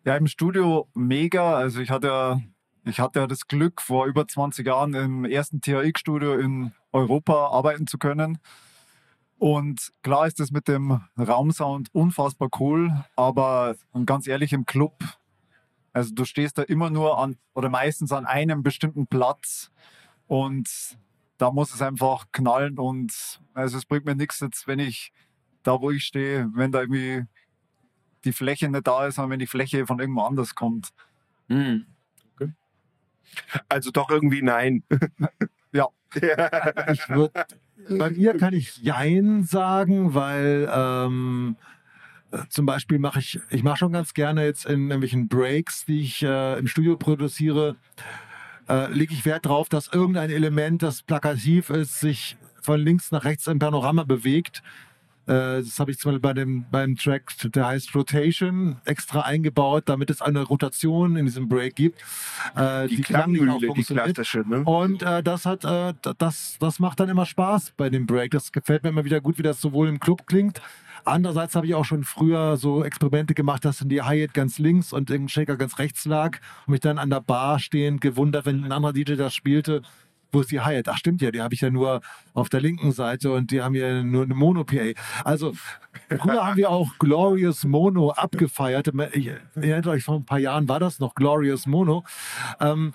Ja, 0.05 0.17
im 0.17 0.29
Studio 0.29 0.89
mega. 0.95 1.57
Also 1.57 1.81
ich 1.81 1.91
hatte 1.91 2.07
ja, 2.07 2.41
ich 2.85 3.01
hatte 3.01 3.19
ja 3.21 3.27
das 3.27 3.49
Glück, 3.49 3.83
vor 3.83 4.07
über 4.07 4.27
20 4.27 4.65
Jahren 4.65 4.95
im 4.95 5.25
ersten 5.25 5.61
THX-Studio 5.61 6.35
in 6.35 6.73
Europa 6.93 7.49
arbeiten 7.49 7.89
zu 7.89 7.99
können. 7.99 8.39
Und 9.39 9.93
klar 10.03 10.27
ist 10.27 10.41
das 10.41 10.51
mit 10.51 10.67
dem 10.67 11.01
Raumsound 11.19 11.89
unfassbar 11.93 12.49
cool, 12.59 13.05
aber 13.17 13.77
ganz 14.07 14.27
ehrlich 14.27 14.53
im 14.53 14.65
Club, 14.65 14.95
also 15.93 16.15
du 16.15 16.25
stehst 16.25 16.59
da 16.59 16.63
immer 16.63 16.91
nur 16.91 17.19
an 17.19 17.37
oder 17.55 17.69
meistens 17.69 18.13
an 18.13 18.25
einem 18.27 18.63
bestimmten 18.63 19.07
Platz 19.07 19.71
und 20.27 20.69
da 21.39 21.51
muss 21.51 21.75
es 21.75 21.83
einfach 21.83 22.27
knallen 22.33 22.79
und 22.79 23.41
also 23.53 23.77
es 23.77 23.85
bringt 23.85 24.07
mir 24.07 24.15
nichts 24.15 24.41
jetzt, 24.41 24.67
wenn 24.67 24.79
ich 24.79 25.13
da, 25.63 25.81
wo 25.81 25.91
ich 25.91 26.05
stehe, 26.05 26.49
wenn 26.55 26.73
da 26.73 26.81
irgendwie 26.81 27.25
die 28.25 28.33
Fläche 28.33 28.69
nicht 28.69 28.87
da 28.87 29.07
ist, 29.07 29.17
sondern 29.17 29.33
wenn 29.33 29.39
die 29.39 29.47
Fläche 29.47 29.87
von 29.87 30.01
irgendwo 30.01 30.23
anders 30.23 30.55
kommt. 30.55 30.91
Hm. 31.49 31.87
Also 33.69 33.91
doch 33.91 34.09
irgendwie 34.11 34.43
nein. 34.43 34.83
Ja. 35.73 35.89
Ich 36.93 37.09
würd, 37.11 37.33
bei 37.89 38.11
mir 38.11 38.37
kann 38.37 38.55
ich 38.55 38.79
Jein 38.79 39.45
sagen, 39.45 40.15
weil 40.15 40.69
ähm, 40.73 41.57
äh, 42.31 42.39
zum 42.49 42.67
Beispiel 42.67 42.99
mache 42.99 43.21
ich, 43.21 43.41
ich 43.51 43.63
mache 43.63 43.79
schon 43.79 43.93
ganz 43.93 44.15
gerne 44.15 44.45
jetzt 44.45 44.67
in 44.67 44.91
irgendwelchen 44.91 45.29
Breaks, 45.29 45.85
die 45.85 46.01
ich 46.01 46.23
äh, 46.23 46.59
im 46.59 46.67
Studio 46.67 46.97
produziere, 46.97 47.77
äh, 48.69 48.93
lege 48.93 49.13
ich 49.13 49.25
Wert 49.25 49.47
darauf, 49.47 49.69
dass 49.69 49.89
irgendein 49.93 50.31
Element, 50.31 50.83
das 50.83 51.03
plakativ 51.03 51.71
ist, 51.71 52.01
sich 52.01 52.37
von 52.61 52.81
links 52.81 53.13
nach 53.13 53.25
rechts 53.25 53.47
im 53.47 53.59
Panorama 53.59 54.05
bewegt. 54.05 54.63
Äh, 55.27 55.63
das 55.63 55.79
habe 55.79 55.91
ich 55.91 55.99
zum 55.99 56.11
Beispiel 56.11 56.21
bei 56.21 56.33
dem, 56.33 56.67
beim 56.71 56.97
Track, 56.97 57.33
der 57.45 57.67
heißt 57.67 57.95
Rotation, 57.95 58.77
extra 58.85 59.23
eingebaut, 59.23 59.85
damit 59.87 60.11
es 60.11 60.23
eine 60.23 60.43
Rotation 60.43 61.17
in 61.17 61.27
diesem 61.27 61.49
Break 61.49 61.77
gibt. 61.77 62.01
Äh, 62.55 62.89
Die, 62.89 63.03
auch 63.03 63.07
Klangmühle, 63.07 63.59
die 63.75 63.83
klassische, 63.83 64.41
ne? 64.47 64.63
Und 64.65 65.03
äh, 65.03 65.23
das 65.23 65.47
hat, 65.47 65.65
das, 65.65 66.57
das 66.61 66.79
macht 66.79 67.01
dann 67.01 67.09
immer 67.09 67.27
Spaß 67.27 67.73
bei 67.77 67.91
dem 67.91 68.07
Break. 68.07 68.31
Das 68.31 68.53
gefällt 68.53 68.83
mir 68.83 68.91
immer 68.91 69.05
wieder 69.05 69.21
gut, 69.21 69.39
wie 69.39 69.43
das 69.43 69.61
sowohl 69.61 69.89
im 69.89 70.01
Club 70.01 70.27
klingt. 70.27 70.61
Andererseits 71.05 71.55
habe 71.55 71.67
ich 71.67 71.75
auch 71.77 71.85
schon 71.85 72.03
früher 72.03 72.57
so 72.57 72.83
Experimente 72.83 73.35
gemacht, 73.35 73.65
dass 73.65 73.79
dann 73.79 73.89
die 73.89 74.03
Hi-Hat 74.03 74.35
ganz 74.35 74.59
links 74.59 74.93
und 74.93 75.09
irgendein 75.09 75.29
Shaker 75.29 75.57
ganz 75.57 75.79
rechts 75.79 76.05
lag 76.05 76.39
und 76.67 76.73
mich 76.73 76.81
dann 76.81 76.99
an 76.99 77.11
der 77.11 77.21
Bar 77.21 77.61
stehend 77.61 78.01
gewundert, 78.01 78.45
wenn 78.45 78.65
ein 78.65 78.73
anderer 78.73 78.93
DJ 78.93 79.15
das 79.15 79.33
spielte, 79.33 79.83
wo 80.33 80.41
ist 80.41 80.51
die 80.51 80.61
Hi-Hat? 80.61 80.89
Ach 80.89 80.97
stimmt 80.97 81.23
ja, 81.23 81.31
die 81.31 81.41
habe 81.41 81.55
ich 81.55 81.61
ja 81.61 81.71
nur 81.71 82.01
auf 82.35 82.49
der 82.49 82.61
linken 82.61 82.93
Seite 82.93 83.33
und 83.33 83.51
die 83.51 83.63
haben 83.63 83.75
ja 83.75 84.03
nur 84.03 84.25
eine 84.25 84.35
Mono-PA. 84.35 84.93
Also 85.25 85.55
früher 86.09 86.47
haben 86.47 86.57
wir 86.57 86.71
auch 86.71 86.99
Glorious 86.99 87.65
Mono 87.65 88.11
abgefeiert. 88.11 88.91
Ich, 89.13 89.31
erinnert 89.55 89.87
euch, 89.87 90.05
vor 90.05 90.17
ein 90.17 90.25
paar 90.25 90.39
Jahren 90.39 90.69
war 90.69 90.81
das 90.81 90.99
noch 90.99 91.15
Glorious 91.15 91.67
Mono. 91.67 92.05
Ähm, 92.61 92.93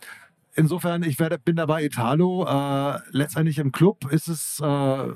insofern, 0.55 1.03
ich 1.03 1.19
werde, 1.19 1.39
bin 1.39 1.55
dabei 1.55 1.83
Italo. 1.83 2.45
Äh, 2.45 2.99
letztendlich 3.11 3.57
im 3.57 3.71
Club 3.71 4.11
ist 4.11 4.27
es 4.27 4.59
äh, 4.59 5.07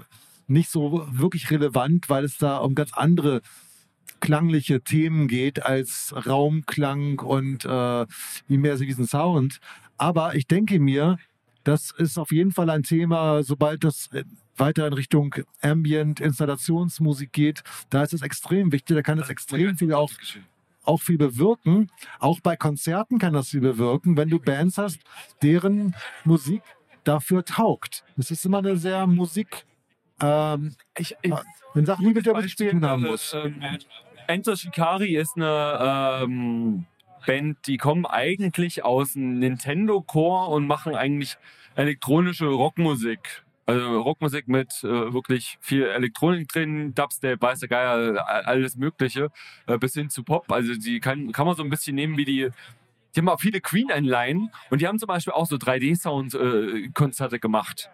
nicht 0.47 0.69
so 0.69 1.07
wirklich 1.11 1.49
relevant, 1.51 2.09
weil 2.09 2.23
es 2.23 2.37
da 2.37 2.57
um 2.57 2.75
ganz 2.75 2.93
andere 2.93 3.41
klangliche 4.19 4.81
Themen 4.81 5.27
geht 5.27 5.63
als 5.65 6.13
Raumklang 6.25 7.19
und 7.19 7.65
äh, 7.65 8.05
immersiven 8.47 9.05
Sound. 9.05 9.59
Aber 9.97 10.35
ich 10.35 10.47
denke 10.47 10.79
mir, 10.79 11.17
das 11.65 11.91
ist 11.91 12.17
auf 12.17 12.31
jeden 12.31 12.51
Fall 12.51 12.69
ein 12.69 12.83
Thema, 12.83 13.43
sobald 13.43 13.83
das 13.83 14.07
äh, 14.13 14.23
weiter 14.55 14.87
in 14.87 14.93
Richtung 14.93 15.35
Ambient, 15.61 16.21
Installationsmusik 16.21 17.33
geht, 17.33 17.63
da 17.89 18.03
ist 18.03 18.13
es 18.13 18.21
extrem 18.21 18.71
wichtig, 18.71 18.95
da 18.95 19.01
kann 19.01 19.19
es 19.19 19.29
extrem 19.29 19.77
viel 19.77 19.93
auch 19.93 20.11
auch 20.83 21.01
viel 21.01 21.17
bewirken. 21.17 21.89
Auch 22.19 22.39
bei 22.41 22.55
Konzerten 22.55 23.17
kann 23.17 23.33
das 23.33 23.49
viel 23.49 23.61
bewirken, 23.61 24.17
wenn 24.17 24.29
du 24.29 24.39
Bands 24.39 24.77
hast, 24.77 24.99
deren 25.41 25.95
Musik 26.23 26.61
dafür 27.03 27.43
taugt. 27.43 28.03
Es 28.17 28.29
ist 28.29 28.45
immer 28.45 28.59
eine 28.59 28.77
sehr 28.77 29.07
Musik, 29.07 29.65
ähm, 30.21 30.75
Ich, 30.97 31.15
ich, 31.23 31.33
wenn 31.73 31.85
Sachen, 31.87 32.07
die 32.07 32.13
mit 32.13 32.25
der 32.25 32.35
Musik 32.35 32.55
zu 32.55 32.69
tun 32.69 32.85
haben 32.85 33.03
muss. 33.03 33.33
Ähm, 33.33 33.61
Enter 34.27 34.55
Shikari 34.55 35.17
ist 35.17 35.35
eine 35.35 36.23
ähm, 36.23 36.85
Band, 37.25 37.57
die 37.67 37.77
kommen 37.77 38.05
eigentlich 38.05 38.83
aus 38.83 39.13
dem 39.13 39.39
Nintendo 39.39 40.01
Core 40.01 40.51
und 40.53 40.67
machen 40.67 40.95
eigentlich 40.95 41.37
elektronische 41.75 42.47
Rockmusik. 42.47 43.43
Also 43.67 43.99
Rockmusik 44.01 44.47
mit 44.47 44.83
äh, 44.83 45.13
wirklich 45.13 45.57
viel 45.59 45.83
Elektronik 45.83 46.47
drin, 46.49 46.93
Dubstep, 46.93 47.41
weiß 47.41 47.61
der 47.61 47.69
Geier, 47.69 48.27
alles 48.27 48.75
Mögliche, 48.75 49.31
äh, 49.65 49.77
bis 49.79 49.93
hin 49.95 50.09
zu 50.09 50.23
Pop. 50.23 50.51
Also 50.51 50.75
die 50.75 50.99
kann, 50.99 51.31
kann 51.31 51.47
man 51.47 51.55
so 51.55 51.63
ein 51.63 51.69
bisschen 51.69 51.95
nehmen 51.95 52.17
wie 52.17 52.25
die. 52.25 52.49
Die 53.15 53.19
haben 53.21 53.29
auch 53.29 53.39
viele 53.39 53.61
Queen-Anleihen 53.61 54.51
und 54.69 54.81
die 54.81 54.87
haben 54.87 54.99
zum 54.99 55.07
Beispiel 55.07 55.33
auch 55.33 55.45
so 55.45 55.55
3D-Sound-Konzerte 55.55 57.39
gemacht. 57.39 57.89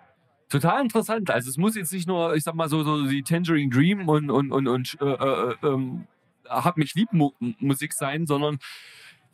Total 0.49 0.81
interessant. 0.81 1.29
Also 1.29 1.49
es 1.49 1.57
muss 1.57 1.75
jetzt 1.75 1.93
nicht 1.93 2.07
nur, 2.07 2.35
ich 2.35 2.43
sag 2.43 2.55
mal 2.55 2.67
so, 2.67 2.83
so 2.83 3.07
die 3.07 3.21
Tangerine 3.21 3.69
Dream 3.69 4.09
und, 4.09 4.29
und, 4.29 4.51
und, 4.51 4.67
und 4.67 4.97
äh, 4.99 5.05
äh, 5.05 5.55
ähm, 5.63 6.07
Hab 6.49 6.75
mich 6.75 6.95
lieb 6.95 7.13
Mu 7.13 7.31
Musik 7.39 7.93
sein, 7.93 8.25
sondern 8.25 8.57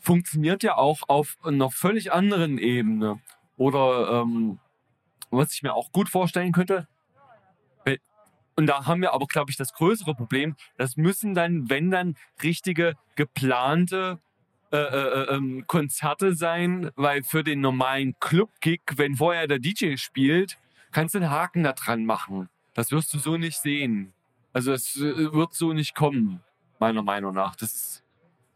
funktioniert 0.08 0.64
ja 0.64 0.78
auch 0.78 1.02
auf 1.10 1.38
einer 1.44 1.70
völlig 1.70 2.14
anderen 2.14 2.58
Ebene. 2.60 3.20
Oder 3.58 4.22
ähm, 4.22 4.58
was 5.30 5.54
ich 5.54 5.64
mir 5.64 5.74
auch 5.74 5.92
gut 5.92 6.08
vorstellen 6.08 6.54
könnte, 6.54 6.88
wenn- 7.84 8.00
und 8.56 8.68
da 8.68 8.86
haben 8.86 9.02
wir 9.02 9.14
aber, 9.14 9.28
glaube 9.28 9.52
ich, 9.52 9.58
das 9.58 9.74
größere 9.74 10.16
Problem, 10.16 10.56
das 10.78 10.96
müssen 10.96 11.34
dann, 11.34 11.70
wenn 11.70 11.92
dann, 11.92 12.16
richtige 12.42 12.94
geplante 13.18 14.20
äh, 14.72 14.78
äh, 14.78 15.36
ähm, 15.36 15.66
Konzerte 15.68 16.36
sein, 16.36 16.90
weil 16.96 17.24
für 17.24 17.44
den 17.44 17.60
normalen 17.60 18.18
Club-Gig, 18.22 18.82
wenn 18.96 19.18
vorher 19.18 19.48
der 19.48 19.60
DJ 19.60 19.98
spielt, 19.98 20.58
kannst 20.94 21.16
du 21.16 21.20
einen 21.20 21.30
Haken 21.30 21.64
da 21.64 21.74
dran 21.74 22.06
machen. 22.06 22.48
Das 22.74 22.92
wirst 22.92 23.14
du 23.14 23.20
so 23.20 23.36
nicht 23.36 23.58
sehen. 23.58 24.14
Also 24.54 24.72
es 24.72 24.96
äh, 24.96 25.34
wird 25.34 25.54
so 25.54 25.74
nicht 25.74 25.96
kommen, 25.96 26.42
meiner 26.80 27.04
Meinung 27.04 27.34
nach. 27.34 27.58
Das 27.58 28.04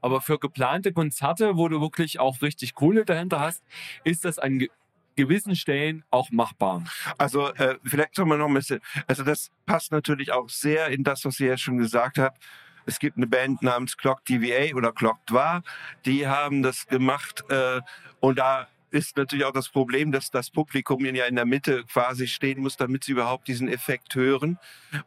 aber 0.01 0.21
für 0.21 0.39
geplante 0.39 0.93
Konzerte, 0.93 1.57
wo 1.57 1.67
du 1.67 1.81
wirklich 1.81 2.19
auch 2.19 2.41
richtig 2.41 2.75
Kohle 2.75 3.05
dahinter 3.05 3.39
hast, 3.39 3.63
ist 4.03 4.25
das 4.25 4.39
an 4.39 4.59
ge 4.59 4.69
gewissen 5.17 5.57
Stellen 5.57 6.05
auch 6.09 6.31
machbar. 6.31 6.85
Also 7.17 7.53
äh, 7.55 7.77
vielleicht 7.83 8.15
soll 8.15 8.25
man 8.25 8.39
noch 8.39 8.47
ein 8.47 8.53
bisschen, 8.53 8.79
also 9.07 9.23
das 9.23 9.51
passt 9.65 9.91
natürlich 9.91 10.31
auch 10.31 10.49
sehr 10.49 10.87
in 10.87 11.03
das, 11.03 11.25
was 11.25 11.37
ihr 11.41 11.47
ja 11.49 11.57
schon 11.57 11.77
gesagt 11.77 12.17
habt. 12.17 12.41
Es 12.85 12.97
gibt 12.97 13.17
eine 13.17 13.27
Band 13.27 13.61
namens 13.61 13.97
Clock 13.97 14.23
TVA 14.23 14.73
oder 14.73 14.93
Clock 14.93 15.23
Dva, 15.25 15.63
die 16.05 16.27
haben 16.27 16.63
das 16.63 16.87
gemacht 16.87 17.43
äh, 17.49 17.81
und 18.21 18.39
da 18.39 18.69
ist 18.91 19.17
natürlich 19.17 19.45
auch 19.45 19.53
das 19.53 19.69
Problem, 19.69 20.11
dass 20.11 20.31
das 20.31 20.49
Publikum 20.49 21.03
ja 21.05 21.25
in 21.25 21.35
der 21.35 21.45
Mitte 21.45 21.85
quasi 21.85 22.27
stehen 22.27 22.61
muss, 22.61 22.77
damit 22.77 23.05
sie 23.05 23.13
überhaupt 23.13 23.47
diesen 23.47 23.69
Effekt 23.69 24.15
hören. 24.15 24.59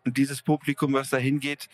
Und 0.05 0.17
dieses 0.17 0.43
Publikum, 0.43 0.95
was 0.95 1.11
da 1.11 1.19
hingeht, 1.19 1.69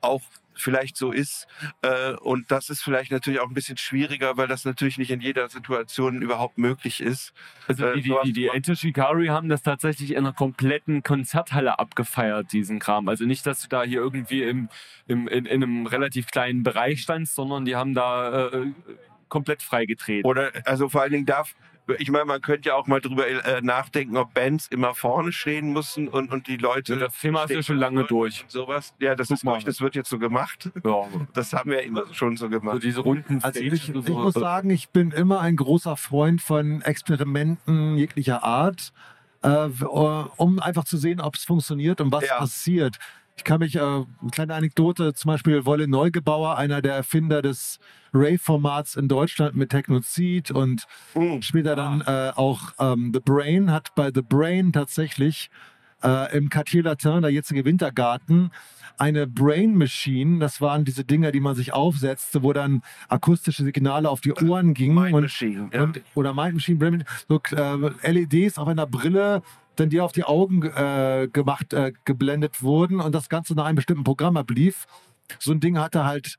auch 0.00 0.22
vielleicht 0.58 0.96
so 0.96 1.12
ist. 1.12 1.46
Äh, 1.82 2.14
und 2.14 2.50
das 2.50 2.70
ist 2.70 2.82
vielleicht 2.82 3.12
natürlich 3.12 3.40
auch 3.40 3.48
ein 3.48 3.54
bisschen 3.54 3.76
schwieriger, 3.76 4.36
weil 4.36 4.48
das 4.48 4.64
natürlich 4.64 4.98
nicht 4.98 5.10
in 5.10 5.20
jeder 5.20 5.48
Situation 5.48 6.22
überhaupt 6.22 6.58
möglich 6.58 7.00
ist. 7.00 7.32
Also 7.68 7.86
Äh, 7.86 7.94
die, 7.96 8.02
die, 8.02 8.14
die, 8.24 8.32
die 8.32 8.48
Enter 8.48 8.74
Shikari 8.74 9.26
haben 9.26 9.48
das 9.48 9.62
tatsächlich 9.62 10.12
in 10.12 10.18
einer 10.18 10.32
kompletten 10.32 11.02
Konzerthalle 11.02 11.78
abgefeiert, 11.78 12.52
diesen 12.52 12.78
Kram. 12.78 13.08
Also 13.08 13.24
nicht, 13.24 13.46
dass 13.46 13.62
du 13.62 13.68
da 13.68 13.82
hier 13.82 14.00
irgendwie 14.00 14.42
im, 14.42 14.68
im, 15.06 15.28
in, 15.28 15.46
in 15.46 15.62
einem 15.62 15.86
relativ 15.86 16.28
kleinen 16.28 16.62
Bereich 16.62 17.02
standst, 17.02 17.34
sondern 17.34 17.64
die 17.64 17.76
haben 17.76 17.94
da 17.94 18.48
äh, 18.48 18.72
komplett 19.28 19.62
freigetreten. 19.62 20.28
Oder 20.28 20.52
also 20.64 20.88
vor 20.88 21.02
allen 21.02 21.12
Dingen 21.12 21.26
darf, 21.26 21.54
ich 21.98 22.10
meine, 22.10 22.24
man 22.24 22.40
könnte 22.40 22.70
ja 22.70 22.74
auch 22.74 22.86
mal 22.86 23.00
drüber 23.00 23.26
äh, 23.28 23.60
nachdenken, 23.62 24.16
ob 24.16 24.32
Bands 24.34 24.66
immer 24.68 24.94
vorne 24.94 25.32
stehen 25.32 25.72
müssen 25.72 26.08
und, 26.08 26.32
und 26.32 26.46
die 26.46 26.56
Leute. 26.56 26.94
Ja, 26.94 26.98
das 27.00 27.18
Thema 27.18 27.44
ist 27.44 27.50
ja 27.50 27.62
schon 27.62 27.78
lange 27.78 28.04
durch. 28.04 28.44
Sowas. 28.48 28.94
Ja, 28.98 29.14
das 29.14 29.28
Guck 29.28 29.36
ist 29.38 29.44
mal. 29.44 29.62
das 29.62 29.80
wird 29.80 29.94
jetzt 29.94 30.08
so 30.10 30.18
gemacht. 30.18 30.70
Ja, 30.84 31.04
Das 31.34 31.52
haben 31.52 31.70
wir 31.70 31.82
immer 31.82 32.04
schon 32.12 32.36
so 32.36 32.46
so 32.46 32.50
gemacht. 32.50 32.82
diese 32.82 33.00
runden 33.00 33.40
Also 33.42 33.60
ich, 33.60 33.88
und 33.94 34.00
ich 34.00 34.06
so. 34.06 34.18
muss 34.18 34.34
sagen, 34.34 34.70
ich 34.70 34.88
bin 34.90 35.10
immer 35.10 35.40
ein 35.40 35.56
großer 35.56 35.96
Freund 35.96 36.40
von 36.40 36.82
Experimenten 36.82 37.96
jeglicher 37.96 38.42
Art, 38.44 38.92
äh, 39.42 39.48
äh, 39.66 40.24
um 40.36 40.58
einfach 40.60 40.84
zu 40.84 40.96
sehen, 40.96 41.20
ob 41.20 41.34
es 41.36 41.44
funktioniert 41.44 42.00
und 42.00 42.12
was 42.12 42.26
Ja. 42.26 42.38
passiert. 42.38 42.98
Ich 43.36 43.44
kann 43.44 43.58
mich, 43.60 43.76
äh, 43.76 43.80
eine 43.80 44.06
kleine 44.32 44.54
Anekdote, 44.54 45.12
zum 45.14 45.30
Beispiel 45.30 45.66
Wolle 45.66 45.88
Neugebauer, 45.88 46.56
einer 46.56 46.80
der 46.82 46.94
Erfinder 46.94 47.42
des 47.42 47.78
Rave-Formats 48.16 48.96
in 48.96 49.08
Deutschland 49.08 49.56
mit 49.56 49.70
Technozid 49.70 50.50
und 50.50 50.86
Mhm. 51.14 51.42
später 51.42 51.76
dann 51.76 52.00
äh, 52.02 52.32
auch 52.34 52.72
ähm, 52.78 53.12
The 53.12 53.20
Brain, 53.20 53.70
hat 53.70 53.94
bei 53.94 54.10
The 54.14 54.22
Brain 54.22 54.72
tatsächlich 54.72 55.50
äh, 56.02 56.36
im 56.36 56.48
Quartier 56.50 56.82
Latin, 56.82 57.22
der 57.22 57.30
jetzige 57.30 57.64
Wintergarten, 57.64 58.50
eine 58.98 59.26
Brain 59.26 59.76
Machine, 59.76 60.38
das 60.38 60.60
waren 60.60 60.84
diese 60.84 61.04
Dinger, 61.04 61.30
die 61.32 61.40
man 61.40 61.54
sich 61.54 61.72
aufsetzte, 61.72 62.42
wo 62.42 62.52
dann 62.52 62.82
akustische 63.08 63.62
Signale 63.62 64.08
auf 64.08 64.20
die 64.20 64.32
Ohren 64.32 64.72
gingen 64.72 64.94
Mind 64.94 65.14
und, 65.14 65.22
Machine, 65.24 65.68
ja. 65.72 65.82
und 65.82 66.00
oder 66.14 66.32
Mind 66.32 66.54
Machine, 66.54 66.78
Brain 66.78 67.04
Machine, 67.28 67.92
so 68.00 68.02
äh, 68.04 68.12
LEDs 68.12 68.58
auf 68.58 68.68
einer 68.68 68.86
Brille, 68.86 69.42
dann 69.76 69.90
die 69.90 70.00
auf 70.00 70.12
die 70.12 70.24
Augen 70.24 70.62
äh, 70.62 71.28
gemacht, 71.30 71.74
äh, 71.74 71.92
geblendet 72.06 72.62
wurden 72.62 73.00
und 73.00 73.14
das 73.14 73.28
Ganze 73.28 73.54
nach 73.54 73.66
einem 73.66 73.76
bestimmten 73.76 74.04
Programm 74.04 74.36
ablief. 74.38 74.86
So 75.38 75.52
ein 75.52 75.60
Ding 75.60 75.78
hatte 75.78 76.04
halt 76.04 76.38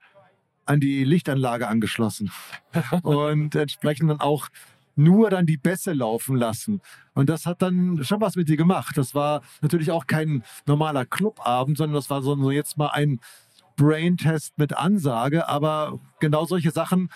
an 0.67 0.79
die 0.79 1.03
Lichtanlage 1.03 1.67
angeschlossen 1.67 2.31
und 3.03 3.55
entsprechend 3.55 4.09
dann 4.09 4.19
auch 4.19 4.49
nur 4.95 5.29
dann 5.29 5.45
die 5.45 5.57
Bässe 5.57 5.93
laufen 5.93 6.35
lassen. 6.35 6.81
Und 7.13 7.29
das 7.29 7.45
hat 7.45 7.61
dann 7.61 8.03
schon 8.03 8.19
was 8.19 8.35
mit 8.35 8.49
dir 8.49 8.57
gemacht. 8.57 8.97
Das 8.97 9.13
war 9.13 9.41
natürlich 9.61 9.91
auch 9.91 10.07
kein 10.07 10.43
normaler 10.65 11.05
Clubabend, 11.05 11.77
sondern 11.77 11.95
das 11.95 12.09
war 12.09 12.21
so, 12.23 12.51
jetzt 12.51 12.77
mal 12.77 12.87
ein 12.87 13.19
Brain-Test 13.75 14.57
mit 14.57 14.75
Ansage. 14.75 15.47
Aber 15.47 15.99
genau 16.19 16.45
solche 16.45 16.71
Sachen 16.71 17.09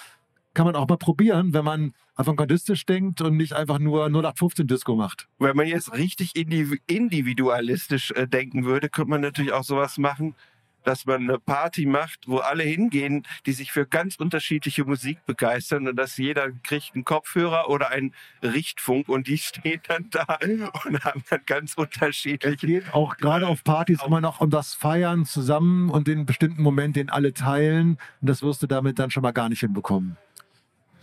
kann 0.53 0.65
man 0.65 0.75
auch 0.75 0.87
mal 0.87 0.97
probieren, 0.97 1.53
wenn 1.53 1.65
man 1.65 1.93
avantgardistisch 2.15 2.85
denkt 2.85 3.21
und 3.21 3.37
nicht 3.37 3.53
einfach 3.53 3.79
nur 3.79 4.05
0815 4.05 4.67
Disco 4.67 4.95
macht. 4.95 5.27
Wenn 5.39 5.55
man 5.55 5.65
jetzt 5.65 5.93
richtig 5.93 6.33
indiv- 6.35 6.79
individualistisch 6.87 8.11
äh, 8.11 8.27
denken 8.27 8.65
würde, 8.65 8.89
könnte 8.89 9.09
man 9.09 9.21
natürlich 9.21 9.53
auch 9.53 9.63
sowas 9.63 9.97
machen, 9.97 10.35
dass 10.83 11.05
man 11.05 11.21
eine 11.29 11.39
Party 11.39 11.85
macht, 11.85 12.27
wo 12.27 12.37
alle 12.37 12.63
hingehen, 12.63 13.23
die 13.45 13.53
sich 13.53 13.71
für 13.71 13.85
ganz 13.85 14.15
unterschiedliche 14.15 14.85
Musik 14.85 15.25
begeistern 15.25 15.87
und 15.87 15.95
dass 15.95 16.17
jeder 16.17 16.51
kriegt 16.63 16.95
einen 16.95 17.05
Kopfhörer 17.05 17.69
oder 17.69 17.89
einen 17.89 18.13
Richtfunk 18.43 19.09
und 19.09 19.27
die 19.27 19.37
stehen 19.39 19.81
dann 19.87 20.09
da 20.09 20.37
und 20.85 21.03
haben 21.03 21.23
dann 21.29 21.41
ganz 21.45 21.71
Es 21.71 21.77
unterschiedliche. 21.77 22.67
geht 22.67 22.93
auch 22.93 23.17
gerade 23.17 23.47
auf 23.47 23.63
Partys 23.63 24.01
immer 24.05 24.21
noch 24.21 24.41
um 24.41 24.49
das 24.49 24.73
Feiern 24.73 25.25
zusammen 25.25 25.89
und 25.89 26.07
den 26.07 26.25
bestimmten 26.25 26.61
Moment, 26.63 26.95
den 26.95 27.09
alle 27.09 27.33
teilen. 27.33 27.97
Und 28.21 28.29
das 28.29 28.41
wirst 28.41 28.61
du 28.63 28.67
damit 28.67 28.99
dann 28.99 29.11
schon 29.11 29.23
mal 29.23 29.31
gar 29.31 29.49
nicht 29.49 29.59
hinbekommen. 29.61 30.17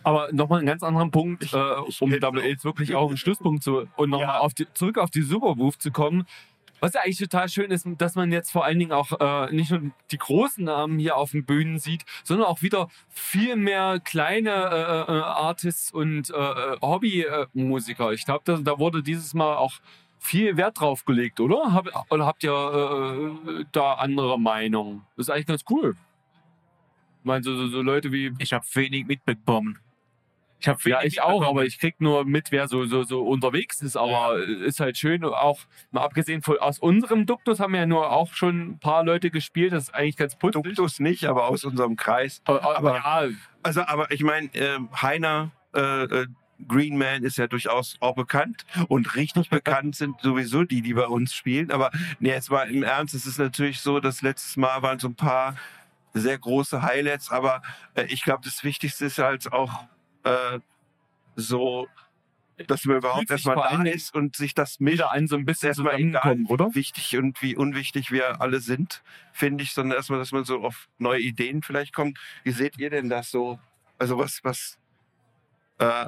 Aber 0.04 0.28
nochmal 0.32 0.58
einen 0.60 0.66
ganz 0.66 0.82
anderen 0.82 1.10
Punkt, 1.10 1.52
äh, 1.52 1.56
um 2.00 2.12
auch. 2.22 2.34
jetzt 2.42 2.64
wirklich 2.64 2.94
auch 2.94 3.08
einen 3.08 3.16
Schlusspunkt 3.18 3.62
zu 3.62 3.86
und 3.96 4.10
nochmal 4.10 4.26
Ja. 4.28 4.38
auf 4.38 4.54
die, 4.54 4.66
zurück 4.72 4.96
auf 4.98 5.10
die 5.10 5.22
Supermove 5.22 5.78
zu 5.78 5.90
kommen. 5.90 6.24
Was 6.80 6.94
ja 6.94 7.00
eigentlich 7.02 7.18
total 7.18 7.48
schön 7.48 7.70
ist, 7.70 7.86
dass 7.98 8.14
man 8.14 8.32
jetzt 8.32 8.50
vor 8.50 8.64
allen 8.64 8.78
Dingen 8.78 8.92
auch 8.92 9.18
äh, 9.20 9.52
nicht 9.52 9.70
nur 9.70 9.90
die 10.10 10.18
großen 10.18 10.64
Namen 10.64 10.98
hier 10.98 11.16
auf 11.16 11.32
den 11.32 11.44
Bühnen 11.44 11.78
sieht, 11.78 12.04
sondern 12.24 12.46
auch 12.46 12.62
wieder 12.62 12.88
viel 13.08 13.56
mehr 13.56 14.00
kleine 14.00 14.50
äh, 14.50 15.12
äh, 15.12 15.20
Artists 15.20 15.90
und 15.90 16.30
äh, 16.30 16.34
äh, 16.34 16.76
Hobbymusiker. 16.80 18.12
Ich 18.12 18.24
glaube, 18.24 18.42
da, 18.44 18.56
da 18.58 18.78
wurde 18.78 19.02
dieses 19.02 19.34
Mal 19.34 19.56
auch 19.56 19.74
viel 20.20 20.56
Wert 20.56 20.80
drauf 20.80 21.04
gelegt, 21.04 21.40
oder? 21.40 21.72
Hab, 21.72 21.88
oder 22.10 22.26
habt 22.26 22.42
ihr 22.44 22.52
äh, 22.52 23.64
da 23.72 23.94
andere 23.94 24.38
Meinung? 24.38 25.02
Das 25.16 25.26
ist 25.26 25.30
eigentlich 25.30 25.46
ganz 25.46 25.64
cool. 25.70 25.96
Ich 27.20 27.24
meine, 27.24 27.42
so, 27.42 27.66
so 27.68 27.82
Leute 27.82 28.12
wie 28.12 28.32
Ich 28.38 28.52
habe 28.52 28.64
wenig 28.74 29.06
mitbekommen. 29.06 29.78
Ich 30.60 30.66
habe 30.66 30.80
ja, 30.84 31.02
ich 31.02 31.22
auch, 31.22 31.46
aber 31.46 31.64
ich 31.64 31.78
krieg 31.78 32.00
nur 32.00 32.24
mit, 32.24 32.50
wer 32.50 32.66
so, 32.66 32.84
so, 32.84 33.04
so 33.04 33.22
unterwegs 33.22 33.80
ist. 33.80 33.96
Aber 33.96 34.38
ist 34.38 34.80
halt 34.80 34.98
schön, 34.98 35.24
auch 35.24 35.60
mal 35.92 36.02
abgesehen 36.02 36.42
von 36.42 36.58
aus 36.58 36.78
unserem 36.78 37.26
Duktus 37.26 37.60
haben 37.60 37.74
ja 37.74 37.86
nur 37.86 38.10
auch 38.10 38.32
schon 38.34 38.70
ein 38.70 38.78
paar 38.80 39.04
Leute 39.04 39.30
gespielt. 39.30 39.72
Das 39.72 39.84
ist 39.84 39.94
eigentlich 39.94 40.16
ganz 40.16 40.36
putzig. 40.36 40.62
Duktus 40.62 40.98
nicht, 40.98 41.26
aber 41.26 41.48
aus 41.48 41.64
unserem 41.64 41.96
Kreis. 41.96 42.42
Aber, 42.44 42.76
aber 42.76 42.94
ja, 42.96 43.28
Also, 43.62 43.82
aber 43.82 44.10
ich 44.10 44.22
meine, 44.22 44.48
ähm, 44.54 44.88
Heiner 45.00 45.52
äh, 45.74 46.04
äh, 46.04 46.26
Green 46.66 46.98
Man 46.98 47.22
ist 47.22 47.38
ja 47.38 47.46
durchaus 47.46 47.96
auch 48.00 48.16
bekannt 48.16 48.64
und 48.88 49.14
richtig 49.14 49.50
bekannt 49.50 49.94
sind 49.94 50.20
sowieso 50.20 50.64
die, 50.64 50.82
die 50.82 50.94
bei 50.94 51.06
uns 51.06 51.32
spielen. 51.34 51.70
Aber 51.70 51.90
nee, 52.18 52.30
jetzt 52.30 52.50
mal 52.50 52.68
im 52.68 52.82
Ernst, 52.82 53.14
es 53.14 53.26
ist 53.26 53.38
natürlich 53.38 53.80
so, 53.80 54.00
das 54.00 54.22
letztes 54.22 54.56
Mal 54.56 54.82
waren 54.82 54.98
so 54.98 55.08
ein 55.08 55.14
paar 55.14 55.56
sehr 56.14 56.38
große 56.38 56.82
Highlights, 56.82 57.30
aber 57.30 57.62
äh, 57.94 58.06
ich 58.06 58.24
glaube, 58.24 58.40
das 58.44 58.64
Wichtigste 58.64 59.06
ist 59.06 59.18
halt 59.18 59.52
auch 59.52 59.84
äh, 60.24 60.58
so, 61.36 61.86
dass 62.66 62.84
man 62.84 62.96
überhaupt 62.96 63.30
erstmal 63.30 63.56
da 63.56 63.82
ist 63.84 64.14
und 64.14 64.36
sich 64.36 64.54
das 64.54 64.80
mischt. 64.80 64.94
wieder 64.94 65.12
ein 65.12 65.28
so 65.28 65.36
ein 65.36 65.44
bisschen 65.44 65.68
erstmal 65.68 66.00
egal, 66.00 66.38
oder? 66.48 66.74
wichtig 66.74 67.16
und 67.16 67.40
wie 67.42 67.56
unwichtig 67.56 68.10
wir 68.10 68.40
alle 68.40 68.60
sind, 68.60 69.02
finde 69.32 69.62
ich, 69.62 69.72
sondern 69.72 69.96
erstmal, 69.96 70.18
dass 70.18 70.32
man 70.32 70.44
so 70.44 70.60
auf 70.62 70.88
neue 70.98 71.20
Ideen 71.20 71.62
vielleicht 71.62 71.94
kommt. 71.94 72.18
Wie 72.42 72.50
seht 72.50 72.78
ihr 72.78 72.90
denn 72.90 73.08
das 73.08 73.30
so? 73.30 73.58
Also 73.98 74.18
was, 74.18 74.40
was, 74.42 74.78
äh, 75.78 76.06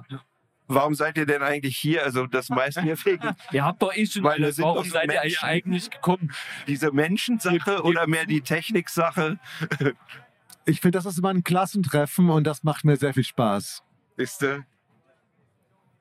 warum 0.67 0.95
seid 0.95 1.17
ihr 1.19 1.27
denn 1.27 1.43
eigentlich 1.43 1.77
hier? 1.77 2.05
Also 2.05 2.27
das 2.27 2.49
meiste 2.49 2.83
hier 2.83 2.97
wegen 3.05 3.35
Ihr 3.53 3.65
habt 3.65 3.83
doch 3.83 3.95
eh 3.95 4.07
schon 4.07 4.25
Weil 4.25 4.43
alles. 4.43 4.59
Warum 4.59 4.85
seid 4.85 5.13
ihr 5.13 5.21
Menschen. 5.21 5.45
eigentlich 5.45 5.91
gekommen? 5.91 6.33
diese 6.67 6.91
Menschensache 6.91 7.83
oder 7.83 8.07
mehr 8.07 8.27
die 8.27 8.41
Techniksache? 8.41 9.39
Ich 10.67 10.81
finde, 10.81 10.99
das 10.99 11.07
ist 11.07 11.19
immer 11.19 11.31
ein 11.31 11.45
Klassentreffen 11.45 12.31
und 12.31 12.45
das 12.45 12.63
macht 12.65 12.85
mir 12.85 12.97
sehr 12.97 13.15
viel 13.15 13.25
Spaß. 13.25 13.83
Ist, 14.21 14.43
äh, 14.43 14.61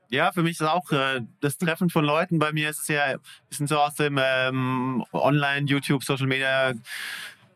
Ja, 0.10 0.32
für 0.34 0.44
mich 0.44 0.60
ist 0.60 0.62
auch 0.64 0.92
äh, 0.92 1.22
das 1.40 1.58
Treffen 1.58 1.90
von 1.90 2.04
Leuten. 2.04 2.38
Bei 2.38 2.52
mir 2.52 2.70
ist 2.70 2.82
es 2.82 2.88
ja 2.90 3.04
ein 3.04 3.20
bisschen 3.48 3.68
so 3.68 3.80
aus 3.80 3.96
dem 3.96 4.20
ähm, 4.22 5.06
Online, 5.14 5.66
YouTube, 5.66 6.04
Social 6.04 6.28
Media 6.28 6.74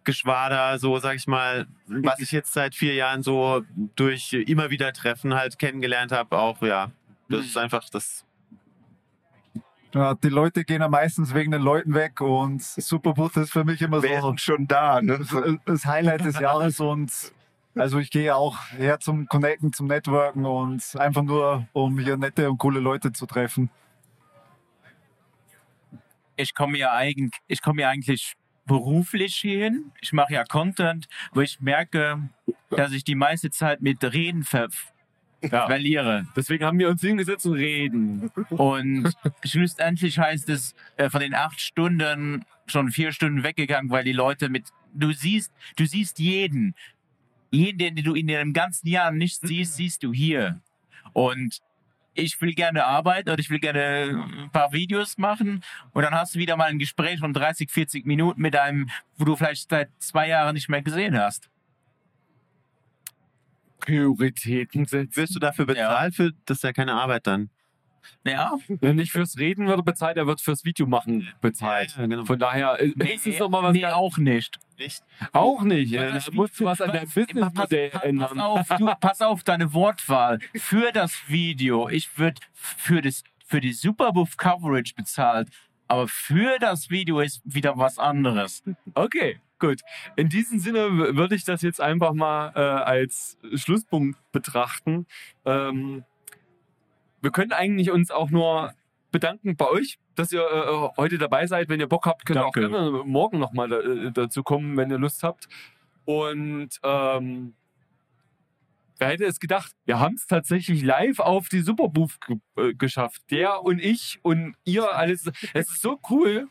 Geschwader, 0.06 0.80
so 0.80 0.98
sag 1.00 1.16
ich 1.16 1.28
mal, 1.28 1.68
was 1.88 2.20
ich 2.20 2.32
jetzt 2.32 2.54
seit 2.54 2.76
vier 2.76 2.94
Jahren 2.94 3.24
so 3.24 3.64
durch 3.96 4.34
immer 4.34 4.70
wieder 4.70 4.92
Treffen 4.94 5.34
halt 5.34 5.60
kennengelernt 5.60 6.12
habe. 6.12 6.38
Auch 6.38 6.62
ja, 6.62 6.92
das 7.30 7.46
ist 7.46 7.58
einfach 7.58 7.90
das. 7.90 8.26
Ja, 9.94 10.16
die 10.16 10.30
Leute 10.30 10.64
gehen 10.64 10.82
ja 10.82 10.88
meistens 10.88 11.34
wegen 11.34 11.52
den 11.52 11.62
Leuten 11.62 11.94
weg 11.94 12.20
und 12.22 12.62
Superbooth 12.64 13.38
ist 13.38 13.52
für 13.52 13.64
mich 13.64 13.82
immer 13.82 14.02
so 14.02 14.38
schon 14.38 14.68
da. 14.68 15.02
Ne? 15.02 15.20
das 15.66 15.86
Highlight 15.86 16.26
des 16.26 16.40
Jahres 16.40 16.80
und 16.80 17.12
also 17.76 18.00
ich 18.00 18.10
gehe 18.12 18.36
auch 18.36 18.58
her 18.78 19.00
zum 19.00 19.28
Connecten, 19.28 19.74
zum 19.74 19.88
Networken 19.88 20.46
und 20.46 20.96
einfach 20.98 21.24
nur, 21.24 21.68
um 21.74 21.98
hier 22.00 22.18
nette 22.18 22.50
und 22.50 22.58
coole 22.58 22.80
Leute 22.80 23.12
zu 23.14 23.26
treffen. 23.26 23.70
ich 26.36 26.54
komme 26.54 26.78
ja 26.78 26.94
eigentlich, 26.94 27.32
ich 27.48 27.62
komme 27.62 27.82
ja 27.82 27.90
eigentlich 27.90 28.34
beruflich 28.66 29.36
hin. 29.36 29.92
Ich 30.02 30.14
mache 30.14 30.34
ja 30.34 30.44
Content, 30.44 31.08
wo 31.34 31.42
ich 31.42 31.60
merke, 31.60 32.30
dass 32.70 32.92
ich 32.92 33.04
die 33.04 33.16
meiste 33.16 33.50
Zeit 33.52 33.82
mit 33.82 34.04
Reden 34.04 34.44
ver 34.44 34.70
Ja. 35.52 35.68
verliere. 35.68 36.26
Deswegen 36.38 36.64
haben 36.64 36.80
wir 36.80 36.90
uns 36.90 37.02
hingesetzt 37.02 37.46
und 37.46 37.56
reden. 37.56 38.32
Und 38.50 39.14
schlussendlich 39.44 40.18
heißt 40.18 40.48
es, 40.48 40.74
äh, 40.96 41.10
von 41.10 41.20
den 41.20 41.36
acht 41.36 41.60
Stunden 41.60 42.46
schon 42.66 42.90
vier 42.92 43.12
Stunden 43.12 43.44
weggegangen, 43.44 43.92
weil 43.92 44.06
die 44.06 44.14
Leute 44.14 44.48
mit, 44.48 44.70
du 44.94 45.12
siehst, 45.12 45.52
du 45.76 45.86
siehst 45.86 46.18
jeden. 46.20 46.76
Jeden, 47.54 47.96
den 47.96 48.04
du 48.04 48.16
in 48.16 48.28
dem 48.28 48.52
ganzen 48.54 48.88
Jahr 48.88 49.12
nicht 49.12 49.40
siehst, 49.42 49.76
siehst 49.76 50.04
du 50.04 50.12
hier. 50.12 50.60
Und 51.14 51.62
ich 52.16 52.42
will 52.42 52.54
gerne 52.54 52.86
arbeiten 52.86 53.30
oder 53.30 53.40
ich 53.40 53.50
will 53.50 53.60
gerne 53.60 54.28
ein 54.44 54.52
paar 54.52 54.72
Videos 54.72 55.18
machen 55.18 55.64
und 55.94 56.04
dann 56.04 56.14
hast 56.14 56.36
du 56.36 56.40
wieder 56.40 56.58
mal 56.58 56.66
ein 56.66 56.80
Gespräch 56.80 57.20
von 57.20 57.34
30, 57.34 57.70
40 57.70 58.06
Minuten 58.06 58.42
mit 58.42 58.56
einem, 58.56 58.90
wo 59.18 59.26
du 59.26 59.36
vielleicht 59.36 59.70
seit 59.70 59.90
zwei 60.00 60.28
Jahren 60.28 60.54
nicht 60.54 60.70
mehr 60.70 60.82
gesehen 60.82 61.18
hast. 61.18 61.50
Prioritäten 63.80 64.86
setzen. 64.86 65.16
Wirst 65.16 65.36
du 65.36 65.40
dafür 65.40 65.66
bezahlt? 65.66 66.16
Für, 66.16 66.32
das 66.46 66.58
ist 66.58 66.64
ja 66.64 66.74
keine 66.74 66.94
Arbeit 66.94 67.28
dann. 67.28 67.50
Ja, 68.26 68.58
Ja, 68.82 68.94
nicht 68.94 69.12
fürs 69.12 69.38
Reden 69.38 69.68
wird 69.68 69.80
er 69.80 69.84
bezahlt, 69.84 70.18
er 70.18 70.28
wird 70.28 70.42
fürs 70.42 70.66
Video 70.66 70.86
machen 70.88 71.28
bezahlt. 71.42 71.96
Ja, 71.98 72.06
genau. 72.06 72.26
Von 72.26 72.40
daher 72.40 72.80
äh, 72.80 73.14
ist 73.14 73.28
es 73.28 73.40
nochmal 73.40 73.64
was 73.64 73.74
nee, 73.74 73.86
auch 73.86 74.18
nicht. 74.18 74.60
Nicht? 74.78 75.04
auch 75.32 75.62
nicht. 75.64 75.94
Äh, 75.94 76.12
Da 76.12 76.20
musst 76.32 76.60
du 76.60 76.66
was 76.66 76.82
an 76.82 76.92
deinem 76.92 77.10
Businessmodell 77.10 77.92
ändern. 78.02 78.38
Pass 78.38 78.40
auf, 78.40 78.78
du, 78.78 78.86
pass 79.00 79.22
auf 79.22 79.44
deine 79.44 79.74
Wortwahl. 79.74 80.40
Für 80.56 80.92
das 80.92 81.14
Video, 81.28 81.90
ich 81.90 82.18
würde 82.18 82.42
für, 82.54 83.02
das, 83.02 83.24
für 83.46 83.62
die 83.62 83.74
Superbuff 83.74 84.38
Coverage 84.38 84.94
bezahlt, 84.96 85.50
aber 85.88 86.08
für 86.08 86.58
das 86.60 86.90
Video 86.90 87.20
ist 87.20 87.42
wieder 87.46 87.78
was 87.78 88.00
anderes. 88.00 88.64
Okay, 88.96 89.40
gut. 89.60 89.82
In 90.16 90.30
diesem 90.30 90.60
Sinne 90.60 91.16
würde 91.16 91.36
ich 91.36 91.44
das 91.44 91.62
jetzt 91.62 91.80
einfach 91.82 92.14
mal 92.14 92.52
äh, 92.56 92.60
als 92.60 93.38
Schlusspunkt 93.56 94.18
betrachten. 94.32 95.06
Ähm, 95.46 96.04
wir 97.22 97.32
können 97.32 97.54
eigentlich 97.54 97.92
uns 97.92 98.12
auch 98.12 98.30
nur 98.30 98.74
bedanken 99.12 99.56
bei 99.56 99.68
euch, 99.70 99.98
dass 100.16 100.32
ihr 100.32 100.42
äh, 100.42 100.90
heute 100.98 101.18
dabei 101.18 101.48
seid. 101.48 101.70
Wenn 101.70 101.80
ihr 101.80 101.88
Bock 101.88 102.06
habt, 102.06 102.26
könnt 102.26 102.40
ihr 102.40 102.46
auch 102.46 102.54
gerne 102.54 103.04
morgen 103.06 103.40
nochmal 103.40 103.70
da, 103.70 103.80
äh, 103.80 104.12
dazu 104.12 104.44
kommen, 104.44 104.78
wenn 104.78 104.90
ihr 104.90 104.98
Lust 104.98 105.24
habt. 105.24 105.48
Und 106.06 106.70
ähm, 106.84 107.54
wer 108.98 109.08
hätte 109.08 109.26
es 109.26 109.40
gedacht? 109.40 109.72
Wir 109.86 110.00
haben 110.00 110.16
es 110.16 110.28
tatsächlich 110.28 110.84
live 110.84 111.20
auf 111.20 111.50
die 111.50 111.62
Superbooth 111.62 112.18
äh, 112.58 112.74
geschafft. 112.74 113.22
Der 113.32 113.64
und 113.64 113.80
ich 113.80 114.20
und 114.22 114.56
ihr 114.66 114.96
alles. 114.96 115.32
Es 115.54 115.70
ist 115.70 115.82
so 115.82 116.00
cool. 116.10 116.48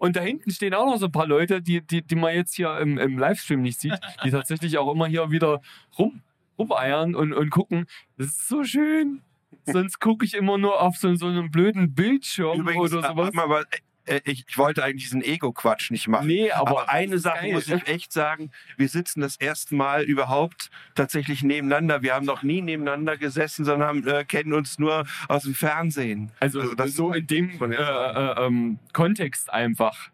Und 0.00 0.16
da 0.16 0.20
hinten 0.20 0.50
stehen 0.50 0.74
auch 0.74 0.84
noch 0.84 0.98
so 0.98 1.06
ein 1.06 1.12
paar 1.12 1.26
Leute, 1.26 1.62
die, 1.62 1.80
die, 1.80 2.02
die 2.02 2.14
man 2.14 2.34
jetzt 2.34 2.54
hier 2.54 2.78
im, 2.78 2.98
im 2.98 3.18
Livestream 3.18 3.62
nicht 3.62 3.80
sieht, 3.80 3.98
die 4.22 4.30
tatsächlich 4.30 4.76
auch 4.76 4.92
immer 4.92 5.06
hier 5.06 5.30
wieder 5.30 5.62
rum, 5.98 6.20
rumeiern 6.58 7.14
und, 7.14 7.32
und 7.32 7.48
gucken. 7.50 7.86
Das 8.18 8.26
ist 8.26 8.48
so 8.48 8.64
schön. 8.64 9.22
Sonst 9.64 10.00
gucke 10.00 10.24
ich 10.24 10.34
immer 10.34 10.58
nur 10.58 10.80
auf 10.80 10.96
so, 10.96 11.14
so 11.14 11.26
einen 11.26 11.50
blöden 11.50 11.94
Bildschirm 11.94 12.60
Übrigens, 12.60 12.92
oder 12.92 13.04
äh, 13.04 13.12
sowas. 13.12 13.34
warte 13.34 13.48
mal, 13.48 13.64
äh, 14.08 14.20
ich, 14.24 14.44
ich 14.48 14.58
wollte 14.58 14.82
eigentlich 14.82 15.04
diesen 15.04 15.22
Ego-Quatsch 15.22 15.90
nicht 15.90 16.08
machen. 16.08 16.26
Nee, 16.26 16.50
aber, 16.50 16.70
Aber, 16.70 16.90
eine 16.90 17.18
Sache 17.18 17.42
geil. 17.42 17.52
muss 17.52 17.68
ich 17.68 17.86
echt 17.86 18.12
sagen, 18.12 18.50
wir 18.76 18.88
sitzen 18.88 19.20
das 19.20 19.36
erste 19.36 19.74
Mal 19.74 20.04
überhaupt 20.04 20.70
tatsächlich 20.94 21.42
nebeneinander. 21.42 22.02
Wir 22.02 22.14
haben 22.14 22.26
noch 22.26 22.42
nie 22.42 22.62
nebeneinander 22.62 23.16
gesessen, 23.16 23.64
sondern 23.64 23.88
haben, 23.88 24.06
äh, 24.06 24.24
kennen 24.24 24.52
uns 24.52 24.78
nur 24.78 25.04
aus 25.28 25.42
dem 25.44 25.54
Fernsehen. 25.54 26.30
Also, 26.40 26.60
Also 26.60 26.74
das 26.74 26.94
so 26.94 27.12
in 27.12 27.26
dem 27.26 27.50
äh, 27.60 27.74
äh, 27.74 28.46
ähm, 28.46 28.78
Kontext 28.92 29.52
einfach, 29.52 30.10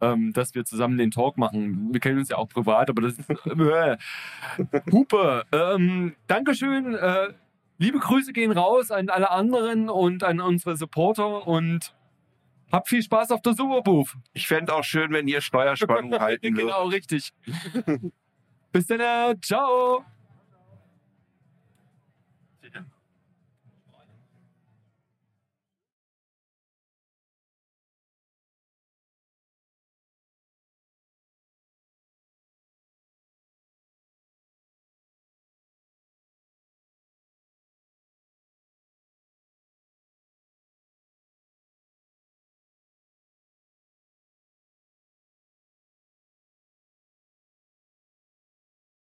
ähm, 0.00 0.32
dass 0.32 0.54
wir 0.54 0.64
zusammen 0.64 0.98
den 0.98 1.10
Talk 1.10 1.38
machen. 1.38 1.92
Wir 1.92 2.00
kennen 2.00 2.18
uns 2.18 2.28
ja 2.28 2.36
auch 2.36 2.48
privat, 2.48 2.90
aber 2.90 3.02
das 3.02 3.14
ist 3.18 3.30
äh, 3.46 3.96
Hupe. 4.90 5.44
Ähm, 5.52 6.14
Dankeschön. 6.26 6.94
Äh, 6.94 7.28
liebe 7.82 7.98
Grüße 7.98 8.32
gehen 8.32 8.52
raus 8.52 8.90
an 8.90 9.08
alle 9.10 9.30
anderen 9.30 9.90
und 9.90 10.22
an 10.22 10.40
unsere 10.40 10.76
Supporter 10.76 11.46
und 11.46 11.94
habt 12.70 12.88
viel 12.88 13.02
Spaß 13.02 13.32
auf 13.32 13.42
der 13.42 13.54
Superbooth. 13.54 14.14
Ich 14.32 14.46
fände 14.46 14.72
auch 14.72 14.84
schön, 14.84 15.12
wenn 15.12 15.26
ihr 15.28 15.40
Steuerspannung 15.40 16.12
halten 16.20 16.56
würdet. 16.56 16.60
genau, 16.60 16.86
richtig. 16.86 17.32
Bis 18.72 18.86
dann. 18.86 19.42
Ciao. 19.42 20.04